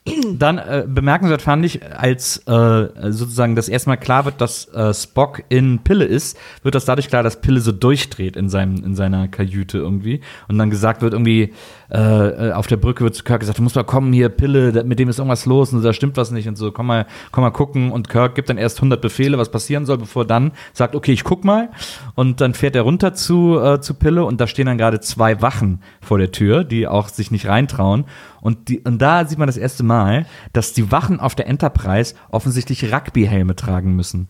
Dann 0.03 0.57
äh, 0.57 0.85
bemerkenswert 0.87 1.43
fand 1.43 1.63
ich, 1.63 1.85
als 1.95 2.37
äh, 2.47 3.11
sozusagen 3.11 3.55
das 3.55 3.69
erstmal 3.69 3.97
klar 3.97 4.25
wird, 4.25 4.41
dass 4.41 4.65
äh, 4.73 4.95
Spock 4.95 5.43
in 5.49 5.83
Pille 5.83 6.05
ist, 6.05 6.37
wird 6.63 6.73
das 6.73 6.85
dadurch 6.85 7.07
klar, 7.07 7.21
dass 7.21 7.39
Pille 7.39 7.61
so 7.61 7.71
durchdreht 7.71 8.35
in, 8.35 8.49
seinem, 8.49 8.83
in 8.83 8.95
seiner 8.95 9.27
Kajüte 9.27 9.77
irgendwie. 9.77 10.21
Und 10.47 10.57
dann 10.57 10.71
gesagt 10.71 11.03
wird 11.03 11.13
irgendwie, 11.13 11.53
äh, 11.93 12.49
äh, 12.49 12.51
auf 12.53 12.67
der 12.67 12.77
Brücke 12.77 13.03
wird 13.03 13.15
zu 13.15 13.23
Kirk 13.25 13.41
gesagt, 13.41 13.57
du 13.57 13.63
musst 13.63 13.75
mal 13.75 13.83
kommen 13.83 14.13
hier, 14.13 14.29
Pille, 14.29 14.83
mit 14.85 14.97
dem 14.97 15.09
ist 15.09 15.19
irgendwas 15.19 15.45
los 15.45 15.73
und 15.73 15.83
da 15.83 15.91
stimmt 15.91 16.15
was 16.15 16.31
nicht 16.31 16.47
und 16.47 16.57
so, 16.57 16.71
komm 16.71 16.85
mal, 16.85 17.05
komm 17.31 17.43
mal 17.43 17.51
gucken. 17.51 17.91
Und 17.91 18.07
Kirk 18.07 18.35
gibt 18.35 18.49
dann 18.49 18.57
erst 18.57 18.77
100 18.77 19.01
Befehle, 19.01 19.37
was 19.37 19.51
passieren 19.51 19.85
soll, 19.85 19.97
bevor 19.97 20.25
dann 20.25 20.53
sagt, 20.71 20.95
okay, 20.95 21.11
ich 21.11 21.25
guck 21.25 21.43
mal. 21.43 21.69
Und 22.15 22.39
dann 22.39 22.53
fährt 22.53 22.77
er 22.77 22.83
runter 22.83 23.13
zu, 23.13 23.59
äh, 23.59 23.81
zu 23.81 23.95
Pille 23.95 24.23
und 24.23 24.39
da 24.39 24.47
stehen 24.47 24.67
dann 24.67 24.77
gerade 24.77 25.01
zwei 25.01 25.41
Wachen 25.41 25.81
vor 26.01 26.17
der 26.17 26.31
Tür, 26.31 26.63
die 26.63 26.87
auch 26.87 27.09
sich 27.09 27.29
nicht 27.29 27.47
reintrauen. 27.47 28.05
Und, 28.39 28.69
die, 28.69 28.79
und 28.79 29.01
da 29.01 29.25
sieht 29.25 29.37
man 29.37 29.47
das 29.47 29.57
erste 29.57 29.83
Mal, 29.83 30.25
dass 30.53 30.73
die 30.73 30.91
Wachen 30.91 31.19
auf 31.19 31.35
der 31.35 31.47
Enterprise 31.47 32.15
offensichtlich 32.29 32.93
Rugby-Helme 32.93 33.55
tragen 33.55 33.95
müssen. 33.95 34.27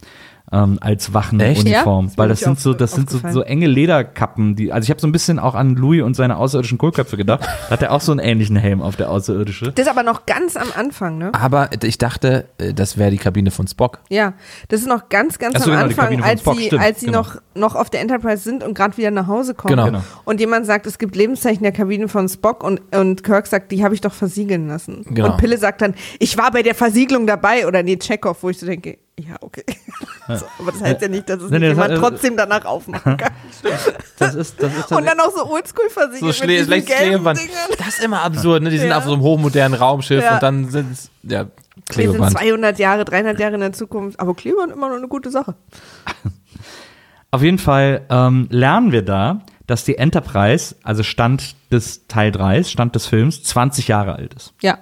Ähm, 0.52 0.78
als? 0.82 1.12
Wachenuniform, 1.14 2.08
Ja? 2.08 2.12
weil 2.18 2.30
Das 2.30 2.40
sind 2.40 2.60
so, 2.60 2.74
das 2.74 2.94
sind 2.94 3.10
so, 3.10 3.20
so 3.30 3.42
enge 3.42 3.68
Lederkappen, 3.68 4.56
die, 4.56 4.72
also 4.72 4.86
ich 4.86 4.90
habe 4.90 5.00
so 5.00 5.08
ein 5.08 5.12
bisschen 5.12 5.40
auch 5.40 5.56
an 5.56 5.76
Louis 5.76 6.04
und 6.04 6.16
seine 6.16 6.38
außerirdischen 6.38 6.78
Kohlköpfe 6.78 7.18
gedacht. 7.18 7.42
Da 7.72 7.76
hat 7.76 7.84
er 7.84 7.92
auch 7.92 8.02
so 8.02 8.12
einen 8.12 8.20
ähnlichen 8.20 8.56
Helm 8.58 8.82
auf 8.82 8.96
der 8.96 9.10
außerirdische. 9.10 9.72
Das 9.72 9.86
ist 9.86 9.92
aber 9.92 10.04
noch 10.04 10.26
ganz 10.26 10.58
am 10.58 10.68
Anfang, 10.76 11.18
ne? 11.18 11.32
Aber 11.34 11.70
ich 11.84 11.98
dachte, 11.98 12.46
äh, 12.58 12.74
das 12.74 12.98
wäre 12.98 13.12
die 13.12 13.18
Kabine 13.18 13.52
von 13.52 13.68
Spock. 13.68 14.00
Ja, 14.10 14.34
das 14.68 14.82
ist 14.82 14.88
noch 14.88 15.10
ganz, 15.10 15.40
ganz 15.40 15.56
Ach 15.56 15.62
so, 15.62 15.72
am 15.72 15.90
genau, 15.90 16.02
Anfang, 16.02 16.24
als 16.24 16.42
Spock, 16.42 16.58
sie, 16.58 16.66
stimmt, 16.66 16.82
als 16.82 17.00
sie 17.00 17.06
genau. 17.08 17.20
noch, 17.20 17.36
noch 17.56 17.76
auf 17.76 17.90
der 17.90 18.02
Enterprise 18.02 18.44
sind 18.44 18.64
und 18.64 18.74
gerade 18.74 18.98
wieder 18.98 19.12
nach 19.12 19.28
Hause 19.28 19.54
kommen. 19.54 19.76
Genau. 19.76 19.86
Genau. 19.86 20.02
Und 20.26 20.40
jemand 20.40 20.66
sagt, 20.66 20.86
es 20.86 20.98
gibt 20.98 21.16
Lebenszeichen 21.16 21.64
der 21.64 21.72
Kabine 21.72 22.08
von 22.08 22.28
Spock 22.28 22.64
und, 22.64 22.82
und 22.94 23.24
Kirk 23.24 23.48
sagt, 23.48 23.72
die 23.72 23.84
habe 23.84 23.94
ich 23.94 24.02
doch 24.02 24.14
versiegeln 24.14 24.68
lassen. 24.68 25.06
Genau. 25.10 25.32
Und 25.32 25.38
Pille 25.38 25.58
sagt 25.58 25.82
dann, 25.82 25.94
ich 26.20 26.38
war 26.38 26.52
bei 26.52 26.64
der 26.64 26.76
Versiegelung 26.76 27.28
dabei 27.28 27.68
oder 27.68 27.84
nee, 27.84 27.98
Chekhov, 27.98 28.44
wo 28.44 28.50
ich 28.50 28.60
so 28.60 28.66
denke, 28.66 28.98
ja, 29.20 29.36
okay. 29.42 29.64
So, 30.28 30.46
aber 30.60 30.72
das 30.72 30.82
heißt 30.82 31.02
ja 31.02 31.08
nicht, 31.10 31.28
dass 31.28 31.42
es 31.42 31.50
Nee, 31.52 31.60
nee, 31.60 31.68
nicht 31.70 31.78
das 31.80 31.88
jemand 31.90 32.04
hat- 32.04 32.12
trotzdem 32.12 32.38
danach 32.38 32.64
aufmachen 32.66 33.18
kann. 33.18 33.34
Das 34.18 34.36
ist, 34.36 34.62
das 34.62 34.78
ist 34.78 34.92
Und 34.92 35.06
dann 35.06 35.20
auch 35.20 35.32
so 35.36 35.46
oldschool 35.52 35.90
versiegelt 35.90 36.20
So 36.22 36.26
mit 36.28 36.36
Schle 36.36 36.82
gelben 36.82 36.86
Klebeband. 36.86 37.40
Das 37.78 37.88
ist 37.90 38.04
immer 38.04 38.22
absurd, 38.22 38.64
ne? 38.64 38.70
Die 38.70 38.78
sind 38.78 38.90
Ja. 38.90 38.98
auf 39.00 39.04
so 39.06 39.14
einem 39.14 39.22
hochmodernen 39.22 39.78
Raumschiff 39.78 40.24
Ja. 40.24 40.36
und 40.36 40.44
dann 40.44 40.70
sind 40.70 40.92
es, 40.94 41.10
ja, 41.24 41.30
Wir 41.30 41.46
sind 41.76 41.86
Klebeband. 41.90 42.32
200 42.32 42.80
Jahre, 42.80 43.04
300 43.04 43.40
Jahre 43.40 43.56
in 43.56 43.62
der 43.62 43.74
Zukunft, 43.74 44.20
aber 44.20 44.34
Klebeband 44.36 44.72
immer 44.72 44.90
noch 44.90 44.96
eine 44.98 45.08
gute 45.08 45.32
Sache. 45.32 45.56
Auf 47.32 47.42
jeden 47.42 47.58
Fall 47.60 48.06
ähm, 48.10 48.48
lernen 48.52 48.92
wir 48.92 49.04
da, 49.04 49.42
dass 49.68 49.86
die 49.86 49.98
Enterprise, 49.98 50.76
also 50.84 51.02
Stand 51.04 51.56
des 51.72 52.08
Teil 52.08 52.32
3, 52.32 52.64
Stand 52.64 52.94
des 52.96 53.06
Films, 53.08 53.44
20 53.44 53.88
Jahre 53.88 54.16
alt 54.16 54.34
ist. 54.34 54.54
Ja. 54.62 54.78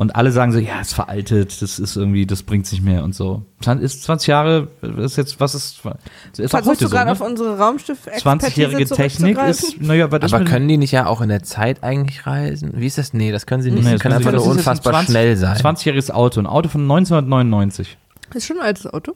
Und 0.00 0.14
alle 0.14 0.30
sagen 0.30 0.52
so, 0.52 0.60
ja, 0.60 0.80
ist 0.80 0.94
veraltet, 0.94 1.60
das 1.60 1.80
ist 1.80 1.96
irgendwie, 1.96 2.24
das 2.24 2.44
bringt's 2.44 2.70
nicht 2.70 2.84
mehr 2.84 3.02
und 3.02 3.16
so. 3.16 3.42
Ist 3.80 4.04
20 4.04 4.28
Jahre, 4.28 4.68
ist 4.98 5.16
jetzt, 5.16 5.40
was 5.40 5.56
ist, 5.56 5.80
ist 5.80 5.84
auch 5.84 6.48
Versuchst 6.50 6.66
heute 6.68 6.78
du 6.78 6.86
so, 6.86 6.94
gerade 6.94 7.06
ne? 7.06 7.12
auf 7.12 7.20
unsere 7.20 7.58
Raumschiff 7.58 7.98
20-jährige 8.06 8.86
Technik 8.86 9.36
ist, 9.42 9.82
naja, 9.82 10.12
was 10.12 10.22
ist 10.22 10.32
Aber 10.32 10.44
können 10.44 10.68
die 10.68 10.76
nicht 10.76 10.92
ja 10.92 11.06
auch 11.06 11.20
in 11.20 11.28
der 11.28 11.42
Zeit 11.42 11.82
eigentlich 11.82 12.28
reisen? 12.28 12.74
Wie 12.76 12.86
ist 12.86 12.96
das? 12.96 13.12
Nee, 13.12 13.32
das 13.32 13.46
können 13.46 13.62
sie 13.64 13.72
nicht. 13.72 13.82
Nee, 13.82 13.86
sie 13.88 13.92
das 13.94 14.02
können 14.02 14.14
einfach 14.14 14.30
sie- 14.30 14.36
nur 14.36 14.44
das 14.44 14.56
jetzt 14.56 14.68
ein 14.68 14.70
unfassbar 14.70 14.92
20 14.92 15.10
schnell 15.10 15.36
sein. 15.36 15.56
20-jähriges 15.56 16.12
Auto, 16.12 16.38
ein 16.40 16.46
Auto 16.46 16.68
von 16.68 16.82
1999. 16.82 17.98
Ist 18.34 18.46
schon 18.46 18.58
ein 18.58 18.66
altes 18.66 18.86
Auto. 18.86 19.14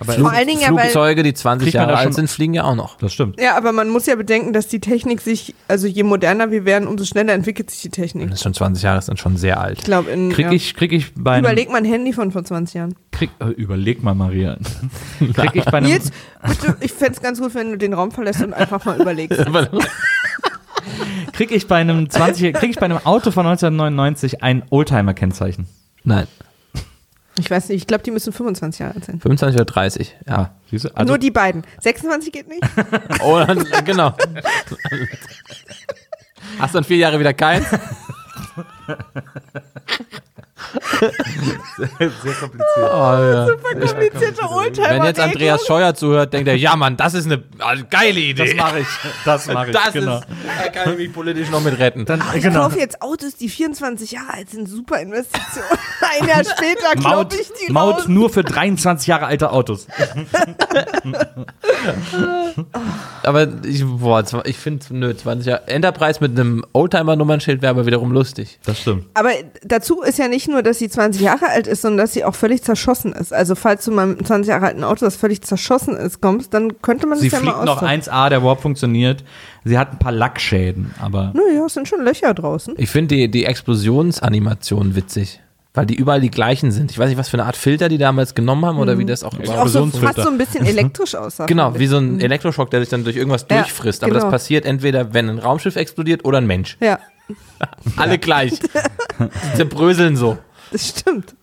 Aber 0.00 0.12
Vor 0.12 0.30
allen 0.32 0.46
Dingen 0.46 0.60
ja, 0.60 0.68
Flugzeuge, 0.68 1.24
die 1.24 1.34
20 1.34 1.66
Kriegt 1.66 1.74
man 1.74 1.88
Jahre 1.88 1.98
alt 1.98 2.04
schon- 2.04 2.12
sind, 2.12 2.30
fliegen 2.30 2.54
ja 2.54 2.64
auch 2.64 2.76
noch. 2.76 2.96
das 2.98 3.12
stimmt. 3.12 3.40
ja, 3.40 3.56
aber 3.56 3.72
man 3.72 3.88
muss 3.88 4.06
ja 4.06 4.14
bedenken, 4.14 4.52
dass 4.52 4.68
die 4.68 4.78
Technik 4.80 5.20
sich, 5.20 5.54
also 5.66 5.88
je 5.88 6.04
moderner 6.04 6.50
wir 6.52 6.64
werden, 6.64 6.86
umso 6.86 7.04
schneller 7.04 7.32
entwickelt 7.32 7.70
sich 7.70 7.82
die 7.82 7.88
Technik. 7.88 8.28
Das 8.30 8.38
ist 8.38 8.44
schon 8.44 8.54
20 8.54 8.82
Jahre, 8.84 8.98
ist 8.98 9.08
dann 9.08 9.16
schon 9.16 9.36
sehr 9.36 9.60
alt. 9.60 9.78
Ich 9.78 9.84
glaube, 9.84 10.10
in. 10.10 10.30
Krieg 10.30 10.46
ja. 10.46 10.52
ich, 10.52 10.74
krieg 10.74 10.92
ich 10.92 11.12
bei 11.16 11.32
einem, 11.32 11.44
Überleg 11.44 11.70
mal 11.70 11.78
ein 11.78 11.84
Handy 11.84 12.12
von 12.12 12.30
vor 12.30 12.44
20 12.44 12.74
Jahren. 12.74 12.94
krieg, 13.10 13.30
äh, 13.40 13.46
überleg 13.46 14.02
mal, 14.02 14.14
Maria. 14.14 14.56
krieg 15.34 15.50
ich 15.54 15.64
bei 15.64 15.78
einem, 15.78 15.90
Nils, 15.90 16.12
bitte, 16.46 16.76
ich 16.80 16.92
fände 16.92 17.14
es 17.14 17.20
ganz 17.20 17.40
gut, 17.40 17.54
wenn 17.54 17.70
du 17.72 17.78
den 17.78 17.92
Raum 17.92 18.12
verlässt 18.12 18.42
und 18.42 18.54
einfach 18.54 18.84
mal 18.84 19.00
überlegst. 19.00 19.40
krieg 21.32 21.50
ich 21.50 21.66
bei 21.66 21.76
einem 21.76 22.08
20, 22.08 22.54
krieg 22.54 22.70
ich 22.70 22.76
bei 22.76 22.84
einem 22.86 22.98
Auto 22.98 23.30
von 23.32 23.46
1999 23.46 24.42
ein 24.42 24.62
Oldtimer-Kennzeichen? 24.70 25.66
Nein, 26.04 26.26
Ich 27.38 27.50
weiß 27.50 27.68
nicht, 27.68 27.82
ich 27.82 27.86
glaube, 27.86 28.02
die 28.02 28.10
müssen 28.10 28.32
25 28.32 28.80
Jahre 28.80 28.94
alt 28.94 29.04
sein. 29.04 29.20
25 29.20 29.60
oder 29.60 29.64
30, 29.64 30.16
ja. 30.26 30.54
Also, 30.94 31.04
Nur 31.04 31.18
die 31.18 31.30
beiden. 31.30 31.62
26 31.80 32.32
geht 32.32 32.48
nicht? 32.48 32.62
Oh, 33.22 33.38
dann, 33.38 33.64
genau. 33.84 34.12
Hast 36.58 36.74
du 36.74 36.78
dann 36.78 36.84
vier 36.84 36.96
Jahre 36.98 37.18
wieder 37.20 37.34
keins? 37.34 37.66
sehr 41.76 42.34
kompliziert. 42.34 42.76
Oh, 42.76 42.82
ja. 42.82 43.46
Komplizierte 43.86 44.48
Oldtimer. 44.50 44.90
Wenn 44.90 45.04
jetzt 45.04 45.20
Andreas 45.20 45.66
Scheuer 45.66 45.94
zuhört, 45.94 46.32
denkt 46.32 46.48
er, 46.48 46.56
ja 46.56 46.76
Mann, 46.76 46.96
das 46.96 47.14
ist 47.14 47.26
eine 47.26 47.42
also, 47.58 47.84
geile 47.88 48.20
Idee. 48.20 48.54
Das 48.54 48.56
mache 48.56 48.80
ich. 48.80 48.86
Das 49.24 49.46
mache 49.46 49.66
ich, 49.68 49.72
Das 49.72 49.92
genau. 49.92 50.18
ist, 50.18 50.26
da 50.64 50.68
kann 50.70 50.92
ich 50.92 50.98
mich 50.98 51.12
politisch 51.12 51.50
noch 51.50 51.62
mit 51.62 51.78
retten. 51.78 52.04
Dann, 52.04 52.22
Ich 52.34 52.42
genau. 52.42 52.64
kaufe 52.64 52.78
jetzt 52.78 53.00
Autos, 53.02 53.36
die 53.36 53.48
24 53.48 54.12
Jahre 54.12 54.34
alt 54.34 54.50
sind. 54.50 54.68
Super 54.68 55.00
Investition. 55.00 55.64
Ein 56.20 56.28
Jahr 56.28 56.44
später 56.44 56.94
Maut, 56.96 57.30
glaube 57.30 57.34
ich 57.40 57.50
die 57.66 57.72
Maut 57.72 57.96
raus. 57.98 58.08
nur 58.08 58.30
für 58.30 58.42
23 58.44 59.06
Jahre 59.06 59.26
alte 59.26 59.50
Autos. 59.52 59.86
Aber 63.22 63.48
ich, 63.64 63.84
boah, 63.84 64.24
ich 64.44 64.56
finde, 64.56 64.86
nö, 64.90 65.14
20 65.14 65.46
Jahre. 65.46 65.68
Enterprise 65.68 66.20
mit 66.20 66.38
einem 66.38 66.64
Oldtimer-Nummernschild 66.72 67.62
wäre 67.62 67.70
aber 67.70 67.86
wiederum 67.86 68.12
lustig. 68.12 68.58
Das 68.64 68.80
stimmt. 68.80 69.06
Aber 69.14 69.30
dazu 69.62 70.02
ist 70.02 70.18
ja 70.18 70.28
nicht 70.28 70.48
nur, 70.48 70.57
dass 70.62 70.78
sie 70.78 70.88
20 70.88 71.20
Jahre 71.22 71.48
alt 71.48 71.66
ist, 71.66 71.82
sondern 71.82 71.98
dass 71.98 72.12
sie 72.12 72.24
auch 72.24 72.34
völlig 72.34 72.62
zerschossen 72.62 73.12
ist. 73.12 73.32
Also 73.32 73.54
falls 73.54 73.84
du 73.84 73.90
mal 73.92 74.06
mit 74.06 74.18
einem 74.18 74.26
20 74.26 74.48
Jahre 74.50 74.66
alten 74.66 74.84
Auto, 74.84 75.04
das 75.04 75.16
völlig 75.16 75.42
zerschossen 75.42 75.96
ist, 75.96 76.20
kommst, 76.20 76.54
dann 76.54 76.80
könnte 76.82 77.06
man 77.06 77.18
Sie 77.18 77.28
das 77.28 77.38
ja 77.40 77.44
mal 77.44 77.52
fliegt 77.52 77.66
noch 77.66 77.82
austauschen. 77.82 78.02
1A, 78.02 78.28
der 78.28 78.42
Warp 78.42 78.60
funktioniert. 78.62 79.24
Sie 79.64 79.78
hat 79.78 79.92
ein 79.92 79.98
paar 79.98 80.12
Lackschäden, 80.12 80.94
aber 81.00 81.32
Naja, 81.34 81.64
es 81.66 81.74
sind 81.74 81.86
schon 81.88 82.02
Löcher 82.02 82.32
draußen. 82.34 82.74
Ich 82.78 82.90
finde 82.90 83.14
die, 83.16 83.28
die 83.30 83.44
Explosionsanimation 83.44 84.94
witzig. 84.94 85.40
Weil 85.74 85.86
die 85.86 85.94
überall 85.94 86.20
die 86.20 86.30
gleichen 86.30 86.72
sind. 86.72 86.90
Ich 86.90 86.98
weiß 86.98 87.08
nicht, 87.08 87.18
was 87.18 87.28
für 87.28 87.36
eine 87.36 87.44
Art 87.44 87.56
Filter 87.56 87.88
die 87.88 87.98
damals 87.98 88.34
genommen 88.34 88.64
haben 88.66 88.78
oder 88.78 88.98
wie 88.98 89.04
das 89.04 89.22
auch 89.22 89.32
Auch 89.34 89.38
überhaupt 89.38 89.68
so 89.70 89.78
Explosionsfilter. 89.84 90.14
fast 90.14 90.26
so 90.26 90.32
ein 90.32 90.38
bisschen 90.38 90.66
elektrisch 90.66 91.14
aussah. 91.14 91.46
Genau, 91.46 91.78
wie 91.78 91.86
so 91.86 91.98
ein 91.98 92.20
Elektroschock, 92.20 92.70
der 92.70 92.80
sich 92.80 92.88
dann 92.88 93.04
durch 93.04 93.16
irgendwas 93.16 93.46
Ja, 93.50 93.58
durchfrisst. 93.58 94.02
Aber 94.02 94.12
genau. 94.12 94.24
das 94.24 94.30
passiert 94.32 94.64
entweder, 94.64 95.12
wenn 95.14 95.28
ein 95.28 95.38
Raumschiff 95.38 95.76
explodiert 95.76 96.24
oder 96.24 96.38
ein 96.38 96.46
Mensch. 96.46 96.78
Ja, 96.80 96.98
Alle 97.96 98.18
gleich. 98.18 98.58
Zerbröseln 99.56 100.16
so. 100.16 100.38
Das 100.72 100.88
stimmt. 100.88 101.34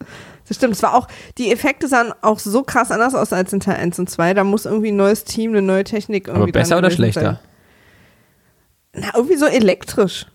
Das 0.47 0.57
stimmt. 0.57 0.73
Es 0.73 0.83
war 0.83 0.93
auch, 0.93 1.07
die 1.37 1.51
Effekte 1.51 1.87
sahen 1.87 2.13
auch 2.21 2.39
so 2.39 2.63
krass 2.63 2.91
anders 2.91 3.15
aus 3.15 3.33
als 3.33 3.51
in 3.51 3.59
Teil 3.59 3.77
1 3.77 3.99
und 3.99 4.09
2. 4.09 4.33
Da 4.35 4.43
muss 4.43 4.65
irgendwie 4.65 4.91
ein 4.91 4.95
neues 4.95 5.23
Team, 5.23 5.51
eine 5.51 5.61
neue 5.61 5.83
Technik 5.83 6.27
irgendwie 6.27 6.43
Aber 6.43 6.51
besser 6.51 6.77
oder 6.77 6.91
schlechter? 6.91 7.21
Sein. 7.21 7.39
Na, 8.93 9.07
irgendwie 9.15 9.37
so 9.37 9.45
elektrisch. 9.45 10.27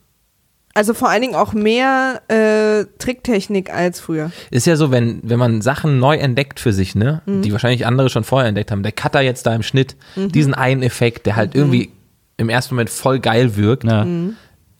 Also 0.74 0.94
vor 0.94 1.08
allen 1.08 1.22
Dingen 1.22 1.34
auch 1.34 1.52
mehr 1.52 2.22
äh, 2.28 2.84
Tricktechnik 2.98 3.72
als 3.72 3.98
früher. 3.98 4.30
Ist 4.50 4.66
ja 4.66 4.76
so, 4.76 4.92
wenn, 4.92 5.20
wenn 5.24 5.38
man 5.38 5.62
Sachen 5.62 5.98
neu 5.98 6.16
entdeckt 6.16 6.60
für 6.60 6.72
sich, 6.72 6.94
ne, 6.94 7.22
die 7.26 7.50
wahrscheinlich 7.50 7.86
andere 7.86 8.08
schon 8.08 8.22
vorher 8.22 8.48
entdeckt 8.48 8.70
haben, 8.70 8.84
der 8.84 8.92
Cutter 8.92 9.20
jetzt 9.20 9.46
da 9.46 9.54
im 9.54 9.64
Schnitt, 9.64 9.96
diesen 10.14 10.54
einen 10.54 10.82
Effekt, 10.82 11.26
der 11.26 11.34
halt 11.34 11.56
irgendwie 11.56 11.90
im 12.36 12.48
ersten 12.48 12.74
Moment 12.76 12.88
voll 12.88 13.18
geil 13.18 13.56
wirkt, 13.56 13.84
ja. 13.84 14.06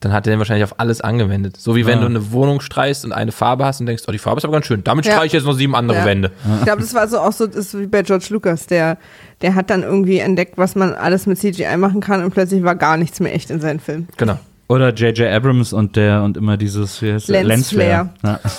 Dann 0.01 0.13
hat 0.13 0.27
er 0.27 0.33
den 0.33 0.39
wahrscheinlich 0.39 0.65
auf 0.65 0.81
alles 0.81 1.01
angewendet. 1.01 1.57
So 1.59 1.77
wie 1.77 1.85
wenn 1.87 1.99
Ja. 1.99 2.01
du 2.01 2.07
eine 2.07 2.33
Wohnung 2.33 2.61
streichst 2.61 3.05
und 3.05 3.13
eine 3.13 3.33
Farbe 3.33 3.65
hast 3.67 3.81
und 3.81 3.87
denkst, 3.87 4.03
oh, 4.09 4.13
die 4.13 4.19
Farbe 4.19 4.39
ist 4.39 4.45
aber 4.45 4.55
ganz 4.55 4.67
schön, 4.67 4.83
damit 4.83 5.05
Ja. 5.07 5.13
streiche 5.13 5.27
ich 5.27 5.33
jetzt 5.35 5.45
noch 5.45 5.53
sieben 5.53 5.75
andere 5.75 5.99
Ja. 5.99 6.05
Wände. 6.07 6.31
Ich 6.59 6.65
glaube, 6.65 6.81
das 6.81 6.95
war 6.95 7.07
so 7.07 7.19
auch 7.21 7.33
so, 7.33 7.47
das 7.47 7.57
ist 7.57 7.79
wie 7.79 7.87
bei 7.87 8.03
George 8.03 8.27
Lucas, 8.31 8.67
der, 8.67 8.97
der 9.43 9.55
hat 9.55 9.69
dann 9.71 9.83
irgendwie 9.83 10.19
entdeckt, 10.19 10.57
was 10.57 10.75
man 10.75 10.95
alles 10.95 11.27
mit 11.27 11.39
CGI 11.39 11.77
machen 11.77 12.01
kann 12.01 12.25
und 12.25 12.31
plötzlich 12.33 12.63
war 12.63 12.75
gar 12.77 12.97
nichts 12.97 13.21
mehr 13.21 13.35
echt 13.35 13.51
in 13.51 13.61
seinen 13.61 13.81
Filmen. 13.81 14.09
Genau. 14.17 14.39
Oder 14.71 14.95
J.J. 14.95 15.27
Abrams 15.27 15.73
und 15.73 15.97
der 15.97 16.23
und 16.23 16.37
immer 16.37 16.57
dieses 16.57 17.03
wie 17.03 17.13
heißt 17.13 17.29
der? 17.29 17.43
Lensflare. 17.43 18.11
Ja. 18.23 18.41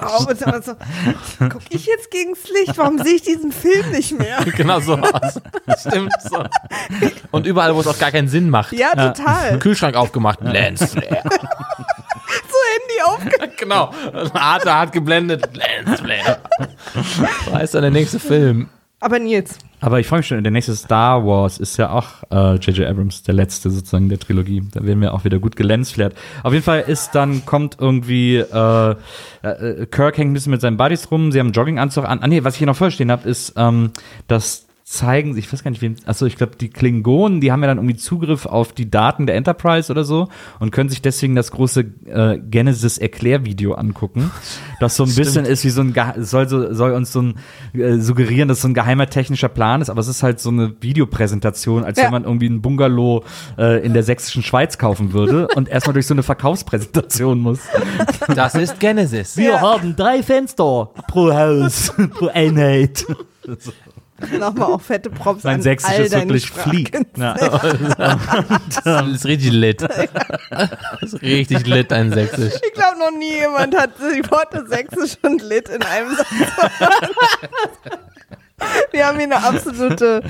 Oh, 0.00 0.30
ist 0.30 0.64
so, 0.64 0.74
guck 1.40 1.62
ich 1.70 1.86
jetzt 1.86 2.12
gegens 2.12 2.48
Licht, 2.50 2.78
warum 2.78 2.98
sehe 2.98 3.16
ich 3.16 3.22
diesen 3.22 3.50
Film 3.50 3.90
nicht 3.90 4.16
mehr? 4.16 4.38
Genau 4.56 4.78
so 4.78 4.94
aus. 4.94 5.40
Stimmt 5.80 6.12
so. 6.22 6.44
Und 7.32 7.46
überall, 7.46 7.74
wo 7.74 7.80
es 7.80 7.88
auch 7.88 7.98
gar 7.98 8.12
keinen 8.12 8.28
Sinn 8.28 8.48
macht. 8.48 8.72
Ja, 8.72 8.90
total. 8.94 9.58
Kühlschrank 9.58 9.96
aufgemacht, 9.96 10.40
Lensflare. 10.40 11.22
So 11.24 12.58
Handy 12.72 13.02
auf. 13.04 13.56
genau. 13.56 13.92
Arte 14.34 14.72
hat 14.72 14.92
geblendet, 14.92 15.48
Lensflare. 15.56 16.38
So 17.44 17.52
heißt 17.54 17.74
dann 17.74 17.82
der 17.82 17.90
nächste 17.90 18.20
Film. 18.20 18.68
Aber 19.06 19.20
Nils, 19.20 19.56
Aber 19.80 20.00
ich 20.00 20.08
freue 20.08 20.18
mich 20.18 20.26
schon, 20.26 20.42
der 20.42 20.50
nächste 20.50 20.74
Star 20.74 21.24
Wars 21.24 21.58
ist 21.58 21.76
ja 21.76 21.90
auch 21.90 22.24
äh, 22.32 22.56
J.J. 22.56 22.88
Abrams, 22.88 23.22
der 23.22 23.34
letzte 23.34 23.70
sozusagen 23.70 24.08
der 24.08 24.18
Trilogie. 24.18 24.64
Da 24.72 24.84
werden 24.84 25.00
wir 25.00 25.14
auch 25.14 25.22
wieder 25.22 25.38
gut 25.38 25.54
gelensflert. 25.54 26.16
Auf 26.42 26.52
jeden 26.52 26.64
Fall 26.64 26.80
ist 26.80 27.14
dann, 27.14 27.46
kommt 27.46 27.76
irgendwie, 27.78 28.38
äh, 28.38 28.96
äh, 29.42 29.86
Kirk 29.86 30.18
hängt 30.18 30.32
ein 30.32 30.34
bisschen 30.34 30.50
mit 30.50 30.60
seinen 30.60 30.76
Buddies 30.76 31.08
rum, 31.12 31.30
sie 31.30 31.38
haben 31.38 31.46
einen 31.46 31.52
Jogginganzug 31.52 32.04
an. 32.04 32.18
Ah 32.20 32.26
nee, 32.26 32.42
was 32.42 32.54
ich 32.54 32.58
hier 32.58 32.66
noch 32.66 32.74
vorstehen 32.74 33.12
habe, 33.12 33.28
ist, 33.28 33.52
ähm, 33.56 33.92
dass 34.26 34.66
zeigen, 34.88 35.36
ich 35.36 35.52
weiß 35.52 35.64
gar 35.64 35.72
nicht, 35.72 35.82
wem, 35.82 35.96
achso, 36.06 36.26
ich 36.26 36.36
glaube, 36.36 36.54
die 36.54 36.70
Klingonen, 36.70 37.40
die 37.40 37.50
haben 37.50 37.60
ja 37.60 37.66
dann 37.66 37.78
irgendwie 37.78 37.96
Zugriff 37.96 38.46
auf 38.46 38.72
die 38.72 38.88
Daten 38.88 39.26
der 39.26 39.34
Enterprise 39.34 39.90
oder 39.90 40.04
so 40.04 40.28
und 40.60 40.70
können 40.70 40.88
sich 40.88 41.02
deswegen 41.02 41.34
das 41.34 41.50
große 41.50 41.80
äh, 42.06 42.38
Genesis-Erklärvideo 42.38 43.74
angucken. 43.74 44.30
Das 44.78 44.94
so 44.94 45.04
ein 45.04 45.14
bisschen 45.14 45.46
ist 45.46 45.64
wie 45.64 45.70
so 45.70 45.80
ein, 45.80 45.94
soll, 46.18 46.50
so, 46.50 46.74
soll 46.74 46.92
uns 46.92 47.10
so 47.10 47.22
ein, 47.22 47.36
äh, 47.72 47.96
suggerieren, 47.98 48.46
dass 48.46 48.58
es 48.58 48.62
so 48.62 48.68
ein 48.68 48.74
geheimer 48.74 49.08
technischer 49.08 49.48
Plan 49.48 49.80
ist, 49.80 49.88
aber 49.88 50.00
es 50.00 50.06
ist 50.06 50.22
halt 50.22 50.38
so 50.38 50.50
eine 50.50 50.74
Videopräsentation, 50.82 51.82
als 51.82 51.96
Ja. 51.96 52.04
wenn 52.04 52.10
man 52.10 52.24
irgendwie 52.24 52.50
ein 52.50 52.60
Bungalow 52.60 53.24
äh, 53.56 53.82
in 53.82 53.94
der 53.94 54.02
sächsischen 54.02 54.42
Schweiz 54.42 54.76
kaufen 54.76 55.14
würde 55.14 55.48
und 55.56 55.70
erstmal 55.70 55.94
durch 55.94 56.06
so 56.06 56.12
eine 56.12 56.22
Verkaufspräsentation 56.22 57.40
muss. 57.40 57.60
Das 58.34 58.54
ist 58.54 58.78
Genesis. 58.78 59.38
Wir 59.38 59.62
haben 59.62 59.96
drei 59.96 60.22
Fenster 60.22 60.90
pro 61.08 61.32
Haus, 61.32 61.94
pro 62.10 62.26
Einheit. 62.28 63.06
nochmal 64.38 64.72
auch 64.72 64.80
fette 64.80 65.10
Props 65.10 65.44
Mein 65.44 65.56
an 65.56 65.62
Sächsisch 65.62 65.90
all 65.90 66.04
ist 66.04 66.12
wirklich 66.12 66.50
fliegt. 66.50 66.96
Ja. 67.16 67.34
Das 68.84 69.06
ist 69.08 69.26
richtig 69.26 69.52
lit. 69.52 69.82
Das 70.50 71.12
ist 71.12 71.22
richtig 71.22 71.66
lit, 71.66 71.92
ein 71.92 72.12
Sächsisch. 72.12 72.54
Ich 72.66 72.72
glaube, 72.72 72.98
noch 72.98 73.16
nie 73.18 73.34
jemand 73.34 73.76
hat 73.76 73.90
die 73.98 74.30
Worte 74.30 74.66
sächsisch 74.68 75.18
und 75.22 75.42
lit 75.42 75.68
in 75.68 75.82
einem 75.82 76.14
Satz. 76.14 76.26
Wir 78.90 79.06
haben 79.06 79.18
hier 79.18 79.24
eine 79.24 79.42
absolute, 79.44 80.22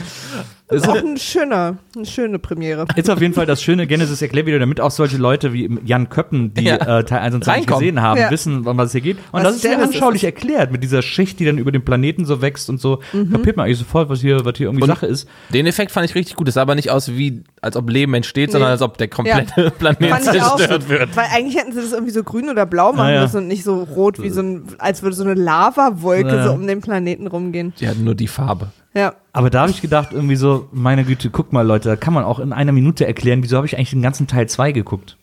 auch 0.68 0.96
ein 0.96 1.16
schöner, 1.16 1.76
eine 1.94 2.06
schöne 2.06 2.38
Premiere. 2.40 2.86
Ist 2.96 3.08
auf 3.08 3.20
jeden 3.20 3.34
Fall 3.34 3.46
das 3.46 3.62
schöne 3.62 3.86
Genesis 3.86 4.20
Erklärvideo, 4.20 4.58
damit 4.58 4.80
auch 4.80 4.90
solche 4.90 5.16
Leute 5.16 5.52
wie 5.52 5.70
Jan 5.84 6.08
Köppen, 6.08 6.52
die 6.54 6.64
Ja. 6.64 6.98
äh, 6.98 7.04
Teil 7.04 7.20
1 7.20 7.34
und 7.36 7.44
2 7.44 7.52
nicht 7.58 7.68
Reinkommen. 7.70 7.80
gesehen 7.80 8.02
haben, 8.02 8.18
Ja. 8.20 8.30
wissen, 8.32 8.66
um 8.66 8.76
was 8.76 8.86
es 8.86 8.92
hier 8.92 9.00
geht. 9.00 9.16
Und 9.18 9.24
Was 9.34 9.42
das 9.44 9.54
ist 9.56 9.62
sehr 9.62 9.80
anschaulich 9.80 10.22
ist. 10.24 10.26
erklärt 10.26 10.72
mit 10.72 10.82
dieser 10.82 11.02
Schicht, 11.02 11.38
die 11.38 11.44
dann 11.44 11.58
über 11.58 11.70
den 11.70 11.84
Planeten 11.84 12.24
so 12.24 12.42
wächst 12.42 12.68
und 12.68 12.80
so. 12.80 13.00
Mhm. 13.12 13.30
Kapiert 13.30 13.56
man 13.56 13.66
eigentlich 13.66 13.78
sofort, 13.78 14.08
was 14.08 14.20
hier, 14.20 14.44
was 14.44 14.56
hier 14.58 14.66
irgendwie 14.66 14.82
Und- 14.82 14.88
Sache 14.88 15.06
ist. 15.06 15.28
Den 15.52 15.66
Effekt 15.66 15.92
fand 15.92 16.08
ich 16.08 16.14
richtig 16.16 16.34
gut. 16.34 16.48
Es 16.48 16.54
sah 16.54 16.62
aber 16.62 16.74
nicht 16.74 16.90
aus 16.90 17.12
wie, 17.12 17.44
als 17.62 17.76
ob 17.76 17.88
Leben 17.88 18.14
entsteht, 18.14 18.50
sondern 18.50 18.70
Nee. 18.70 18.72
als 18.72 18.82
ob 18.82 18.98
der 18.98 19.06
komplette 19.08 19.70
Planet 19.78 20.10
Fand 20.10 20.34
ich 20.34 20.42
auch, 20.42 20.56
zerstört 20.56 20.88
wird. 20.88 21.16
weil 21.16 21.26
eigentlich 21.32 21.56
hätten 21.56 21.72
sie 21.72 21.80
das 21.80 21.92
irgendwie 21.92 22.12
so 22.12 22.24
grün 22.24 22.48
oder 22.50 22.66
blau 22.66 22.92
machen 22.92 23.06
Ah, 23.06 23.12
ja. 23.12 23.22
müssen 23.22 23.36
und 23.38 23.46
nicht 23.48 23.62
so 23.62 23.84
rot 23.84 24.20
wie 24.20 24.30
so 24.30 24.40
ein, 24.42 24.64
als 24.78 25.02
würde 25.04 25.14
so 25.14 25.22
eine 25.22 25.34
Lavawolke 25.34 26.28
Ja. 26.36 26.44
so 26.48 26.52
um 26.54 26.66
den 26.66 26.80
Planeten 26.80 27.28
rumgehen. 27.28 27.72
Die 27.80 27.86
hatten 27.88 28.02
nur 28.04 28.14
die 28.16 28.26
Farbe. 28.28 28.68
Ja. 28.96 29.14
Aber 29.34 29.50
da 29.50 29.60
habe 29.60 29.70
ich 29.70 29.82
gedacht, 29.82 30.12
irgendwie 30.12 30.36
so, 30.36 30.68
meine 30.72 31.04
Güte, 31.04 31.28
guck 31.28 31.52
mal, 31.52 31.60
Leute, 31.60 31.90
da 31.90 31.96
kann 31.96 32.14
man 32.14 32.24
auch 32.24 32.38
in 32.38 32.54
einer 32.54 32.72
Minute 32.72 33.06
erklären, 33.06 33.42
wieso 33.42 33.58
habe 33.58 33.66
ich 33.66 33.76
eigentlich 33.76 33.90
den 33.90 34.00
ganzen 34.00 34.26
Teil 34.26 34.48
2 34.48 34.72
geguckt. 34.72 35.18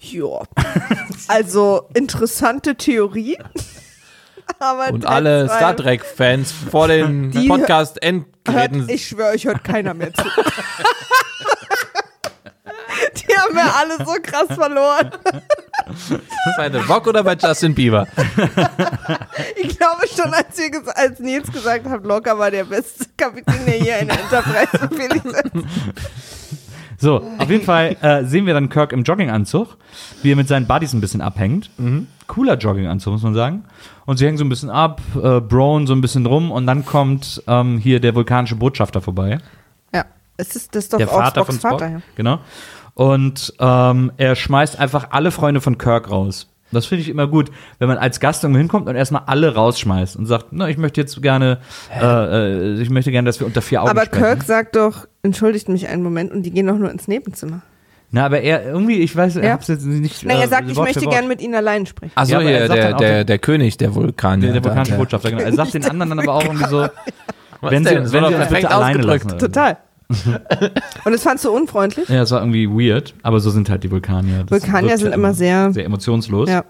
Ja. 0.00 0.42
Also 1.28 1.88
interessante 1.94 2.74
Theorie. 2.74 3.38
Aber 4.58 4.92
Und 4.92 5.06
alle 5.06 5.46
Star 5.46 5.76
Trek-Fans 5.76 6.50
vor 6.50 6.88
den 6.88 7.30
Die 7.30 7.38
hört, 7.48 7.60
Podcast-Endgeräten. 7.60 8.88
Ich 8.88 9.06
schwöre, 9.06 9.30
euch 9.30 9.44
hört 9.44 9.62
keiner 9.62 9.94
mehr 9.94 10.12
zu. 10.12 10.24
Die 13.16 13.36
haben 13.36 13.54
wir 13.54 13.76
alle 13.76 13.98
so 14.04 14.14
krass 14.22 14.46
verloren. 14.56 15.10
Bei 16.56 16.70
The 16.70 16.78
Rock 16.78 17.06
oder 17.06 17.22
bei 17.22 17.34
Justin 17.34 17.74
Bieber? 17.74 18.06
Ich 19.56 19.78
glaube 19.78 20.06
schon, 20.08 20.32
als, 20.32 20.56
wir 20.56 20.96
als 20.96 21.20
Nils 21.20 21.52
gesagt 21.52 21.86
hat, 21.86 22.04
Locker 22.04 22.38
war 22.38 22.50
der 22.50 22.64
beste 22.64 23.04
Kapitän, 23.16 23.66
der 23.66 23.74
hier 23.74 23.98
in 23.98 24.08
der 24.08 24.18
Enterprise 24.20 24.88
befehligt 24.88 25.24
ist. 25.24 25.52
So, 26.98 27.22
auf 27.38 27.50
jeden 27.50 27.64
Fall 27.64 27.96
äh, 28.00 28.24
sehen 28.24 28.46
wir 28.46 28.54
dann 28.54 28.68
Kirk 28.70 28.92
im 28.92 29.02
Jogginganzug, 29.02 29.76
wie 30.22 30.32
er 30.32 30.36
mit 30.36 30.48
seinen 30.48 30.66
Buddies 30.66 30.94
ein 30.94 31.00
bisschen 31.00 31.20
abhängt. 31.20 31.70
Cooler 32.26 32.56
Jogginganzug, 32.56 33.12
muss 33.12 33.22
man 33.22 33.34
sagen. 33.34 33.64
Und 34.06 34.16
sie 34.16 34.26
hängen 34.26 34.38
so 34.38 34.44
ein 34.44 34.48
bisschen 34.48 34.70
ab, 34.70 35.00
äh, 35.14 35.40
Brown 35.40 35.86
so 35.86 35.92
ein 35.94 36.00
bisschen 36.00 36.24
rum 36.26 36.50
und 36.50 36.66
dann 36.66 36.84
kommt 36.86 37.42
ähm, 37.46 37.78
hier 37.78 38.00
der 38.00 38.14
vulkanische 38.14 38.56
Botschafter 38.56 39.00
vorbei. 39.02 39.38
Ja, 39.94 40.04
es 40.36 40.56
ist 40.56 40.74
das 40.74 40.84
ist 40.84 40.92
doch 40.94 40.98
der 40.98 41.08
auch 41.10 41.14
Vater 41.20 41.42
Spocks 41.42 41.46
von 41.46 41.58
Spock. 41.58 41.80
Vater. 41.80 41.92
Ja. 41.92 42.00
Genau. 42.16 42.38
Und 42.96 43.52
ähm, 43.60 44.10
er 44.16 44.34
schmeißt 44.34 44.80
einfach 44.80 45.08
alle 45.10 45.30
Freunde 45.30 45.60
von 45.60 45.76
Kirk 45.76 46.10
raus. 46.10 46.48
Das 46.72 46.86
finde 46.86 47.02
ich 47.02 47.10
immer 47.10 47.26
gut, 47.26 47.50
wenn 47.78 47.88
man 47.88 47.98
als 47.98 48.20
Gast 48.20 48.42
irgendwo 48.42 48.58
hinkommt 48.58 48.88
und 48.88 48.96
erstmal 48.96 49.22
alle 49.26 49.54
rausschmeißt 49.54 50.16
und 50.16 50.24
sagt, 50.24 50.46
na, 50.50 50.68
ich 50.68 50.78
möchte 50.78 51.00
jetzt 51.02 51.20
gerne, 51.20 51.58
äh, 51.94 52.04
äh, 52.04 52.80
ich 52.80 52.88
möchte 52.88 53.10
gerne, 53.12 53.26
dass 53.26 53.38
wir 53.38 53.46
unter 53.46 53.60
vier 53.60 53.82
Augen 53.82 53.90
Aber 53.90 54.06
sprechen. 54.06 54.24
Kirk 54.24 54.42
sagt 54.44 54.76
doch, 54.76 55.06
entschuldigt 55.22 55.68
mich 55.68 55.86
einen 55.88 56.02
Moment 56.02 56.32
und 56.32 56.42
die 56.42 56.50
gehen 56.50 56.66
doch 56.66 56.78
nur 56.78 56.90
ins 56.90 57.06
Nebenzimmer. 57.06 57.60
Na, 58.12 58.24
aber 58.24 58.40
er 58.40 58.64
irgendwie, 58.64 59.00
ich 59.00 59.14
weiß, 59.14 59.36
ich 59.36 59.44
Ja. 59.44 59.50
hab's 59.52 59.68
jetzt 59.68 59.84
nicht. 59.84 60.24
Na, 60.24 60.34
er 60.34 60.44
äh, 60.44 60.48
sagt, 60.48 60.70
ich 60.70 60.76
Wort 60.76 60.86
möchte 60.86 61.06
gern 61.06 61.28
mit 61.28 61.42
ihnen 61.42 61.54
allein 61.54 61.84
sprechen. 61.84 62.12
Achso, 62.14 62.32
Ja, 62.32 62.40
er 62.40 62.66
sagt 62.66 62.80
der, 62.80 62.94
der, 62.94 63.24
der 63.24 63.38
König 63.38 63.76
der 63.76 63.94
Vulkan. 63.94 64.40
Der, 64.40 64.52
der 64.52 64.64
vulkanische 64.64 64.96
Botschafter, 64.96 65.30
genau. 65.30 65.42
Er 65.42 65.52
sagt 65.52 65.74
den 65.74 65.84
anderen 65.84 66.10
dann 66.10 66.20
aber 66.20 66.34
auch 66.34 66.44
irgendwie 66.44 66.68
so, 66.68 66.88
wenn 67.60 67.84
sie, 67.84 67.94
wenn 67.94 68.06
sie 68.06 68.34
uns 68.34 68.48
bitte 68.48 68.70
alleine 68.70 68.98
ausgedrückt. 68.98 69.24
lassen. 69.26 69.38
Total. 69.38 69.76
Und 70.08 71.12
das 71.12 71.22
fandst 71.22 71.44
du 71.44 71.50
unfreundlich? 71.50 72.08
Ja, 72.08 72.20
das 72.20 72.30
war 72.30 72.40
irgendwie 72.40 72.68
weird, 72.68 73.14
aber 73.22 73.40
so 73.40 73.50
sind 73.50 73.68
halt 73.70 73.82
die 73.84 73.90
Vulkanier. 73.90 74.44
Das 74.44 74.62
Vulkanier 74.62 74.96
sind 74.98 75.08
ja 75.08 75.14
immer 75.14 75.34
sehr- 75.34 75.72
sehr 75.72 75.84
emotionslos. 75.84 76.48
Ja. 76.48 76.64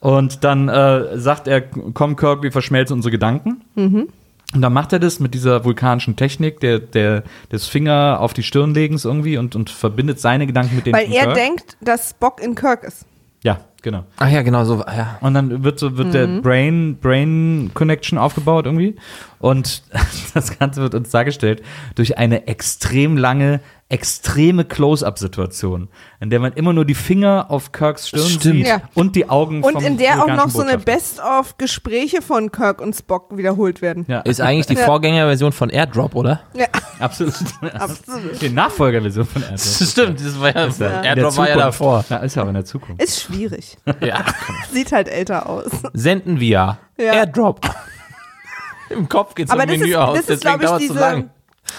Und 0.00 0.44
dann 0.44 0.68
äh, 0.68 1.18
sagt 1.18 1.48
er, 1.48 1.60
komm 1.60 2.16
Kirk, 2.16 2.42
wir 2.42 2.52
verschmelzen 2.52 2.94
unsere 2.94 3.10
Gedanken. 3.12 3.62
Mhm. 3.74 4.08
Und 4.54 4.62
dann 4.62 4.72
macht 4.72 4.92
er 4.94 4.98
das 4.98 5.20
mit 5.20 5.34
dieser 5.34 5.64
vulkanischen 5.64 6.16
Technik, 6.16 6.60
der, 6.60 6.78
der, 6.78 7.22
des 7.52 7.66
Finger 7.66 8.18
auf 8.20 8.32
die 8.32 8.42
Stirn 8.42 8.72
legens 8.72 9.04
irgendwie 9.04 9.36
und, 9.36 9.54
und 9.56 9.68
verbindet 9.70 10.20
seine 10.20 10.46
Gedanken 10.46 10.76
mit 10.76 10.86
denen 10.86 10.96
Weil 10.96 11.12
er 11.12 11.24
Kirk. 11.24 11.34
denkt, 11.34 11.76
dass 11.82 12.10
Spock 12.10 12.40
in 12.42 12.54
Kirk 12.54 12.82
ist. 12.84 13.04
Ja, 13.42 13.60
genau. 13.82 14.04
Ach 14.18 14.28
ja, 14.28 14.42
genau 14.42 14.64
so. 14.64 14.80
Ja. 14.80 15.18
Und 15.20 15.34
dann 15.34 15.64
wird 15.64 15.78
so 15.78 15.96
wird 15.96 16.08
Mhm. 16.08 16.12
der 16.12 16.26
Brain 16.42 16.96
Brain 17.00 17.70
Connection 17.74 18.18
aufgebaut 18.18 18.66
irgendwie 18.66 18.96
und 19.38 19.82
das 20.34 20.58
Ganze 20.58 20.80
wird 20.82 20.94
uns 20.94 21.10
dargestellt 21.10 21.62
durch 21.94 22.18
eine 22.18 22.46
extrem 22.46 23.16
lange 23.16 23.60
extreme 23.90 24.64
Close-up-Situation, 24.66 25.88
in 26.20 26.28
der 26.30 26.40
man 26.40 26.52
immer 26.52 26.74
nur 26.74 26.84
die 26.84 26.94
Finger 26.94 27.46
auf 27.48 27.72
Kirks 27.72 28.08
Stirn 28.08 28.22
Stimmt. 28.28 28.42
sieht 28.58 28.66
Ja. 28.66 28.82
und 28.94 29.16
die 29.16 29.30
Augen 29.30 29.62
Und 29.64 29.72
vom 29.74 29.84
in 29.84 29.96
der 29.96 30.22
auch 30.22 30.26
noch 30.28 30.50
so 30.50 30.60
eine. 30.60 30.76
Best-of-Gespräche 30.78 32.20
von 32.20 32.52
Kirk 32.52 32.80
und 32.82 32.94
Spock 32.94 33.36
wiederholt 33.36 33.80
werden. 33.80 34.04
Ja, 34.06 34.20
Ist 34.20 34.40
eigentlich 34.42 34.66
die 34.66 34.74
Ja. 34.74 34.84
Vorgängerversion 34.84 35.52
von 35.52 35.70
Airdrop, 35.70 36.14
oder? 36.14 36.40
Ja, 36.54 36.66
absolut. 36.98 37.32
absolut. 37.74 38.42
Die 38.42 38.50
Nachfolgerversion 38.50 39.24
von 39.26 39.42
Airdrop. 39.42 39.58
Stimmt, 39.58 40.20
das 40.20 40.38
war 40.38 40.54
ja, 40.54 40.64
In 40.66 40.78
der 40.78 41.02
Airdrop 41.04 41.36
war 41.38 41.48
ja 41.48 41.56
davor. 41.56 42.04
Ja, 42.10 42.16
ist 42.18 42.34
ja 42.36 42.42
aber 42.42 42.50
in 42.50 42.54
der 42.56 42.64
Zukunft. 42.66 43.02
Ist 43.02 43.22
schwierig. 43.22 43.78
Ja. 44.00 44.22
Sieht 44.72 44.92
halt 44.92 45.08
älter 45.08 45.48
aus. 45.48 45.70
Senden 45.94 46.40
wir. 46.40 46.78
Ja. 46.98 47.12
Airdrop. 47.12 47.60
Im 48.90 49.08
Kopf 49.08 49.34
geht's 49.34 49.50
Aber 49.50 49.62
im 49.64 49.68
das 49.68 49.78
Menü 49.78 49.90
ist, 49.90 49.96
aus, 49.96 50.16
das 50.16 50.20
ist 50.20 50.44
deswegen 50.44 50.58
glaube 50.60 50.64
ich, 50.64 50.68
dauert 50.68 50.80
es 50.82 50.88
diese. 50.88 50.98
lang. 51.00 51.30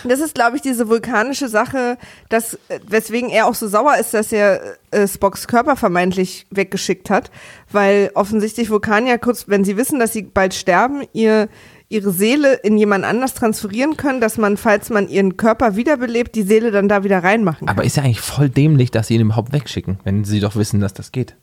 Das 0.04 0.20
ist, 0.20 0.36
glaube 0.36 0.56
ich, 0.56 0.62
diese 0.62 0.88
vulkanische 0.88 1.50
Sache, 1.50 1.98
dass, 2.30 2.58
weswegen 2.88 3.30
er 3.30 3.48
auch 3.48 3.56
so 3.56 3.68
sauer 3.68 3.98
ist, 3.98 4.14
dass 4.14 4.32
er 4.32 4.62
äh, 4.92 5.08
Spocks 5.08 5.48
Körper 5.48 5.76
vermeintlich 5.76 6.46
weggeschickt 6.52 7.10
hat, 7.10 7.32
weil 7.72 8.12
offensichtlich 8.14 8.70
Vulkanier 8.70 9.18
kurz, 9.18 9.48
wenn 9.48 9.64
sie 9.66 9.78
wissen, 9.78 10.00
dass 10.00 10.14
sie 10.14 10.22
bald 10.24 10.54
sterben, 10.54 11.04
ihr, 11.14 11.50
ihre 11.90 12.12
Seele 12.12 12.54
in 12.54 12.78
jemand 12.78 13.04
anders 13.04 13.34
transferieren 13.34 13.98
können, 13.98 14.22
dass 14.22 14.38
man, 14.38 14.58
falls 14.58 14.90
man 14.90 15.10
ihren 15.10 15.38
Körper 15.38 15.76
wiederbelebt, 15.76 16.36
die 16.36 16.44
Seele 16.44 16.72
dann 16.72 16.88
da 16.88 17.04
wieder 17.04 17.24
reinmachen 17.24 17.68
kann. 17.68 17.76
Aber 17.76 17.84
ist 17.84 17.98
ja 17.98 18.04
eigentlich 18.04 18.22
voll 18.22 18.50
dämlich, 18.50 18.92
dass 18.92 19.08
sie 19.08 19.16
ihn 19.16 19.22
überhaupt 19.22 19.52
wegschicken, 19.54 20.00
wenn 20.04 20.24
sie 20.24 20.40
doch 20.40 20.56
wissen, 20.56 20.80
dass 20.80 20.94
das 20.94 21.12
geht. 21.12 21.36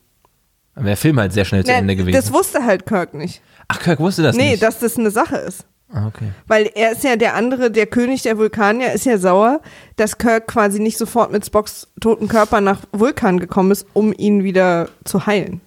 Dann 0.74 0.84
wäre 0.84 0.90
der 0.90 0.97
Film 0.99 1.18
halt 1.18 1.32
sehr 1.32 1.44
schnell 1.44 1.64
zu 1.64 1.70
Ne, 1.72 1.78
Ende 1.78 1.97
gewesen. 1.97 2.14
das 2.16 2.32
wusste 2.32 2.64
halt 2.64 2.86
Kirk 2.86 3.14
nicht. 3.14 3.40
Ach, 3.68 3.80
Kirk 3.80 3.99
wusste 3.99 4.22
das 4.22 4.36
nee, 4.36 4.51
nicht. 4.51 4.62
dass 4.62 4.78
das 4.78 4.99
eine 4.99 5.11
Sache 5.11 5.36
ist. 5.36 5.64
Ah, 5.93 6.07
okay. 6.07 6.32
Weil 6.47 6.70
er 6.74 6.93
ist 6.93 7.05
ja 7.05 7.16
der 7.16 7.34
andere, 7.34 7.70
der 7.70 7.87
König 7.87 8.22
der 8.22 8.39
Vulkanier, 8.39 8.93
ist 8.93 9.07
ja 9.07 9.18
sauer, 9.18 9.61
dass 9.97 10.18
Kirk 10.18 10.47
quasi 10.47 10.80
nicht 10.80 10.99
sofort 10.99 11.32
mit 11.32 11.45
Spocks 11.45 11.89
toten 12.01 12.28
Körper 12.28 12.61
nach 12.61 12.80
Vulkan 12.93 13.39
gekommen 13.39 13.70
ist, 13.70 13.87
um 13.93 14.12
ihn 14.12 14.45
wieder 14.45 14.89
zu 15.05 15.26
heilen. 15.26 15.61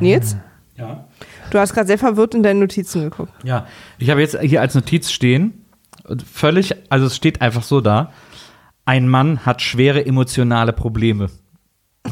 Nils? 0.00 0.36
Ja. 0.76 1.06
Du 1.50 1.58
hast 1.58 1.72
gerade 1.72 1.86
sehr 1.86 1.98
verwirrt 1.98 2.34
in 2.34 2.42
deinen 2.42 2.60
Notizen 2.60 3.02
geguckt. 3.02 3.32
Ja, 3.44 3.66
ich 3.98 4.10
habe 4.10 4.20
jetzt 4.20 4.38
hier 4.40 4.60
als 4.60 4.74
Notiz 4.74 5.10
stehen, 5.10 5.64
völlig, 6.30 6.74
also 6.90 7.06
es 7.06 7.16
steht 7.16 7.40
einfach 7.40 7.62
so 7.62 7.80
da, 7.80 8.12
ein 8.84 9.08
Mann 9.08 9.44
hat 9.44 9.62
schwere 9.62 10.04
emotionale 10.04 10.72
Probleme. 10.72 11.30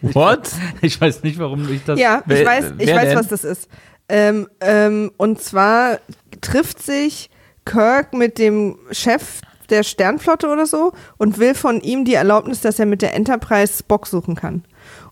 What? 0.00 0.50
Ich 0.82 1.00
weiß 1.00 1.22
nicht, 1.22 1.38
warum 1.38 1.70
ich 1.70 1.84
das. 1.84 1.98
Ja, 1.98 2.22
ich 2.26 2.44
weiß, 2.44 2.74
ich 2.78 2.86
wer 2.86 2.96
weiß, 2.96 3.08
denn? 3.08 3.18
was 3.18 3.28
das 3.28 3.44
ist. 3.44 3.68
Ähm, 4.08 4.48
ähm, 4.60 5.12
und 5.18 5.40
zwar 5.40 5.98
trifft 6.40 6.82
sich 6.82 7.30
Kirk 7.64 8.14
mit 8.14 8.38
dem 8.38 8.78
Chef 8.90 9.40
der 9.70 9.82
Sternflotte 9.82 10.48
oder 10.48 10.66
so 10.66 10.92
und 11.16 11.38
will 11.38 11.54
von 11.54 11.80
ihm 11.80 12.04
die 12.04 12.14
Erlaubnis, 12.14 12.60
dass 12.60 12.78
er 12.78 12.86
mit 12.86 13.02
der 13.02 13.14
Enterprise 13.14 13.78
Spock 13.78 14.06
suchen 14.06 14.34
kann. 14.34 14.64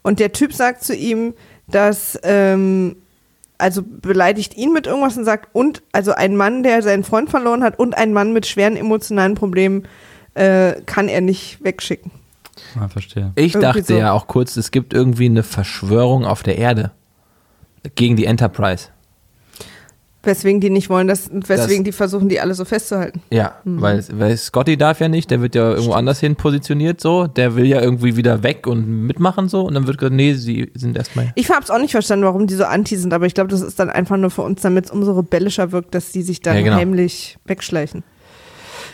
Und 0.02 0.20
der 0.20 0.32
Typ 0.32 0.52
sagt 0.52 0.82
zu 0.82 0.94
ihm, 0.94 1.34
dass, 1.68 2.18
ähm, 2.22 2.96
also 3.58 3.82
beleidigt 3.84 4.56
ihn 4.56 4.72
mit 4.72 4.86
irgendwas 4.86 5.16
und 5.16 5.24
sagt, 5.24 5.48
und, 5.54 5.82
also 5.92 6.12
ein 6.12 6.36
Mann, 6.36 6.62
der 6.62 6.82
seinen 6.82 7.04
Freund 7.04 7.30
verloren 7.30 7.62
hat 7.62 7.78
und 7.78 7.96
ein 7.96 8.12
Mann 8.12 8.32
mit 8.32 8.46
schweren 8.46 8.76
emotionalen 8.76 9.34
Problemen 9.34 9.86
äh, 10.34 10.80
kann 10.86 11.08
er 11.08 11.20
nicht 11.20 11.62
wegschicken. 11.62 12.10
Ah, 12.78 12.88
verstehe. 12.88 13.32
Ich 13.34 13.54
Irgendwie 13.54 13.60
dachte 13.60 13.82
so. 13.82 13.94
ja 13.94 14.12
auch 14.12 14.26
kurz, 14.26 14.56
es 14.56 14.70
gibt 14.70 14.92
irgendwie 14.92 15.26
eine 15.26 15.42
Verschwörung 15.42 16.24
auf 16.24 16.42
der 16.42 16.58
Erde 16.58 16.92
gegen 17.94 18.16
die 18.16 18.24
Enterprise. 18.24 18.88
Weswegen 20.24 20.60
die 20.60 20.68
nicht 20.68 20.90
wollen, 20.90 21.06
dass, 21.06 21.30
weswegen 21.32 21.84
Das- 21.84 21.84
die 21.84 21.92
versuchen, 21.92 22.28
die 22.28 22.40
alle 22.40 22.52
so 22.52 22.64
festzuhalten. 22.64 23.22
Ja, 23.30 23.52
Mhm. 23.64 23.80
weil, 23.80 24.04
weil 24.14 24.36
Scotty 24.36 24.76
darf 24.76 24.98
ja 25.00 25.08
nicht, 25.08 25.30
der 25.30 25.40
wird 25.40 25.54
ja 25.54 25.70
irgendwo 25.70 25.92
anders 25.92 26.18
hin 26.18 26.34
positioniert 26.34 27.00
so, 27.00 27.28
der 27.28 27.54
will 27.54 27.66
ja 27.66 27.80
irgendwie 27.80 28.16
wieder 28.16 28.42
weg 28.42 28.66
und 28.66 29.06
mitmachen 29.06 29.48
so 29.48 29.62
und 29.62 29.74
dann 29.74 29.86
wird 29.86 29.98
gesagt, 29.98 30.14
nee, 30.16 30.34
sie 30.34 30.70
sind 30.74 30.96
erstmal. 30.96 31.32
Ich 31.36 31.50
habe 31.50 31.62
es 31.62 31.70
auch 31.70 31.78
nicht 31.78 31.92
verstanden, 31.92 32.24
warum 32.24 32.48
die 32.48 32.54
so 32.54 32.64
anti 32.64 32.96
sind, 32.96 33.14
aber 33.14 33.26
ich 33.26 33.34
glaube, 33.34 33.48
das 33.50 33.60
ist 33.62 33.78
dann 33.78 33.90
einfach 33.90 34.16
nur 34.16 34.30
für 34.30 34.42
uns, 34.42 34.60
damit 34.60 34.86
es 34.86 34.90
umso 34.90 35.12
rebellischer 35.12 35.70
wirkt, 35.70 35.94
dass 35.94 36.10
die 36.10 36.22
sich 36.22 36.40
dann 36.42 36.56
Ja, 36.56 36.62
genau. 36.62 36.76
heimlich 36.76 37.38
wegschleichen. 37.46 38.02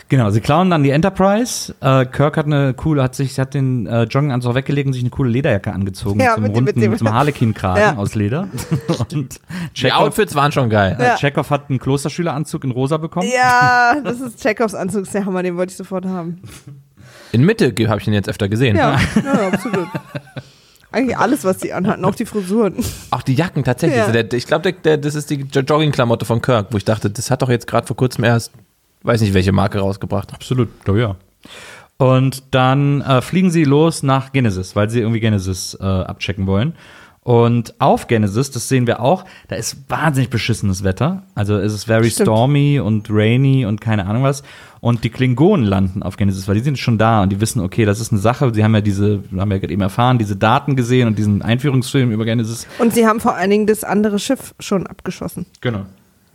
Genau, 0.07 0.29
sie 0.29 0.39
klauen 0.39 0.69
dann 0.69 0.83
die 0.83 0.91
Enterprise. 0.91 1.73
Äh, 1.81 2.05
Kirk 2.05 2.37
hat 2.37 2.45
eine 2.45 2.75
coole, 2.75 3.01
hat 3.01 3.15
sich, 3.15 3.39
hat 3.39 3.55
den 3.55 3.87
äh, 3.87 4.03
Jogginganzug 4.03 4.53
weggelegt 4.53 4.85
und 4.87 4.93
sich 4.93 5.01
eine 5.01 5.09
coole 5.09 5.31
Lederjacke 5.31 5.73
angezogen 5.73 6.19
Ja, 6.19 6.35
zum 6.35 6.43
mit 6.43 6.55
dem- 6.55 6.63
mit 6.63 6.75
runden, 6.75 6.91
dem- 6.91 6.97
zum 6.99 7.11
Harlequin-Kragen 7.11 7.79
Ja. 7.81 7.95
aus 7.97 8.13
Leder. 8.13 8.47
und 9.13 9.39
Die 9.75 9.91
Outfits 9.91 10.35
waren 10.35 10.51
schon 10.51 10.69
geil. 10.69 10.95
Ja. 10.99 11.15
äh, 11.15 11.17
Chekhov 11.17 11.49
hat 11.49 11.69
einen 11.69 11.79
Klosterschüleranzug 11.79 12.63
in 12.65 12.71
rosa 12.71 12.97
bekommen. 12.97 13.27
Ja, 13.35 13.95
das 14.03 14.21
ist 14.21 14.39
Chekhovs 14.41 14.75
Anzug, 14.75 15.03
ist 15.03 15.13
der 15.15 15.25
Hammer, 15.25 15.41
den 15.41 15.57
wollte 15.57 15.71
ich 15.71 15.77
sofort 15.77 16.05
haben. 16.05 16.39
In 17.31 17.43
Mitte 17.43 17.73
habe 17.87 17.99
ich 17.99 18.07
ihn 18.07 18.13
jetzt 18.13 18.29
öfter 18.29 18.47
gesehen. 18.47 18.75
Ja, 18.77 18.99
ja 19.25 19.47
absolut. 19.47 19.87
Eigentlich 20.91 21.17
alles, 21.17 21.43
was 21.43 21.59
sie 21.59 21.73
anhatten, 21.73 22.05
auch 22.05 22.15
die 22.15 22.25
Frisuren. 22.25 22.75
Auch 23.11 23.21
die 23.21 23.33
Jacken 23.33 23.63
tatsächlich. 23.65 23.97
Ja. 23.97 24.11
Der, 24.11 24.31
ich 24.31 24.47
glaube, 24.47 24.61
der, 24.61 24.71
der, 24.73 24.97
das 24.97 25.15
ist 25.15 25.29
die 25.29 25.45
Jo- 25.51 25.61
Joggingklamotte 25.61 26.25
von 26.25 26.41
Kirk, 26.41 26.67
wo 26.71 26.77
ich 26.77 26.85
dachte, 26.85 27.09
das 27.09 27.29
hat 27.31 27.41
doch 27.41 27.49
jetzt 27.49 27.67
gerade 27.67 27.85
vor 27.85 27.97
kurzem 27.97 28.23
erst, 28.23 28.53
weiß 29.05 29.21
nicht 29.21 29.33
welche 29.33 29.51
Marke 29.51 29.79
rausgebracht. 29.79 30.33
Absolut, 30.33 30.69
oh 30.87 30.95
ja. 30.95 31.15
Und 31.97 32.43
dann 32.51 33.01
äh, 33.01 33.21
fliegen 33.21 33.51
sie 33.51 33.63
los 33.63 34.03
nach 34.03 34.33
Genesis, 34.33 34.75
weil 34.75 34.89
sie 34.89 34.99
irgendwie 34.99 35.21
Genesis 35.21 35.77
äh, 35.79 35.83
abchecken 35.83 36.45
wollen. 36.45 36.73
Und 37.25 37.73
auf 37.81 38.05
Genesis, 38.05 38.51
das 38.51 38.69
sehen 38.69 38.85
wir 38.85 38.99
auch, 38.99 39.25
da 39.47 39.55
ist 39.55 39.89
wahnsinnig 39.89 40.29
beschissenes 40.29 40.83
Wetter. 40.83 41.23
Also 41.33 41.57
es 41.57 41.73
ist 41.73 41.85
very 41.85 42.11
Stimmt. 42.11 42.27
stormy 42.27 42.79
und 42.79 43.09
rainy 43.09 43.65
und 43.65 43.81
keine 43.81 44.05
Ahnung 44.05 44.21
was. 44.21 44.43
Und 44.79 45.03
die 45.03 45.09
Klingonen 45.09 45.65
landen 45.65 46.03
auf 46.03 46.17
Genesis, 46.17 46.47
weil 46.47 46.53
die 46.53 46.61
sind 46.61 46.77
schon 46.77 46.99
da 46.99 47.23
und 47.23 47.31
die 47.31 47.41
wissen, 47.41 47.61
okay, 47.61 47.83
das 47.85 47.99
ist 47.99 48.11
eine 48.11 48.21
Sache. 48.21 48.53
Sie 48.53 48.63
haben 48.63 48.75
ja 48.75 48.81
diese, 48.81 49.23
haben 49.35 49.49
wir 49.49 49.55
ja 49.55 49.61
gerade 49.61 49.73
eben 49.73 49.81
erfahren, 49.81 50.19
diese 50.19 50.35
Daten 50.35 50.75
gesehen 50.75 51.07
und 51.07 51.17
diesen 51.17 51.41
Einführungsfilm 51.41 52.11
über 52.11 52.25
Genesis. 52.25 52.67
Und 52.77 52.93
sie 52.93 53.07
haben 53.07 53.19
vor 53.19 53.33
allen 53.33 53.49
Dingen 53.49 53.65
das 53.65 53.83
andere 53.83 54.19
Schiff 54.19 54.53
schon 54.59 54.85
abgeschossen. 54.85 55.47
Genau. 55.61 55.87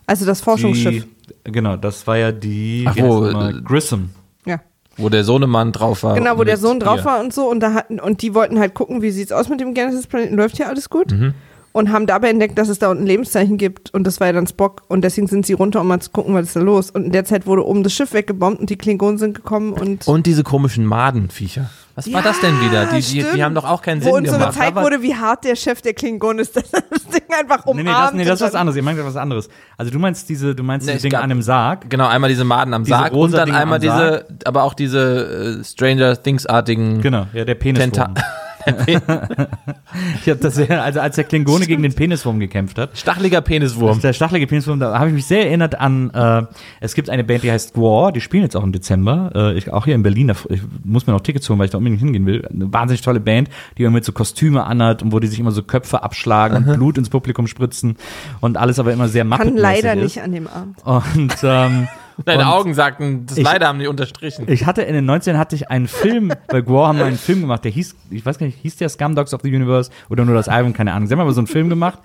Also 0.08 0.26
das 0.26 0.40
Forschungsschiff. 0.40 1.04
Die, 1.04 1.34
genau, 1.44 1.76
das 1.76 2.06
war 2.06 2.16
ja 2.16 2.32
die 2.32 2.84
Ach, 2.86 2.96
wo, 2.98 3.26
äh, 3.26 3.60
Grissom. 3.62 4.10
Ja. 4.46 4.60
Wo 4.96 5.08
der 5.08 5.24
Sohnemann 5.24 5.72
drauf 5.72 6.02
war. 6.02 6.14
Genau, 6.14 6.38
wo 6.38 6.44
der 6.44 6.56
Sohn 6.56 6.80
drauf 6.80 7.00
ihr. 7.00 7.04
war 7.04 7.20
und 7.20 7.32
so. 7.32 7.48
Und, 7.48 7.60
da 7.60 7.74
hatten, 7.74 8.00
und 8.00 8.22
die 8.22 8.34
wollten 8.34 8.58
halt 8.58 8.74
gucken, 8.74 9.02
wie 9.02 9.10
sieht's 9.10 9.32
aus 9.32 9.48
mit 9.48 9.60
dem 9.60 9.74
Genesis-Planeten. 9.74 10.36
Läuft 10.36 10.56
hier 10.56 10.68
alles 10.68 10.90
gut? 10.90 11.12
Mhm. 11.12 11.34
Und 11.72 11.92
haben 11.92 12.06
dabei 12.06 12.30
entdeckt, 12.30 12.58
dass 12.58 12.68
es 12.68 12.80
da 12.80 12.90
unten 12.90 13.06
Lebenszeichen 13.06 13.56
gibt. 13.56 13.94
Und 13.94 14.04
das 14.04 14.18
war 14.18 14.26
ja 14.26 14.32
dann 14.32 14.48
Spock. 14.48 14.82
Und 14.88 15.02
deswegen 15.02 15.28
sind 15.28 15.46
sie 15.46 15.52
runter, 15.52 15.80
um 15.80 15.86
mal 15.86 16.00
zu 16.00 16.10
gucken, 16.10 16.34
was 16.34 16.46
ist 16.46 16.56
da 16.56 16.60
los. 16.60 16.90
Und 16.90 17.04
in 17.04 17.12
der 17.12 17.24
Zeit 17.24 17.46
wurde 17.46 17.64
oben 17.64 17.84
das 17.84 17.92
Schiff 17.92 18.12
weggebombt 18.12 18.60
und 18.60 18.70
die 18.70 18.76
Klingonen 18.76 19.18
sind 19.18 19.34
gekommen 19.34 19.72
und. 19.72 20.08
Und 20.08 20.26
diese 20.26 20.42
komischen 20.42 20.84
Madenviecher. 20.84 21.70
Was 22.06 22.12
war 22.12 22.20
Ja, 22.20 22.26
das 22.28 22.40
denn 22.40 22.60
wieder? 22.60 22.86
Die, 22.86 23.00
die, 23.00 23.24
die 23.34 23.44
haben 23.44 23.54
doch 23.54 23.64
auch 23.64 23.82
keinen 23.82 24.00
wo 24.02 24.06
Sinn 24.06 24.14
uns 24.24 24.28
so 24.30 24.34
gemacht. 24.34 24.52
gezeigt 24.54 24.76
Aber- 24.76 24.82
wurde, 24.86 25.02
wie 25.02 25.14
hart 25.14 25.44
der 25.44 25.54
Chef 25.56 25.82
der 25.82 25.92
Klingonen 25.94 26.38
ist, 26.38 26.56
dass 26.56 26.72
er 26.72 26.82
das 26.90 27.04
Ding 27.06 27.22
einfach 27.38 27.66
umarmt. 27.66 27.76
Nee, 27.76 27.82
nee, 27.82 27.90
das, 27.92 28.12
nee, 28.14 28.24
das 28.24 28.40
ist 28.40 28.46
was 28.46 28.54
anderes. 28.54 28.76
Ihr 28.76 28.82
meint 28.82 28.98
was 29.04 29.16
anderes. 29.16 29.48
Also 29.76 29.92
du 29.92 29.98
meinst 29.98 30.28
diese, 30.28 30.54
du 30.54 30.62
meinst 30.62 30.86
Nee, 30.86 30.92
diese 30.92 30.96
es 30.98 31.02
Dinge 31.02 31.12
gab- 31.12 31.24
an 31.24 31.30
einem 31.30 31.42
Sarg. 31.42 31.90
Genau, 31.90 32.06
einmal 32.08 32.30
diese 32.30 32.44
Maden 32.44 32.72
am 32.74 32.84
Diese 32.84 32.96
Sarg 32.96 33.12
und 33.12 33.32
dann 33.32 33.46
Dinge 33.46 33.58
einmal 33.58 33.78
diese, 33.78 34.26
aber 34.44 34.62
auch 34.64 34.74
diese 34.74 35.58
äh, 35.60 35.64
Stranger 35.64 36.20
Things-artigen 36.22 37.00
Genau, 37.02 37.26
ja, 37.32 37.44
der 37.44 37.54
Peniswurm. 37.54 38.14
Ich 38.66 40.28
hab 40.28 40.40
das 40.40 40.58
ja, 40.58 40.82
also 40.82 41.00
als 41.00 41.16
der 41.16 41.24
Klingone 41.24 41.66
gegen 41.66 41.82
den 41.82 41.94
Peniswurm 41.94 42.40
gekämpft 42.40 42.78
hat, 42.78 42.96
stacheliger 42.96 43.40
Peniswurm. 43.40 44.00
der 44.00 44.12
stachelige 44.12 44.46
Peniswurm, 44.46 44.80
da 44.80 44.98
habe 44.98 45.08
ich 45.08 45.14
mich 45.14 45.26
sehr 45.26 45.46
erinnert 45.46 45.80
an, 45.80 46.10
äh, 46.10 46.42
es 46.80 46.94
gibt 46.94 47.10
eine 47.10 47.24
Band, 47.24 47.42
die 47.42 47.50
heißt 47.50 47.74
Gwar, 47.74 48.12
die 48.12 48.20
spielen 48.20 48.42
jetzt 48.42 48.56
auch 48.56 48.62
im 48.62 48.72
Dezember, 48.72 49.30
äh, 49.34 49.54
ich, 49.54 49.72
auch 49.72 49.84
hier 49.84 49.94
in 49.94 50.02
Berlin, 50.02 50.28
da, 50.28 50.34
ich 50.48 50.60
muss 50.84 51.06
mir 51.06 51.12
noch 51.12 51.20
Tickets 51.20 51.48
holen, 51.48 51.58
weil 51.58 51.66
ich 51.66 51.70
da 51.70 51.78
unbedingt 51.78 52.00
hingehen 52.00 52.26
will. 52.26 52.46
Eine 52.46 52.72
wahnsinnig 52.72 53.02
tolle 53.02 53.20
Band, 53.20 53.48
die 53.76 53.82
immer 53.82 53.92
mit 53.92 54.04
so 54.04 54.12
Kostüme 54.12 54.64
anhat 54.64 55.02
und 55.02 55.12
wo 55.12 55.18
die 55.18 55.26
sich 55.26 55.40
immer 55.40 55.52
so 55.52 55.62
Köpfe 55.62 56.02
abschlagen 56.02 56.56
und 56.56 56.74
Blut 56.74 56.98
ins 56.98 57.10
Publikum 57.10 57.46
spritzen 57.46 57.96
und 58.40 58.56
alles 58.56 58.78
aber 58.78 58.92
immer 58.92 59.08
sehr 59.08 59.24
Kann 59.24 59.30
Muppet-mäßig 59.30 59.60
leider 59.60 59.94
ist. 59.94 60.02
nicht 60.02 60.22
an 60.22 60.32
dem 60.32 60.46
Abend. 60.46 60.78
Und, 60.84 61.36
ähm, 61.42 61.88
Deine 62.24 62.42
und- 62.44 62.48
Augen 62.48 62.74
sagten, 62.74 63.26
das 63.26 63.38
Ich- 63.38 63.44
leider 63.44 63.68
haben 63.68 63.78
die 63.78 63.86
unterstrichen. 63.86 64.44
Ich 64.48 64.66
hatte 64.66 64.82
in 64.82 64.94
den 64.94 65.04
90ern 65.04 65.38
hatte 65.38 65.54
ich 65.56 65.70
einen 65.70 65.88
Film, 65.88 66.32
bei 66.48 66.60
Gore 66.60 66.88
haben 66.88 66.98
wir 66.98 67.04
einen 67.06 67.18
Film 67.18 67.40
gemacht, 67.40 67.64
der 67.64 67.70
hieß, 67.72 67.94
ich 68.10 68.24
weiß 68.26 68.38
gar 68.38 68.46
nicht, 68.46 68.58
hieß 68.60 68.76
der 68.76 68.88
Scum 68.88 69.14
Dogs 69.14 69.32
of 69.34 69.40
the 69.42 69.54
Universe 69.54 69.90
oder 70.08 70.24
nur 70.24 70.34
das 70.34 70.48
Album, 70.48 70.72
keine 70.72 70.92
Ahnung. 70.92 71.06
Sie 71.08 71.12
haben 71.14 71.20
aber 71.20 71.32
so 71.32 71.40
einen 71.40 71.46
Film 71.46 71.68
gemacht, 71.68 71.98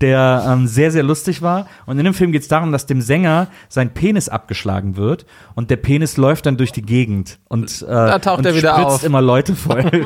der 0.00 0.44
ähm, 0.48 0.66
sehr, 0.66 0.90
sehr 0.90 1.02
lustig 1.04 1.40
war. 1.40 1.68
Und 1.86 1.98
in 1.98 2.04
dem 2.04 2.14
Film 2.14 2.32
geht 2.32 2.42
es 2.42 2.48
darum, 2.48 2.72
dass 2.72 2.86
dem 2.86 3.00
Sänger 3.00 3.46
sein 3.68 3.94
Penis 3.94 4.28
abgeschlagen 4.28 4.96
wird 4.96 5.24
und 5.54 5.70
der 5.70 5.76
Penis 5.76 6.16
läuft 6.16 6.46
dann 6.46 6.56
durch 6.56 6.72
die 6.72 6.82
Gegend 6.82 7.38
und, 7.48 7.82
äh, 7.82 7.86
Da 7.86 8.18
taucht 8.18 8.38
und 8.38 8.46
er 8.46 8.54
wieder 8.56 8.72
spritzt 8.74 8.86
auf. 8.88 9.04
immer 9.04 9.22
Leute 9.22 9.54
voll. 9.54 9.84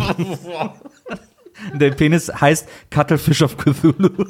der 1.74 1.90
Penis 1.92 2.30
heißt 2.40 2.68
Cuttlefish 2.90 3.42
of 3.42 3.56
Cthulhu. 3.56 4.10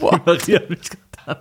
Maria 0.00 0.60
mich 0.68 0.88
getan. 0.90 1.36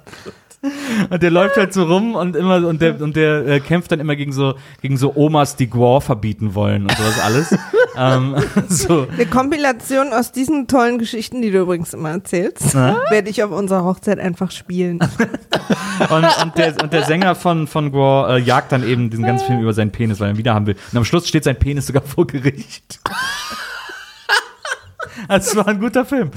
Und 1.09 1.23
der 1.23 1.31
läuft 1.31 1.57
halt 1.57 1.73
so 1.73 1.83
rum 1.83 2.15
und 2.15 2.35
immer 2.35 2.67
und 2.67 2.81
der 2.81 3.01
und 3.01 3.15
der 3.15 3.45
äh, 3.47 3.59
kämpft 3.59 3.91
dann 3.91 3.99
immer 3.99 4.15
gegen 4.15 4.31
so 4.31 4.55
gegen 4.81 4.97
so 4.97 5.13
Omas, 5.15 5.55
die 5.55 5.67
Gore 5.67 6.01
verbieten 6.01 6.55
wollen 6.55 6.83
und 6.83 6.91
sowas 6.91 7.19
alles. 7.23 7.55
ähm, 7.97 8.35
so 8.67 9.07
Eine 9.11 9.25
Kompilation 9.25 10.13
aus 10.13 10.31
diesen 10.31 10.67
tollen 10.67 10.97
Geschichten, 10.97 11.41
die 11.41 11.51
du 11.51 11.59
übrigens 11.59 11.93
immer 11.93 12.11
erzählst, 12.11 12.75
werde 12.75 13.29
ich 13.29 13.43
auf 13.43 13.51
unserer 13.51 13.83
Hochzeit 13.83 14.19
einfach 14.19 14.51
spielen. 14.51 14.99
und, 16.09 16.43
und, 16.43 16.57
der, 16.57 16.75
und 16.81 16.93
der 16.93 17.03
Sänger 17.03 17.35
von 17.35 17.67
von 17.67 17.91
Gore 17.91 18.35
äh, 18.35 18.39
jagt 18.39 18.71
dann 18.71 18.87
eben 18.87 19.09
diesen 19.09 19.25
ganzen 19.25 19.47
Film 19.47 19.61
über 19.61 19.73
seinen 19.73 19.91
Penis, 19.91 20.19
weil 20.19 20.29
er 20.29 20.33
ihn 20.33 20.37
wieder 20.37 20.53
haben 20.53 20.67
will. 20.67 20.75
Und 20.91 20.97
am 20.97 21.05
Schluss 21.05 21.27
steht 21.27 21.43
sein 21.43 21.57
Penis 21.57 21.87
sogar 21.87 22.03
vor 22.03 22.27
Gericht. 22.27 22.99
Also, 25.27 25.51
Es 25.51 25.55
war 25.55 25.67
ein 25.67 25.79
guter 25.79 26.05
Film. 26.05 26.31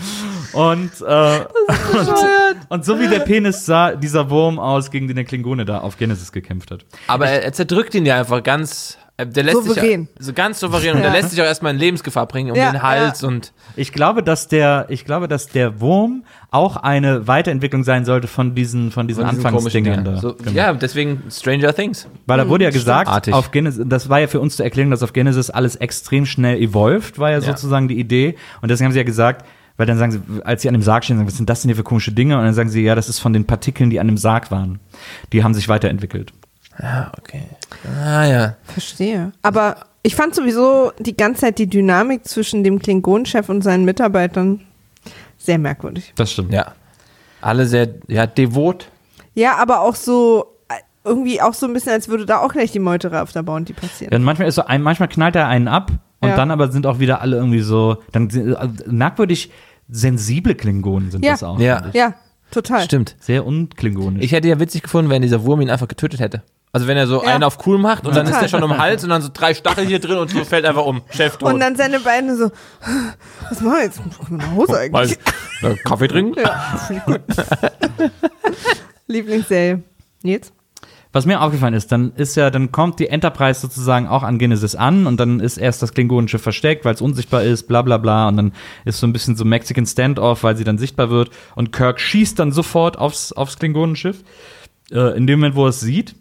Und, 0.53 0.91
äh, 1.01 1.41
und, 1.41 2.57
und 2.69 2.85
so 2.85 2.99
wie 2.99 3.09
der 3.09 3.21
Penis 3.21 3.67
sah 3.67 3.93
dieser 3.95 4.31
Wurm 4.31 4.59
aus, 4.59 4.91
gegen 4.91 5.07
den 5.09 5.17
der 5.17 5.25
Klingone 5.25 5.65
da 5.65 5.79
auf 5.79 5.97
Genesis 5.99 6.33
gekämpft 6.33 6.71
hat. 6.71 6.85
Aber 7.07 7.29
er, 7.29 7.43
er 7.43 7.53
zerdrückt 7.53 7.95
ihn 7.95 8.07
ja 8.07 8.19
einfach 8.19 8.43
ganz, 8.43 8.99
der 9.25 9.43
lässt 9.45 9.57
Souverän. 9.65 10.09
sich 10.17 10.27
so 10.27 10.33
ganz 10.33 10.61
souverän 10.61 10.93
und 10.93 10.99
Ja. 11.03 11.11
der 11.11 11.13
lässt 11.13 11.31
sich 11.31 11.41
auch 11.43 11.45
erstmal 11.47 11.73
in 11.75 11.79
Lebensgefahr 11.81 12.27
bringen 12.27 12.53
um 12.53 12.57
Ja, 12.57 12.71
den 12.73 12.83
Hals 12.83 13.25
und 13.25 13.53
Ich 13.77 13.93
glaube, 13.93 14.23
dass 14.23 14.47
der, 14.49 14.87
ich 14.89 15.05
glaube, 15.05 15.27
dass 15.29 15.49
der 15.49 15.81
Wurm 15.81 16.25
auch 16.51 16.77
eine 16.77 17.27
Weiterentwicklung 17.27 17.83
sein 17.85 18.05
sollte 18.05 18.29
von 18.29 18.55
diesen, 18.55 18.91
von 18.93 19.09
diesen 19.09 19.25
von 19.27 19.31
diesen 19.35 19.43
komischen 19.43 19.57
Anfangsdingern 19.87 20.05
Dingen. 20.05 20.15
da. 20.17 20.21
So, 20.21 20.35
Genau. 20.35 20.51
Ja, 20.53 20.73
deswegen 20.73 21.23
Stranger 21.31 21.75
Things. 21.75 22.07
Weil 22.27 22.39
da 22.39 22.49
wurde 22.49 22.65
ja 22.65 22.71
gesagt, 22.71 23.09
Stimmartig. 23.09 23.35
auf 23.35 23.51
Genesis, 23.51 23.85
das 23.89 24.09
war 24.09 24.21
ja 24.21 24.29
für 24.29 24.41
uns 24.41 24.57
zu 24.57 24.63
erklären, 24.63 24.91
dass 24.91 25.03
auf 25.03 25.13
Genesis 25.13 25.51
alles 25.51 25.77
extrem 25.77 26.25
schnell 26.25 26.57
evolved, 26.63 27.19
war 27.19 27.31
ja, 27.31 27.39
Ja. 27.39 27.43
sozusagen 27.43 27.89
die 27.89 27.99
Idee. 27.99 28.37
Und 28.63 28.71
deswegen 28.71 28.87
haben 28.87 28.93
sie 28.93 28.99
ja 28.99 29.05
gesagt, 29.05 29.45
weil 29.77 29.87
dann 29.87 29.99
sagen 29.99 30.11
sie, 30.13 30.21
als 30.45 30.63
sie 30.63 30.69
an 30.69 30.75
dem 30.75 30.83
Sarg 30.83 31.05
stehen, 31.05 31.17
sagen, 31.19 31.29
was 31.29 31.37
sind 31.37 31.49
das 31.49 31.63
denn 31.63 31.69
hier 31.69 31.77
für 31.77 31.85
komische 31.85 32.11
Dinge? 32.13 32.37
Und 32.37 32.45
dann 32.45 32.55
sagen 32.55 32.69
sie, 32.69 32.83
ja, 32.83 32.95
das 32.97 33.09
ist 33.09 33.19
von 33.21 33.33
den 33.33 33.45
Partikeln, 33.45 33.91
die 33.91 34.01
an 34.01 34.07
dem 34.09 34.17
Sarg 34.17 34.51
waren. 34.51 34.81
Die 35.33 35.45
haben 35.45 35.55
sich 35.55 35.69
weiterentwickelt. 35.69 36.33
Ja, 36.83 37.13
okay. 37.19 37.43
Ah 38.03 38.25
ja. 38.25 38.57
Verstehe. 38.65 39.33
Aber 39.43 39.77
ich 40.03 40.15
fand 40.15 40.35
sowieso 40.35 40.93
die 40.99 41.17
ganze 41.17 41.43
Zeit 41.43 41.59
die 41.59 41.67
Dynamik 41.69 42.25
zwischen 42.27 42.63
dem 42.65 42.79
Klingonenchef 42.79 43.49
und 43.49 43.63
seinen 43.63 43.85
Mitarbeitern 43.85 44.61
sehr 45.39 45.59
merkwürdig. 45.59 46.13
Das 46.17 46.33
stimmt. 46.33 46.53
Ja. 46.53 46.73
Alle 47.41 47.67
sehr, 47.67 47.89
ja, 48.09 48.27
devot. 48.27 48.89
Ja, 49.35 49.57
aber 49.57 49.81
auch 49.83 49.95
so, 49.95 50.47
äh, 50.69 50.75
irgendwie 51.05 51.41
auch 51.41 51.55
so 51.55 51.67
ein 51.67 51.73
bisschen, 51.73 51.93
als 51.93 52.09
würde 52.09 52.27
da 52.27 52.39
auch 52.39 52.53
gleich 52.53 52.73
die 52.73 52.79
Meuterei 52.81 53.23
auf 53.23 53.33
der 53.33 53.43
Bounty 53.43 53.73
passieren. 53.73 54.13
Ja, 54.13 54.19
und 54.19 54.25
manchmal 54.25 54.49
ist 54.49 54.57
so 54.57 54.65
ein, 54.65 54.83
manchmal 54.83 55.09
knallt 55.09 55.37
er 55.37 55.47
einen 55.47 55.69
ab 55.69 55.93
und 56.21 56.29
Ja. 56.31 56.37
dann 56.37 56.51
aber 56.51 56.71
sind 56.73 56.87
auch 56.87 56.99
wieder 56.99 57.21
alle 57.21 57.37
irgendwie 57.37 57.61
so, 57.61 57.99
dann 58.13 58.29
sind, 58.31 58.55
äh, 58.55 58.69
merkwürdig 58.87 59.53
sensible 59.89 60.55
Klingonen 60.55 61.11
sind 61.11 61.25
Ja. 61.25 61.33
das 61.33 61.43
auch. 61.45 61.59
Ja. 61.61 61.85
Ja, 61.93 62.15
total. 62.51 62.83
Stimmt. 62.85 63.17
Sehr 63.21 63.47
unklingonisch. 63.47 64.25
Ich 64.25 64.33
hätte 64.33 64.49
ja 64.49 64.59
witzig 64.61 64.83
gefunden, 64.83 65.11
wenn 65.11 65.23
dieser 65.23 65.45
Wurm 65.45 65.61
ihn 65.61 65.71
einfach 65.71 65.89
getötet 65.89 66.21
hätte. 66.21 66.43
Also 66.71 66.87
wenn 66.87 66.99
er 66.99 67.07
so 67.07 67.23
Ja. 67.25 67.31
einen 67.35 67.45
auf 67.45 67.67
cool 67.67 67.79
macht 67.79 68.07
und 68.07 68.15
dann 68.15 68.25
ist 68.27 68.33
Total. 68.33 68.43
der 68.43 68.49
schon 68.49 68.63
um 68.63 68.71
den 68.71 68.79
Hals 68.79 69.03
und 69.03 69.09
dann 69.11 69.23
so 69.23 69.31
drei 69.33 69.55
Stachel 69.55 69.87
hier 69.87 70.01
drin 70.01 70.19
und 70.19 70.31
so 70.31 70.45
fällt 70.45 70.67
einfach 70.67 70.85
um. 70.85 71.01
Chef 71.11 71.39
tot. 71.39 71.53
Und 71.55 71.61
dann 71.61 71.77
seine 71.77 71.99
Beine 71.99 72.37
so, 72.37 72.51
was 73.49 73.61
machen 73.63 73.77
wir 73.79 73.85
jetzt? 73.85 74.05
Muss 74.05 74.17
ich 74.21 74.29
nach 74.31 74.51
Hause 74.55 74.79
eigentlich? 74.79 75.19
Mal, 75.63 75.71
äh, 75.73 75.77
Kaffee 75.77 76.09
trinken? 76.09 76.39
Ja, 76.39 76.79
ich 76.91 77.05
gut. 77.05 77.21
Lieblingsserie. 79.07 79.83
Jetzt? 80.23 80.53
Was 81.19 81.27
mir 81.27 81.41
aufgefallen 81.41 81.75
ist, 81.75 81.91
dann 81.91 82.13
ist 82.15 82.37
ja, 82.37 82.49
dann 82.49 82.71
kommt 82.71 83.01
die 83.01 83.09
Enterprise 83.09 83.61
sozusagen 83.61 84.07
auch 84.07 84.23
an 84.23 84.39
Genesis 84.39 84.77
an 84.77 85.09
und 85.09 85.19
dann 85.19 85.41
ist 85.41 85.57
erst 85.57 85.83
das 85.83 85.93
Klingonenschiff 85.93 86.41
versteckt, 86.41 86.85
weil 86.85 86.95
es 86.95 87.01
unsichtbar 87.01 87.43
ist, 87.43 87.67
bla 87.67 87.83
bla 87.83 87.99
bla. 87.99 88.29
Und 88.29 88.37
dann 88.37 88.53
ist 88.85 89.01
so 89.01 89.07
ein 89.09 89.13
bisschen 89.13 89.35
so 89.35 89.45
Mexican 89.45 89.85
Standoff, 89.85 90.45
weil 90.45 90.57
sie 90.57 90.63
dann 90.63 90.79
sichtbar 90.79 91.11
wird. 91.11 91.31
Und 91.57 91.73
Kirk 91.73 91.99
schießt 91.99 92.39
dann 92.39 92.53
sofort 92.53 92.99
aufs, 92.99 93.33
aufs 93.33 93.59
Klingonenschiff, 93.59 94.23
äh, 94.93 95.17
in 95.17 95.27
dem 95.27 95.41
Moment, 95.41 95.57
wo 95.57 95.65
er 95.65 95.71
es 95.71 95.81
sieht. 95.81 96.15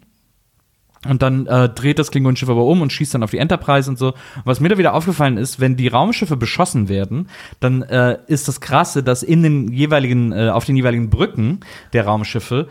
Und 1.06 1.22
dann 1.22 1.46
äh, 1.46 1.68
dreht 1.68 2.00
das 2.00 2.10
Klingonenschiff 2.10 2.48
aber 2.48 2.64
um 2.64 2.82
und 2.82 2.92
schießt 2.92 3.14
dann 3.14 3.22
auf 3.22 3.30
die 3.30 3.38
Enterprise 3.38 3.88
und 3.88 4.00
so. 4.00 4.08
Und 4.08 4.46
was 4.46 4.58
mir 4.58 4.68
da 4.68 4.78
wieder 4.78 4.94
aufgefallen 4.94 5.36
ist, 5.36 5.60
wenn 5.60 5.76
die 5.76 5.86
Raumschiffe 5.86 6.36
beschossen 6.36 6.88
werden, 6.88 7.28
dann 7.60 7.82
äh, 7.82 8.18
ist 8.26 8.48
das 8.48 8.60
Krasse, 8.60 9.04
dass 9.04 9.22
in 9.22 9.44
den 9.44 9.72
jeweiligen, 9.72 10.32
äh, 10.32 10.48
auf 10.48 10.64
den 10.64 10.74
jeweiligen 10.74 11.08
Brücken 11.08 11.60
der 11.92 12.04
Raumschiffe 12.04 12.66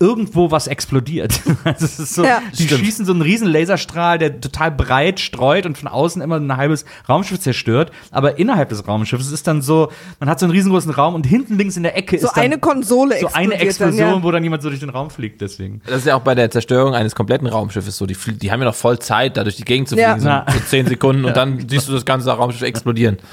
irgendwo 0.00 0.50
was 0.50 0.66
explodiert. 0.66 1.40
Also 1.64 1.84
es 1.84 1.98
ist 2.00 2.14
so, 2.14 2.24
Ja. 2.24 2.40
die 2.58 2.64
Stimmt. 2.64 2.80
schießen 2.80 3.04
so 3.06 3.12
einen 3.12 3.20
riesen 3.22 3.46
Laserstrahl, 3.46 4.18
der 4.18 4.40
total 4.40 4.70
breit 4.70 5.20
streut 5.20 5.66
und 5.66 5.76
von 5.76 5.88
außen 5.88 6.22
immer 6.22 6.36
ein 6.36 6.56
halbes 6.56 6.84
Raumschiff 7.08 7.38
zerstört. 7.40 7.92
Aber 8.10 8.38
innerhalb 8.38 8.70
des 8.70 8.88
Raumschiffes 8.88 9.30
ist 9.30 9.46
dann 9.46 9.60
so, 9.62 9.90
man 10.18 10.28
hat 10.30 10.40
so 10.40 10.46
einen 10.46 10.52
riesengroßen 10.52 10.90
Raum 10.90 11.14
und 11.14 11.26
hinten 11.26 11.58
links 11.58 11.76
in 11.76 11.82
der 11.82 11.96
Ecke 11.96 12.18
So 12.18 12.26
ist 12.28 12.36
dann 12.36 12.44
eine 12.44 12.58
Konsole 12.58 13.18
so 13.20 13.28
eine 13.34 13.54
Explosion, 13.54 13.98
dann, 13.98 14.16
ja. 14.18 14.22
wo 14.22 14.30
dann 14.30 14.42
jemand 14.42 14.62
so 14.62 14.70
durch 14.70 14.80
den 14.80 14.88
Raum 14.90 15.10
fliegt. 15.10 15.40
Deswegen. 15.42 15.82
Das 15.86 15.98
ist 15.98 16.06
ja 16.06 16.16
auch 16.16 16.22
bei 16.22 16.34
der 16.34 16.50
Zerstörung 16.50 16.94
eines 16.94 17.14
kompletten 17.14 17.46
Raumschiffes 17.46 17.96
so. 17.96 18.06
Die, 18.06 18.16
die 18.16 18.50
haben 18.50 18.60
ja 18.60 18.66
noch 18.66 18.74
voll 18.74 18.98
Zeit, 18.98 19.36
da 19.36 19.44
durch 19.44 19.56
die 19.56 19.64
Gegend 19.64 19.88
zu 19.88 19.96
Ja. 19.96 20.12
fliegen, 20.14 20.20
so, 20.22 20.28
Ja. 20.28 20.46
so 20.50 20.58
zehn 20.66 20.86
Sekunden 20.86 21.24
und 21.26 21.36
dann 21.36 21.68
siehst 21.68 21.88
du 21.88 21.92
das 21.92 22.04
ganze 22.06 22.30
Raumschiff 22.30 22.62
explodieren. 22.62 23.18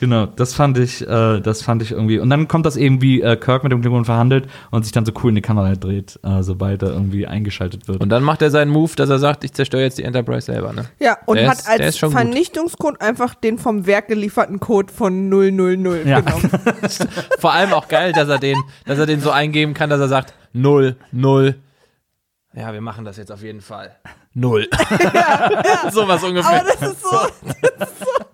Genau, 0.00 0.24
das 0.24 0.54
fand 0.54 0.78
ich, 0.78 1.06
äh, 1.06 1.40
das 1.40 1.60
fand 1.60 1.82
ich 1.82 1.90
irgendwie. 1.92 2.18
Und 2.20 2.30
dann 2.30 2.48
kommt 2.48 2.64
das 2.64 2.78
eben, 2.78 3.02
wie 3.02 3.20
äh, 3.20 3.36
Kirk 3.36 3.64
mit 3.64 3.70
dem 3.70 3.82
Klingon 3.82 4.06
verhandelt 4.06 4.48
und 4.70 4.82
sich 4.82 4.92
dann 4.92 5.04
so 5.04 5.12
cool 5.22 5.28
in 5.28 5.34
die 5.34 5.42
Kamera 5.42 5.74
dreht, 5.74 6.18
äh, 6.22 6.42
sobald 6.42 6.82
er 6.82 6.88
irgendwie 6.88 7.26
eingeschaltet 7.26 7.86
wird. 7.86 8.00
Und 8.00 8.08
dann 8.08 8.22
macht 8.22 8.40
er 8.40 8.50
seinen 8.50 8.70
Move, 8.70 8.92
dass 8.96 9.10
er 9.10 9.18
sagt, 9.18 9.44
ich 9.44 9.52
zerstöre 9.52 9.82
jetzt 9.82 9.98
die 9.98 10.04
Enterprise 10.04 10.46
selber, 10.46 10.72
ne? 10.72 10.86
Ja, 11.00 11.18
und 11.26 11.36
Der 11.36 11.50
hat 11.50 11.58
ist- 11.58 11.68
ist 11.68 11.80
als 11.80 11.98
schon 11.98 12.12
gut. 12.12 12.18
Vernichtungscode 12.18 12.98
einfach 13.02 13.34
den 13.34 13.58
vom 13.58 13.84
Werk 13.84 14.08
gelieferten 14.08 14.58
Code 14.58 14.90
von 14.90 15.28
000 15.28 16.06
Ja. 16.06 16.20
genommen. 16.20 16.50
Vor 17.38 17.52
allem 17.52 17.74
auch 17.74 17.86
geil, 17.86 18.12
dass 18.14 18.30
er 18.30 18.38
den, 18.38 18.56
dass 18.86 18.98
er 18.98 19.04
den 19.04 19.20
so 19.20 19.30
eingeben 19.30 19.74
kann, 19.74 19.90
dass 19.90 20.00
er 20.00 20.08
sagt, 20.08 20.32
null, 20.54 20.96
null. 21.12 21.56
Ja, 22.54 22.72
wir 22.72 22.80
machen 22.80 23.04
das 23.04 23.18
jetzt 23.18 23.30
auf 23.30 23.42
jeden 23.42 23.60
Fall. 23.60 23.94
Null. 24.32 24.66
Sowas 25.92 26.20
Aber 26.22 26.28
ungefähr. 26.28 26.64
das 26.64 26.90
ist 26.92 27.02
so, 27.02 27.18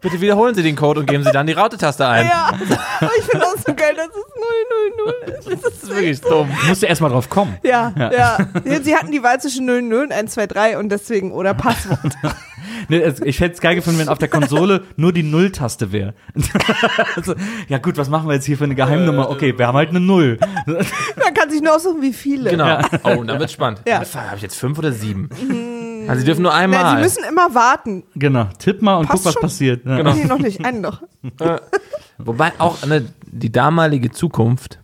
Bitte 0.07 0.21
wiederholen 0.21 0.55
Sie 0.55 0.63
den 0.63 0.77
Code 0.77 1.01
und 1.01 1.07
geben 1.07 1.25
Sie 1.25 1.33
dann 1.33 1.49
die 1.49 1.53
Raute-Taste 1.53 2.07
ein. 2.07 2.27
ja. 2.27 2.51
Aber 3.01 3.11
ich 3.19 3.25
finde 3.25 3.45
auch 3.45 3.57
so 3.57 3.75
geil, 3.75 3.93
dass 3.97 4.07
es 4.07 4.27
000 5.05 5.39
ist. 5.39 5.65
Das 5.65 5.73
ist 5.73 5.89
wirklich 5.89 6.21
dumm. 6.21 6.49
Musst 6.69 6.83
du 6.83 6.87
erstmal 6.87 7.11
drauf 7.11 7.29
kommen. 7.29 7.57
Ja, 7.65 7.93
ja, 7.97 8.39
Sie 8.83 8.95
hatten 8.95 9.11
die 9.11 9.23
Wahl 9.23 9.41
zwischen 9.41 9.67
00 9.67 10.05
und 10.05 10.13
123 10.13 10.77
und 10.77 10.91
deswegen, 10.91 11.33
oder 11.33 11.55
Passwort. 11.55 12.15
Nee, 12.89 13.03
ich 13.25 13.41
hätte 13.41 13.55
es 13.55 13.61
geil 13.61 13.75
gefunden, 13.75 13.99
wenn 13.99 14.09
auf 14.09 14.19
der 14.19 14.29
Konsole 14.29 14.85
nur 14.97 15.13
die 15.13 15.23
Null-Taste 15.23 15.93
wäre. 15.93 16.15
also, 17.17 17.35
ja 17.69 17.79
gut, 17.79 17.97
was 17.97 18.09
machen 18.09 18.29
wir 18.29 18.35
jetzt 18.35 18.45
hier 18.45 18.59
für 18.59 18.65
eine 18.65 18.75
Geheimnummer? 18.75 19.31
Okay, 19.31 19.57
wir 19.57 19.67
haben 19.67 19.77
halt 19.77 19.91
eine 19.91 20.01
Null. 20.01 20.39
Man 20.67 21.35
kann 21.35 21.51
sich 21.51 21.63
nur 21.63 21.75
aussuchen, 21.75 22.03
wie 22.03 22.13
viele. 22.13 22.51
Genau. 22.51 22.81
Oh, 23.03 23.11
und 23.19 23.29
dann 23.29 23.39
wird's 23.39 23.53
spannend. 23.53 23.83
Ja. 23.89 24.01
Habe 24.01 24.37
ich 24.37 24.43
jetzt 24.43 24.57
fünf 24.57 24.79
oder 24.79 24.93
sieben? 24.93 25.29
Also 26.09 26.21
Sie 26.21 26.27
dürfen 26.27 26.43
nur 26.43 26.55
einmal. 26.55 26.83
Na, 26.83 26.97
Sie 26.97 27.03
müssen 27.03 27.25
immer 27.29 27.55
warten. 27.55 28.05
Genau, 28.15 28.49
tipp 28.59 28.83
mal 28.83 28.97
und 28.97 29.07
Passt 29.09 29.19
guck, 29.25 29.27
was 29.27 29.33
schon. 29.35 29.43
passiert. 29.43 29.85
Ja. 29.87 29.97
Genau. 29.97 30.15
Nee, 30.15 30.25
noch 30.25 30.39
nicht, 30.39 30.65
einen 30.65 30.81
noch. 30.81 31.03
Wobei 32.19 32.53
auch 32.59 32.85
ne, 32.87 33.07
die 33.27 33.51
damalige 33.53 34.11
Zukunft 34.11 34.79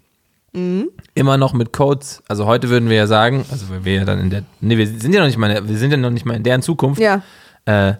Mhm. 0.54 0.90
immer 1.14 1.38
noch 1.38 1.54
mit 1.54 1.72
Codes, 1.72 2.22
also 2.28 2.44
heute 2.44 2.68
würden 2.68 2.90
wir 2.90 2.96
ja 2.96 3.06
sagen, 3.06 3.42
also 3.50 3.64
wir 3.84 3.94
ja 3.94 4.04
dann 4.04 4.18
in 4.20 4.28
der, 4.28 4.42
nee, 4.60 4.76
wir 4.76 4.86
sind 4.86 5.14
ja 5.14 5.20
noch 5.20 5.26
nicht 5.26 5.38
mal, 5.38 5.46
in 5.48 5.54
der- 5.54 5.66
wir 5.66 5.78
sind 5.78 5.90
ja 5.92 5.96
noch 5.96 6.10
nicht 6.10 6.26
mal 6.26 6.34
in 6.36 6.42
deren 6.42 6.60
Zukunft, 6.60 7.00
Ja. 7.00 7.22
äh, 7.64 7.94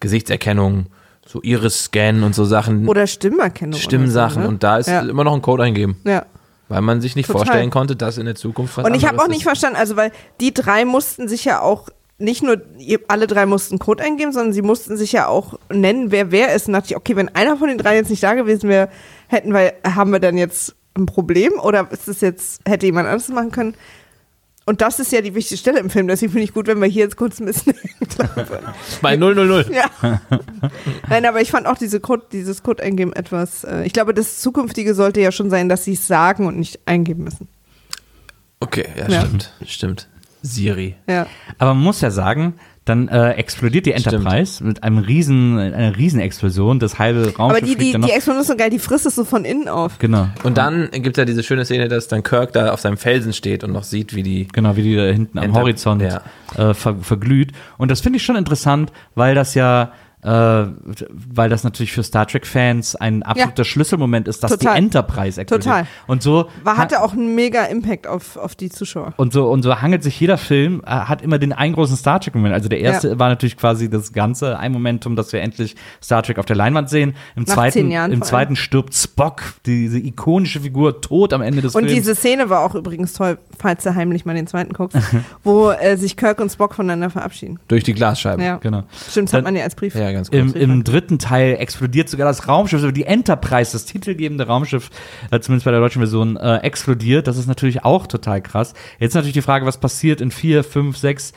Gesichtserkennung, 0.00 0.86
so 1.24 1.40
Iris-Scan 1.44 2.24
und 2.24 2.34
so 2.34 2.44
Sachen, 2.44 2.88
Oder 2.88 3.06
Stimmerkennung. 3.06 3.78
Stimmsachen 3.78 4.38
oder 4.38 4.42
so, 4.42 4.48
ne? 4.48 4.48
und 4.48 4.62
da 4.64 4.78
ist 4.78 4.88
Ja. 4.88 5.02
immer 5.02 5.22
noch 5.22 5.32
ein 5.32 5.42
Code 5.42 5.62
eingeben, 5.62 5.96
Ja. 6.02 6.26
weil 6.68 6.80
man 6.80 7.00
sich 7.00 7.14
nicht 7.14 7.28
Total. 7.28 7.44
vorstellen 7.46 7.70
konnte, 7.70 7.94
dass 7.94 8.18
in 8.18 8.26
der 8.26 8.34
Zukunft 8.34 8.76
was 8.78 8.84
Und 8.84 8.94
ich 8.96 9.06
habe 9.06 9.22
auch 9.22 9.28
nicht 9.28 9.36
ist. 9.36 9.42
verstanden, 9.44 9.76
also 9.76 9.94
weil 9.94 10.10
die 10.40 10.52
drei 10.52 10.84
mussten 10.84 11.28
sich 11.28 11.44
ja 11.44 11.60
auch 11.60 11.88
nicht 12.18 12.42
nur 12.42 12.60
alle 13.08 13.26
drei 13.26 13.46
mussten 13.46 13.78
Code 13.78 14.02
eingeben, 14.02 14.32
sondern 14.32 14.52
sie 14.52 14.62
mussten 14.62 14.96
sich 14.96 15.12
ja 15.12 15.26
auch 15.26 15.58
nennen, 15.72 16.10
wer 16.12 16.30
wer 16.30 16.54
ist. 16.54 16.68
Und 16.68 16.74
dachte 16.74 16.88
ich, 16.90 16.96
okay, 16.96 17.16
wenn 17.16 17.28
einer 17.30 17.56
von 17.56 17.68
den 17.68 17.78
drei 17.78 17.96
jetzt 17.96 18.10
nicht 18.10 18.22
da 18.22 18.34
gewesen 18.34 18.68
wäre, 18.68 18.88
hätten 19.28 19.52
wir, 19.52 19.74
haben 19.84 20.10
wir 20.12 20.20
dann 20.20 20.36
jetzt 20.36 20.74
ein 20.96 21.06
Problem 21.06 21.52
oder 21.60 21.88
ist 21.90 22.08
es 22.08 22.20
jetzt, 22.20 22.60
hätte 22.66 22.86
jemand 22.86 23.08
anderes 23.08 23.28
machen 23.28 23.50
können? 23.50 23.74
Und 24.64 24.80
das 24.80 25.00
ist 25.00 25.10
ja 25.10 25.20
die 25.22 25.34
wichtige 25.34 25.58
Stelle 25.58 25.80
im 25.80 25.90
Film, 25.90 26.06
deswegen 26.06 26.30
finde 26.30 26.44
ich 26.44 26.54
gut, 26.54 26.68
wenn 26.68 26.78
wir 26.80 26.86
hier 26.86 27.02
jetzt 27.02 27.16
kurz 27.16 27.40
ein 27.40 27.46
bisschen 27.46 27.74
Bei 29.02 29.16
000. 29.16 29.66
Ja. 29.72 29.90
Nein, 31.08 31.26
aber 31.26 31.40
ich 31.40 31.50
fand 31.50 31.66
auch 31.66 31.76
diese 31.76 31.98
Code, 31.98 32.26
dieses 32.30 32.62
Code 32.62 32.80
eingeben 32.80 33.12
etwas. 33.12 33.64
Äh, 33.64 33.84
ich 33.84 33.92
glaube, 33.92 34.14
das 34.14 34.38
zukünftige 34.38 34.94
sollte 34.94 35.20
ja 35.20 35.32
schon 35.32 35.50
sein, 35.50 35.68
dass 35.68 35.84
sie 35.84 35.94
es 35.94 36.06
sagen 36.06 36.46
und 36.46 36.58
nicht 36.58 36.78
eingeben 36.86 37.24
müssen. 37.24 37.48
Okay, 38.60 38.86
ja, 38.96 39.08
Ja. 39.08 39.20
stimmt, 39.22 39.52
stimmt. 39.66 40.08
Siri. 40.42 40.96
Ja. 41.08 41.26
Aber 41.58 41.74
man 41.74 41.82
muss 41.84 42.00
ja 42.00 42.10
sagen, 42.10 42.54
dann 42.84 43.06
äh, 43.06 43.34
explodiert 43.34 43.86
die 43.86 43.90
Stimmt. 43.92 44.06
Enterprise 44.14 44.64
mit 44.64 44.82
einem 44.82 44.98
riesen, 44.98 45.56
einer 45.56 45.96
Riesenexplosion. 45.96 46.80
Das 46.80 46.98
halbe 46.98 47.32
Raumschiff 47.36 47.40
Aber 47.40 47.60
die, 47.60 47.76
die, 47.76 47.92
die 47.92 48.10
Explosion 48.10 48.40
ist 48.40 48.48
so 48.48 48.56
geil, 48.56 48.70
die 48.70 48.80
frisst 48.80 49.06
es 49.06 49.14
so 49.14 49.24
von 49.24 49.44
innen 49.44 49.68
auf. 49.68 50.00
genau. 50.00 50.26
Und 50.42 50.58
dann 50.58 50.88
gibt 50.90 51.16
es 51.16 51.20
ja 51.20 51.24
diese 51.24 51.44
schöne 51.44 51.64
Szene, 51.64 51.86
dass 51.86 52.08
dann 52.08 52.24
Kirk 52.24 52.52
da 52.52 52.72
auf 52.72 52.80
seinem 52.80 52.96
Felsen 52.96 53.32
steht 53.32 53.62
und 53.62 53.72
noch 53.72 53.84
sieht, 53.84 54.14
wie 54.16 54.24
die 54.24 54.48
Genau, 54.52 54.74
wie 54.76 54.82
die 54.82 54.96
da 54.96 55.04
hinten 55.04 55.38
am 55.38 55.44
Enter- 55.44 55.60
Horizont 55.60 56.02
ja. 56.02 56.22
äh, 56.56 56.74
ver 56.74 56.96
verglüht. 57.00 57.52
Und 57.78 57.92
das 57.92 58.00
finde 58.00 58.16
ich 58.16 58.24
schon 58.24 58.34
interessant, 58.36 58.90
weil 59.14 59.36
das 59.36 59.54
ja, 59.54 59.92
äh, 60.22 60.28
weil 61.34 61.48
das 61.48 61.64
natürlich 61.64 61.92
für 61.92 62.02
Star 62.02 62.26
Trek-Fans 62.26 62.94
ein 62.96 63.22
absoluter 63.22 63.64
Schlüsselmoment 63.64 64.28
ist, 64.28 64.42
dass 64.44 64.52
Total. 64.52 64.74
die 64.74 64.78
Enterprise 64.78 65.40
explodiert. 65.40 65.64
Total. 65.64 65.86
Und 66.06 66.22
so 66.22 66.48
War, 66.62 66.76
hatte 66.76 67.02
auch 67.02 67.12
einen 67.12 67.34
mega 67.34 67.64
Impact 67.64 68.06
auf, 68.06 68.36
auf 68.36 68.54
die 68.54 68.70
Zuschauer. 68.70 69.14
und 69.16 69.32
so, 69.32 69.48
und 69.50 69.62
so 69.62 69.80
hangelt 69.82 70.02
sich 70.04 70.18
jeder 70.20 70.38
Film, 70.38 70.82
äh, 70.86 70.90
hat 70.90 71.22
immer 71.22 71.38
den 71.38 71.52
einen 71.52 71.74
großen 71.74 71.96
Star 71.96 72.20
Trek-Moment. 72.20 72.54
Also 72.54 72.68
der 72.68 72.78
erste 72.80 73.08
Ja. 73.10 73.18
war 73.18 73.28
natürlich 73.30 73.56
quasi 73.56 73.90
das 73.90 74.12
Ganze, 74.12 74.58
ein 74.58 74.70
Momentum, 74.72 75.16
dass 75.16 75.32
wir 75.32 75.40
endlich 75.40 75.74
Star 76.02 76.22
Trek 76.22 76.38
auf 76.38 76.46
der 76.46 76.56
Leinwand 76.56 76.88
sehen. 76.88 77.14
Im 77.34 77.42
Nach 77.42 77.54
zweiten, 77.54 77.72
zehn 77.72 77.90
Jahren 77.90 78.12
im 78.12 78.22
zweiten 78.22 78.54
stirbt 78.54 78.94
Spock, 78.94 79.42
diese 79.66 79.98
ikonische 79.98 80.60
Figur, 80.60 81.00
tot 81.00 81.32
am 81.32 81.42
Ende 81.42 81.62
des 81.62 81.74
Und 81.74 81.82
Films. 81.86 81.94
diese 81.96 82.14
Szene 82.14 82.48
war 82.48 82.60
auch 82.64 82.74
übrigens 82.76 83.12
toll, 83.14 83.38
falls 83.58 83.82
du 83.82 83.94
heimlich 83.94 84.24
mal 84.24 84.34
den 84.34 84.46
zweiten 84.46 84.72
guckst, 84.72 84.96
wo 85.42 85.70
äh, 85.70 85.96
sich 85.96 86.16
Kirk 86.16 86.40
und 86.40 86.50
Spock 86.52 86.74
voneinander 86.74 87.10
verabschieden. 87.10 87.58
durch 87.68 87.82
die 87.82 87.92
Glasscheibe. 87.94 88.42
Ja. 88.42 88.56
genau. 88.58 88.84
Stimmt, 89.10 89.26
das 89.28 89.32
Dann- 89.32 89.38
hat 89.38 89.44
man 89.44 89.56
ja 89.56 89.64
als 89.64 89.74
Brief. 89.74 89.94
Ja, 89.96 90.11
ganz 90.12 90.30
kurz. 90.30 90.52
Im, 90.52 90.54
Im 90.54 90.84
dritten 90.84 91.18
Teil 91.18 91.56
explodiert 91.58 92.08
sogar 92.08 92.26
das 92.26 92.48
Raumschiff, 92.48 92.80
also 92.80 92.90
die 92.90 93.04
Enterprise, 93.04 93.72
das 93.72 93.84
titelgebende 93.84 94.46
Raumschiff, 94.46 94.90
äh, 95.30 95.40
zumindest 95.40 95.64
bei 95.64 95.70
der 95.70 95.80
deutschen 95.80 96.00
Version, 96.00 96.36
äh, 96.36 96.58
explodiert. 96.58 97.26
Das 97.26 97.36
ist 97.38 97.46
natürlich 97.46 97.84
auch 97.84 98.06
total 98.06 98.40
krass. 98.42 98.74
Jetzt 98.98 99.14
natürlich 99.14 99.34
die 99.34 99.42
Frage, 99.42 99.66
was 99.66 99.78
passiert 99.78 100.20
in 100.20 100.30
vier, 100.30 100.64
fünf, 100.64 100.96
sechs. 100.96 101.32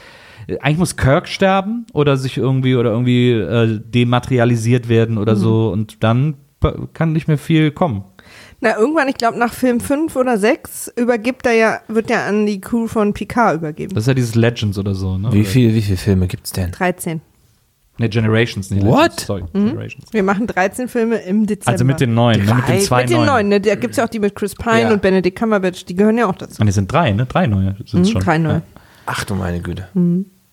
Äh, 0.47 0.57
Eigentlich 0.59 0.77
muss 0.77 0.95
Kirk 0.97 1.27
sterben 1.27 1.85
oder 1.93 2.17
sich 2.17 2.37
irgendwie 2.37 2.75
oder 2.75 2.91
irgendwie 2.91 3.31
äh, 3.31 3.79
dematerialisiert 3.83 4.89
werden 4.89 5.17
oder 5.17 5.35
so 5.35 5.69
und 5.69 6.03
dann 6.03 6.35
kann 6.93 7.11
nicht 7.13 7.27
mehr 7.27 7.37
viel 7.37 7.71
kommen. 7.71 8.03
Na, 8.61 8.77
irgendwann, 8.77 9.07
ich 9.07 9.15
glaube, 9.15 9.37
nach 9.37 9.53
Film 9.53 9.79
5 9.79 10.15
oder 10.15 10.37
6 10.37 10.93
übergibt 10.95 11.45
er 11.45 11.53
ja, 11.53 11.79
wird 11.87 12.09
ja 12.09 12.25
an 12.25 12.45
die 12.45 12.61
Crew 12.61 12.87
von 12.87 13.13
Picard 13.13 13.57
übergeben. 13.57 13.93
Das 13.93 14.03
ist 14.05 14.07
ja 14.07 14.13
dieses 14.13 14.33
Legends 14.35 14.77
oder 14.79 14.95
so, 14.95 15.17
ne? 15.17 15.31
Wie 15.31 15.41
Oder- 15.41 15.49
viel, 15.49 15.73
wie 15.75 15.81
viele 15.81 15.97
Filme 15.97 16.27
gibt's 16.27 16.51
denn? 16.51 16.71
13. 16.71 17.21
Ne, 17.97 18.09
Generations, 18.09 18.69
nicht 18.71 18.85
What? 18.85 18.97
Legends. 19.03 19.25
Sorry, 19.25 19.43
Generations. 19.53 20.05
Wir 20.11 20.21
machen 20.23 20.47
13 20.47 20.89
Filme 20.89 21.15
im 21.17 21.45
Dezember. 21.45 21.71
Also 21.71 21.85
mit 21.85 21.99
den 22.01 22.13
neuen, 22.13 22.43
ne, 22.43 22.53
mit 22.55 22.67
den 22.67 22.81
zwei 22.81 23.01
Mit 23.03 23.09
den 23.09 23.17
neuen. 23.17 23.27
neuen, 23.27 23.47
ne? 23.49 23.61
Da 23.61 23.75
gibt 23.75 23.91
es 23.91 23.97
ja 23.97 24.03
auch 24.05 24.09
die 24.09 24.19
mit 24.19 24.35
Chris 24.35 24.53
Pine 24.53 24.81
Ja. 24.81 24.91
und 24.93 25.01
Benedict 25.01 25.37
Cumberbatch, 25.39 25.85
die 25.85 25.95
gehören 25.95 26.17
ja 26.17 26.27
auch 26.27 26.35
dazu. 26.35 26.61
Und 26.61 26.67
es 26.67 26.75
sind 26.75 26.91
drei, 26.91 27.11
ne? 27.13 27.25
Drei 27.25 27.47
neue 27.47 27.75
sind 27.85 28.01
Mhm, 28.01 28.05
schon. 28.05 28.21
drei 28.21 28.37
neue. 28.37 28.61
Ach 29.05 29.23
du 29.23 29.35
meine 29.35 29.61
Güte. 29.61 29.87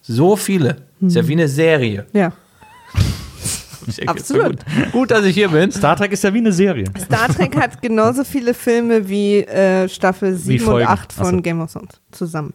So 0.03 0.37
viele. 0.37 0.83
Ist 1.01 1.17
ja 1.17 1.27
wie 1.27 1.33
eine 1.33 1.49
Serie. 1.49 2.07
Ja. 2.13 2.33
Absolut. 4.07 4.65
Gut, 4.65 4.93
gut, 4.93 5.11
dass 5.11 5.25
ich 5.25 5.35
hier 5.35 5.49
bin. 5.49 5.73
Star 5.73 5.97
Trek 5.97 6.13
ist 6.13 6.23
ja 6.23 6.33
wie 6.33 6.39
eine 6.39 6.53
Serie. 6.53 6.85
Star 6.97 7.27
Trek 7.29 7.57
hat 7.57 7.83
genauso 7.83 8.23
viele 8.23 8.55
Filme 8.55 9.09
wie 9.09 9.39
äh, 9.41 9.89
Staffel 9.89 10.37
7 10.37 10.63
und 10.65 10.71
Folgen. 10.71 10.87
8 10.87 11.13
von 11.13 11.27
so. 11.37 11.43
Game 11.43 11.61
of 11.61 11.73
Thrones 11.73 12.01
zusammen. 12.13 12.55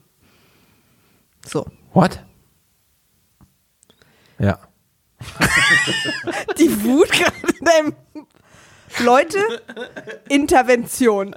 So. 1.46 1.66
What? 1.94 2.24
Ja. 4.40 4.60
Die 6.60 6.84
Wut 6.84 7.11
gerade 7.11 7.34
in 7.60 7.65
deinem. 7.65 7.94
Leute, 9.03 9.38
Intervention. 10.30 11.34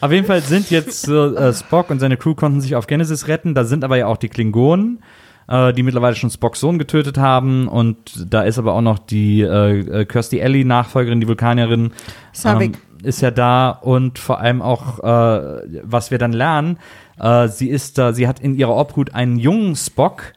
Auf 0.00 0.12
jeden 0.12 0.26
Fall 0.26 0.40
sind 0.40 0.70
jetzt 0.70 1.02
so, 1.02 1.34
äh, 1.34 1.52
Spock 1.52 1.90
und 1.90 1.98
seine 1.98 2.16
Crew 2.16 2.34
konnten 2.34 2.60
sich 2.60 2.74
auf 2.74 2.86
Genesis 2.86 3.28
retten. 3.28 3.54
Da 3.54 3.64
sind 3.64 3.84
aber 3.84 3.96
ja 3.98 4.06
auch 4.06 4.16
die 4.16 4.30
Klingonen, 4.30 5.02
äh, 5.48 5.74
die 5.74 5.82
mittlerweile 5.82 6.16
schon 6.16 6.30
Spocks 6.30 6.60
Sohn 6.60 6.78
getötet 6.78 7.18
haben. 7.18 7.68
Und 7.68 8.32
da 8.32 8.42
ist 8.42 8.58
aber 8.58 8.72
auch 8.72 8.80
noch 8.80 8.98
die 8.98 9.42
äh, 9.42 9.80
äh, 9.80 10.04
Kirstie 10.06 10.42
Alley, 10.42 10.64
Nachfolgerin, 10.64 11.20
die 11.20 11.28
Vulkanierin, 11.28 11.92
Savik. 12.32 12.78
ist 13.02 13.20
ja 13.20 13.30
da. 13.30 13.70
Und 13.70 14.18
vor 14.18 14.40
allem 14.40 14.62
auch, 14.62 15.00
äh, 15.00 15.82
was 15.82 16.10
wir 16.10 16.16
dann 16.16 16.32
lernen, 16.32 16.78
äh, 17.18 17.48
sie 17.48 17.68
ist 17.68 17.98
da, 17.98 18.14
sie 18.14 18.26
hat 18.26 18.40
in 18.40 18.54
ihrer 18.54 18.74
Obhut 18.74 19.14
einen 19.14 19.36
jungen 19.36 19.76
Spock, 19.76 20.32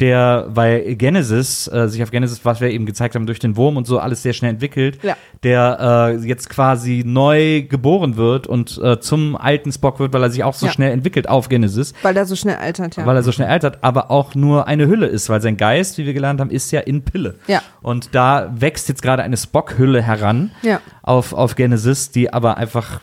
der, 0.00 0.46
weil 0.50 0.94
Genesis, 0.96 1.68
äh, 1.68 1.88
sich 1.88 2.02
auf 2.02 2.10
Genesis, 2.10 2.44
was 2.44 2.60
wir 2.60 2.68
eben 2.70 2.84
gezeigt 2.84 3.14
haben, 3.14 3.24
durch 3.24 3.38
den 3.38 3.56
Wurm 3.56 3.78
und 3.78 3.86
so 3.86 3.98
alles 3.98 4.22
sehr 4.22 4.34
schnell 4.34 4.50
entwickelt, 4.50 4.98
Ja. 5.02 5.16
der 5.42 5.78
äh, 6.20 6.26
jetzt 6.26 6.50
quasi 6.50 7.02
neu 7.06 7.62
geboren 7.62 8.16
wird 8.16 8.46
und 8.46 8.78
äh, 8.82 9.00
zum 9.00 9.36
alten 9.36 9.72
Spock 9.72 9.98
wird, 9.98 10.12
weil 10.12 10.22
er 10.22 10.28
sich 10.30 10.44
auch 10.44 10.52
so 10.52 10.66
Ja. 10.66 10.72
schnell 10.72 10.92
entwickelt 10.92 11.28
auf 11.30 11.48
Genesis, 11.48 11.94
Weil 12.02 12.16
er 12.16 12.26
so 12.26 12.36
schnell 12.36 12.56
altert, 12.56 12.96
ja. 12.96 13.06
weil 13.06 13.16
er 13.16 13.22
so 13.22 13.32
schnell 13.32 13.48
altert, 13.48 13.82
aber 13.82 14.10
auch 14.10 14.34
nur 14.34 14.66
eine 14.66 14.86
Hülle 14.86 15.06
ist, 15.06 15.30
weil 15.30 15.40
sein 15.40 15.56
Geist, 15.56 15.96
wie 15.96 16.04
wir 16.04 16.12
gelernt 16.12 16.40
haben, 16.40 16.50
ist 16.50 16.70
ja 16.72 16.80
in 16.80 17.02
Pille. 17.02 17.36
Ja. 17.46 17.62
Und 17.80 18.14
da 18.14 18.52
wächst 18.54 18.88
jetzt 18.90 19.00
gerade 19.02 19.22
eine 19.22 19.36
Spock-Hülle 19.38 20.02
heran 20.02 20.50
Ja. 20.62 20.80
auf, 21.02 21.32
auf 21.32 21.54
Genesis, 21.54 22.10
die 22.10 22.32
aber 22.32 22.58
einfach, 22.58 23.00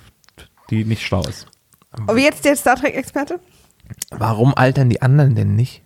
die 0.69 0.85
nicht 0.85 1.01
schlau 1.03 1.21
ist. 1.21 1.47
Aber 2.07 2.17
jetzt 2.19 2.45
der 2.45 2.55
Star 2.55 2.75
Trek-Experte? 2.75 3.39
Warum 4.11 4.53
altern 4.55 4.89
die 4.89 5.01
anderen 5.01 5.35
denn 5.35 5.55
nicht? 5.55 5.82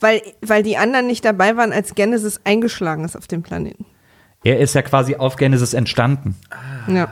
Weil, 0.00 0.22
weil 0.40 0.62
die 0.62 0.76
anderen 0.76 1.06
nicht 1.06 1.24
dabei 1.24 1.56
waren, 1.56 1.72
als 1.72 1.94
Genesis 1.94 2.40
eingeschlagen 2.44 3.04
ist 3.04 3.16
auf 3.16 3.26
dem 3.26 3.42
Planeten. 3.42 3.84
Er 4.42 4.58
ist 4.58 4.74
ja 4.74 4.80
quasi 4.82 5.16
auf 5.16 5.36
Genesis 5.36 5.74
entstanden. 5.74 6.34
Ja. 6.88 7.08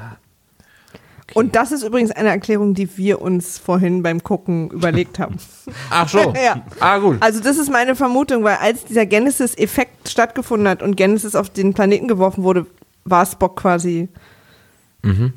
Und 1.35 1.55
das 1.56 1.73
ist 1.73 1.82
übrigens 1.82 2.10
eine 2.10 2.31
Erklärung, 2.31 2.73
die 2.73 2.97
wir 2.97 3.20
uns 3.20 3.59
vorhin 3.59 4.02
beim 4.02 4.23
Gucken 4.24 4.70
überlegt 4.70 5.19
haben. 5.19 5.36
Ach 5.90 6.09
so. 6.09 6.32
Ja. 6.43 6.62
Ah, 6.81 6.97
gut. 6.98 7.19
Also 7.20 7.40
das 7.40 7.59
ist 7.59 7.70
meine 7.70 7.94
Vermutung, 7.94 8.44
weil 8.44 8.56
als 8.56 8.86
dieser 8.86 9.05
Genesis-Effekt 9.05 10.09
stattgefunden 10.09 10.66
hat 10.66 10.82
und 10.82 10.97
Genesis 10.97 11.35
auf 11.35 11.51
den 11.51 11.74
Planeten 11.74 12.09
geworfen 12.09 12.44
wurde, 12.44 12.66
war 13.05 13.27
Spock 13.27 13.56
quasi 13.60 14.09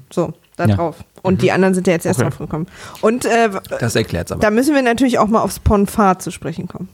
so 0.10 0.34
da 0.58 0.66
Ja. 0.66 0.76
drauf. 0.76 0.98
Und 1.22 1.42
die 1.42 1.52
anderen 1.52 1.74
sind 1.74 1.88
ja 1.88 1.94
jetzt 1.94 2.06
erst 2.06 2.20
Okay. 2.20 2.30
drauf 2.30 2.38
gekommen. 2.40 2.68
Und 3.02 3.26
äh, 3.26 3.50
Das 3.80 3.96
erklärt's 3.96 4.32
aber. 4.32 4.42
da 4.42 4.50
müssen 4.50 4.74
wir 4.74 4.82
natürlich 4.82 5.20
auch 5.20 5.28
mal 5.28 5.42
aufs 5.42 5.60
Ponfar 5.60 6.20
zu 6.20 6.32
sprechen 6.32 6.68
kommen. 6.68 6.90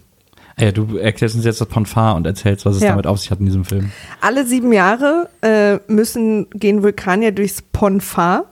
Ja, 0.59 0.71
du 0.71 0.97
erklärst 0.97 1.35
uns 1.35 1.45
jetzt 1.45 1.61
das 1.61 1.67
Ponfar 1.67 2.15
und 2.15 2.25
erzählst, 2.25 2.65
was 2.65 2.77
es 2.77 2.81
Ja. 2.81 2.89
damit 2.89 3.05
auf 3.05 3.19
sich 3.19 3.29
hat 3.29 3.39
in 3.39 3.45
diesem 3.45 3.63
Film. 3.63 3.91
Alle 4.21 4.45
sieben 4.45 4.73
Jahre 4.73 5.29
äh, 5.41 5.77
müssen 5.91 6.49
gehen 6.51 6.81
Vulkanier 6.81 7.31
durchs 7.31 7.61
Ponfar. 7.61 8.45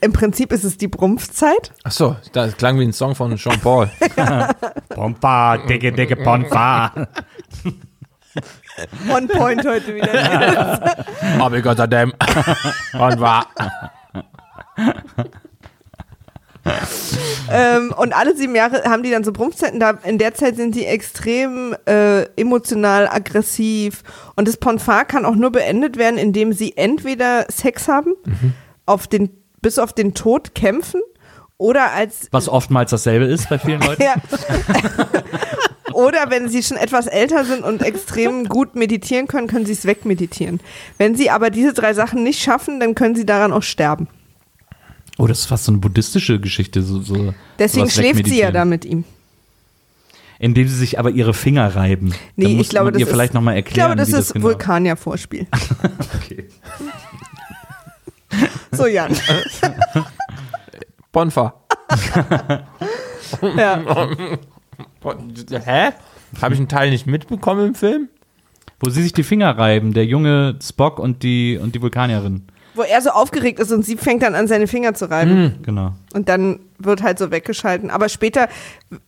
Im 0.00 0.12
Prinzip 0.12 0.52
ist 0.52 0.64
es 0.64 0.76
die 0.76 0.86
Brumpfzeit. 0.86 1.72
Ach 1.82 1.90
so, 1.92 2.14
das 2.32 2.56
klang 2.56 2.78
wie 2.78 2.84
ein 2.84 2.92
Song 2.92 3.14
von 3.14 3.34
Jean 3.36 3.58
Paul. 3.58 3.90
Ponfar, 4.90 5.66
dicke, 5.66 5.92
dicke 5.92 6.14
Ponfar. 6.16 7.08
On 9.08 9.28
point 9.28 9.66
heute 9.66 9.94
wieder. 9.94 10.96
Aber 11.38 11.56
ich 11.56 11.64
Gott 11.64 11.78
dem. 11.92 12.12
Und 12.92 13.20
war. 13.20 13.46
Ähm, 17.50 17.92
und 17.96 18.14
alle 18.14 18.36
sieben 18.36 18.54
Jahre 18.54 18.84
haben 18.84 19.02
die 19.02 19.10
dann 19.10 19.24
so 19.24 19.32
Brumpfzeiten. 19.32 19.80
Da, 19.80 19.98
in 20.04 20.18
der 20.18 20.34
Zeit 20.34 20.56
sind 20.56 20.74
die 20.74 20.86
extrem 20.86 21.74
äh, 21.86 22.24
emotional, 22.36 23.08
aggressiv. 23.08 24.02
Und 24.36 24.48
das 24.48 24.56
Ponfar 24.56 25.04
kann 25.04 25.24
auch 25.24 25.34
nur 25.34 25.50
beendet 25.50 25.96
werden, 25.96 26.18
indem 26.18 26.52
sie 26.52 26.76
entweder 26.76 27.46
Sex 27.50 27.88
haben, 27.88 28.14
auf 28.86 29.06
den, 29.06 29.30
bis 29.60 29.78
auf 29.78 29.92
den 29.92 30.14
Tod 30.14 30.54
kämpfen 30.54 31.00
oder 31.58 31.92
als 31.92 32.28
Was 32.32 32.48
oftmals 32.48 32.90
dasselbe 32.90 33.26
ist 33.26 33.48
bei 33.48 33.58
vielen 33.58 33.80
Leuten. 33.80 34.02
Ja. 34.02 34.14
Oder 35.92 36.30
wenn 36.30 36.48
sie 36.48 36.62
schon 36.62 36.78
etwas 36.78 37.06
älter 37.06 37.44
sind 37.44 37.62
und 37.64 37.82
extrem 37.82 38.48
gut 38.48 38.74
meditieren 38.74 39.26
können, 39.26 39.46
können 39.46 39.66
sie 39.66 39.72
es 39.72 39.84
wegmeditieren. 39.84 40.60
Wenn 40.96 41.14
sie 41.14 41.28
aber 41.28 41.50
diese 41.50 41.74
drei 41.74 41.92
Sachen 41.92 42.22
nicht 42.22 42.42
schaffen, 42.42 42.80
dann 42.80 42.94
können 42.94 43.14
sie 43.14 43.26
daran 43.26 43.52
auch 43.52 43.62
sterben. 43.62 44.08
Oh, 45.18 45.26
das 45.26 45.40
ist 45.40 45.46
fast 45.46 45.64
so 45.64 45.72
eine 45.72 45.78
buddhistische 45.78 46.40
Geschichte. 46.40 46.82
So, 46.82 47.00
so, 47.00 47.34
Deswegen 47.58 47.90
schläft 47.90 48.26
sie 48.26 48.40
ja 48.40 48.50
da 48.50 48.64
mit 48.64 48.84
ihm. 48.84 49.04
Indem 50.38 50.66
sie 50.66 50.74
sich 50.74 50.98
aber 50.98 51.10
ihre 51.10 51.34
Finger 51.34 51.76
reiben. 51.76 52.14
Nee, 52.34 52.60
ich 52.60 52.68
glaube, 52.68 52.90
das 52.90 53.00
ihr 53.00 53.06
vielleicht 53.06 53.30
ist, 53.30 53.34
nochmal 53.34 53.54
ich 53.54 53.66
erklären, 53.66 53.88
glaube, 53.88 53.96
das 53.96 54.08
wie 54.08 54.12
ist 54.12 54.18
das 54.18 54.32
genau. 54.32 54.46
Vulkanier-Vorspiel. 54.46 55.46
Okay. 56.24 56.48
So, 58.72 58.86
Jan. 58.86 59.14
Bonfa. 61.12 61.54
Ja. 63.54 64.06
Hä? 65.64 65.90
Habe 66.40 66.54
ich 66.54 66.58
einen 66.60 66.68
Teil 66.68 66.90
nicht 66.90 67.06
mitbekommen 67.06 67.68
im 67.68 67.74
Film? 67.74 68.08
Wo 68.80 68.88
sie 68.88 69.02
sich 69.02 69.12
die 69.12 69.22
Finger 69.22 69.58
reiben, 69.58 69.92
der 69.92 70.06
junge 70.06 70.58
Spock 70.62 70.98
und 70.98 71.22
die, 71.22 71.58
und 71.60 71.74
die 71.74 71.82
Vulkanierin. 71.82 72.46
Wo 72.74 72.82
er 72.82 73.02
so 73.02 73.10
aufgeregt 73.10 73.60
ist 73.60 73.70
und 73.70 73.84
sie 73.84 73.96
fängt 73.96 74.22
dann 74.22 74.34
an, 74.34 74.48
seine 74.48 74.66
Finger 74.66 74.94
zu 74.94 75.10
reiben. 75.10 75.58
Genau. 75.62 75.92
Und 76.14 76.28
dann 76.28 76.60
wird 76.78 77.02
halt 77.02 77.18
so 77.18 77.30
weggeschalten. 77.30 77.90
Aber 77.90 78.08
später, 78.08 78.48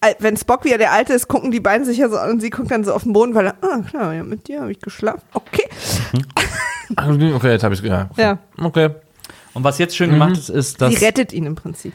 äh, 0.00 0.14
wenn 0.18 0.36
Spock 0.36 0.64
wieder 0.64 0.78
der 0.78 0.92
Alte 0.92 1.12
ist, 1.12 1.28
gucken 1.28 1.50
die 1.50 1.60
beiden 1.60 1.86
sich 1.86 1.98
ja 1.98 2.08
so 2.08 2.18
an 2.18 2.30
und 2.30 2.40
sie 2.40 2.50
guckt 2.50 2.70
dann 2.70 2.84
so 2.84 2.92
auf 2.92 3.04
den 3.04 3.12
Boden, 3.12 3.34
weil 3.34 3.46
er, 3.46 3.54
ah 3.62 3.78
klar, 3.88 4.12
ja, 4.14 4.22
mit 4.22 4.48
dir 4.48 4.60
habe 4.60 4.72
ich 4.72 4.80
geschlafen. 4.80 5.22
Okay. 5.32 5.68
Okay, 6.96 7.50
jetzt 7.50 7.64
habe 7.64 7.74
ich 7.74 7.80
ja. 7.80 8.10
Ja. 8.16 8.38
Okay. 8.60 8.90
Und 9.54 9.62
was 9.62 9.78
jetzt 9.78 9.96
schön 9.96 10.10
gemacht 10.10 10.32
ist, 10.32 10.48
ist, 10.48 10.80
dass 10.80 10.92
Sie 10.92 11.04
rettet 11.04 11.32
ihn 11.32 11.46
im 11.46 11.54
Prinzip. 11.54 11.92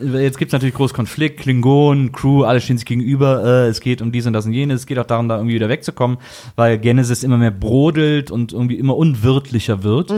jetzt 0.00 0.38
gibt 0.38 0.50
es 0.50 0.52
natürlich 0.52 0.74
großen 0.74 0.94
Konflikt, 0.94 1.40
Klingonen, 1.40 2.12
Crew, 2.12 2.44
alle 2.44 2.60
stehen 2.60 2.78
sich 2.78 2.86
gegenüber, 2.86 3.42
äh, 3.44 3.68
es 3.68 3.80
geht 3.80 4.00
um 4.00 4.12
dies 4.12 4.24
und 4.26 4.32
das 4.32 4.46
und 4.46 4.52
jenes, 4.52 4.82
es 4.82 4.86
geht 4.86 4.98
auch 5.00 5.06
darum, 5.06 5.28
da 5.28 5.36
irgendwie 5.36 5.56
wieder 5.56 5.68
wegzukommen, 5.68 6.18
weil 6.54 6.78
Genesis 6.78 7.24
immer 7.24 7.38
mehr 7.38 7.50
brodelt 7.50 8.30
und 8.30 8.52
irgendwie 8.52 8.76
immer 8.76 8.96
unwirtlicher 8.96 9.82
wird. 9.82 10.12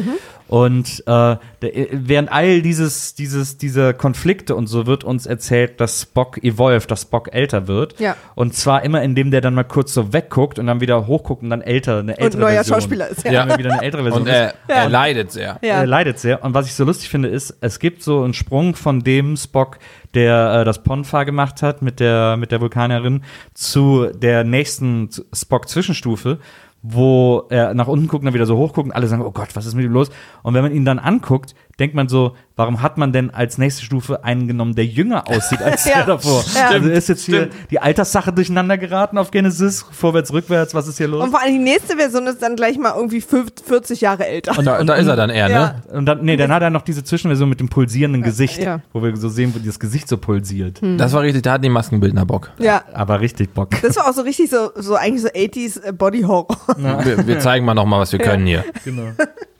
Und 0.47 1.03
äh, 1.07 1.37
der, 1.63 1.73
während 1.93 2.31
all 2.31 2.61
dieses, 2.61 3.15
dieses, 3.15 3.57
diese 3.57 3.95
Konflikte 3.95 4.55
und 4.55 4.67
so 4.67 4.87
wird 4.87 5.03
uns 5.03 5.25
erzählt, 5.27 5.81
dass 5.81 6.03
Spock 6.03 6.43
evolved, 6.45 6.91
dass 6.91 7.03
Spock 7.03 7.33
älter 7.33 7.67
wird. 7.67 7.99
Ja. 7.99 8.17
Und 8.35 8.55
zwar 8.55 8.83
immer, 8.83 9.03
indem 9.03 9.31
der 9.31 9.41
dann 9.41 9.55
mal 9.55 9.65
kurz 9.65 9.95
so 9.95 10.13
wegguckt 10.13 10.59
und 10.59 10.67
dann 10.67 10.81
wieder 10.81 11.07
hochguckt 11.07 11.43
und 11.43 11.51
dann 11.51 11.63
älter, 11.63 11.99
eine 12.01 12.19
ältere 12.19 12.43
neuer 12.43 12.53
Version. 12.57 12.77
Schauspieler 12.77 13.09
ist, 13.09 13.25
ja. 13.25 13.33
Ja. 13.33 13.59
Wieder 13.59 13.73
eine 13.73 13.83
ältere 13.83 14.03
Version 14.03 14.23
Und 14.23 14.29
ist. 14.29 14.35
er, 14.35 14.55
er 14.69 14.89
leidet 14.89 15.33
sehr. 15.33 15.59
Ja. 15.63 15.81
Er 15.81 15.87
leidet 15.87 16.19
sehr. 16.19 16.45
Und 16.45 16.53
was 16.53 16.67
ich 16.67 16.75
so 16.75 16.85
lustig 16.85 17.09
finde, 17.09 17.29
ist, 17.29 17.57
es 17.61 17.79
gibt 17.79 18.03
so 18.03 18.23
einen 18.23 18.35
Sprung 18.35 18.75
von 18.75 19.01
dem 19.01 19.37
Spock, 19.37 19.79
der 20.13 20.61
äh, 20.61 20.65
das 20.65 20.83
Ponfar 20.83 21.25
gemacht 21.25 21.63
hat 21.63 21.83
mit 21.83 22.01
der, 22.01 22.37
mit 22.37 22.53
der 22.53 22.61
Vulkanierin, 22.61 23.25
zu 23.55 24.09
der 24.15 24.45
nächsten 24.45 25.09
Spock-Zwischenstufe, 25.33 26.39
wo 26.87 27.47
er 27.49 27.73
nach 27.73 27.89
unten 27.89 28.09
guckt 28.09 28.27
dann 28.27 28.35
wieder 28.35 28.45
so 28.45 28.59
hochguckt 28.59 28.89
und 28.89 28.93
alle 28.93 29.07
sagen, 29.07 29.23
oh 29.23 29.31
Gott, 29.31 29.57
was 29.57 29.65
ist 29.65 29.75
mit 29.75 29.87
ihm 29.87 29.93
los? 29.93 30.11
Und 30.43 30.53
wenn 30.53 30.63
man 30.63 30.71
ihn 30.71 30.85
dann 30.85 30.99
anguckt, 30.99 31.55
denkt 31.79 31.95
man 31.95 32.09
so, 32.09 32.37
warum 32.57 32.83
hat 32.83 32.99
man 32.99 33.13
denn 33.13 33.31
als 33.31 33.59
nächste 33.59 33.85
Stufe 33.85 34.23
einen 34.25 34.47
genommen, 34.47 34.75
der 34.75 34.87
jünger 34.87 35.29
aussieht 35.29 35.61
als 35.61 35.85
Ja. 35.87 35.95
der 35.97 36.07
davor? 36.07 36.45
Ja. 36.55 36.69
Also 36.69 36.89
ist 36.89 37.09
jetzt 37.09 37.25
hier 37.25 37.49
die 37.71 37.81
Alterssache 37.81 38.33
durcheinander 38.33 38.79
geraten 38.79 39.19
auf 39.19 39.31
Genesis, 39.31 39.85
vorwärts, 39.91 40.33
rückwärts, 40.33 40.75
was 40.75 40.87
ist 40.87 40.99
hier 40.99 41.09
los? 41.09 41.25
Und 41.25 41.31
vor 41.31 41.41
allem 41.41 41.53
die 41.53 41.59
nächste 41.59 41.97
Version 41.97 42.27
ist 42.27 42.41
dann 42.43 42.55
gleich 42.57 42.79
mal 42.79 42.93
irgendwie 42.97 43.21
50, 43.21 43.67
40 43.67 44.01
Jahre 44.01 44.27
älter. 44.27 44.57
Und 44.59 44.65
da, 44.65 44.83
da 44.85 44.95
ist 44.95 45.07
er 45.07 45.17
dann 45.17 45.31
eher, 45.31 45.49
Ja. 45.51 45.59
ne? 45.59 45.83
Und 45.93 46.07
dann, 46.07 46.23
nee, 46.25 46.37
dann 46.37 46.53
hat 46.53 46.63
er 46.63 46.71
noch 46.71 46.83
diese 46.83 47.03
Zwischenversion 47.03 47.49
mit 47.49 47.61
dem 47.61 47.69
pulsierenden 47.69 48.23
Gesicht, 48.23 48.59
ja. 48.63 48.81
wo 48.93 49.03
wir 49.03 49.17
so 49.17 49.29
sehen, 49.29 49.53
wo 49.55 49.59
das 49.59 49.81
Gesicht 49.81 50.09
so 50.09 50.17
pulsiert. 50.17 50.81
Das 50.97 51.13
war 51.13 51.23
richtig, 51.23 51.43
da 51.43 51.53
hatten 51.53 51.63
die 51.63 51.69
Maskenbildner 51.69 52.25
Bock. 52.27 52.53
Ja. 52.59 52.83
Aber 52.93 53.21
richtig 53.21 53.53
Bock. 53.53 53.71
Das 53.83 53.97
war 53.97 54.09
auch 54.09 54.15
so 54.15 54.23
richtig 54.23 54.51
so, 54.51 54.71
so 54.77 54.95
eigentlich 54.95 55.23
so 55.23 55.29
80s 55.29 55.83
äh, 55.83 55.93
Body 55.93 56.23
Horror. 56.23 56.57
Wir, 57.05 57.27
wir 57.27 57.39
zeigen 57.41 57.65
mal 57.65 57.75
noch 57.75 57.85
mal, 57.87 57.99
was 58.01 58.13
wir 58.13 58.19
können 58.21 58.47
hier. 58.47 58.65
Genau. 58.85 59.09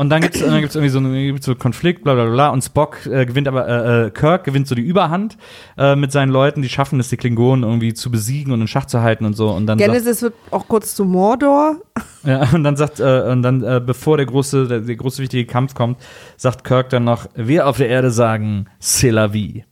Und 0.00 0.08
dann 0.08 0.22
gibt's 0.22 0.40
dann 0.40 0.58
gibt's 0.62 0.74
irgendwie 0.74 0.88
so 0.88 0.98
einen 0.98 1.42
so 1.42 1.54
Konflikt, 1.54 2.04
bla 2.04 2.14
bla 2.14 2.24
bla. 2.24 2.48
Und 2.48 2.64
Spock 2.64 3.04
äh, 3.04 3.26
gewinnt 3.26 3.46
aber, 3.46 3.68
äh, 3.68 4.06
äh, 4.06 4.10
Kirk 4.10 4.44
gewinnt 4.44 4.66
so 4.66 4.74
die 4.74 4.80
Überhand 4.80 5.36
äh, 5.76 5.94
mit 5.94 6.10
seinen 6.10 6.30
Leuten, 6.30 6.62
die 6.62 6.70
schaffen 6.70 6.98
es, 7.00 7.10
die 7.10 7.18
Klingonen 7.18 7.64
irgendwie 7.64 7.92
zu 7.92 8.10
besiegen 8.10 8.50
und 8.54 8.62
in 8.62 8.66
Schach 8.66 8.86
zu 8.86 9.02
halten 9.02 9.26
und 9.26 9.34
so. 9.34 9.50
Und 9.50 9.66
dann 9.66 9.78
sagt, 9.78 9.90
Genesis 9.90 10.22
wird 10.22 10.32
auch 10.52 10.66
kurz 10.68 10.94
zu 10.94 11.04
Mordor. 11.04 11.76
ja, 12.24 12.48
und 12.54 12.64
dann 12.64 12.76
sagt, 12.76 12.98
äh, 12.98 13.24
und 13.30 13.42
dann, 13.42 13.62
äh, 13.62 13.78
bevor 13.84 14.16
der 14.16 14.24
große, 14.24 14.68
der, 14.68 14.80
der 14.80 14.96
große 14.96 15.20
wichtige 15.20 15.44
Kampf 15.44 15.74
kommt, 15.74 15.98
sagt 16.38 16.64
Kirk 16.64 16.88
dann 16.88 17.04
noch, 17.04 17.26
wir 17.34 17.66
auf 17.66 17.76
der 17.76 17.90
Erde 17.90 18.10
sagen, 18.10 18.68
c'est 18.80 19.10
la 19.10 19.34
vie. 19.34 19.64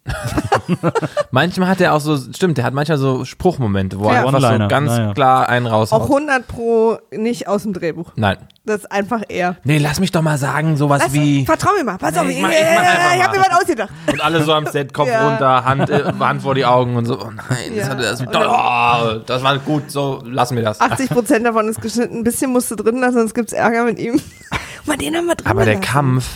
Manchmal 1.30 1.68
hat 1.68 1.80
er 1.80 1.94
auch 1.94 2.00
so, 2.00 2.16
stimmt, 2.16 2.58
der 2.58 2.64
hat 2.64 2.74
manchmal 2.74 2.98
so 2.98 3.24
Spruchmomente, 3.24 3.98
wo 3.98 4.06
Ja. 4.06 4.14
er 4.22 4.26
einfach 4.26 4.40
so 4.60 4.68
ganz 4.68 4.90
naja. 4.90 5.14
klar 5.14 5.48
einen 5.48 5.66
raushaut. 5.66 6.00
Auch 6.02 6.08
100 6.08 6.46
pro 6.46 6.98
nicht 7.10 7.48
aus 7.48 7.62
dem 7.62 7.72
Drehbuch. 7.72 8.12
Nein. 8.16 8.36
Das 8.64 8.80
ist 8.80 8.92
einfach 8.92 9.22
er. 9.28 9.56
Nee, 9.64 9.78
lass 9.78 9.98
mich 9.98 10.10
doch 10.12 10.20
mal 10.20 10.36
sagen, 10.36 10.76
sowas 10.76 11.00
Lass, 11.02 11.12
wie. 11.14 11.46
vertrau 11.46 11.70
mir 11.78 11.84
mal, 11.84 11.96
pass 11.96 12.16
auf, 12.18 12.24
Nee, 12.24 12.32
ich 12.32 12.36
ich, 12.36 12.42
mach- 12.42 12.50
ich 12.50 12.56
mach 12.74 13.14
ich 13.16 13.22
hab 13.22 13.30
mal. 13.32 13.38
mir 13.38 13.46
was 13.50 13.60
ausgedacht. 13.62 13.90
Und 14.12 14.20
alle 14.22 14.42
so 14.44 14.52
am 14.52 14.66
Set, 14.66 14.92
Kopf 14.92 15.08
Ja. 15.12 15.28
runter, 15.28 15.64
Hand, 15.64 15.88
äh, 15.90 16.04
Hand 16.20 16.42
vor 16.42 16.54
die 16.54 16.66
Augen 16.66 16.96
und 16.96 17.06
so. 17.06 17.18
Oh 17.18 17.30
nein, 17.30 17.72
das, 17.76 17.88
Ja. 17.88 17.94
das, 17.94 18.18
dann- 18.18 18.46
oh, 18.46 19.20
das 19.24 19.42
war 19.42 19.58
gut, 19.58 19.90
so 19.90 20.22
lassen 20.26 20.56
wir 20.56 20.64
das. 20.64 20.80
80 20.80 21.08
Prozent 21.08 21.46
davon 21.46 21.66
ist 21.68 21.80
geschnitten, 21.80 22.18
ein 22.18 22.24
bisschen 22.24 22.52
musst 22.52 22.70
du 22.70 22.76
drin 22.76 22.98
lassen, 23.00 23.14
sonst 23.18 23.34
gibt's 23.34 23.52
Ärger 23.54 23.84
mit 23.84 23.98
ihm. 23.98 24.20
Mal 24.86 24.96
den 24.98 25.16
haben 25.16 25.26
wir 25.26 25.34
drin 25.34 25.46
Aber 25.50 25.64
der. 25.64 25.80
Kampf. 25.80 26.28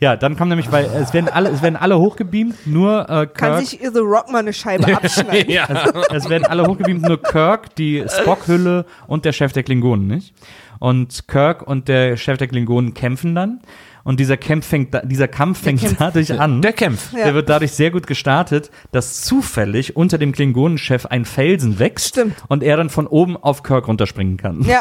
Ja, 0.00 0.14
dann 0.16 0.36
kommt 0.36 0.50
nämlich, 0.50 0.70
weil 0.70 0.84
es 0.84 1.12
werden 1.12 1.28
alle, 1.28 1.50
es 1.50 1.60
werden 1.60 1.74
alle 1.76 1.98
hochgebeamt, 1.98 2.66
nur 2.66 3.02
äh, 3.10 3.26
Kann 3.26 3.54
Kirk. 3.54 3.60
sich 3.66 3.80
The 3.80 3.98
Rock 3.98 4.30
mal 4.30 4.38
eine 4.38 4.52
Scheibe 4.52 4.96
abschneiden. 4.96 5.50
Ja. 5.50 5.66
Es 6.10 6.28
werden 6.28 6.44
alle 6.46 6.66
hochgebeamt, 6.66 7.02
nur 7.02 7.20
Kirk, 7.20 7.74
die 7.74 8.04
Spock-Hülle 8.06 8.84
und 9.08 9.24
der 9.24 9.32
Chef 9.32 9.52
der 9.52 9.64
Klingonen, 9.64 10.06
nicht? 10.06 10.34
Und 10.78 11.26
Kirk 11.26 11.62
und 11.66 11.88
der 11.88 12.16
Chef 12.16 12.38
der 12.38 12.46
Klingonen 12.46 12.94
kämpfen 12.94 13.34
dann. 13.34 13.60
Und 14.04 14.20
dieser 14.20 14.36
Kampf 14.36 14.66
fängt, 14.66 14.94
da, 14.94 15.00
dieser 15.00 15.28
Kampf 15.28 15.62
fängt 15.62 15.80
kämpft. 15.80 16.00
dadurch 16.00 16.38
an. 16.38 16.62
Der 16.62 16.72
Kampf. 16.72 17.12
Ja. 17.12 17.24
Der 17.24 17.34
wird 17.34 17.48
dadurch 17.48 17.72
sehr 17.72 17.90
gut 17.90 18.06
gestartet, 18.06 18.70
dass 18.92 19.22
zufällig 19.22 19.96
unter 19.96 20.18
dem 20.18 20.32
Klingonenchef 20.32 21.06
ein 21.06 21.24
Felsen 21.24 21.78
wächst 21.78 22.08
Stimmt. 22.08 22.34
und 22.48 22.62
er 22.62 22.76
dann 22.76 22.90
von 22.90 23.06
oben 23.06 23.36
auf 23.36 23.62
Kirk 23.62 23.88
runterspringen 23.88 24.36
kann. 24.36 24.62
Ja. 24.62 24.80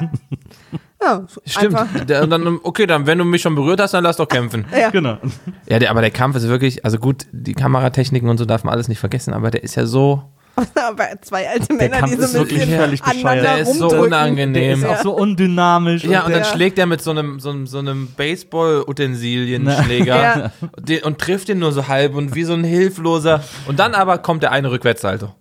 ja 1.01 1.25
Stimmt. 1.45 1.77
Der, 2.07 2.23
und 2.23 2.29
dann, 2.29 2.59
okay, 2.63 2.85
dann, 2.85 3.05
wenn 3.07 3.17
du 3.17 3.25
mich 3.25 3.41
schon 3.41 3.55
berührt 3.55 3.81
hast, 3.81 3.93
dann 3.93 4.03
lass 4.03 4.17
doch 4.17 4.27
kämpfen. 4.27 4.65
Ja. 4.77 4.89
Genau. 4.89 5.17
Ja, 5.67 5.79
der, 5.79 5.91
aber 5.91 6.01
der 6.01 6.11
Kampf 6.11 6.35
ist 6.35 6.47
wirklich, 6.47 6.85
also 6.85 6.97
gut, 6.97 7.25
die 7.31 7.53
Kameratechniken 7.53 8.29
und 8.29 8.37
so 8.37 8.45
darf 8.45 8.63
man 8.63 8.73
alles 8.73 8.87
nicht 8.87 8.99
vergessen, 8.99 9.33
aber 9.33 9.51
der 9.51 9.63
ist 9.63 9.75
ja 9.75 9.85
so, 9.85 10.23
Aber 10.75 11.07
zwei 11.21 11.47
alte 11.47 11.73
Männer, 11.73 11.99
Kampf 11.99 12.11
die 12.11 12.17
so 12.17 12.23
ist 12.23 12.35
ein 12.35 12.41
wirklich 12.41 12.59
bisschen 12.59 12.79
völlig 12.79 13.01
bescheuert. 13.01 13.25
aneinander 13.25 13.43
Der 13.43 13.57
ist 13.59 13.75
so 13.75 13.87
unangenehm. 13.89 14.53
Der 14.53 14.73
ist 14.73 14.85
auch 14.85 15.01
so 15.03 15.15
undynamisch. 15.15 16.03
ja, 16.03 16.21
und 16.21 16.29
der, 16.29 16.39
dann 16.39 16.47
schlägt 16.51 16.79
er 16.79 16.87
mit 16.87 17.01
so 17.01 17.11
einem, 17.11 17.39
so 17.39 17.51
einem, 17.51 17.67
so 17.67 17.77
einem 17.79 18.07
Baseball-Utensilien-Schläger 18.15 20.51
und 21.03 21.19
trifft 21.19 21.49
ihn 21.49 21.59
nur 21.59 21.71
so 21.71 21.87
halb 21.87 22.15
und 22.15 22.33
wie 22.35 22.43
so 22.43 22.53
ein 22.53 22.63
Hilfloser. 22.63 23.43
Und 23.67 23.79
dann 23.79 23.93
aber 23.93 24.17
kommt 24.17 24.41
der 24.43 24.51
eine 24.51 24.71
Rückwärtssalto. 24.71 25.33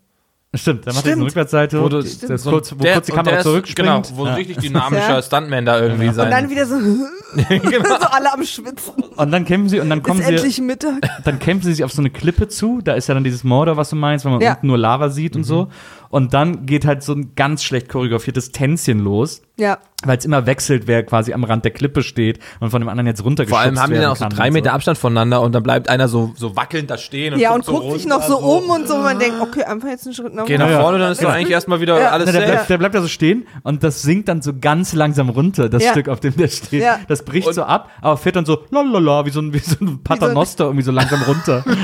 Stimmt, 0.56 0.86
dann 0.86 0.94
macht 0.94 1.06
er 1.06 1.12
eine 1.12 1.24
Rückwärtsseite, 1.24 1.82
Wo 1.82 1.88
du- 1.88 2.02
das 2.02 2.42
so 2.42 2.50
kurz, 2.50 2.72
wo 2.72 2.82
der- 2.82 2.94
kurz 2.94 3.06
die 3.06 3.12
und 3.12 3.16
Kamera 3.18 3.40
zurückspringt. 3.40 3.76
Genau, 3.88 4.02
wo 4.16 4.22
ein 4.24 4.28
Ja. 4.28 4.34
richtig 4.34 4.58
dynamischer 4.58 5.08
Ja. 5.16 5.22
Stuntman 5.22 5.64
da 5.64 5.80
irgendwie 5.80 6.08
sein. 6.12 6.26
Und 6.26 6.30
dann 6.30 6.50
wieder 6.50 6.66
so, 6.66 6.74
genau. 7.48 7.88
so 8.00 8.06
alle 8.06 8.32
am 8.32 8.44
Schwitzen. 8.44 8.94
Und 9.16 9.30
dann 9.32 9.44
kämpfen 9.44 9.68
sie 9.68 9.80
und 9.80 9.90
dann 9.90 10.02
kommen 10.02 10.20
Ist 10.20 10.26
sie, 10.28 10.34
endlich 10.34 10.60
Mittag. 10.60 10.94
dann 11.24 11.38
kämpfen 11.38 11.66
sie 11.66 11.74
sich 11.74 11.84
auf 11.84 11.92
so 11.92 12.00
eine 12.02 12.10
Klippe 12.10 12.48
zu. 12.48 12.80
Da 12.82 12.94
ist 12.94 13.08
ja 13.08 13.14
dann 13.14 13.24
dieses 13.24 13.44
Mordor, 13.44 13.76
was 13.76 13.90
du 13.90 13.96
meinst, 13.96 14.24
wenn 14.24 14.32
man 14.32 14.40
Ja. 14.40 14.52
unten 14.54 14.66
nur 14.68 14.78
Lava 14.78 15.08
sieht 15.10 15.36
und 15.36 15.44
so. 15.44 15.68
Und 16.08 16.34
dann 16.34 16.66
geht 16.66 16.84
halt 16.86 17.02
so 17.02 17.12
ein 17.14 17.32
ganz 17.36 17.62
schlecht 17.64 17.88
choreografiertes 17.88 18.52
Tänzchen 18.52 19.00
los, 19.00 19.42
Ja. 19.58 19.78
weil 20.04 20.18
es 20.18 20.24
immer 20.24 20.46
wechselt, 20.46 20.86
wer 20.86 21.02
quasi 21.04 21.32
am 21.32 21.42
Rand 21.44 21.64
der 21.64 21.72
Klippe 21.72 22.02
steht 22.02 22.38
und 22.60 22.70
von 22.70 22.80
dem 22.80 22.88
anderen 22.88 23.06
jetzt 23.06 23.20
Vor 23.20 23.26
runtergeschubst 23.28 23.62
allem 23.64 23.80
haben 23.80 23.92
die 23.92 23.98
dann 23.98 24.10
auch 24.10 24.16
so 24.16 24.26
drei 24.28 24.48
und 24.48 24.52
Meter 24.54 24.72
Abstand 24.72 24.98
voneinander 24.98 25.40
und 25.42 25.52
dann 25.54 25.62
bleibt 25.62 25.88
einer 25.88 26.06
so, 26.08 26.32
so 26.36 26.54
wackelnd 26.56 26.90
da 26.90 26.96
stehen 26.98 27.34
und 27.34 27.40
Ja, 27.40 27.52
guckt 27.54 27.68
und 27.68 27.74
guckt 27.74 27.92
sich 28.00 28.02
runter, 28.10 28.18
noch 28.18 28.22
so 28.26 28.38
um 28.38 28.70
und 28.70 28.86
so, 28.86 28.94
und 28.94 29.02
man 29.02 29.18
denkt, 29.18 29.36
okay, 29.40 29.64
einfach 29.64 29.88
jetzt 29.88 30.06
einen 30.06 30.14
Schritt 30.14 30.34
nach 30.34 30.44
Geh 30.46 30.58
nach 30.58 30.80
vorne, 30.80 30.98
dann 30.98 31.12
ist 31.12 31.22
doch 31.24 31.30
eigentlich 31.30 31.50
erstmal 31.50 31.80
wieder 31.80 31.98
Ja. 32.00 32.10
alles 32.10 32.26
Na, 32.26 32.32
der, 32.32 32.40
safe. 32.42 32.52
bleibt, 32.52 32.70
der 32.70 32.78
bleibt 32.78 32.94
da 32.94 33.02
so 33.02 33.08
stehen 33.08 33.46
und 33.62 33.82
das 33.82 34.02
sinkt 34.02 34.28
dann 34.28 34.42
so 34.42 34.52
ganz 34.60 34.92
langsam 34.94 35.28
runter, 35.28 35.68
das 35.68 35.82
Ja. 35.82 35.90
Stück, 35.90 36.08
auf 36.08 36.20
dem 36.20 36.36
der 36.36 36.48
steht. 36.48 36.82
Ja. 36.82 37.00
Das 37.08 37.24
bricht 37.24 37.48
Und- 37.48 37.54
so 37.54 37.64
ab, 37.64 37.90
aber 38.00 38.16
fährt 38.16 38.36
dann 38.36 38.46
so 38.46 38.60
lalala, 38.70 39.26
wie 39.26 39.30
so 39.30 39.40
ein, 39.40 39.52
wie 39.52 39.58
so 39.58 39.76
ein 39.84 40.02
Paternoster 40.04 40.64
irgendwie 40.66 40.84
so 40.84 40.92
langsam 40.92 41.22
runter. 41.22 41.64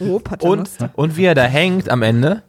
Oh, 0.00 0.14
Und, 0.16 0.24
Paternoster. 0.24 0.90
und 0.94 1.16
wie 1.16 1.24
er 1.24 1.34
da 1.34 1.42
hängt 1.44 1.88
am 1.90 2.02
Ende 2.02 2.42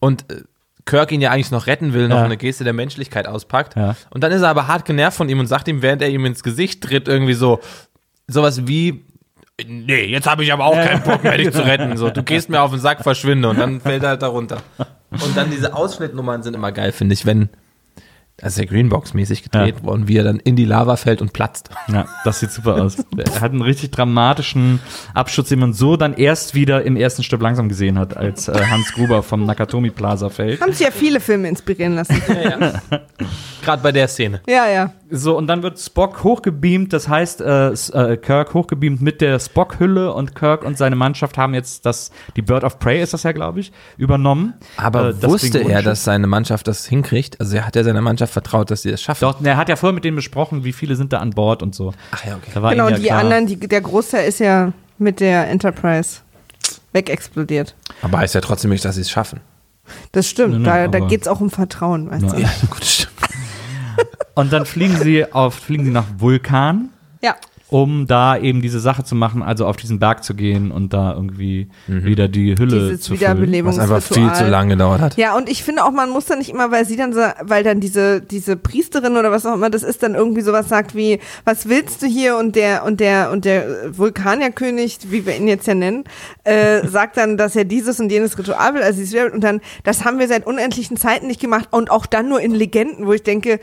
und 0.00 0.30
äh, 0.30 0.42
Kirk 0.86 1.12
ihn 1.12 1.20
ja 1.20 1.30
eigentlich 1.30 1.50
noch 1.52 1.66
retten 1.68 1.92
will, 1.92 2.08
noch 2.08 2.16
Ja. 2.16 2.24
eine 2.24 2.36
Geste 2.36 2.64
der 2.64 2.72
Menschlichkeit 2.72 3.28
auspackt. 3.28 3.76
Ja. 3.76 3.94
Und 4.10 4.24
dann 4.24 4.32
ist 4.32 4.42
er 4.42 4.48
aber 4.48 4.66
hart 4.66 4.84
genervt 4.84 5.16
von 5.16 5.28
ihm 5.28 5.38
und 5.38 5.46
sagt 5.46 5.68
ihm, 5.68 5.82
während 5.82 6.02
er 6.02 6.08
ihm 6.08 6.24
ins 6.24 6.42
Gesicht 6.42 6.82
tritt, 6.82 7.06
irgendwie 7.06 7.34
so, 7.34 7.60
sowas 8.26 8.66
wie, 8.66 9.04
nee, 9.64 10.06
jetzt 10.06 10.26
habe 10.26 10.42
ich 10.42 10.52
aber 10.52 10.64
auch 10.64 10.74
keinen 10.74 11.02
Bock 11.02 11.22
mehr, 11.22 11.36
dich 11.36 11.52
zu 11.52 11.62
retten. 11.64 11.96
So, 11.96 12.10
du 12.10 12.22
gehst 12.22 12.48
mir 12.48 12.60
auf 12.62 12.70
den 12.70 12.80
Sack, 12.80 13.02
verschwinde 13.02 13.48
und 13.50 13.58
dann 13.58 13.80
fällt 13.80 14.02
er 14.02 14.08
halt 14.10 14.22
da 14.22 14.28
runter. 14.28 14.62
Und 15.10 15.36
dann 15.36 15.50
diese 15.50 15.74
Ausschnittnummern 15.74 16.44
sind 16.44 16.54
immer 16.54 16.70
geil, 16.70 16.92
finde 16.92 17.14
ich, 17.14 17.26
wenn, 17.26 17.48
ist 18.42 18.58
ja 18.58 18.64
Greenbox-mäßig 18.64 19.42
gedreht 19.44 19.76
Ja. 19.78 19.84
worden, 19.84 20.08
wie 20.08 20.16
er 20.16 20.24
dann 20.24 20.38
in 20.40 20.56
die 20.56 20.64
Lava 20.64 20.96
fällt 20.96 21.20
und 21.22 21.32
platzt. 21.32 21.70
Ja, 21.92 22.06
das 22.24 22.40
sieht 22.40 22.50
super 22.50 22.82
aus. 22.82 22.96
Er 23.16 23.40
hat 23.40 23.52
einen 23.52 23.62
richtig 23.62 23.90
dramatischen 23.92 24.80
Abschutz, 25.14 25.48
den 25.50 25.58
man 25.60 25.72
so 25.72 25.96
dann 25.96 26.14
erst 26.14 26.54
wieder 26.54 26.82
im 26.84 26.96
ersten 26.96 27.22
Stück 27.22 27.40
langsam 27.42 27.68
gesehen 27.68 27.98
hat, 27.98 28.16
als 28.16 28.48
äh, 28.48 28.60
Hans 28.70 28.92
Gruber 28.92 29.22
vom 29.22 29.44
Nakatomi 29.46 29.90
Plaza 29.90 30.28
fällt. 30.30 30.60
Haben 30.60 30.72
sich 30.72 30.86
ja 30.86 30.90
viele 30.92 31.20
Filme 31.20 31.48
inspirieren 31.48 31.94
lassen. 31.94 32.20
Gerade 33.62 33.82
bei 33.82 33.92
der 33.92 34.08
Szene. 34.08 34.40
ja, 34.48 34.68
ja. 34.68 34.92
So, 35.12 35.36
und 35.36 35.48
dann 35.48 35.64
wird 35.64 35.76
Spock 35.80 36.22
hochgebeamt, 36.22 36.92
das 36.92 37.08
heißt, 37.08 37.40
äh, 37.40 37.70
äh, 37.72 38.16
Kirk 38.16 38.54
hochgebeamt 38.54 39.00
mit 39.02 39.20
der 39.20 39.40
Spock-Hülle 39.40 40.12
und 40.14 40.36
Kirk 40.36 40.64
und 40.64 40.78
seine 40.78 40.94
Mannschaft 40.94 41.36
haben 41.36 41.52
jetzt 41.52 41.84
das, 41.84 42.12
die 42.36 42.42
Bird 42.42 42.62
of 42.62 42.78
Prey 42.78 43.02
ist 43.02 43.12
das 43.12 43.24
ja, 43.24 43.32
glaube 43.32 43.58
ich, 43.58 43.72
übernommen. 43.96 44.54
Aber 44.76 45.08
Äh, 45.08 45.22
wusste 45.24 45.58
er, 45.68 45.82
dass 45.82 46.04
seine 46.04 46.28
Mannschaft 46.28 46.68
das 46.68 46.86
hinkriegt? 46.86 47.40
Also 47.40 47.56
er 47.56 47.66
hat 47.66 47.74
ja 47.74 47.82
seiner 47.82 48.02
Mannschaft 48.02 48.29
vertraut, 48.30 48.70
dass 48.70 48.82
sie 48.82 48.90
das 48.90 49.02
schaffen. 49.02 49.20
Doch, 49.22 49.40
er 49.42 49.56
hat 49.56 49.68
ja 49.68 49.76
vorher 49.76 49.94
mit 49.94 50.04
denen 50.04 50.16
besprochen, 50.16 50.64
wie 50.64 50.72
viele 50.72 50.96
sind 50.96 51.12
da 51.12 51.18
an 51.18 51.30
Bord 51.30 51.62
und 51.62 51.74
so. 51.74 51.92
Ach 52.12 52.24
ja, 52.24 52.36
okay. 52.36 52.50
Da 52.54 52.62
war 52.62 52.70
Genau, 52.72 52.88
ja 52.88 52.96
die 52.96 53.02
klar. 53.04 53.20
anderen, 53.20 53.46
die, 53.46 53.56
der 53.58 53.80
Großteil 53.80 54.28
ist 54.28 54.40
ja 54.40 54.72
mit 54.98 55.20
der 55.20 55.48
Enterprise 55.48 56.20
wegexplodiert. 56.92 57.74
Aber 58.02 58.18
heißt 58.18 58.34
ja 58.34 58.40
trotzdem 58.40 58.70
nicht, 58.70 58.84
dass 58.84 58.94
sie 58.96 59.02
es 59.02 59.10
schaffen. 59.10 59.40
Das 60.12 60.28
stimmt, 60.28 60.58
nee, 60.58 60.64
da, 60.64 60.86
da 60.88 61.00
geht 61.00 61.22
es 61.22 61.28
auch 61.28 61.40
um 61.40 61.50
Vertrauen, 61.50 62.10
weißt 62.10 62.32
du. 62.32 62.36
Ja. 62.40 62.48
gut, 62.70 62.84
stimmt. 62.84 63.10
Und 64.34 64.52
dann 64.52 64.64
fliegen 64.64 64.96
sie 64.96 65.30
auf, 65.32 65.54
fliegen 65.54 65.84
sie 65.84 65.90
nach 65.90 66.06
Vulkan. 66.18 66.90
Ja. 67.22 67.34
Um 67.70 68.06
da 68.08 68.36
eben 68.36 68.62
diese 68.62 68.80
Sache 68.80 69.04
zu 69.04 69.14
machen, 69.14 69.42
also 69.42 69.64
auf 69.66 69.76
diesen 69.76 69.98
Berg 70.00 70.24
zu 70.24 70.34
gehen 70.34 70.70
und 70.72 70.92
da 70.92 71.14
irgendwie 71.14 71.68
wieder 71.86 72.26
die 72.28 72.56
Hülle 72.58 72.80
Dieses 72.88 73.00
zu 73.02 73.14
füllen. 73.16 73.64
Was 73.64 73.78
einfach 73.78 74.02
viel 74.02 74.32
zu 74.34 74.44
lange 74.48 74.70
gedauert 74.74 75.00
hat. 75.00 75.16
Ja, 75.16 75.36
und 75.36 75.48
ich 75.48 75.62
finde 75.62 75.84
auch, 75.84 75.92
man 75.92 76.10
muss 76.10 76.26
dann 76.26 76.38
nicht 76.38 76.50
immer, 76.50 76.70
weil 76.72 76.84
sie 76.84 76.96
dann, 76.96 77.12
sa- 77.12 77.34
weil 77.42 77.62
dann 77.62 77.78
diese, 77.80 78.20
diese 78.20 78.56
Priesterin 78.56 79.16
oder 79.16 79.30
was 79.30 79.46
auch 79.46 79.54
immer 79.54 79.70
das 79.70 79.84
ist, 79.84 80.02
dann 80.02 80.14
irgendwie 80.16 80.40
sowas 80.40 80.68
sagt 80.68 80.94
wie, 80.96 81.20
was 81.44 81.68
willst 81.68 82.02
du 82.02 82.06
hier? 82.06 82.36
Und 82.36 82.56
der, 82.56 82.84
und 82.84 82.98
der, 83.00 83.30
und 83.30 83.44
der 83.44 83.96
Vulkanierkönig, 83.96 84.98
wie 85.10 85.24
wir 85.24 85.36
ihn 85.36 85.46
jetzt 85.48 85.66
ja 85.66 85.74
nennen, 85.74 86.04
äh, 86.44 86.86
sagt 86.88 87.16
dann, 87.16 87.36
dass 87.36 87.54
er 87.56 87.64
dieses 87.64 88.00
und 88.00 88.10
jenes 88.10 88.36
Ritual 88.36 88.74
will, 88.74 88.82
also 88.82 88.98
dieses 89.00 89.32
und 89.32 89.42
dann, 89.44 89.60
das 89.84 90.04
haben 90.04 90.18
wir 90.18 90.26
seit 90.28 90.46
unendlichen 90.46 90.96
Zeiten 90.96 91.26
nicht 91.28 91.40
gemacht 91.40 91.68
und 91.70 91.90
auch 91.90 92.06
dann 92.06 92.28
nur 92.28 92.40
in 92.40 92.52
Legenden, 92.54 93.06
wo 93.06 93.12
ich 93.12 93.22
denke, 93.22 93.60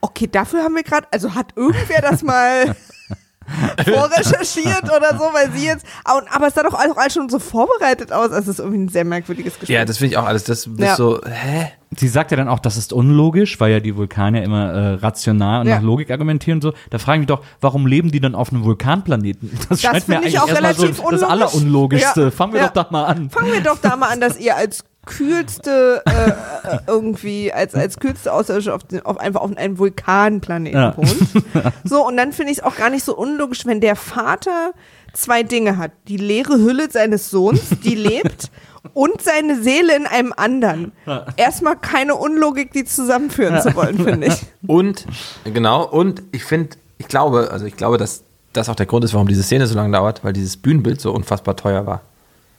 okay, 0.00 0.28
dafür 0.30 0.62
haben 0.62 0.74
wir 0.74 0.82
gerade, 0.82 1.06
also 1.10 1.34
hat 1.34 1.52
irgendwer 1.56 2.00
das 2.00 2.22
mal 2.22 2.74
vorrecherchiert 3.84 4.84
oder 4.84 5.16
so, 5.18 5.24
weil 5.32 5.50
sie 5.52 5.66
jetzt, 5.66 5.84
aber, 6.04 6.46
es 6.46 6.54
sah 6.54 6.62
doch 6.62 6.74
auch 6.74 6.96
alles 6.96 7.14
schon 7.14 7.28
so 7.28 7.38
vorbereitet 7.38 8.12
aus, 8.12 8.30
also 8.32 8.38
es 8.38 8.48
ist 8.48 8.58
irgendwie 8.60 8.78
ein 8.84 8.88
sehr 8.88 9.04
merkwürdiges 9.04 9.54
Gespräch. 9.58 9.74
Ja, 9.76 9.84
das 9.84 9.98
finde 9.98 10.12
ich 10.12 10.16
auch 10.18 10.26
alles. 10.26 10.44
Das 10.44 10.66
ist 10.66 10.78
Ja. 10.78 10.96
so, 10.96 11.20
hä? 11.24 11.72
Sie 11.94 12.08
sagt 12.08 12.30
ja 12.30 12.38
dann 12.38 12.48
auch, 12.48 12.58
das 12.58 12.78
ist 12.78 12.92
unlogisch, 12.94 13.60
weil 13.60 13.70
ja 13.70 13.80
die 13.80 13.94
Vulkanier 13.96 14.42
immer 14.42 14.72
äh, 14.72 14.94
rational 14.94 15.60
und 15.60 15.66
Ja. 15.68 15.76
nach 15.76 15.82
Logik 15.82 16.10
argumentieren 16.10 16.56
und 16.56 16.62
so. 16.62 16.72
Da 16.88 16.98
frage 16.98 17.16
ich 17.16 17.20
mich 17.20 17.26
doch, 17.28 17.44
warum 17.60 17.86
leben 17.86 18.10
die 18.10 18.20
dann 18.20 18.34
auf 18.34 18.50
einem 18.50 18.64
Vulkanplaneten? 18.64 19.50
Das, 19.68 19.82
scheint 19.82 19.94
mir 19.94 20.00
finde 20.00 20.16
eigentlich 20.18 20.34
ich 20.34 20.40
auch 20.40 20.48
erstmal 20.48 20.74
so 20.74 20.82
relativ 20.82 20.96
das 20.96 21.04
unlogisch. 21.22 21.28
Allerunlogischste. 21.30 22.22
Ja. 22.22 22.30
Fangen 22.30 22.52
wir 22.54 22.60
Ja. 22.62 22.66
doch 22.68 22.84
da 22.84 22.88
mal 22.90 23.04
an. 23.04 23.28
Fangen 23.30 23.52
wir 23.52 23.60
doch 23.60 23.78
da 23.78 23.96
mal 23.96 24.08
an, 24.08 24.20
dass 24.20 24.38
ihr 24.38 24.56
als 24.56 24.84
kühlste 25.06 26.02
äh, 26.06 26.30
äh, 26.30 26.78
irgendwie 26.86 27.52
als 27.52 27.74
als 27.74 27.98
kühlste 27.98 28.32
Außerirdische 28.32 28.74
auf, 28.74 28.84
den, 28.84 29.04
auf 29.04 29.18
einfach 29.18 29.40
auf 29.40 29.56
einem 29.56 29.78
Vulkanplaneten 29.78 30.78
Ja. 30.80 30.96
wohnt. 30.96 31.18
So 31.84 32.06
und 32.06 32.16
dann 32.16 32.32
finde 32.32 32.52
ich 32.52 32.58
es 32.58 32.64
auch 32.64 32.76
gar 32.76 32.90
nicht 32.90 33.04
so 33.04 33.16
unlogisch, 33.16 33.66
wenn 33.66 33.80
der 33.80 33.96
Vater 33.96 34.72
zwei 35.12 35.42
Dinge 35.42 35.76
hat: 35.78 35.90
die 36.08 36.16
leere 36.16 36.54
Hülle 36.54 36.90
seines 36.90 37.30
Sohns, 37.30 37.70
die 37.84 37.94
lebt. 37.94 38.50
Und 38.94 39.22
seine 39.22 39.62
Seele 39.62 39.94
in 39.94 40.06
einem 40.08 40.34
anderen. 40.36 40.90
Erstmal 41.36 41.76
keine 41.76 42.16
Unlogik, 42.16 42.72
die 42.72 42.84
zusammenführen 42.84 43.62
zu 43.62 43.76
wollen, 43.76 43.96
finde 43.96 44.26
ich. 44.26 44.42
Und, 44.66 45.06
genau, 45.44 45.84
und 45.88 46.24
ich 46.32 46.42
finde, 46.44 46.76
ich 46.98 47.06
glaube, 47.06 47.50
also 47.52 47.64
ich 47.64 47.76
glaube, 47.76 47.96
dass 47.96 48.24
das 48.52 48.68
auch 48.68 48.74
der 48.74 48.86
Grund 48.86 49.04
ist, 49.04 49.14
warum 49.14 49.28
diese 49.28 49.44
Szene 49.44 49.68
so 49.68 49.76
lange 49.76 49.92
dauert, 49.96 50.24
weil 50.24 50.32
dieses 50.32 50.56
Bühnenbild 50.56 51.00
so 51.00 51.12
unfassbar 51.12 51.54
teuer 51.54 51.86
war. 51.86 52.00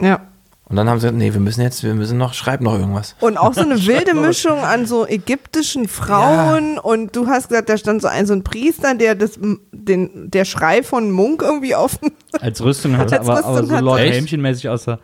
Ja. 0.01 0.21
Und 0.65 0.77
dann 0.77 0.87
haben 0.89 0.97
sie 0.99 1.07
gesagt, 1.07 1.17
nee, 1.17 1.33
wir 1.33 1.41
müssen 1.41 1.61
jetzt, 1.61 1.83
wir 1.83 1.93
müssen 1.93 2.17
noch, 2.17 2.33
schreib 2.33 2.61
noch 2.61 2.73
irgendwas. 2.79 3.15
Und 3.19 3.37
auch 3.37 3.53
so 3.53 3.61
eine 3.61 3.75
wilde 3.85 4.13
Mischung 4.13 4.59
an 4.59 4.85
so 4.85 5.05
ägyptischen 5.05 5.87
Frauen 5.89 6.77
und 6.79 7.15
du 7.15 7.27
hast 7.27 7.49
gesagt, 7.49 7.67
da 7.69 7.77
stand 7.77 8.01
so 8.01 8.07
ein 8.07 8.25
so 8.25 8.33
ein 8.33 8.43
Priester, 8.43 8.95
der 8.95 9.15
das 9.15 9.31
den 9.71 10.31
der 10.31 10.45
Schrei 10.45 10.81
von 10.81 11.11
Munk 11.11 11.41
irgendwie 11.41 11.75
offen. 11.75 12.11
Als 12.39 12.63
Rüstung 12.63 12.97
hatte 12.97 13.19
Als 13.19 13.27
aber, 13.27 13.37
Rüstung 13.39 13.55
aber 13.57 13.67
so 13.67 13.75
hat- 13.75 13.81
Lord? 13.83 13.99
Helmchen-mäßig 13.99 14.69
aussah. 14.69 14.99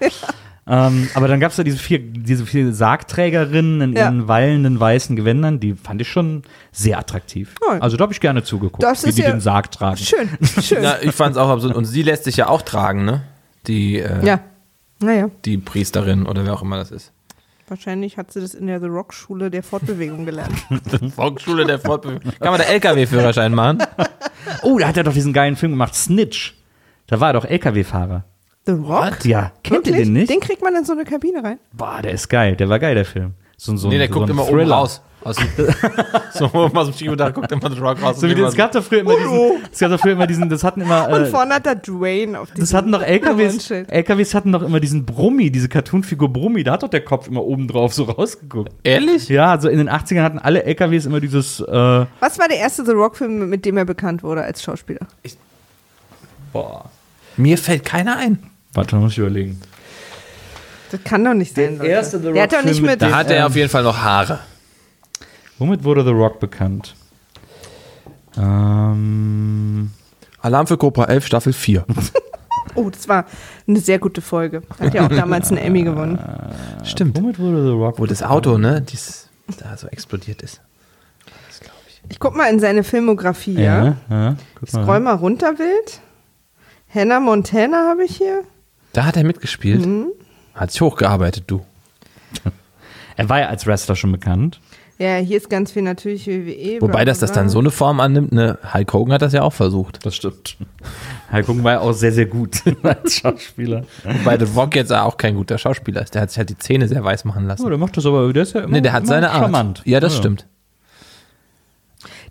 Ähm, 0.65 1.10
aber 1.15 1.27
dann 1.27 1.40
gab 1.40 1.52
es 1.52 1.57
ja 1.57 1.64
diese 1.64 1.77
vier, 1.80 1.99
diese 1.99 2.45
vier 2.45 2.72
Sargträgerinnen 2.73 3.81
in 3.81 3.94
Ja. 3.98 4.06
ihren 4.06 4.27
wallenden 4.27 4.80
weißen 4.80 5.15
Gewändern, 5.15 5.60
die 5.60 5.73
fand 5.73 5.99
ich 6.02 6.07
schon 6.07 6.44
sehr 6.72 6.99
attraktiv. 6.99 7.56
Ja. 7.68 7.80
Also 7.80 7.98
da 7.98 8.03
habe 8.03 8.14
ich 8.14 8.19
gerne 8.22 8.44
zugeguckt, 8.44 8.84
Das 8.84 9.03
wie 9.06 9.11
die 9.11 9.22
ja 9.23 9.31
den 9.31 9.40
Sarg 9.41 9.72
tragen. 9.72 9.98
Schön, 9.98 10.30
schön. 10.61 10.84
Ja, 10.84 10.98
ich 11.02 11.11
fand 11.14 11.36
es 11.36 11.41
auch 11.41 11.49
absurd. 11.49 11.76
Und 11.76 11.86
sie 11.86 12.03
lässt 12.03 12.23
sich 12.26 12.38
ja 12.38 12.48
auch 12.49 12.61
tragen, 12.61 13.03
ne? 13.03 13.23
Die, 13.68 13.98
äh, 13.99 14.23
Ja. 14.26 14.40
Naja, 15.01 15.30
die 15.45 15.57
Priesterin 15.57 16.26
oder 16.26 16.45
wer 16.45 16.53
auch 16.53 16.61
immer 16.61 16.77
das 16.77 16.91
ist. 16.91 17.11
wahrscheinlich 17.67 18.17
hat 18.17 18.31
sie 18.34 18.41
das 18.41 18.53
in 18.53 18.67
der 18.67 18.80
The 18.80 18.88
Rock 18.88 19.13
Schule 19.13 19.49
der 19.49 19.63
Fortbewegung 19.63 20.26
gelernt. 20.26 20.53
Volksschule 21.15 21.65
der 21.65 21.80
Fortbewegung. 21.80 22.34
Kann 22.39 22.51
man 22.51 22.59
da 22.59 22.65
LKW-Führerschein 22.65 23.53
machen? 23.53 23.80
Oh, 24.63 24.80
da 24.80 24.88
hat 24.88 24.97
er 24.97 25.03
doch 25.03 25.13
diesen 25.13 25.34
geilen 25.34 25.55
Film 25.57 25.73
gemacht, 25.73 25.93
Snitch. 25.93 26.55
Da 27.07 27.19
war 27.19 27.30
er 27.31 27.34
doch 27.34 27.45
LKW-Fahrer. 27.45 28.23
The 28.65 28.71
Rock? 28.71 29.23
Ja, 29.26 29.51
kennt 29.63 29.85
ihr 29.85 29.93
Wirklich? 29.93 30.07
den 30.07 30.13
nicht? 30.13 30.30
Den 30.31 30.39
kriegt 30.39 30.61
man 30.63 30.76
in 30.76 30.85
so 30.85 30.93
eine 30.93 31.03
Kabine 31.03 31.43
rein. 31.43 31.59
Boah, 31.73 32.01
der 32.01 32.13
ist 32.13 32.30
geil. 32.30 32.55
Der 32.55 32.67
war 32.69 32.80
geil, 32.80 32.95
der 32.95 33.05
Film. 33.05 33.34
So, 33.57 33.76
so, 33.76 33.89
Nee, 33.89 33.97
der 33.99 34.07
so 34.07 34.13
guckt 34.13 34.30
immer 34.30 34.43
oben 34.43 34.51
Thriller. 34.57 34.76
raus. 34.76 35.01
Aus 35.22 35.36
dem, 35.36 35.48
so 36.34 36.46
oben 36.54 36.78
aus 36.78 36.88
dem 36.88 36.94
Schiebedach 36.96 37.34
guckt 37.34 37.52
immer 37.52 37.70
The 37.70 37.80
Rock 37.80 38.02
raus. 38.02 38.22
So 38.22 38.28
wie 38.30 38.34
und 38.34 38.48
es 38.48 38.56
gab 38.56 38.72
doch 38.72 38.84
früher 38.84 39.02
immer 39.02 39.16
diesen, 39.18 39.64
es 39.72 39.80
gab 39.80 39.91
doch 39.91 40.00
früher 40.00 40.14
immer 40.14 40.28
diesen, 40.28 40.50
das 40.50 40.64
hatten 40.64 40.80
immer, 40.82 41.10
Und 41.10 41.24
äh, 41.24 41.26
vorne 41.26 41.56
hat 41.56 41.66
da 41.66 41.76
Dwayne 41.76 42.40
auf 42.40 42.48
das 42.52 42.56
diesem 42.60 42.78
hatten 42.78 42.91
doch 42.94 43.02
LKWs. 43.02 43.70
LKWs 43.70 44.34
hatten 44.34 44.54
doch 44.54 44.62
immer 44.62 44.80
diesen 44.80 45.06
Brummi, 45.06 45.52
diese 45.52 45.68
Cartoonfigur 45.68 46.32
Brummi, 46.32 46.64
da 46.64 46.74
hat 46.74 46.84
doch 46.84 46.90
der 46.90 47.04
Kopf 47.04 47.28
immer 47.28 47.44
oben 47.44 47.68
drauf 47.68 47.94
so 47.94 48.06
rausgeguckt. 48.06 48.72
Ehrlich? 48.84 49.28
Ja, 49.28 49.52
also 49.52 49.68
in 49.68 49.78
den 49.78 49.90
80ern 49.90 50.24
hatten 50.24 50.40
alle 50.40 50.64
LKWs 50.64 51.06
immer 51.06 51.20
dieses, 51.20 51.60
äh, 51.60 51.66
Was 51.68 52.40
war 52.40 52.48
der 52.48 52.58
erste 52.58 52.86
The 52.86 52.91
Rock-Film, 52.91 53.50
mit 53.50 53.66
dem 53.66 53.76
er 53.78 53.86
bekannt 53.86 54.24
wurde 54.24 54.44
als 54.44 54.64
Schauspieler? 54.64 55.06
boah, 56.54 56.86
Mir 57.36 57.58
fällt 57.58 57.84
keiner 57.84 58.18
ein. 58.18 58.40
warte, 58.74 58.91
da 58.91 58.98
muss 59.02 59.12
ich 59.12 59.18
überlegen. 59.18 59.60
Das 60.91 61.04
kann 61.04 61.24
doch 61.24 61.34
nicht 61.34 61.56
sein. 61.56 61.78
Leute. 61.78 61.90
erste 61.91 62.20
The 62.20 62.32
Der 62.32 62.44
hat 62.44 62.54
doch 62.54 62.58
Rock-Film 62.60 62.98
Da 62.98 63.12
hat 63.12 63.30
er 63.32 63.46
auf 63.46 63.56
jeden 63.56 63.70
Fall 63.70 63.84
noch 63.84 63.98
Haare. 63.98 64.40
Womit 65.60 65.84
wurde 65.84 66.03
The 66.03 66.11
Rock 66.11 66.40
bekannt? 66.40 66.95
Ähm, 68.38 69.91
Alarm 70.41 70.68
für 70.68 70.77
Cobra 70.77 71.06
11, 71.06 71.27
Staffel 71.27 71.53
4. 71.53 71.86
Oh, 72.76 72.90
das 72.91 73.07
war 73.10 73.26
eine 73.68 73.80
sehr 73.80 73.98
gute 73.98 74.22
Folge. 74.22 74.61
Hat 74.80 74.94
ja 74.94 75.03
auch 75.06 75.10
damals 75.10 75.49
einen 75.49 75.57
Emmy 75.57 75.81
gewonnen. 75.81 76.19
Stimmt. 76.84 77.18
womit 77.18 77.40
wurde 77.40 77.64
The 77.64 77.72
Rock 77.72 77.98
Wo 77.98 78.06
das 78.06 78.22
Auto, 78.22 78.60
ne, 78.60 78.80
dies, 78.80 79.27
da 79.57 79.76
so 79.76 79.88
explodiert 79.88 80.44
ist. 80.44 80.61
Das 81.48 81.60
glaube 81.60 81.80
ich. 81.88 81.99
Ich 82.10 82.19
guck 82.19 82.36
mal 82.36 82.45
in 82.45 82.60
seine 82.60 82.84
Filmografie, 82.84 83.56
ja. 83.56 83.84
Ja, 83.84 83.95
ja. 84.10 84.36
Guck 84.60 84.72
mal. 84.72 84.84
Scroll 84.84 84.99
mal 84.99 85.15
runter, 85.15 85.57
Wild. 85.57 85.99
Hannah 86.94 87.19
Montana 87.19 87.88
habe 87.90 88.06
ich 88.06 88.15
hier. 88.18 88.44
Da 88.94 89.03
hat 89.03 89.18
er 89.18 89.23
mitgespielt. 89.23 89.86
Hat 90.53 90.72
sich 90.72 90.80
hochgearbeitet, 90.80 91.45
du. 91.48 91.65
Er 93.18 93.27
war 93.27 93.40
ja 93.40 93.48
als 93.48 93.65
Wrestler 93.65 93.98
schon 93.98 94.14
bekannt. 94.14 94.61
Ja, 95.01 95.15
hier 95.15 95.38
ist 95.38 95.49
ganz 95.49 95.71
viel 95.71 95.81
natürlich 95.81 96.27
WWE. 96.27 96.81
Wobei 96.81 97.05
bla, 97.05 97.13
das 97.13 97.31
dann 97.31 97.47
so 97.47 97.59
eine 97.59 97.71
Form 97.71 98.01
annimmt, 98.01 98.34
ne? 98.34 98.59
Hulk 98.73 98.91
Hogan 98.91 99.13
hat 99.13 99.21
das 99.21 99.31
ja 99.31 99.43
auch 99.43 99.53
versucht. 99.53 100.05
Das 100.05 100.13
stimmt. 100.13 100.57
Hulk 101.31 101.47
Hogan 101.47 101.63
war 101.63 101.71
ja 101.73 101.80
auch 101.80 101.93
sehr, 101.93 102.11
sehr 102.11 102.26
gut 102.26 102.61
als 102.84 103.15
Schauspieler. 103.15 103.85
Wobei 104.03 104.38
The 104.38 104.51
Rock 104.53 104.76
jetzt 104.76 104.91
auch 104.91 105.15
kein 105.15 105.35
guter 105.35 105.57
Schauspieler 105.57 106.01
ist. 106.01 106.15
Der 106.15 106.23
hat 106.23 106.31
sich 106.31 106.38
halt 106.38 106.49
die 106.49 106.57
Zähne 106.57 106.89
sehr 106.89 107.01
weiß 107.01 107.23
machen 107.23 107.47
lassen. 107.47 107.65
Oh, 107.65 107.69
der 107.69 107.77
macht 107.77 107.95
das 107.95 108.05
aber, 108.05 108.31
der 108.34 108.43
ist 108.43 108.53
ja 108.53 108.61
immer, 108.61 108.73
nee, 108.73 108.81
der 108.81 108.91
hat 108.91 109.03
immer 109.03 109.07
seine 109.13 109.31
Art. 109.31 109.39
charmant. 109.39 109.81
Ja, 109.85 110.01
das 110.01 110.17
stimmt. 110.17 110.47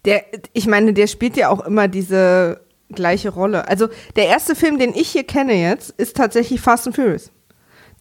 Der, 0.05 0.23
ich 0.53 0.67
meine, 0.67 0.93
der 0.93 1.07
spielt 1.07 1.39
ja 1.39 1.49
auch 1.49 1.65
immer 1.65 1.89
diese 1.89 2.61
gleiche 2.91 3.31
Rolle. 3.31 3.67
Also 3.67 3.89
der 4.17 4.27
erste 4.27 4.55
Film, 4.55 4.79
den 4.79 4.95
ich 4.95 5.09
hier 5.09 5.25
kenne 5.25 5.55
jetzt, 5.55 5.91
ist 5.93 6.19
tatsächlich 6.19 6.61
Fast 6.61 6.87
and 6.87 6.97
Furious. 6.97 7.31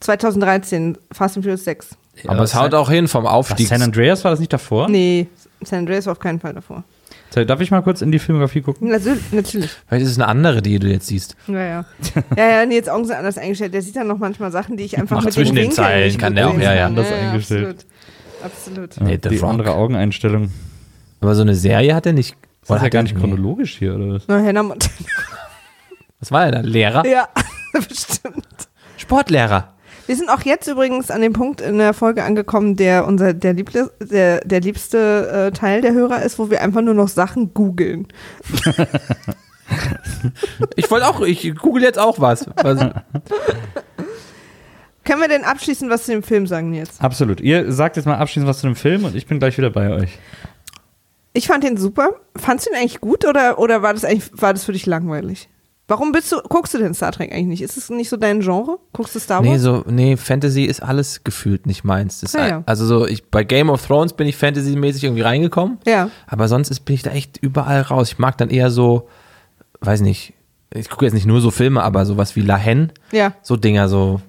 2013, 0.01 0.97
Fast 1.13 1.37
and 1.37 1.45
Furious 1.45 1.63
6. 1.63 1.97
Aber 2.25 2.43
es 2.43 2.55
haut 2.55 2.73
auch 2.73 2.89
hin 2.89 3.07
vom 3.07 3.25
Aufstieg. 3.25 3.67
San 3.67 3.81
Andreas 3.81 4.23
war 4.23 4.31
das 4.31 4.39
nicht 4.39 4.53
davor? 4.53 4.89
Nee, 4.89 5.27
San 5.63 5.79
Andreas 5.79 6.05
war 6.05 6.13
auf 6.13 6.19
keinen 6.19 6.39
Fall 6.39 6.53
davor. 6.53 6.83
Darf 7.45 7.61
ich 7.61 7.69
mal 7.69 7.81
kurz 7.81 8.01
in 8.01 8.11
die 8.11 8.17
Filmografie 8.19 8.61
gucken? 8.61 8.89
Natürlich. 8.89 9.69
Vielleicht 9.87 10.05
ist 10.05 10.11
es 10.11 10.17
eine 10.17 10.27
andere, 10.27 10.61
die 10.61 10.79
du 10.79 10.87
jetzt 10.87 11.07
siehst. 11.07 11.35
Ja, 11.47 11.59
ja. 11.59 11.85
Ja, 12.35 12.49
ja, 12.49 12.65
Nils 12.65 12.89
Augen 12.89 13.05
sind 13.05 13.15
anders 13.15 13.37
eingestellt. 13.37 13.73
Der 13.73 13.81
sieht 13.83 13.95
dann 13.95 14.07
noch 14.07 14.17
manchmal 14.17 14.51
Sachen, 14.51 14.75
die 14.75 14.85
ich 14.85 14.97
einfach 14.97 15.17
Macht 15.17 15.25
mit 15.25 15.33
zwischen 15.35 15.55
den 15.55 15.71
Zeilen, 15.71 16.17
kann 16.17 16.33
der 16.35 16.47
auch, 16.49 16.57
ja, 16.57 16.73
ja. 16.73 16.85
Anders 16.87 17.11
eingestellt. 17.11 17.85
Absolut. 18.43 18.89
Absolut. 18.97 19.01
Nee, 19.01 19.19
The 19.21 19.29
die 19.29 19.37
Rock. 19.37 19.49
andere 19.49 19.73
Augeneinstellung. 19.73 20.51
Aber 21.21 21.35
so 21.35 21.41
eine 21.41 21.55
Serie 21.55 21.93
hat 21.93 22.05
er 22.05 22.13
nicht. 22.13 22.35
War 22.65 22.77
Oder 22.77 22.85
ja 22.85 22.89
gar 22.89 23.03
nicht 23.03 23.15
nee. 23.15 23.21
chronologisch 23.21 23.77
hier, 23.77 23.95
oder 23.95 24.15
was? 24.15 24.23
Na, 24.27 24.43
Hannah 24.43 24.63
Montana. 24.63 24.93
Was 26.19 26.31
war 26.31 26.45
er 26.45 26.51
da? 26.51 26.59
Lehrer? 26.61 27.05
Ja, 27.05 27.27
bestimmt. 27.73 28.45
Sportlehrer. 28.97 29.73
Wir 30.07 30.15
sind 30.15 30.29
auch 30.29 30.41
jetzt 30.41 30.67
übrigens 30.67 31.11
an 31.11 31.21
dem 31.21 31.33
Punkt 31.33 31.59
in 31.59 31.77
der 31.77 31.93
Folge 31.93 32.23
angekommen, 32.23 32.77
der 32.77 33.05
unser 33.05 33.33
der, 33.33 33.53
Liebli 33.53 33.83
der, 33.99 34.39
der 34.39 34.61
liebste 34.61 35.49
äh, 35.49 35.51
Teil 35.51 35.81
der 35.81 35.93
Hörer 35.93 36.23
ist, 36.23 36.39
wo 36.39 36.49
wir 36.49 36.61
einfach 36.61 36.81
nur 36.81 36.93
noch 36.93 37.09
Sachen 37.09 37.53
googeln. 37.53 38.07
Ich 40.77 40.89
wollte 40.89 41.05
auch, 41.05 41.19
ich 41.19 41.53
google 41.55 41.83
jetzt 41.83 41.99
auch 41.99 42.21
was. 42.21 42.47
was 42.55 42.79
Können 45.03 45.21
wir 45.21 45.27
denn 45.27 45.43
abschließend 45.43 45.91
was 45.91 46.05
zu 46.05 46.13
dem 46.13 46.23
Film 46.23 46.47
sagen 46.47 46.73
jetzt? 46.73 47.01
Absolut. 47.01 47.41
Ihr 47.41 47.69
sagt 47.71 47.97
jetzt 47.97 48.05
mal 48.05 48.15
abschließend 48.15 48.47
was 48.47 48.59
zu 48.59 48.67
dem 48.67 48.77
Film 48.77 49.03
und 49.03 49.13
ich 49.13 49.27
bin 49.27 49.39
gleich 49.39 49.57
wieder 49.57 49.69
bei 49.69 49.91
euch. 49.91 50.19
Ich 51.33 51.47
fand 51.47 51.65
den 51.65 51.75
super. 51.75 52.11
Fandst 52.37 52.65
du 52.65 52.71
ihn 52.71 52.77
eigentlich 52.77 53.01
gut 53.01 53.25
oder, 53.25 53.59
oder 53.59 53.81
war 53.81 53.93
das 53.93 54.05
eigentlich 54.05 54.29
war 54.33 54.53
das 54.53 54.63
für 54.63 54.71
dich 54.71 54.85
langweilig? 54.85 55.49
Warum 55.89 56.11
bist 56.11 56.31
du, 56.33 56.41
guckst 56.41 56.73
du 56.73 56.79
denn 56.79 56.93
Star 56.93 57.11
Trek 57.13 57.31
eigentlich 57.31 57.47
nicht? 57.47 57.61
Ist 57.61 57.77
es 57.77 57.89
nicht 57.89 58.09
so 58.09 58.17
dein 58.17 58.41
Genre? 58.41 58.77
Guckst 58.91 59.15
du 59.15 59.19
Star 59.19 59.39
Wars? 59.39 59.47
nee, 59.47 59.57
so, 59.57 59.83
nee, 59.87 60.17
Fantasy 60.17 60.63
ist 60.65 60.81
alles 60.83 61.23
gefühlt 61.23 61.65
nicht 61.65 61.85
meins. 61.85 62.23
Ist 62.23 62.33
Ja, 62.33 62.41
ein- 62.41 62.49
ja. 62.49 62.63
Also 62.65 62.85
so, 62.85 63.07
ich, 63.07 63.29
bei 63.31 63.43
Game 63.45 63.69
of 63.69 63.85
Thrones 63.87 64.11
bin 64.13 64.27
ich 64.27 64.35
fantasymäßig 64.35 65.05
irgendwie 65.05 65.21
reingekommen. 65.21 65.77
Ja. 65.85 66.09
Aber 66.27 66.49
sonst 66.49 66.69
ist, 66.71 66.81
bin 66.81 66.95
ich 66.95 67.03
da 67.03 67.11
echt 67.11 67.37
überall 67.37 67.81
raus. 67.81 68.09
Ich 68.11 68.19
mag 68.19 68.37
dann 68.37 68.49
eher 68.49 68.69
so, 68.69 69.07
weiß 69.79 70.01
nicht, 70.01 70.33
ich 70.73 70.89
gucke 70.89 71.05
jetzt 71.05 71.13
nicht 71.13 71.25
nur 71.25 71.39
so 71.39 71.51
Filme, 71.51 71.81
aber 71.81 72.05
sowas 72.05 72.35
wie 72.35 72.41
La 72.41 72.57
Haine, 72.57 72.89
Ja. 73.13 73.33
so 73.41 73.55
Dinger, 73.55 73.87
so. 73.87 74.19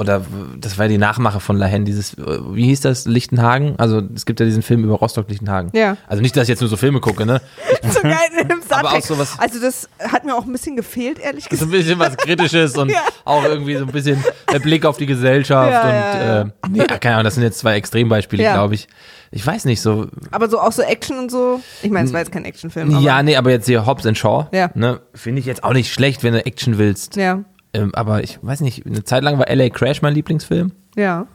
Oder 0.00 0.22
das 0.58 0.78
war 0.78 0.88
die 0.88 0.96
Nachmache 0.98 1.40
von 1.40 1.56
La 1.58 1.66
Haine, 1.66 1.84
dieses, 1.84 2.16
wie 2.16 2.64
hieß 2.64 2.80
das, 2.80 3.04
Lichtenhagen? 3.06 3.74
Also 3.78 4.00
es 4.14 4.24
gibt 4.24 4.40
ja 4.40 4.46
diesen 4.46 4.62
Film 4.62 4.82
über 4.82 4.94
Rostock-Lichtenhagen. 4.94 5.70
Ja. 5.74 5.96
Also 6.08 6.22
nicht, 6.22 6.34
dass 6.36 6.44
ich 6.44 6.48
jetzt 6.48 6.60
nur 6.60 6.70
so 6.70 6.76
Filme 6.78 7.00
gucke, 7.00 7.26
ne? 7.26 7.40
So 7.82 8.00
geil 8.02 8.16
im 8.48 8.60
Aber 8.70 8.92
auch 8.92 9.00
sowas- 9.02 9.36
also 9.38 9.60
das 9.60 9.88
hat 10.00 10.24
mir 10.24 10.34
auch 10.34 10.44
ein 10.44 10.52
bisschen 10.52 10.76
gefehlt, 10.76 11.18
ehrlich 11.18 11.44
So 11.44 11.50
gesagt. 11.50 11.70
ein 11.70 11.72
bisschen 11.78 11.98
was 11.98 12.16
Kritisches 12.16 12.76
und 12.78 12.88
Ja. 12.92 13.02
auch 13.24 13.44
irgendwie 13.44 13.76
so 13.76 13.84
ein 13.84 13.92
bisschen 13.92 14.22
der 14.52 14.58
Blick 14.58 14.84
auf 14.86 14.96
die 14.96 15.06
Gesellschaft 15.06 15.70
Ja, 15.72 15.82
und 15.82 15.88
ja, 15.88 16.24
ja. 16.24 16.40
Äh, 16.42 16.46
nee, 16.70 16.84
keine 17.00 17.16
Ahnung, 17.16 17.24
das 17.24 17.34
sind 17.34 17.42
jetzt 17.42 17.58
zwei 17.58 17.74
Extrembeispiele, 17.76 18.42
Ja. 18.42 18.54
glaube 18.54 18.74
ich. 18.74 18.88
Ich 19.32 19.46
weiß 19.46 19.64
nicht, 19.66 19.80
so. 19.80 20.08
Aber 20.32 20.48
so 20.50 20.58
auch 20.58 20.72
so 20.72 20.82
Action 20.82 21.16
und 21.18 21.30
so. 21.30 21.60
Ich 21.82 21.90
meine, 21.90 22.06
es 22.06 22.12
war 22.12 22.18
jetzt 22.18 22.32
kein 22.32 22.44
Actionfilm. 22.44 22.98
Ja, 23.00 23.22
nee, 23.22 23.36
aber 23.36 23.50
jetzt 23.50 23.66
hier 23.66 23.86
Hobbs 23.86 24.04
and 24.04 24.18
Shaw, 24.18 24.48
Ja. 24.52 24.70
ne, 24.74 25.00
finde 25.14 25.38
ich 25.40 25.46
jetzt 25.46 25.62
auch 25.62 25.72
nicht 25.72 25.92
schlecht, 25.92 26.24
wenn 26.24 26.32
du 26.32 26.44
Action 26.44 26.78
willst. 26.78 27.14
Ja. 27.16 27.44
Ähm, 27.72 27.94
aber 27.94 28.22
ich 28.22 28.38
weiß 28.42 28.60
nicht, 28.62 28.86
eine 28.86 29.04
Zeit 29.04 29.22
lang 29.22 29.38
war 29.38 29.54
LA 29.54 29.68
Crash 29.70 30.02
mein 30.02 30.14
Lieblingsfilm. 30.14 30.72
Ja. 30.96 31.26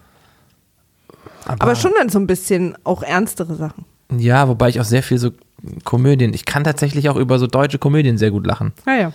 Aber 1.45 1.75
schon 1.75 1.93
dann 1.97 2.09
so 2.09 2.19
ein 2.19 2.27
bisschen 2.27 2.75
auch 2.83 3.03
ernstere 3.03 3.55
Sachen. 3.55 3.85
Ja, 4.17 4.47
wobei 4.47 4.69
ich 4.69 4.79
auch 4.79 4.85
sehr 4.85 5.03
viel 5.03 5.17
so 5.17 5.31
Komödien, 5.83 6.33
ich 6.33 6.45
kann 6.45 6.63
tatsächlich 6.63 7.09
auch 7.09 7.15
über 7.15 7.39
so 7.39 7.47
deutsche 7.47 7.79
Komödien 7.79 8.17
sehr 8.17 8.31
gut 8.31 8.45
lachen. 8.45 8.73
Ja, 8.85 8.95
ja. 8.95 9.13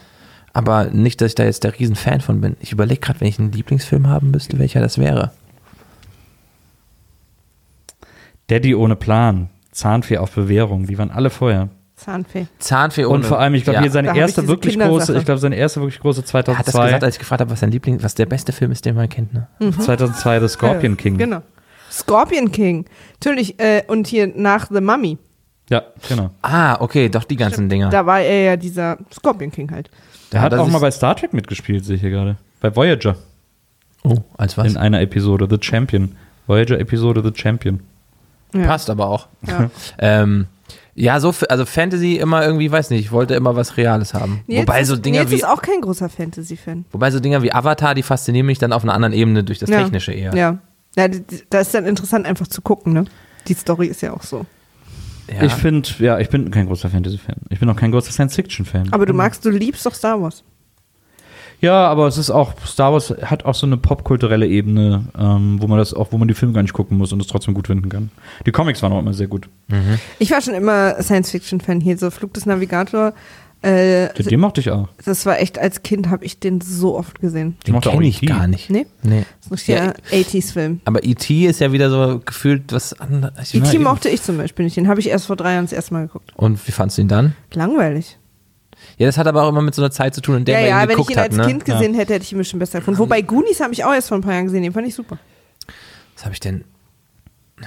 Aber 0.53 0.87
nicht, 0.87 1.21
dass 1.21 1.33
ich 1.33 1.35
da 1.37 1.45
jetzt 1.45 1.63
der 1.63 1.79
Riesenfan 1.79 2.21
von 2.21 2.41
bin. 2.41 2.57
Ich 2.61 2.73
überlege 2.73 3.01
gerade, 3.01 3.21
wenn 3.21 3.29
ich 3.29 3.39
einen 3.39 3.53
Lieblingsfilm 3.53 4.09
haben 4.09 4.31
müsste, 4.31 4.59
welcher 4.59 4.81
das 4.81 4.99
wäre. 4.99 5.31
Daddy 8.49 8.75
ohne 8.75 8.97
Plan, 8.97 9.49
Zahnfee 9.71 10.19
auf 10.19 10.33
Bewährung, 10.33 10.87
die 10.87 10.99
waren 10.99 11.13
alle 11.13 11.31
vorher. 11.31 11.69
Zahnfee. 12.01 12.47
Zahnfee 12.59 13.05
ohne. 13.05 13.17
Und 13.17 13.27
vor 13.27 13.39
allem, 13.39 13.55
ich 13.55 13.65
glaube, 13.65 13.77
ja. 13.77 13.83
hier 13.83 13.91
seine 13.91 14.17
erste 14.17 14.49
wirklich 14.49 14.79
große, 14.79 15.17
ich 15.19 15.25
glaube, 15.25 15.39
seine 15.39 15.57
erste 15.57 15.81
wirklich 15.81 16.01
große 16.01 16.23
Er 16.23 16.57
hat 16.57 16.67
das 16.67 16.73
2002, 16.73 16.85
gesagt, 16.87 17.05
als 17.05 17.15
ich 17.17 17.19
gefragt 17.19 17.41
habe, 17.41 17.51
was 17.51 17.61
sein 17.61 17.71
Liebling, 17.71 18.03
was 18.03 18.15
der 18.15 18.27
beste 18.27 18.53
Film 18.53 18.73
ist, 18.73 18.85
den 18.85 18.95
man 18.97 19.09
kennt, 19.09 19.35
ne? 19.35 19.49
2002 19.59 20.41
The 20.41 20.49
Scorpion 20.49 20.97
King. 20.97 21.19
Genau. 21.19 21.43
Scorpion 21.91 22.51
King. 22.53 22.87
Natürlich. 23.23 23.59
Äh, 23.61 23.83
und 23.87 24.07
hier 24.07 24.33
nach 24.35 24.69
The 24.71 24.81
Mummy. 24.81 25.19
Ja, 25.69 25.83
genau. 26.09 26.31
Ah, 26.43 26.81
okay, 26.81 27.09
doch 27.09 27.25
die 27.25 27.37
ganzen 27.37 27.69
Dinger. 27.69 27.91
Da 27.91 28.05
war 28.07 28.21
er 28.21 28.43
ja 28.43 28.57
dieser 28.57 28.99
Scorpion 29.13 29.53
King 29.53 29.71
halt. 29.71 29.91
Der 30.33 30.41
Ja, 30.41 30.45
hat 30.45 30.55
auch 30.55 30.69
mal 30.69 30.81
bei 30.81 30.91
Star 30.91 31.15
Trek 31.15 31.33
mitgespielt, 31.33 31.85
sehe 31.85 31.97
ich 31.97 32.01
hier 32.01 32.11
gerade. 32.11 32.37
Bei 32.61 32.75
Voyager 32.75 33.17
Oh, 34.03 34.17
als 34.37 34.57
was? 34.57 34.67
in 34.67 34.77
einer 34.77 35.01
Episode, 35.01 35.47
The 35.51 35.59
Champion. 35.61 36.17
Voyager-Episode 36.47 37.23
The 37.23 37.33
Champion. 37.41 37.81
Ja. 38.55 38.67
Passt 38.67 38.91
aber 38.91 39.07
auch. 39.09 39.29
Ja. 39.47 39.71
Ähm, 39.99 40.47
ja, 40.95 41.21
so, 41.21 41.33
also 41.49 41.67
Fantasy 41.67 42.17
immer 42.17 42.45
irgendwie, 42.45 42.71
weiß 42.71 42.91
nicht, 42.91 43.01
ich 43.01 43.12
wollte 43.12 43.35
immer 43.35 43.57
was 43.57 43.77
Reales 43.77 44.15
haben. 44.15 44.43
Nils 44.47 44.62
wobei 44.62 44.81
ist, 44.81 44.89
so 44.89 44.97
Dinger 44.97 45.21
Nils 45.21 45.31
wie, 45.31 45.37
ist 45.37 45.47
auch 45.47 45.62
kein 45.62 45.81
großer 45.81 46.09
Fantasy-Fan. 46.09 46.85
wobei 46.91 47.11
so 47.11 47.21
Dinger 47.21 47.43
wie 47.43 47.53
Avatar, 47.53 47.95
die 47.95 48.03
faszinieren 48.03 48.47
mich 48.47 48.59
dann 48.59 48.73
auf 48.73 48.83
einer 48.83 48.95
anderen 48.95 49.15
Ebene 49.15 49.45
durch 49.45 49.59
das 49.59 49.71
Ja. 49.71 49.83
Technische 49.83 50.12
eher. 50.12 50.35
Ja. 50.35 50.59
Ja, 50.97 51.07
da 51.51 51.61
ist 51.61 51.73
dann 51.73 51.87
interessant 51.87 52.27
einfach 52.27 52.49
zu 52.49 52.62
gucken, 52.62 52.93
ne? 52.93 53.05
Die 53.47 53.55
Story 53.55 53.87
ist 53.87 54.03
ja 54.03 54.12
auch 54.12 54.23
so. 54.23 54.45
Ja. 55.33 55.45
Ich 55.45 55.53
finde, 55.53 55.89
ja, 56.01 56.19
ich 56.19 56.29
bin 56.29 56.51
kein 56.51 56.67
großer 56.67 56.91
Fantasy-Fan. 56.91 57.37
Ich 57.49 57.61
bin 57.61 57.71
auch 57.71 57.77
kein 57.77 57.93
großer 57.93 58.11
Science-Fiction-Fan. 58.11 58.93
Aber 58.93 59.07
du 59.07 59.12
magst, 59.12 59.45
du 59.45 59.51
liebst 59.51 59.87
doch 59.87 59.95
Star 59.95 60.21
Wars. 60.21 60.43
Ja, 61.61 61.87
aber 61.89 62.07
es 62.07 62.16
ist 62.19 62.31
auch, 62.31 62.55
Star 62.66 62.93
Wars 62.93 63.15
hat 63.23 63.45
auch 63.45 63.55
so 63.55 63.66
eine 63.66 63.77
popkulturelle 63.77 64.47
Ebene, 64.47 65.05
ähm, 65.19 65.59
wo 65.61 65.66
man 65.66 65.78
das 65.78 65.93
auch, 65.93 66.12
wo 66.12 66.19
man 66.19 66.27
die 66.28 66.35
Filme 66.35 66.55
gar 66.55 66.62
nicht 66.62 66.73
gucken 66.73 66.97
muss 66.97 67.12
und 67.12 67.20
es 67.20 67.27
trotzdem 67.27 67.53
gut 67.55 67.66
finden 67.66 67.89
kann. 67.89 68.11
Die 68.47 68.51
Comics 68.53 68.82
waren 68.82 68.93
auch 68.93 68.99
immer 69.01 69.12
sehr 69.12 69.27
gut. 69.27 69.49
Ich 70.19 70.31
war 70.31 70.41
schon 70.41 70.55
immer 70.55 71.01
Science-Fiction-Fan 71.03 71.81
hier, 71.81 71.99
so 71.99 72.11
Flug 72.11 72.32
des 72.35 72.47
Navigator. 72.47 73.12
Äh, 73.62 74.09
Den, 74.15 74.27
den 74.27 74.41
mochte 74.41 74.62
ich 74.62 74.70
auch. 74.70 74.89
das 75.05 75.27
war 75.27 75.39
echt, 75.39 75.59
als 75.59 75.82
Kind 75.82 76.09
habe 76.09 76.24
ich 76.24 76.41
den 76.41 76.62
so 76.62 76.97
oft 76.97 77.20
gesehen. 77.20 77.57
den 77.66 77.74
mochte 77.74 77.91
auch 77.91 77.93
kenne 77.93 78.07
ich 78.07 78.23
gar 78.23 78.47
nicht. 78.47 78.70
Nee? 78.70 78.87
Nee. 79.03 79.24
Das 79.51 79.61
ist 79.61 79.69
ein 79.69 79.77
Ja, 79.77 79.91
richtiger 80.16 80.39
80s-Film. 80.41 80.81
Aber 80.87 81.05
E.T. 81.05 81.45
ist 81.45 81.61
ja 81.61 81.70
wieder 81.70 81.91
so 81.91 82.23
gefühlt 82.24 82.73
was 82.73 82.99
anderes. 82.99 83.53
E.T. 83.55 83.78
mochte 83.81 84.09
ich 84.09 84.23
zum 84.23 84.39
Beispiel 84.39 84.65
nicht. 84.65 84.78
Den 84.78 84.89
habe 84.89 84.99
ich 85.01 85.11
erst 85.11 85.27
vor 85.27 85.37
drei 85.37 85.53
Jahren 85.53 85.66
das 85.66 85.74
erste 85.74 85.93
Mal 85.93 86.07
geguckt. 86.07 86.32
Und 86.37 86.66
wie 86.66 86.73
fandst 86.73 86.97
du 86.97 87.03
ihn 87.03 87.09
dann? 87.09 87.35
Langweilig. 87.53 88.16
Ja, 89.01 89.07
das 89.07 89.17
hat 89.17 89.27
aber 89.27 89.45
auch 89.45 89.49
immer 89.49 89.63
mit 89.63 89.75
so 89.75 89.81
einer 89.81 89.91
Zeit 89.91 90.15
zu 90.15 90.21
tun, 90.21 90.37
in 90.37 90.45
der 90.45 90.57
ja, 90.57 90.61
man 90.61 90.69
ja, 90.69 90.77
ihn 90.77 90.83
wenn 90.83 90.91
ich 90.91 90.97
geguckt 90.97 91.11
ihn 91.13 91.17
hat. 91.17 91.25
als 91.31 91.37
Ne? 91.39 91.47
Kind 91.47 91.65
gesehen 91.65 91.95
hätte, 91.95 92.13
hätte 92.13 92.23
ich 92.23 92.33
ihn 92.33 92.39
bestimmt 92.39 92.61
besser 92.61 92.81
gefunden. 92.81 92.99
Wobei 92.99 93.23
Goonies 93.23 93.59
habe 93.61 93.73
ich 93.73 93.83
auch 93.83 93.95
erst 93.95 94.09
vor 94.09 94.19
ein 94.19 94.21
paar 94.21 94.35
Jahren 94.35 94.45
gesehen. 94.45 94.63
Den 94.63 94.75
fand 94.75 94.87
ich 94.87 94.95
super. 94.95 95.17
Was 96.15 96.27
habe 96.27 96.35
ich 96.35 96.41
denn? 96.41 96.65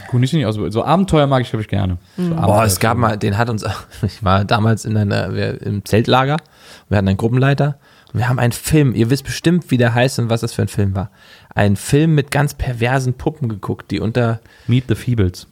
Gut, 0.09 0.21
nicht, 0.21 0.31
nicht 0.31 0.45
also, 0.45 0.69
so 0.69 0.83
Abenteuer 0.83 1.25
mag 1.25 1.41
ich, 1.41 1.49
glaube 1.49 1.63
ich, 1.63 1.67
gerne. 1.67 1.97
So 2.17 2.35
Boah, 2.35 2.65
es 2.65 2.79
gab 2.79 2.99
mal, 2.99 3.17
den 3.17 3.35
hat 3.35 3.49
uns, 3.49 3.65
ich 4.03 4.23
war 4.23 4.45
damals 4.45 4.85
in 4.85 4.95
einer, 4.95 5.33
wir, 5.33 5.59
im 5.63 5.83
Zeltlager, 5.83 6.37
wir 6.89 6.99
hatten 6.99 7.07
einen 7.07 7.17
Gruppenleiter 7.17 7.79
und 8.13 8.19
wir 8.19 8.29
haben 8.29 8.37
einen 8.37 8.51
Film, 8.51 8.93
ihr 8.93 9.09
wisst 9.09 9.23
bestimmt, 9.23 9.71
wie 9.71 9.77
der 9.77 9.95
heißt 9.95 10.19
und 10.19 10.29
was 10.29 10.41
das 10.41 10.53
für 10.53 10.61
ein 10.61 10.67
Film 10.67 10.95
war. 10.95 11.09
Ein 11.55 11.77
Film 11.77 12.13
mit 12.13 12.29
ganz 12.29 12.53
perversen 12.53 13.15
Puppen 13.15 13.49
geguckt, 13.49 13.89
die 13.89 13.99
unter, 13.99 14.39
Meet 14.67 14.85
the 14.87 14.93
Feebles. 14.95 15.47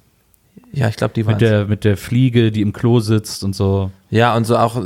Ja, 0.74 0.88
ich 0.88 0.96
glaube, 0.96 1.14
die 1.14 1.26
waren. 1.26 1.34
Mit 1.34 1.42
der, 1.42 1.66
mit 1.66 1.84
der 1.84 1.98
Fliege, 1.98 2.52
die 2.52 2.62
im 2.62 2.74
Klo 2.74 3.00
sitzt 3.00 3.44
und 3.44 3.56
so. 3.56 3.92
Ja, 4.10 4.36
und 4.36 4.46
so 4.46 4.58
auch, 4.58 4.82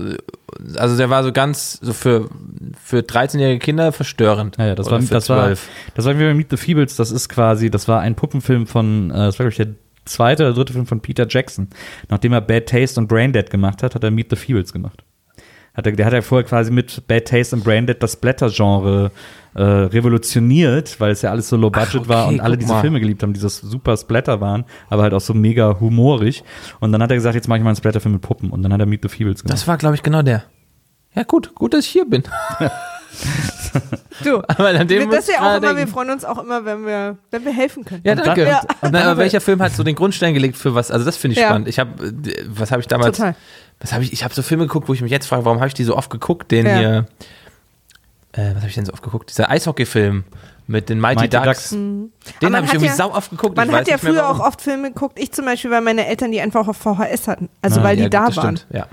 also 0.76 0.98
der 0.98 1.10
war 1.10 1.24
so 1.24 1.32
ganz, 1.32 1.80
so 1.82 1.94
für, 1.94 2.30
für 2.84 3.00
13-jährige 3.00 3.60
Kinder 3.60 3.92
verstörend. 3.92 4.58
Naja, 4.58 4.76
das 4.76 4.88
Oder 4.88 5.02
war, 5.02 5.08
das 5.08 5.30
war, 5.30 5.46
12. 5.46 5.70
das 5.96 6.06
war 6.06 6.20
wie 6.20 6.24
bei 6.24 6.34
Meet 6.34 6.52
the 6.52 6.58
Feebles, 6.58 6.96
das 6.96 7.12
ist 7.12 7.30
quasi, 7.30 7.70
das 7.70 7.88
war 7.88 8.02
ein 8.02 8.16
Puppenfilm 8.16 8.68
von, 8.68 9.12
äh, 9.12 9.14
das 9.14 9.40
war, 9.40 9.46
glaube 9.46 9.52
ich, 9.52 9.58
der 9.58 9.76
zweite 10.06 10.44
oder 10.44 10.54
dritte 10.54 10.74
Film 10.74 10.86
von 10.86 11.02
Peter 11.02 11.28
Jackson. 11.28 11.68
Nachdem 12.10 12.34
er 12.34 12.42
Bad 12.42 12.68
Taste 12.68 13.00
und 13.00 13.08
Braindead 13.08 13.50
gemacht 13.50 13.84
hat, 13.84 13.96
hat 13.96 14.04
er 14.04 14.12
Meet 14.12 14.30
the 14.32 14.36
Feebles 14.36 14.74
gemacht. 14.74 15.04
Hat 15.76 15.86
er, 15.86 15.92
der 15.92 16.06
hat 16.06 16.14
ja 16.14 16.22
vorher 16.22 16.48
quasi 16.48 16.72
mit 16.72 17.06
Bad 17.08 17.26
Taste 17.28 17.56
und 17.56 17.64
Braindead 17.64 18.02
das 18.02 18.14
Splatter-Genre 18.14 19.12
äh, 19.56 19.62
revolutioniert, 19.64 21.00
weil 21.00 21.12
es 21.12 21.22
ja 21.22 21.32
alles 21.32 21.50
so 21.50 21.58
low 21.58 21.70
budget 21.70 22.02
Ach, 22.06 22.08
war 22.10 22.26
okay, 22.26 22.34
und 22.36 22.42
alle 22.42 22.58
diese 22.58 22.74
mal. 22.74 22.82
Filme 22.82 23.00
geliebt 23.00 23.24
haben, 23.24 23.34
die 23.34 23.40
das 23.40 23.58
super 23.58 23.96
Splatter 23.98 24.42
waren, 24.42 24.66
aber 24.90 25.04
halt 25.04 25.14
auch 25.14 25.22
so 25.22 25.34
mega 25.34 25.80
humorig. 25.80 26.44
Und 26.80 26.92
dann 26.92 27.02
hat 27.04 27.10
er 27.12 27.16
gesagt, 27.18 27.36
jetzt 27.36 27.48
mache 27.48 27.58
ich 27.60 27.64
mal 27.64 27.70
einen 27.72 27.78
Splatter-Film 27.78 28.14
mit 28.14 28.22
Puppen. 28.22 28.50
Und 28.52 28.64
dann 28.64 28.72
hat 28.74 28.80
er 28.80 28.86
Meet 28.86 29.04
the 29.04 29.10
Feebles 29.10 29.44
gemacht. 29.44 29.54
Das 29.54 29.68
war, 29.68 29.78
glaube 29.78 29.96
ich, 29.96 30.04
genau 30.04 30.22
der. 30.22 30.44
Ja, 31.14 31.24
gut, 31.24 31.56
gut, 31.56 31.74
dass 31.74 31.86
ich 31.86 31.92
hier 31.92 32.06
bin. 32.06 32.24
Du, 34.24 34.42
Aber 34.48 34.70
an 34.70 34.88
dem 34.88 35.10
das 35.10 35.28
ja 35.28 35.42
auch 35.42 35.58
immer, 35.58 35.76
wir 35.76 35.88
freuen 35.88 36.10
uns 36.10 36.24
auch 36.24 36.42
immer, 36.42 36.64
wenn 36.66 36.86
wir, 36.86 37.18
wenn 37.32 37.44
wir 37.44 37.52
helfen 37.54 37.84
können. 37.84 38.02
Ja, 38.06 38.14
Und 38.14 38.26
danke. 38.26 38.42
dann- 38.46 38.50
Ja. 38.50 38.62
Und 38.82 38.94
dann, 38.94 39.04
aber 39.04 39.18
welcher 39.20 39.42
Film 39.42 39.62
hat 39.62 39.74
so 39.74 39.84
den 39.84 39.96
Grundstein 39.96 40.34
gelegt 40.34 40.56
für 40.56 40.74
was? 40.76 40.92
Also 40.92 41.06
das 41.06 41.18
finde 41.18 41.34
ich 41.34 41.40
Ja. 41.42 41.48
spannend. 41.48 41.68
Ich 41.68 41.80
habe, 41.80 41.92
was 42.50 42.72
habe 42.72 42.82
ich 42.82 42.88
damals? 42.88 43.18
Total. 43.18 43.36
Was 43.80 43.94
habe 43.94 44.04
ich? 44.04 44.14
Ich 44.14 44.24
habe 44.24 44.34
so 44.34 44.42
Filme 44.42 44.66
geguckt, 44.68 44.88
wo 44.88 44.94
ich 44.94 45.02
mich 45.02 45.12
jetzt 45.12 45.28
frage, 45.28 45.46
warum 45.46 45.60
habe 45.60 45.68
ich 45.68 45.74
die 45.74 45.84
so 45.84 45.96
oft 45.96 46.10
geguckt? 46.10 46.52
Den 46.52 46.66
Ja. 46.66 46.78
hier, 46.78 47.06
äh, 48.34 48.50
was 48.52 48.58
habe 48.58 48.68
ich 48.68 48.76
denn 48.76 48.86
so 48.86 48.94
oft 48.94 49.04
geguckt? 49.04 49.30
Dieser 49.30 49.50
Eishockey-Film 49.50 50.24
mit 50.68 50.90
den 50.90 51.00
Mighty, 51.00 51.22
Mighty 51.24 51.38
Ducks. 51.38 51.46
Ducks. 51.46 51.70
Den 51.70 52.10
Aber 52.42 52.50
man 52.50 52.56
habe 52.56 52.66
ich 52.66 52.74
irgendwie 52.74 52.88
ja- 52.88 52.96
sau 52.96 53.14
oft 53.14 53.30
geguckt. 53.30 53.56
Man 53.58 53.70
ich 53.70 53.76
hat 53.76 53.88
ja 53.88 53.98
früher 53.98 54.16
warum. 54.24 54.42
auch 54.42 54.48
oft 54.48 54.62
Filme 54.62 54.90
geguckt. 54.92 55.20
Ich 55.20 55.32
zum 55.32 55.46
Beispiel, 55.46 55.70
weil 55.72 55.82
meine 55.82 56.08
Eltern 56.08 56.32
die 56.32 56.42
einfach 56.42 56.68
auf 56.68 56.78
VHS 56.78 57.28
hatten. 57.28 57.50
Also 57.62 57.82
Ah, 57.82 57.84
weil 57.84 57.98
die 57.98 58.04
Ja, 58.04 58.10
da 58.10 58.28
das 58.28 58.38
waren. 58.38 58.58
Stimmt. 58.58 58.74
Ja. 58.76 58.88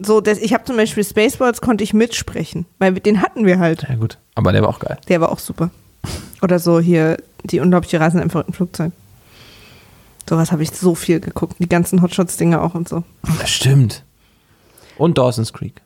So, 0.00 0.20
das, 0.20 0.38
ich 0.38 0.52
habe 0.52 0.64
zum 0.64 0.76
Beispiel 0.76 1.04
Spaceballs 1.04 1.60
konnte 1.60 1.84
ich 1.84 1.94
mitsprechen, 1.94 2.66
weil 2.80 2.94
wir- 2.94 3.02
den 3.02 3.22
hatten 3.22 3.46
wir 3.46 3.60
halt. 3.60 3.86
ja, 3.88 3.94
gut. 3.94 4.18
Aber 4.34 4.50
der 4.52 4.62
war 4.62 4.70
auch 4.70 4.80
geil. 4.80 4.98
Der 5.08 5.20
war 5.20 5.30
auch 5.30 5.38
super. 5.38 5.70
Oder 6.42 6.58
so 6.58 6.80
hier 6.80 7.18
die 7.44 7.60
unglaubliche 7.60 8.00
Reise 8.00 8.16
in 8.16 8.22
einem 8.22 8.30
verrückten 8.30 8.52
Flugzeug. 8.54 8.90
Sowas 10.28 10.50
habe 10.52 10.62
ich 10.62 10.70
so 10.72 10.94
viel 10.94 11.20
geguckt. 11.20 11.56
Die 11.58 11.68
ganzen 11.68 12.02
Hotshots-Dinger 12.02 12.60
auch 12.62 12.74
und 12.74 12.88
so. 12.88 13.04
Das 13.38 13.50
stimmt. 13.50 14.02
Und 14.96 15.18
Dawson's 15.18 15.52
Creek. 15.52 15.80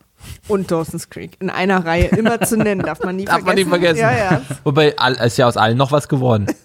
Und 0.49 0.71
Dawson's 0.71 1.09
Creek. 1.11 1.37
In 1.41 1.51
einer 1.51 1.85
Reihe 1.85 2.07
immer 2.07 2.41
zu 2.41 2.57
nennen, 2.57 2.83
darf 2.83 3.01
man 3.03 3.17
nie 3.17 3.25
Darf 3.25 3.43
vergessen. 3.43 3.47
man 3.71 3.81
nicht 3.81 3.97
vergessen. 3.97 4.01
Ja, 4.01 4.13
ja. 4.33 4.43
Wobei, 4.65 4.95
ist 5.25 5.39
ja 5.39 5.47
aus 5.47 5.57
allen 5.57 5.77
noch 5.79 5.93
was 5.93 6.09
geworden. 6.09 6.47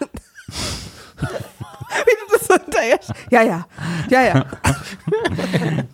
Wie 1.18 1.26
du 1.26 2.38
das 2.38 2.48
so 2.48 2.54
hinterher. 2.56 3.00
Ja, 3.30 3.42
ja. 3.44 3.66
Ja, 4.10 4.22
ja. 4.24 4.46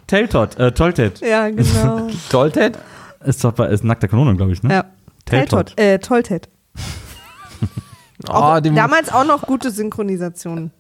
Tailtot, 0.08 0.58
äh, 0.58 0.72
Toltet. 0.72 1.20
Ja, 1.22 1.50
genau. 1.50 2.08
Tolted? 2.30 2.78
Ist 3.26 3.44
doch 3.44 3.52
bei, 3.52 3.68
ist 3.68 3.84
nackter 3.84 4.08
Kanone, 4.08 4.36
glaube 4.36 4.54
ich, 4.54 4.64
ne? 4.64 4.74
Ja. 4.74 4.86
Tailtot. 5.26 5.76
Tailtot. 5.76 5.80
Äh, 5.80 6.00
Toltet. 6.00 6.50
Oh, 8.28 8.34
Auch, 8.34 8.60
damals 8.60 9.14
auch 9.14 9.24
noch 9.24 9.44
gute 9.44 9.72
Synchronisationen. 9.72 10.72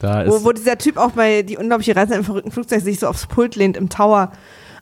Da 0.00 0.22
ist, 0.22 0.30
Wo, 0.32 0.44
wo 0.44 0.52
dieser 0.52 0.76
Typ 0.78 0.96
auch 0.96 1.12
bei 1.12 1.42
die 1.42 1.56
unglaubliche 1.56 1.94
Reise 1.94 2.14
einem 2.14 2.24
verrückten 2.24 2.50
Flugzeug 2.50 2.80
sich 2.82 2.98
so 2.98 3.06
aufs 3.06 3.26
Pult 3.26 3.54
lehnt 3.56 3.76
im 3.76 3.88
Tower. 3.88 4.32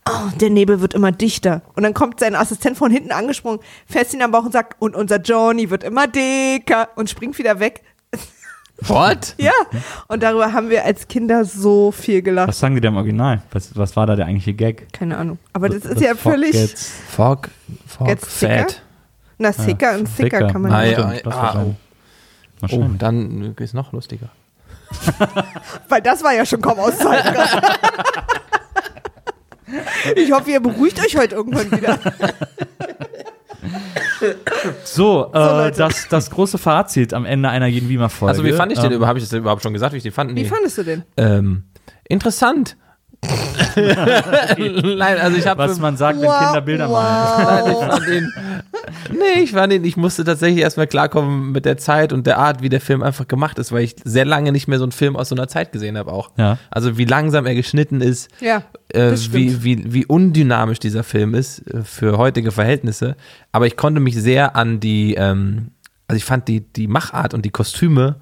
Oh, 0.08 0.30
der 0.40 0.48
Nebel 0.48 0.80
wird 0.80 0.94
immer 0.94 1.12
dichter. 1.12 1.60
Und 1.74 1.82
dann 1.82 1.92
kommt 1.92 2.18
sein 2.20 2.34
Assistent 2.34 2.78
von 2.78 2.90
hinten 2.90 3.12
angesprungen, 3.12 3.60
fässt 3.86 4.14
ihn 4.14 4.22
am 4.22 4.30
Bauch 4.30 4.44
und 4.44 4.52
sagt, 4.52 4.76
und 4.80 4.94
unser 4.96 5.20
Johnny 5.20 5.68
wird 5.68 5.84
immer 5.84 6.06
dicker 6.06 6.88
und 6.96 7.10
springt 7.10 7.36
wieder 7.38 7.60
weg. 7.60 7.82
what? 8.86 9.34
Ja. 9.38 9.52
Und 10.06 10.22
darüber 10.22 10.52
haben 10.52 10.70
wir 10.70 10.84
als 10.84 11.08
Kinder 11.08 11.44
so 11.44 11.90
viel 11.92 12.22
gelacht. 12.22 12.48
was 12.48 12.58
sagen 12.60 12.74
die 12.76 12.80
da 12.80 12.88
im 12.88 12.96
Original? 12.96 13.42
Was, 13.50 13.76
was 13.76 13.96
war 13.96 14.06
da 14.06 14.16
der 14.16 14.26
eigentliche 14.26 14.54
Gag? 14.54 14.90
Keine 14.92 15.18
Ahnung. 15.18 15.38
Aber 15.52 15.68
das 15.68 15.82
The- 15.82 15.88
ist 15.90 15.98
the 15.98 16.04
ja 16.04 16.14
fog 16.14 16.32
völlig. 16.32 16.52
gets- 16.52 16.90
Fog, 17.14 17.50
Fog, 17.86 18.06
Gets 18.06 18.38
thicker? 18.38 18.58
Fat. 18.60 18.82
Na, 19.38 19.52
thicker 19.52 19.94
und 19.98 20.04
thicker 20.16 20.38
thicker. 20.38 20.52
kann 20.52 20.62
man 20.62 20.72
Ah, 20.72 20.82
nicht. 20.84 20.96
ja. 20.98 21.12
Das 21.24 21.34
ah, 21.34 21.42
wahrscheinlich. 21.42 21.74
Oh, 21.76 22.60
Wahrscheinlich. 22.60 22.98
dann 22.98 23.54
ist 23.58 23.74
noch 23.74 23.92
lustiger. 23.92 24.28
Weil 25.88 26.02
das 26.02 26.22
war 26.22 26.34
ja 26.34 26.46
schon 26.46 26.60
kaum 26.60 26.78
auszuhalten. 26.78 27.34
ich 30.16 30.32
hoffe, 30.32 30.50
ihr 30.50 30.60
beruhigt 30.60 30.98
euch 31.00 31.16
heute 31.16 31.34
irgendwann 31.34 31.70
wieder. 31.70 31.98
So, 34.84 35.30
äh, 35.32 35.70
das, 35.72 36.08
das 36.08 36.30
große 36.30 36.58
Fazit 36.58 37.14
am 37.14 37.24
Ende 37.24 37.48
einer 37.50 37.66
jeden 37.66 37.88
Wiemer-Folge. 37.88 38.30
Also 38.30 38.44
wie 38.44 38.52
fand 38.52 38.72
ich 38.72 38.78
den 38.78 38.86
Ähm, 38.90 38.96
überhaupt? 38.96 39.08
Habe 39.08 39.18
ich 39.18 39.24
das 39.28 39.32
überhaupt 39.38 39.62
schon 39.62 39.72
gesagt, 39.72 39.92
wie 39.92 39.98
ich 39.98 40.02
den 40.02 40.12
fand? 40.12 40.30
Wie 40.30 40.42
Nee. 40.42 40.48
fandest 40.48 40.78
du 40.78 40.82
den? 40.84 41.04
ähm, 41.16 41.64
interessant. 42.08 42.76
Nein, 43.76 45.18
also 45.18 45.36
ich 45.36 45.46
habe 45.46 45.62
Was 45.62 45.78
man 45.78 45.96
sagt, 45.96 46.20
wenn 46.20 46.30
Kinder 46.30 46.60
Bilder 46.60 46.88
malen. 46.88 47.44
Nein, 47.44 47.72
ich 47.72 47.86
fand 47.86 48.08
den. 48.08 48.32
Nee, 49.10 49.42
ich 49.42 49.52
fand 49.52 49.72
den, 49.72 49.84
ich 49.84 49.96
musste 49.96 50.24
tatsächlich 50.24 50.62
erstmal 50.62 50.86
klarkommen 50.86 51.52
mit 51.52 51.64
der 51.64 51.76
Zeit 51.76 52.12
und 52.12 52.26
der 52.26 52.38
Art, 52.38 52.62
wie 52.62 52.68
der 52.68 52.80
Film 52.80 53.02
einfach 53.02 53.26
gemacht 53.28 53.58
ist, 53.58 53.72
weil 53.72 53.82
ich 53.82 53.96
sehr 54.04 54.24
lange 54.24 54.52
nicht 54.52 54.68
mehr 54.68 54.78
so 54.78 54.84
einen 54.84 54.92
Film 54.92 55.16
aus 55.16 55.28
so 55.28 55.34
einer 55.34 55.48
Zeit 55.48 55.72
gesehen 55.72 55.96
habe 55.98 56.12
auch. 56.12 56.30
Ja. 56.36 56.58
Also 56.70 56.98
wie 56.98 57.04
langsam 57.04 57.46
er 57.46 57.54
geschnitten 57.54 58.00
ist, 58.00 58.28
Ja, 58.40 58.62
äh, 58.92 59.12
wie, 59.30 59.62
wie, 59.62 59.92
wie 59.92 60.06
undynamisch 60.06 60.78
dieser 60.78 61.04
Film 61.04 61.34
ist 61.34 61.60
äh, 61.72 61.82
für 61.82 62.18
heutige 62.18 62.52
Verhältnisse. 62.52 63.16
Aber 63.52 63.66
ich 63.66 63.76
konnte 63.76 64.00
mich 64.00 64.16
sehr 64.16 64.56
an 64.56 64.80
die, 64.80 65.14
ähm, 65.14 65.72
also 66.06 66.16
ich 66.16 66.24
fand 66.24 66.48
die, 66.48 66.60
die 66.60 66.88
Machart 66.88 67.34
und 67.34 67.44
die 67.44 67.50
Kostüme 67.50 68.16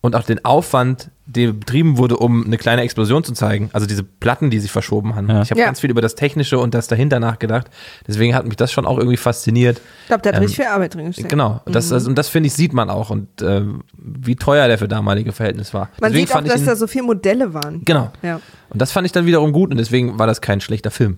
und 0.00 0.14
auch 0.16 0.24
den 0.24 0.44
Aufwand, 0.44 1.10
der 1.26 1.52
betrieben 1.52 1.96
wurde, 1.96 2.18
um 2.18 2.44
eine 2.44 2.58
kleine 2.58 2.82
Explosion 2.82 3.24
zu 3.24 3.32
zeigen. 3.32 3.70
Also 3.72 3.86
diese 3.86 4.02
Platten, 4.02 4.50
die 4.50 4.58
sich 4.58 4.70
verschoben 4.70 5.14
haben. 5.14 5.28
Ja. 5.28 5.40
Ich 5.42 5.50
habe 5.50 5.58
Ja. 5.60 5.66
ganz 5.66 5.80
viel 5.80 5.90
über 5.90 6.02
das 6.02 6.14
Technische 6.14 6.58
und 6.58 6.74
das 6.74 6.86
dahinter 6.86 7.18
nachgedacht. 7.18 7.68
Deswegen 8.06 8.34
hat 8.34 8.46
mich 8.46 8.56
das 8.56 8.70
schon 8.72 8.84
auch 8.84 8.98
irgendwie 8.98 9.16
fasziniert. 9.16 9.80
Ich 10.02 10.06
glaube, 10.08 10.22
der 10.22 10.32
hat 10.32 10.36
Ähm, 10.36 10.42
richtig 10.42 10.56
viel 10.64 10.66
Arbeit 10.72 10.94
drin 10.94 11.06
gesteckt. 11.06 11.30
Genau, 11.30 11.62
das, 11.64 11.86
Mhm. 11.86 11.90
das, 11.94 12.06
und 12.06 12.18
das 12.18 12.28
finde 12.28 12.48
ich, 12.48 12.52
sieht 12.52 12.74
man 12.74 12.90
auch 12.90 13.08
und 13.08 13.28
ähm, 13.42 13.84
wie 13.96 14.36
teuer 14.36 14.68
der 14.68 14.76
für 14.76 14.86
damalige 14.88 15.32
Verhältnisse 15.32 15.72
war. 15.72 15.88
Man 16.00 16.12
deswegen 16.12 16.26
sieht 16.26 16.36
auch, 16.36 16.42
dass 16.44 16.60
ihn, 16.60 16.66
da 16.66 16.76
so 16.76 16.86
viele 16.86 17.04
Modelle 17.04 17.54
waren. 17.54 17.80
Genau. 17.86 18.12
Ja. 18.22 18.40
Und 18.68 18.82
das 18.82 18.92
fand 18.92 19.06
ich 19.06 19.12
dann 19.12 19.24
wiederum 19.24 19.52
gut 19.52 19.70
und 19.70 19.78
deswegen 19.78 20.18
war 20.18 20.26
das 20.26 20.42
kein 20.42 20.60
schlechter 20.60 20.90
Film. 20.90 21.16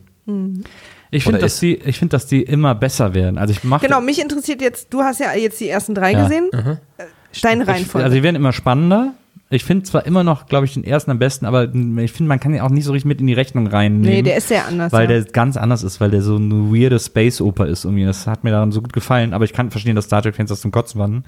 Ich 1.10 1.24
finde, 1.24 1.38
dass 1.40 1.58
die, 1.60 1.76
ich 1.76 1.98
finde, 1.98 2.12
dass 2.12 2.26
die 2.26 2.42
immer 2.42 2.74
besser 2.74 3.14
werden. 3.14 3.38
Also 3.38 3.52
ich 3.52 3.64
mache 3.64 3.86
Genau, 3.86 4.00
mich 4.00 4.20
interessiert 4.20 4.60
jetzt, 4.60 4.92
du 4.92 5.02
hast 5.02 5.20
ja 5.20 5.32
jetzt 5.34 5.60
die 5.60 5.68
ersten 5.68 5.94
drei 5.94 6.12
Ja. 6.12 6.22
gesehen. 6.24 6.48
Mhm. 6.52 6.78
Äh, 6.98 7.04
Deine 7.42 7.64
Ich, 7.64 7.94
also 7.94 8.14
die 8.14 8.22
werden 8.22 8.36
immer 8.36 8.52
spannender. 8.52 9.12
Ich 9.48 9.62
finde 9.62 9.84
zwar 9.84 10.04
immer 10.06 10.24
noch, 10.24 10.46
glaube 10.46 10.66
ich, 10.66 10.74
den 10.74 10.82
ersten 10.82 11.12
am 11.12 11.20
besten, 11.20 11.46
aber 11.46 11.64
ich 11.64 12.10
finde, 12.10 12.28
man 12.28 12.40
kann 12.40 12.52
ihn 12.52 12.60
auch 12.60 12.68
nicht 12.68 12.84
so 12.84 12.90
richtig 12.90 13.06
mit 13.06 13.20
in 13.20 13.28
die 13.28 13.32
Rechnung 13.32 13.68
reinnehmen. 13.68 14.16
nee, 14.16 14.22
der 14.22 14.38
ist 14.38 14.48
sehr 14.48 14.66
anders. 14.66 14.92
weil 14.92 15.02
ja. 15.02 15.20
der 15.20 15.24
ganz 15.30 15.56
anders 15.56 15.84
ist, 15.84 16.00
weil 16.00 16.10
der 16.10 16.20
so 16.20 16.34
eine 16.34 16.72
weirde 16.72 16.98
Space-Oper 16.98 17.66
ist 17.68 17.84
irgendwie. 17.84 18.04
Das 18.04 18.26
hat 18.26 18.42
mir 18.42 18.50
daran 18.50 18.72
so 18.72 18.82
gut 18.82 18.92
gefallen, 18.92 19.32
aber 19.32 19.44
ich 19.44 19.52
kann 19.52 19.70
verstehen, 19.70 19.94
dass 19.94 20.06
Star 20.06 20.20
Trek-Fans 20.20 20.50
das 20.50 20.60
zum 20.60 20.72
Kotzen 20.72 21.00
fanden. 21.00 21.24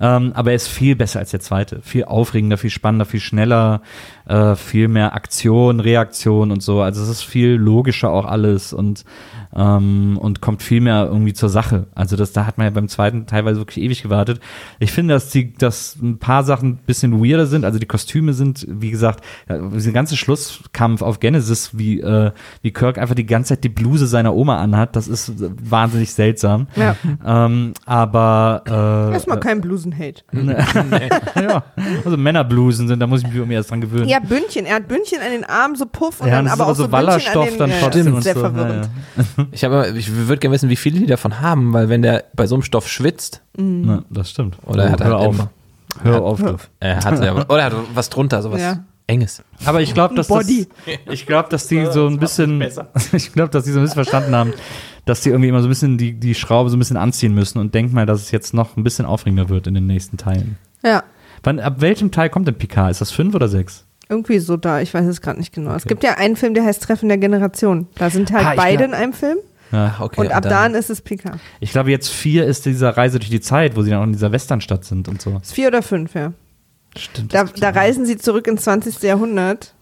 Ähm, 0.00 0.32
aber 0.34 0.50
er 0.50 0.56
ist 0.56 0.66
viel 0.66 0.96
besser 0.96 1.20
als 1.20 1.30
der 1.30 1.38
zweite. 1.38 1.80
Viel 1.82 2.06
aufregender, 2.06 2.58
viel 2.58 2.70
spannender, 2.70 3.04
viel 3.04 3.20
schneller, 3.20 3.82
äh, 4.26 4.56
viel 4.56 4.88
mehr 4.88 5.14
Aktion, 5.14 5.78
Reaktion 5.78 6.50
und 6.50 6.64
so. 6.64 6.80
Also 6.80 7.00
es 7.04 7.08
ist 7.08 7.22
viel 7.22 7.50
logischer 7.52 8.10
auch 8.10 8.24
alles 8.24 8.72
und 8.72 9.04
ähm, 9.54 10.18
und 10.20 10.40
kommt 10.40 10.62
viel 10.62 10.80
mehr 10.80 11.06
irgendwie 11.10 11.32
zur 11.32 11.48
Sache. 11.48 11.86
Also 11.94 12.16
das, 12.16 12.32
da 12.32 12.46
hat 12.46 12.58
man 12.58 12.66
ja 12.66 12.70
beim 12.70 12.88
zweiten 12.88 13.26
teilweise 13.26 13.58
wirklich 13.58 13.84
ewig 13.84 14.02
gewartet. 14.02 14.40
Ich 14.78 14.92
finde, 14.92 15.14
dass 15.14 15.30
die, 15.30 15.52
dass 15.54 15.96
ein 16.00 16.18
paar 16.18 16.44
Sachen 16.44 16.70
ein 16.70 16.78
bisschen 16.86 17.22
weirder 17.24 17.46
sind. 17.46 17.64
Also 17.64 17.78
die 17.78 17.86
Kostüme 17.86 18.32
sind, 18.32 18.66
wie 18.68 18.90
gesagt, 18.90 19.24
dieser 19.48 19.92
ganze 19.92 20.16
Schlusskampf 20.16 21.02
auf 21.02 21.20
Genesis, 21.20 21.70
wie, 21.76 22.00
äh, 22.00 22.30
wie 22.62 22.70
Kirk 22.70 22.98
einfach 22.98 23.14
die 23.14 23.26
ganze 23.26 23.54
Zeit 23.54 23.64
die 23.64 23.68
Bluse 23.68 24.06
seiner 24.06 24.34
Oma 24.34 24.58
anhat, 24.58 24.94
das 24.94 25.08
ist 25.08 25.32
wahnsinnig 25.38 26.12
seltsam. 26.12 26.68
Ja. 26.76 26.96
Ähm, 27.24 27.74
aber 27.86 28.62
äh, 28.66 29.12
Erstmal 29.14 29.40
kein 29.40 29.60
Blusen-Hate. 29.60 30.22
ja, 31.42 31.64
also 32.04 32.16
Männerblusen 32.16 32.88
sind, 32.88 33.00
da 33.00 33.06
muss 33.06 33.20
ich 33.20 33.26
mich 33.26 33.36
irgendwie 33.36 33.54
erst 33.54 33.70
dran 33.70 33.80
gewöhnen. 33.80 34.08
Ja, 34.08 34.20
Bündchen. 34.20 34.66
Er 34.66 34.76
hat 34.76 34.88
Bündchen 34.88 35.18
an 35.20 35.32
den 35.32 35.44
Armen, 35.44 35.76
so 35.76 35.86
Puff 35.86 36.20
und 36.20 36.28
Ja, 36.28 36.36
dann 36.36 36.48
aber 36.48 36.66
auch 36.66 36.74
so 36.74 36.84
so 36.84 36.88
Bündchen 36.88 37.06
Wallerstoff 37.06 37.60
an 37.60 37.70
den, 37.70 38.04
dann 38.04 38.16
ist 38.16 38.24
sehr 38.24 38.34
so. 38.34 38.40
verwirrend. 38.40 38.88
Ja, 39.16 39.22
ja. 39.38 39.39
Ich, 39.52 39.64
habe, 39.64 39.92
ich 39.96 40.14
würde 40.14 40.38
gerne 40.40 40.54
wissen, 40.54 40.68
wie 40.68 40.76
viele 40.76 41.00
die 41.00 41.06
davon 41.06 41.40
haben, 41.40 41.72
weil 41.72 41.88
wenn 41.88 42.02
der 42.02 42.24
bei 42.34 42.46
so 42.46 42.54
einem 42.54 42.62
Stoff 42.62 42.88
schwitzt, 42.88 43.42
Na, 43.56 44.04
das 44.10 44.30
stimmt. 44.30 44.56
Oder 44.66 44.84
er 44.84 44.92
hat 44.92 45.00
hör 45.04 45.06
halt 45.18 45.28
auf. 45.28 45.34
immer- 45.34 45.50
Hör 46.02 46.22
auf. 46.22 46.40
Doof. 46.40 46.70
er 46.78 47.02
hat 47.04 47.22
ja, 47.24 47.34
oder 47.34 47.58
er 47.58 47.64
hat 47.64 47.74
was 47.94 48.08
drunter, 48.10 48.40
sowas 48.42 48.60
Ja. 48.60 48.84
Enges. 49.08 49.42
Aber 49.64 49.80
ich 49.82 49.92
glaube, 49.92 50.14
dass 50.14 50.28
das, 50.28 50.48
ich 51.10 51.26
glaube, 51.26 51.48
dass 51.48 51.66
die 51.66 51.84
so 51.86 52.06
ein 52.06 52.18
bisschen, 52.20 52.62
ich 53.12 53.32
glaube, 53.32 53.50
dass 53.50 53.64
die 53.64 53.72
so 53.72 53.80
ein 53.80 53.82
bisschen 53.82 54.04
verstanden 54.04 54.34
haben, 54.36 54.52
dass 55.04 55.20
die 55.22 55.30
irgendwie 55.30 55.48
immer 55.48 55.60
so 55.62 55.66
ein 55.66 55.70
bisschen 55.70 55.98
die, 55.98 56.12
die 56.12 56.34
Schraube 56.36 56.70
so 56.70 56.76
ein 56.76 56.78
bisschen 56.78 56.96
anziehen 56.96 57.34
müssen 57.34 57.58
und 57.58 57.74
denk 57.74 57.92
mal, 57.92 58.06
dass 58.06 58.20
es 58.20 58.30
jetzt 58.30 58.54
noch 58.54 58.76
ein 58.76 58.84
bisschen 58.84 59.04
aufregender 59.06 59.48
wird 59.48 59.66
in 59.66 59.74
den 59.74 59.86
nächsten 59.86 60.16
Teilen. 60.16 60.58
Ja, 60.84 61.02
Wann, 61.42 61.58
ab 61.58 61.76
welchem 61.80 62.10
Teil 62.12 62.28
kommt 62.30 62.46
denn 62.46 62.54
Picard? 62.56 62.90
Ist 62.90 63.00
das 63.00 63.10
fünf 63.10 63.34
oder 63.34 63.48
sechs? 63.48 63.84
Irgendwie 64.10 64.38
so 64.40 64.56
da. 64.56 64.80
Ich 64.80 64.92
weiß 64.92 65.06
es 65.06 65.20
gerade 65.22 65.38
nicht 65.38 65.54
genau. 65.54 65.74
Es 65.74 65.84
gibt 65.84 66.02
ja 66.02 66.14
einen 66.18 66.36
Film, 66.36 66.54
der 66.54 66.64
heißt 66.64 66.82
Treffen 66.82 67.08
der 67.08 67.18
Generation. 67.18 67.86
Da 67.96 68.10
sind 68.10 68.32
halt 68.32 68.44
Ah, 68.46 68.52
beide 68.56 68.78
glaub- 68.78 68.88
in 68.88 68.94
einem 68.94 69.12
Film. 69.12 69.38
Ja. 69.72 69.96
Okay, 70.00 70.20
und 70.22 70.32
ab 70.32 70.42
dann- 70.42 70.50
dann 70.52 70.74
ist 70.74 70.90
es 70.90 71.00
Picard. 71.00 71.38
Ich 71.60 71.70
glaube, 71.70 71.90
jetzt 71.90 72.08
vier 72.08 72.44
ist 72.44 72.66
dieser 72.66 72.90
Reise 72.96 73.20
durch 73.20 73.30
die 73.30 73.40
Zeit, 73.40 73.76
wo 73.76 73.82
sie 73.82 73.90
dann 73.90 74.00
auch 74.00 74.04
in 74.04 74.12
dieser 74.12 74.32
Westernstadt 74.32 74.84
sind 74.84 75.06
und 75.06 75.22
so. 75.22 75.38
Ist 75.40 75.52
vier 75.54 75.68
oder 75.68 75.80
fünf, 75.82 76.14
ja. 76.14 76.32
Stimmt. 76.96 77.32
Da, 77.32 77.44
da 77.44 77.70
reisen 77.70 78.04
sie 78.04 78.16
zurück 78.16 78.48
ins 78.48 78.62
20. 78.64 79.00
Jahrhundert. 79.02 79.74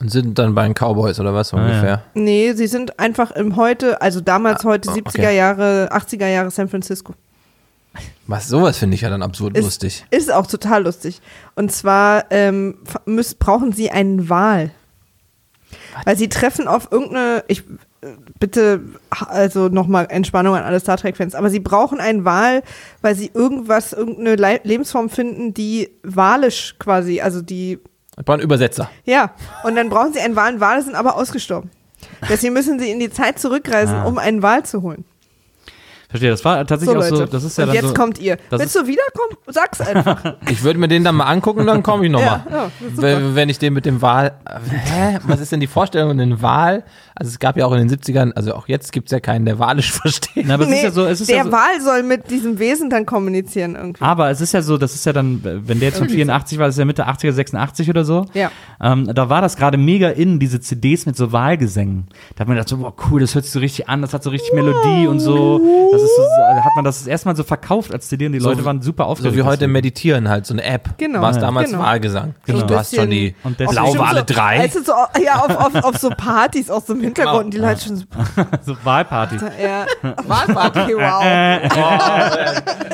Und 0.00 0.10
sind 0.10 0.38
dann 0.38 0.54
bei 0.54 0.64
den 0.64 0.72
Cowboys 0.72 1.20
oder 1.20 1.34
was 1.34 1.52
Ah, 1.52 1.58
ungefähr. 1.58 2.02
Nee, 2.14 2.54
sie 2.54 2.66
sind 2.66 2.98
einfach 2.98 3.30
im 3.32 3.56
heute, 3.56 4.00
also 4.00 4.22
damals 4.22 4.64
heute 4.64 4.88
Ah, 4.88 4.94
70er 4.94 5.18
okay. 5.26 5.36
Jahre, 5.36 5.88
80er 5.92 6.26
Jahre 6.28 6.50
San 6.50 6.70
Francisco. 6.70 7.12
Was, 8.26 8.46
sowas 8.48 8.78
finde 8.78 8.94
ich 8.94 9.00
ja 9.00 9.10
dann 9.10 9.22
absurd 9.22 9.56
Ist, 9.56 9.64
lustig. 9.64 10.06
Ist 10.10 10.32
auch 10.32 10.46
total 10.46 10.84
lustig. 10.84 11.20
Und 11.56 11.72
zwar 11.72 12.26
ähm, 12.30 12.78
müssen, 13.04 13.38
brauchen 13.38 13.72
sie 13.72 13.90
einen 13.90 14.28
Wal. 14.28 14.70
Weil 16.04 16.16
sie 16.16 16.28
treffen 16.28 16.68
auf 16.68 16.88
irgendeine, 16.92 17.44
ich 17.48 17.64
bitte, 18.38 18.80
also 19.28 19.68
nochmal 19.68 20.06
Entspannung 20.08 20.54
an 20.54 20.62
alle 20.62 20.80
Star 20.80 20.96
Trek-Fans, 20.96 21.34
aber 21.34 21.50
sie 21.50 21.60
brauchen 21.60 22.00
einen 22.00 22.24
Wal, 22.24 22.62
weil 23.02 23.14
sie 23.14 23.30
irgendwas, 23.34 23.92
irgendeine 23.92 24.36
Le 24.36 24.60
Lebensform 24.64 25.10
finden, 25.10 25.52
die 25.52 25.90
walisch 26.02 26.76
quasi, 26.78 27.20
also 27.20 27.42
die 27.42 27.78
Ich 28.18 28.24
brauche 28.24 28.34
einen 28.34 28.42
Übersetzer. 28.42 28.90
Ja, 29.04 29.34
und 29.64 29.74
dann 29.76 29.90
brauchen 29.90 30.12
sie 30.12 30.20
einen 30.20 30.36
Wal. 30.36 30.58
Wale 30.60 30.82
sind 30.82 30.94
aber 30.94 31.16
ausgestorben. 31.16 31.70
Deswegen 32.28 32.54
müssen 32.54 32.78
sie 32.78 32.90
in 32.90 32.98
die 33.00 33.10
Zeit 33.10 33.38
zurückreisen, 33.38 33.96
Ah. 33.96 34.04
um 34.04 34.18
einen 34.18 34.42
Wal 34.42 34.64
zu 34.64 34.82
holen. 34.82 35.04
Verstehe, 36.10 36.30
das 36.30 36.44
war 36.44 36.58
So, 36.58 36.64
tatsächlich 36.64 36.96
auch 36.98 37.02
so, 37.04 37.26
das 37.26 37.44
ist 37.44 37.56
ja 37.56 37.64
und 37.64 37.68
dann 37.68 37.76
jetzt 37.76 37.88
so, 37.88 37.94
kommt 37.94 38.18
ihr. 38.18 38.36
Willst 38.50 38.74
du 38.74 38.80
wiederkommen? 38.80 39.36
Sag's 39.46 39.80
einfach. 39.80 40.34
Ich 40.50 40.64
würde 40.64 40.78
mir 40.80 40.88
den 40.88 41.04
dann 41.04 41.14
mal 41.14 41.26
angucken 41.26 41.60
und 41.60 41.66
dann 41.66 41.82
komme 41.84 42.04
ich 42.06 42.10
nochmal. 42.10 42.42
Ja, 42.50 42.64
ja, 42.64 42.70
wenn, 42.80 43.36
wenn 43.36 43.48
ich 43.48 43.58
den 43.60 43.72
mit 43.72 43.86
dem 43.86 44.02
Wahl. 44.02 44.32
Hä? 44.68 45.18
Was 45.22 45.40
ist 45.40 45.52
denn 45.52 45.60
die 45.60 45.68
Vorstellung 45.68 46.10
in 46.10 46.18
den 46.18 46.42
Wahl? 46.42 46.82
Also 47.20 47.28
es 47.32 47.38
gab 47.38 47.58
ja 47.58 47.66
auch 47.66 47.72
in 47.74 47.86
den 47.86 47.90
70ern, 47.98 48.32
also 48.32 48.54
auch 48.54 48.66
jetzt 48.66 48.92
gibt 48.92 49.08
es 49.08 49.12
ja 49.12 49.20
keinen, 49.20 49.44
der 49.44 49.58
Walisch 49.58 49.92
versteht. 50.00 50.46
Na, 50.46 50.54
aber 50.54 50.62
es 50.64 50.70
ist 50.70 50.74
Nee, 50.76 50.82
ja 50.84 50.90
so, 50.90 51.04
es 51.04 51.20
ist 51.20 51.28
der 51.28 51.36
ja 51.36 51.44
so, 51.44 51.52
Wal 51.52 51.78
soll 51.84 52.02
mit 52.02 52.30
diesem 52.30 52.58
Wesen 52.58 52.88
dann 52.88 53.04
kommunizieren 53.04 53.74
irgendwie. 53.76 54.02
aber 54.02 54.30
es 54.30 54.40
ist 54.40 54.54
ja 54.54 54.62
so, 54.62 54.78
das 54.78 54.94
ist 54.94 55.04
ja 55.04 55.12
dann, 55.12 55.40
wenn 55.44 55.80
der 55.80 55.90
jetzt 55.90 55.98
von 55.98 56.08
84 56.08 56.58
war, 56.58 56.64
das 56.64 56.76
ist 56.76 56.78
ja 56.78 56.86
Mitte 56.86 57.06
80er, 57.06 57.32
86 57.32 57.90
oder 57.90 58.06
so. 58.06 58.24
Ja. 58.32 58.50
Ähm, 58.80 59.10
da 59.14 59.28
war 59.28 59.42
das 59.42 59.56
gerade 59.58 59.76
mega 59.76 60.08
in, 60.08 60.38
diese 60.38 60.60
CDs 60.60 61.04
mit 61.04 61.14
so 61.14 61.30
Wahlgesängen. 61.30 62.06
Da 62.36 62.40
hat 62.40 62.48
man 62.48 62.56
gedacht 62.56 62.70
so, 62.70 62.78
boah, 62.78 62.94
cool, 63.10 63.20
das 63.20 63.34
hört 63.34 63.44
sich 63.44 63.52
so 63.52 63.58
richtig 63.58 63.86
an, 63.90 64.00
das 64.00 64.14
hat 64.14 64.22
so 64.22 64.30
richtig 64.30 64.54
Melodie 64.54 65.06
und 65.06 65.20
so. 65.20 65.60
Das 65.92 66.00
ist 66.00 66.16
so, 66.16 66.22
da 66.22 66.64
hat 66.64 66.72
man 66.74 66.86
das 66.86 67.06
erstmal 67.06 67.36
so 67.36 67.44
verkauft 67.44 67.92
als 67.92 68.08
CD 68.08 68.24
und 68.24 68.32
die 68.32 68.38
Leute 68.38 68.64
waren 68.64 68.80
super 68.80 69.04
aufgeregt. 69.04 69.34
So 69.34 69.38
wie 69.38 69.42
heute 69.42 69.58
deswegen. 69.58 69.72
meditieren 69.72 70.28
halt, 70.30 70.46
so 70.46 70.54
eine 70.54 70.64
App. 70.64 70.96
Genau. 70.96 71.20
War 71.20 71.32
es 71.32 71.38
damals 71.38 71.70
Genau. 71.70 71.82
Wahlgesang. 71.82 72.34
Genau. 72.46 72.62
Du 72.66 72.76
hast 72.78 72.96
schon 72.96 73.10
die 73.10 73.34
Blauwale 73.58 74.22
Bestimmt 74.24 74.28
so, 74.30 74.34
3. 74.34 74.58
Weißt 74.60 74.74
du, 74.76 74.84
so, 74.84 74.92
ja, 75.22 75.34
auf, 75.40 75.56
auf, 75.56 75.84
auf 75.84 75.98
so 75.98 76.08
Partys 76.16 76.70
auch 76.70 76.82
so 76.82 76.94
im 76.94 77.09
Hintergrund 77.10 77.44
und 77.46 77.54
die 77.54 77.58
Leute 77.58 77.80
schon 77.80 77.96
so, 77.96 78.04
so 78.66 78.76
Wahlparty. 78.84 79.36
ja, 79.62 79.86
Wahlparty, 80.26 80.94
wow. 80.94 81.22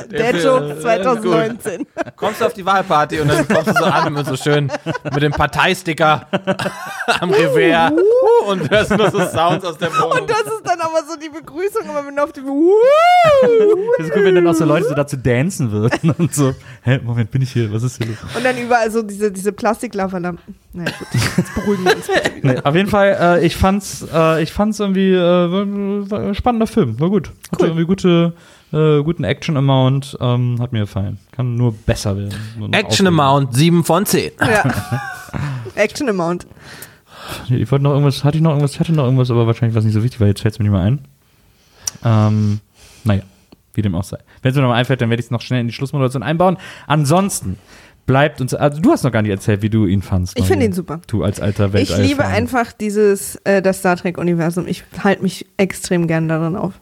Der 0.10 0.36
Joke 0.36 0.78
2019. 0.80 1.86
Kommst 2.16 2.40
du 2.40 2.46
auf 2.46 2.54
die 2.54 2.64
Wahlparty 2.64 3.20
und 3.20 3.28
dann 3.28 3.46
kommst 3.46 3.68
du 3.68 3.74
so 3.74 3.84
an 3.84 4.12
mit 4.12 4.26
so 4.26 4.36
schön 4.36 4.70
mit 5.12 5.22
dem 5.22 5.32
Parteisticker 5.32 6.26
am 7.20 7.30
Revers 7.30 7.92
und 8.46 8.70
hörst 8.70 8.96
nur 8.96 9.10
so 9.10 9.18
Sounds 9.18 9.64
aus 9.64 9.78
der 9.78 9.92
Wohnung. 9.92 10.20
Und 10.20 10.30
das 10.30 10.42
ist 10.42 10.62
dann 10.64 10.80
aber 10.80 11.02
so 11.08 11.16
die 11.18 11.28
Begrüßung, 11.28 11.88
aber 11.88 12.06
wenn 12.06 12.16
du 12.16 12.22
auf 12.22 12.32
dem 12.32 12.46
Das 13.98 14.06
ist 14.06 14.14
gut, 14.14 14.24
wenn 14.24 14.34
dann 14.34 14.46
auch 14.46 14.54
so 14.54 14.64
Leute 14.64 14.88
so 14.88 14.94
dazu 14.94 15.16
dancen 15.16 15.70
würden 15.70 16.10
und 16.12 16.34
so, 16.34 16.54
hä, 16.82 17.00
Moment, 17.02 17.30
bin 17.30 17.42
ich 17.42 17.52
hier, 17.52 17.72
was 17.72 17.82
ist 17.82 17.98
hier 17.98 18.06
los? 18.06 18.16
Und 18.34 18.44
dann 18.44 18.56
überall 18.56 18.90
so 18.90 19.02
diese, 19.02 19.30
diese 19.30 19.52
Plastiklavalampen. 19.52 20.54
Na 20.76 20.84
ja, 20.84 20.90
gut, 20.98 21.08
jetzt 21.38 21.54
beruhigen 21.54 21.84
wir 21.84 21.96
uns. 21.96 22.06
Nee, 22.42 22.58
auf 22.62 22.74
jeden 22.74 22.88
Fall, 22.90 23.16
äh, 23.18 23.46
ich 23.46 23.56
fand's, 23.56 24.06
äh, 24.12 24.42
ich 24.42 24.52
fand's 24.52 24.78
irgendwie, 24.78 25.10
äh, 25.10 25.16
war, 25.18 26.10
war 26.10 26.20
ein 26.28 26.34
spannender 26.34 26.66
Film, 26.66 27.00
war 27.00 27.08
gut. 27.08 27.28
Hatte 27.50 27.62
Cool. 27.62 27.68
irgendwie 27.68 27.86
gute, 27.86 28.34
äh, 28.72 29.02
guten 29.02 29.24
Action-Amount, 29.24 30.18
ähm, 30.20 30.58
hat 30.60 30.72
mir 30.72 30.80
gefallen. 30.80 31.18
Kann 31.32 31.54
nur 31.56 31.72
besser 31.72 32.18
werden. 32.18 32.34
Nur 32.58 32.68
noch 32.68 32.78
Action 32.78 33.06
aufregender. 33.06 33.22
Amount 33.24 33.54
7 33.54 33.84
von 33.84 34.04
10. 34.04 34.32
Ja. 34.38 34.74
Action 35.76 36.08
Amount. 36.10 36.46
Ich 37.48 37.72
wollte 37.72 37.82
noch 37.82 37.92
irgendwas, 37.92 38.22
hatte 38.22 38.36
ich 38.36 38.42
noch 38.42 38.50
irgendwas, 38.50 38.78
hatte 38.78 38.92
noch 38.92 39.04
irgendwas, 39.04 39.30
aber 39.30 39.46
wahrscheinlich 39.46 39.74
war 39.74 39.78
es 39.80 39.86
nicht 39.86 39.94
so 39.94 40.02
wichtig, 40.02 40.20
weil 40.20 40.28
jetzt 40.28 40.42
fällt 40.42 40.52
es 40.52 40.58
mir 40.58 40.64
nicht 40.64 40.72
mehr 40.72 40.82
ein. 40.82 41.00
Ähm, 42.04 42.60
naja, 43.04 43.22
wie 43.72 43.82
dem 43.82 43.94
auch 43.94 44.04
sei. 44.04 44.18
Wenn 44.42 44.50
es 44.50 44.56
mir 44.56 44.62
noch 44.62 44.68
mal 44.68 44.76
einfällt, 44.76 45.00
dann 45.00 45.08
werde 45.10 45.20
ich 45.20 45.26
es 45.26 45.30
noch 45.30 45.40
schnell 45.40 45.60
in 45.60 45.66
die 45.68 45.72
Schlussmoderation 45.72 46.22
einbauen. 46.22 46.58
Ansonsten 46.86 47.58
bleibt 48.06 48.40
uns, 48.40 48.54
also 48.54 48.80
du 48.80 48.92
hast 48.92 49.02
noch 49.02 49.12
gar 49.12 49.22
nicht 49.22 49.30
erzählt, 49.30 49.62
wie 49.62 49.70
du 49.70 49.86
ihn 49.86 50.02
fandst. 50.02 50.38
Ich 50.38 50.46
finde 50.46 50.66
ihn 50.66 50.72
super. 50.72 51.00
Du 51.08 51.22
als 51.22 51.40
alter 51.40 51.72
Welt. 51.72 51.90
Ich 51.90 51.96
liebe 51.96 52.24
einfach 52.24 52.72
dieses, 52.72 53.36
äh, 53.44 53.60
das 53.60 53.80
Star 53.80 53.96
Trek-Universum. 53.96 54.66
Ich 54.66 54.84
halte 55.02 55.22
mich 55.22 55.46
extrem 55.56 56.06
gern 56.06 56.28
darin 56.28 56.56
auf. 56.56 56.74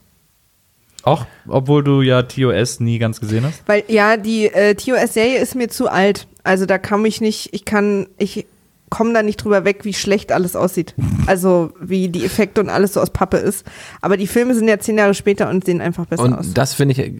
Auch, 1.03 1.27
obwohl 1.49 1.85
du 1.85 2.01
ja 2.01 2.23
TOS 2.23 2.81
nie 2.81 2.99
ganz 2.99 3.21
gesehen 3.21 3.45
hast. 3.45 3.63
Weil 3.67 3.85
ja, 3.89 4.17
die 4.17 4.47
äh, 4.47 4.75
TOS-Serie 4.75 5.39
ist 5.39 5.55
mir 5.55 5.69
zu 5.69 5.89
alt. 5.89 6.27
Also 6.45 6.67
da 6.67 6.79
kann 6.79 7.05
ich 7.05 7.21
nicht, 7.21 7.51
ich 7.53 7.65
kann, 7.65 8.07
ich 8.17 8.47
komme 8.89 9.13
da 9.13 9.23
nicht 9.23 9.37
drüber 9.37 9.65
weg, 9.65 9.81
wie 9.85 9.93
schlecht 9.93 10.33
alles 10.33 10.57
aussieht. 10.57 10.95
Also 11.27 11.73
wie 11.81 12.09
die 12.09 12.25
Effekte 12.25 12.61
und 12.61 12.71
alles 12.71 12.95
so 12.95 13.01
aus 13.01 13.11
Pappe 13.11 13.39
ist. 13.39 13.67
Aber 14.01 14.17
die 14.17 14.27
Filme 14.27 14.55
sind 14.55 14.69
ja 14.69 14.79
zehn 14.79 14.97
Jahre 14.97 15.15
später 15.15 15.51
und 15.51 15.65
sehen 15.65 15.81
einfach 15.81 16.07
besser 16.07 16.23
aus. 16.23 16.47
Und 16.47 16.59
das 16.59 16.75
finde 16.75 16.95
ich, 16.95 17.13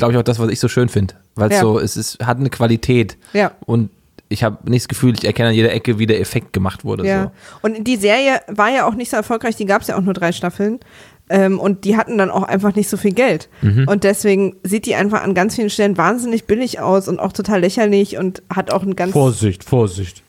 glaube 0.00 0.12
ich, 0.12 0.18
auch 0.18 0.24
das, 0.24 0.38
was 0.38 0.50
ich 0.50 0.58
so 0.60 0.68
schön 0.68 0.88
finde. 0.88 1.14
Weil 1.36 1.50
es 1.50 1.56
Ja. 1.56 1.60
so, 1.62 1.78
es 1.78 1.96
ist, 1.96 2.18
hat 2.26 2.38
eine 2.38 2.50
Qualität. 2.50 3.16
Ja. 3.32 3.52
Und 3.66 3.90
ich 4.28 4.42
habe 4.44 4.58
nicht 4.70 4.84
das 4.84 4.88
Gefühl, 4.88 5.14
ich 5.14 5.24
erkenne 5.24 5.50
an 5.50 5.54
jeder 5.54 5.72
Ecke, 5.72 5.98
wie 5.98 6.06
der 6.06 6.20
Effekt 6.20 6.52
gemacht 6.52 6.84
wurde. 6.84 7.06
Ja. 7.06 7.24
So. 7.24 7.30
Und 7.62 7.84
die 7.86 7.96
Serie 7.96 8.40
war 8.48 8.70
ja 8.70 8.86
auch 8.86 8.94
nicht 8.94 9.10
so 9.10 9.16
erfolgreich, 9.16 9.56
die 9.56 9.66
gab 9.66 9.82
es 9.82 9.88
ja 9.88 9.96
auch 9.96 10.02
nur 10.02 10.14
drei 10.14 10.32
Staffeln. 10.32 10.80
Ähm, 11.28 11.60
und 11.60 11.84
die 11.84 11.96
hatten 11.96 12.18
dann 12.18 12.28
auch 12.30 12.42
einfach 12.42 12.74
nicht 12.74 12.88
so 12.88 12.96
viel 12.96 13.12
Geld. 13.12 13.48
Mhm. 13.62 13.86
Und 13.88 14.02
deswegen 14.02 14.56
sieht 14.64 14.86
die 14.86 14.96
einfach 14.96 15.22
an 15.22 15.32
ganz 15.34 15.54
vielen 15.54 15.70
Stellen 15.70 15.96
wahnsinnig 15.96 16.44
billig 16.46 16.80
aus 16.80 17.06
und 17.06 17.20
auch 17.20 17.32
total 17.32 17.60
lächerlich 17.60 18.18
und 18.18 18.42
hat 18.52 18.72
auch 18.72 18.82
ein 18.82 18.96
ganz. 18.96 19.12
Vorsicht, 19.12 19.62
Vorsicht. 19.62 20.22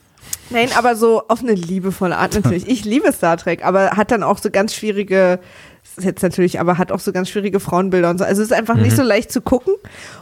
Nein, 0.51 0.69
aber 0.75 0.95
so 0.95 1.23
auf 1.27 1.41
eine 1.41 1.53
liebevolle 1.53 2.17
Art 2.17 2.35
natürlich. 2.35 2.67
Ich 2.67 2.85
liebe 2.85 3.11
Star 3.13 3.37
Trek, 3.37 3.65
aber 3.65 3.91
hat 3.91 4.11
dann 4.11 4.21
auch 4.21 4.37
so 4.37 4.51
ganz 4.51 4.75
schwierige, 4.75 5.39
das 5.83 5.97
ist 5.97 6.05
jetzt 6.05 6.21
natürlich, 6.21 6.59
aber 6.59 6.77
hat 6.77 6.91
auch 6.91 6.99
so 6.99 7.11
ganz 7.11 7.29
schwierige 7.29 7.59
Frauenbilder 7.59 8.09
und 8.09 8.17
so. 8.17 8.23
Also 8.23 8.41
es 8.41 8.49
ist 8.49 8.57
einfach 8.57 8.75
nicht 8.75 8.95
so 8.95 9.03
leicht 9.03 9.31
zu 9.31 9.41
gucken. 9.41 9.73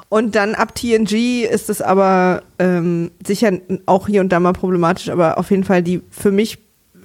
Und 0.09 0.35
dann 0.35 0.55
ab 0.55 0.73
TNG 0.73 1.43
ist 1.43 1.69
es 1.69 1.81
aber 1.81 2.41
ähm, 2.57 3.11
sicher 3.25 3.51
auch 3.85 4.07
hier 4.07 4.21
und 4.21 4.29
da 4.29 4.39
mal 4.39 4.53
problematisch, 4.53 5.09
aber 5.09 5.37
auf 5.37 5.51
jeden 5.51 5.63
Fall 5.63 5.83
die 5.83 6.01
für 6.09 6.31
mich, 6.31 6.57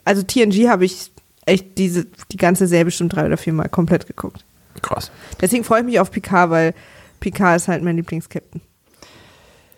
also 0.04 0.22
TNG 0.22 0.68
habe 0.68 0.86
ich 0.86 1.10
echt 1.44 1.76
diese, 1.76 2.06
die 2.32 2.36
ganze 2.36 2.66
Serie 2.66 2.86
bestimmt 2.86 3.14
drei 3.14 3.26
oder 3.26 3.36
vier 3.36 3.52
Mal 3.52 3.68
komplett 3.68 4.06
geguckt. 4.06 4.44
Krass. 4.80 5.10
Deswegen 5.40 5.64
freue 5.64 5.80
ich 5.80 5.86
mich 5.86 6.00
auf 6.00 6.10
Picard, 6.10 6.50
weil 6.50 6.74
Picard 7.20 7.56
ist 7.56 7.68
halt 7.68 7.82
mein 7.82 7.96
Lieblingskapitän. 7.96 8.62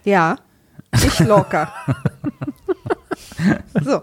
Ja, 0.05 0.37
ich 0.93 1.19
locker. 1.21 1.73
so. 3.85 4.03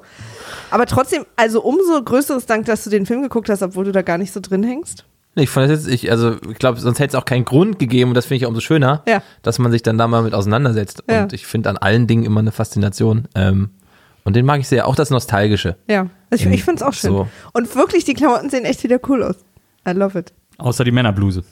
Aber 0.72 0.86
trotzdem, 0.86 1.26
also 1.36 1.62
umso 1.62 2.02
größeres 2.04 2.46
Dank, 2.46 2.66
dass 2.66 2.84
du 2.84 2.90
den 2.90 3.06
Film 3.06 3.22
geguckt 3.22 3.50
hast, 3.50 3.62
obwohl 3.62 3.86
du 3.86 3.92
da 3.92 4.02
gar 4.02 4.18
nicht 4.18 4.32
so 4.32 4.40
drin 4.40 4.64
hängst. 4.64 5.06
Nee, 5.36 5.44
Ich 5.44 5.50
fand 5.50 5.70
das 5.70 5.86
jetzt, 5.86 5.94
ich, 5.94 6.12
also 6.12 6.36
ich 6.50 6.60
glaube, 6.60 6.80
sonst 6.80 7.00
hätte 7.00 7.16
es 7.18 7.22
auch 7.22 7.26
keinen 7.26 7.46
Grund 7.46 7.80
gegeben 7.80 8.12
und 8.12 8.16
das 8.16 8.26
finde 8.26 8.44
ich 8.44 8.46
umso 8.46 8.62
schöner, 8.62 9.02
Ja. 9.08 9.24
dass 9.42 9.58
man 9.60 9.72
sich 9.72 9.82
dann 9.82 9.98
da 9.98 10.08
mal 10.08 10.22
mit 10.22 10.34
auseinandersetzt. 10.36 11.04
Ja. 11.10 11.24
Und 11.24 11.34
ich 11.34 11.46
finde 11.48 11.70
an 11.70 11.78
allen 11.78 12.06
Dingen 12.08 12.24
immer 12.24 12.40
eine 12.40 12.52
Faszination. 12.52 13.28
Ähm, 13.34 13.72
und 14.26 14.36
den 14.36 14.46
mag 14.46 14.60
ich 14.60 14.68
sehr, 14.68 14.88
auch 14.88 14.96
das 14.96 15.10
Nostalgische. 15.10 15.76
Ja, 15.88 16.08
ich, 16.30 16.46
ich 16.46 16.64
finde 16.64 16.82
es 16.82 16.84
auch 16.88 16.94
schön. 16.94 17.10
So. 17.12 17.28
Und 17.54 17.76
wirklich, 17.76 18.06
die 18.06 18.14
Klamotten 18.14 18.50
sehen 18.50 18.64
echt 18.64 18.84
wieder 18.84 19.00
cool 19.10 19.24
aus. 19.24 19.36
I 19.88 19.92
love 19.92 20.18
it. 20.18 20.32
Außer 20.60 20.84
die 20.84 20.92
Männerbluse. 20.92 21.44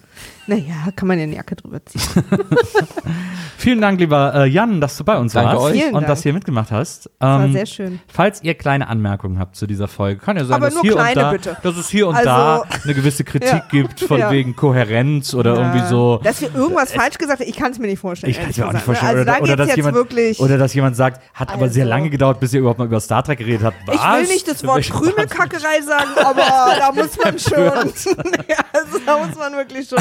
Naja, 0.48 0.74
kann 0.96 1.08
man 1.08 1.18
ja 1.20 1.24
eine 1.24 1.36
Jacke 1.36 1.56
drüber 1.56 1.86
ziehen. 1.86 2.02
Vielen 3.58 3.80
Dank, 3.80 4.00
lieber 4.00 4.34
äh, 4.34 4.46
Jan, 4.48 4.82
dass 4.82 4.98
du 4.98 5.04
bei 5.04 5.18
uns 5.18 5.34
Danke 5.34 5.54
warst 5.56 5.66
euch. 5.76 5.86
Und 5.86 5.94
Dank. 5.94 6.08
dass 6.08 6.20
du 6.20 6.24
hier 6.24 6.34
mitgemacht 6.34 6.72
hast. 6.72 7.10
war 7.20 7.46
Ähm, 7.46 7.54
sehr 7.54 7.66
schön. 7.68 8.00
Falls 8.12 8.42
ihr 8.44 8.56
kleine 8.56 8.88
Anmerkungen 8.88 9.38
habt 9.38 9.56
zu 9.56 9.68
dieser 9.68 9.88
Folge, 9.88 10.20
kann 10.20 10.38
ja 10.38 10.46
sein, 10.46 10.56
Aber 10.56 10.66
dass 10.66 10.74
nur 10.74 10.82
hier 10.84 10.94
kleine, 10.94 11.10
und 11.12 11.16
da, 11.18 11.32
bitte. 11.32 11.58
dass 11.62 11.78
es 11.78 11.90
hier 11.90 12.08
und 12.08 12.16
Also- 12.16 12.28
da 12.28 12.64
eine 12.84 12.94
gewisse 12.96 13.24
Kritik 13.24 13.50
Ja. 13.52 13.64
gibt, 13.70 14.00
von 14.02 14.20
Ja. 14.20 14.32
wegen 14.32 14.56
Kohärenz 14.56 15.34
oder 15.36 15.56
irgendwie 15.56 15.86
so. 15.88 16.20
Dass 16.24 16.42
wir 16.42 16.54
irgendwas 16.56 16.92
falsch 16.92 17.18
gesagt 17.20 17.40
haben, 17.42 17.48
ich 17.48 17.56
kann 17.56 17.72
es 17.72 17.78
mir 17.80 17.88
nicht 17.88 18.00
vorstellen. 18.00 18.32
Ich 18.32 18.40
kann 18.40 18.50
es 18.50 18.58
mir 18.58 18.68
auch 18.68 18.74
nicht 18.74 18.84
gesagt. 18.86 19.00
vorstellen. 19.00 19.20
Also 19.20 19.26
da 19.32 19.34
oder, 19.38 19.44
oder, 19.44 19.56
dass 19.58 19.68
jetzt 19.68 19.78
jemand, 19.78 19.96
wirklich. 19.96 20.40
oder 20.40 20.58
dass 20.58 20.74
jemand 20.74 20.96
sagt, 20.96 21.22
hat 21.36 21.54
aber 21.54 21.70
sehr 21.70 21.84
Also- 21.84 21.90
lange 21.90 22.10
gedauert, 22.10 22.40
bis 22.40 22.52
ihr 22.54 22.62
überhaupt 22.62 22.80
mal 22.80 22.86
über 22.86 23.00
Star 23.00 23.24
Trek 23.24 23.38
geredet 23.38 23.62
habt. 23.64 23.76
Was? 23.86 23.96
Ich 23.96 24.02
will 24.28 24.34
nicht 24.34 24.48
das 24.48 24.66
Wort 24.66 24.82
Krümelkackerei 24.90 25.82
sagen, 25.86 26.10
aber 26.18 26.42
da 26.80 26.92
muss 26.92 27.16
man 27.24 27.38
schon. 27.38 27.64
ja, 28.50 28.58
also 28.74 28.98
da 29.06 29.18
muss 29.24 29.38
man 29.38 29.54
wirklich 29.54 29.88
schon. 29.88 30.00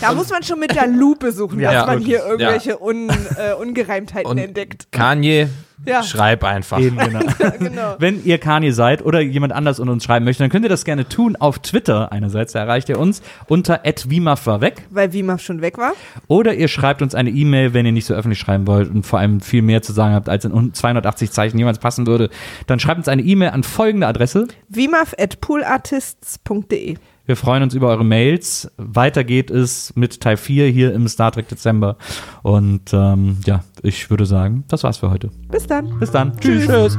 Da 0.00 0.12
muss 0.14 0.30
man 0.30 0.42
schon 0.42 0.58
mit 0.60 0.74
der 0.74 0.86
Lupe 0.86 1.32
suchen, 1.32 1.60
Ja, 1.60 1.72
dass 1.72 1.86
man 1.86 1.98
wirklich. 2.00 2.16
hier 2.16 2.26
irgendwelche 2.26 2.82
Un, 2.82 3.08
äh, 3.10 3.54
Ungereimtheiten 3.60 4.30
Und 4.30 4.38
entdeckt. 4.38 4.88
Kanye, 4.92 5.48
Ja. 5.86 6.02
schreib 6.02 6.44
einfach. 6.44 6.78
Eben, 6.80 6.96
genau. 6.96 7.20
genau. 7.58 7.96
Wenn 7.98 8.24
ihr 8.24 8.38
Kanye 8.38 8.72
seid 8.72 9.04
oder 9.04 9.20
jemand 9.20 9.52
anders 9.52 9.80
und 9.80 9.88
uns 9.88 10.04
schreiben 10.04 10.24
möchte, 10.24 10.42
dann 10.42 10.50
könnt 10.50 10.64
ihr 10.64 10.68
das 10.68 10.84
gerne 10.84 11.06
tun 11.08 11.36
auf 11.36 11.58
Twitter. 11.58 12.10
Einerseits 12.12 12.52
da 12.52 12.60
erreicht 12.60 12.88
ihr 12.88 12.98
uns 12.98 13.22
unter 13.48 13.80
@wimaf 13.84 14.46
war 14.46 14.60
weg 14.60 14.82
Weil 14.90 15.12
Wimaf 15.12 15.40
schon 15.42 15.60
weg 15.60 15.76
war. 15.78 15.92
oder 16.28 16.54
ihr 16.54 16.68
schreibt 16.68 17.02
uns 17.02 17.14
eine 17.14 17.30
E-Mail, 17.30 17.74
wenn 17.74 17.84
ihr 17.86 17.92
nicht 17.92 18.06
so 18.06 18.14
öffentlich 18.14 18.38
schreiben 18.38 18.66
wollt 18.66 18.88
und 18.90 19.04
vor 19.04 19.18
allem 19.18 19.40
viel 19.40 19.62
mehr 19.62 19.82
zu 19.82 19.92
sagen 19.92 20.14
habt, 20.14 20.28
als 20.28 20.44
in 20.44 20.72
280 20.74 21.30
Zeichen 21.32 21.58
jemals 21.58 21.78
passen 21.78 22.06
würde. 22.06 22.30
Dann 22.66 22.78
schreibt 22.80 22.98
uns 22.98 23.08
eine 23.08 23.22
E-Mail 23.22 23.50
an 23.50 23.62
folgende 23.62 24.06
Adresse. 24.06 24.46
Wimaf 24.68 25.14
at 25.18 25.40
poolartists.de. 25.40 26.96
Wir 27.26 27.36
freuen 27.36 27.62
uns 27.62 27.74
über 27.74 27.88
eure 27.88 28.04
Mails. 28.04 28.70
Weiter 28.76 29.24
geht 29.24 29.50
es 29.50 29.94
mit 29.96 30.20
Teil 30.20 30.36
4 30.36 30.68
hier 30.68 30.92
im 30.92 31.08
Star 31.08 31.32
Trek 31.32 31.48
Dezember. 31.48 31.96
Und 32.42 32.92
ähm, 32.92 33.38
ja, 33.46 33.64
ich 33.82 34.10
würde 34.10 34.26
sagen, 34.26 34.64
das 34.68 34.84
war's 34.84 34.98
für 34.98 35.10
heute. 35.10 35.30
Bis 35.50 35.66
dann. 35.66 35.98
Bis 35.98 36.10
dann. 36.10 36.38
Tschüss. 36.38 36.66
Tschüss. 36.66 36.98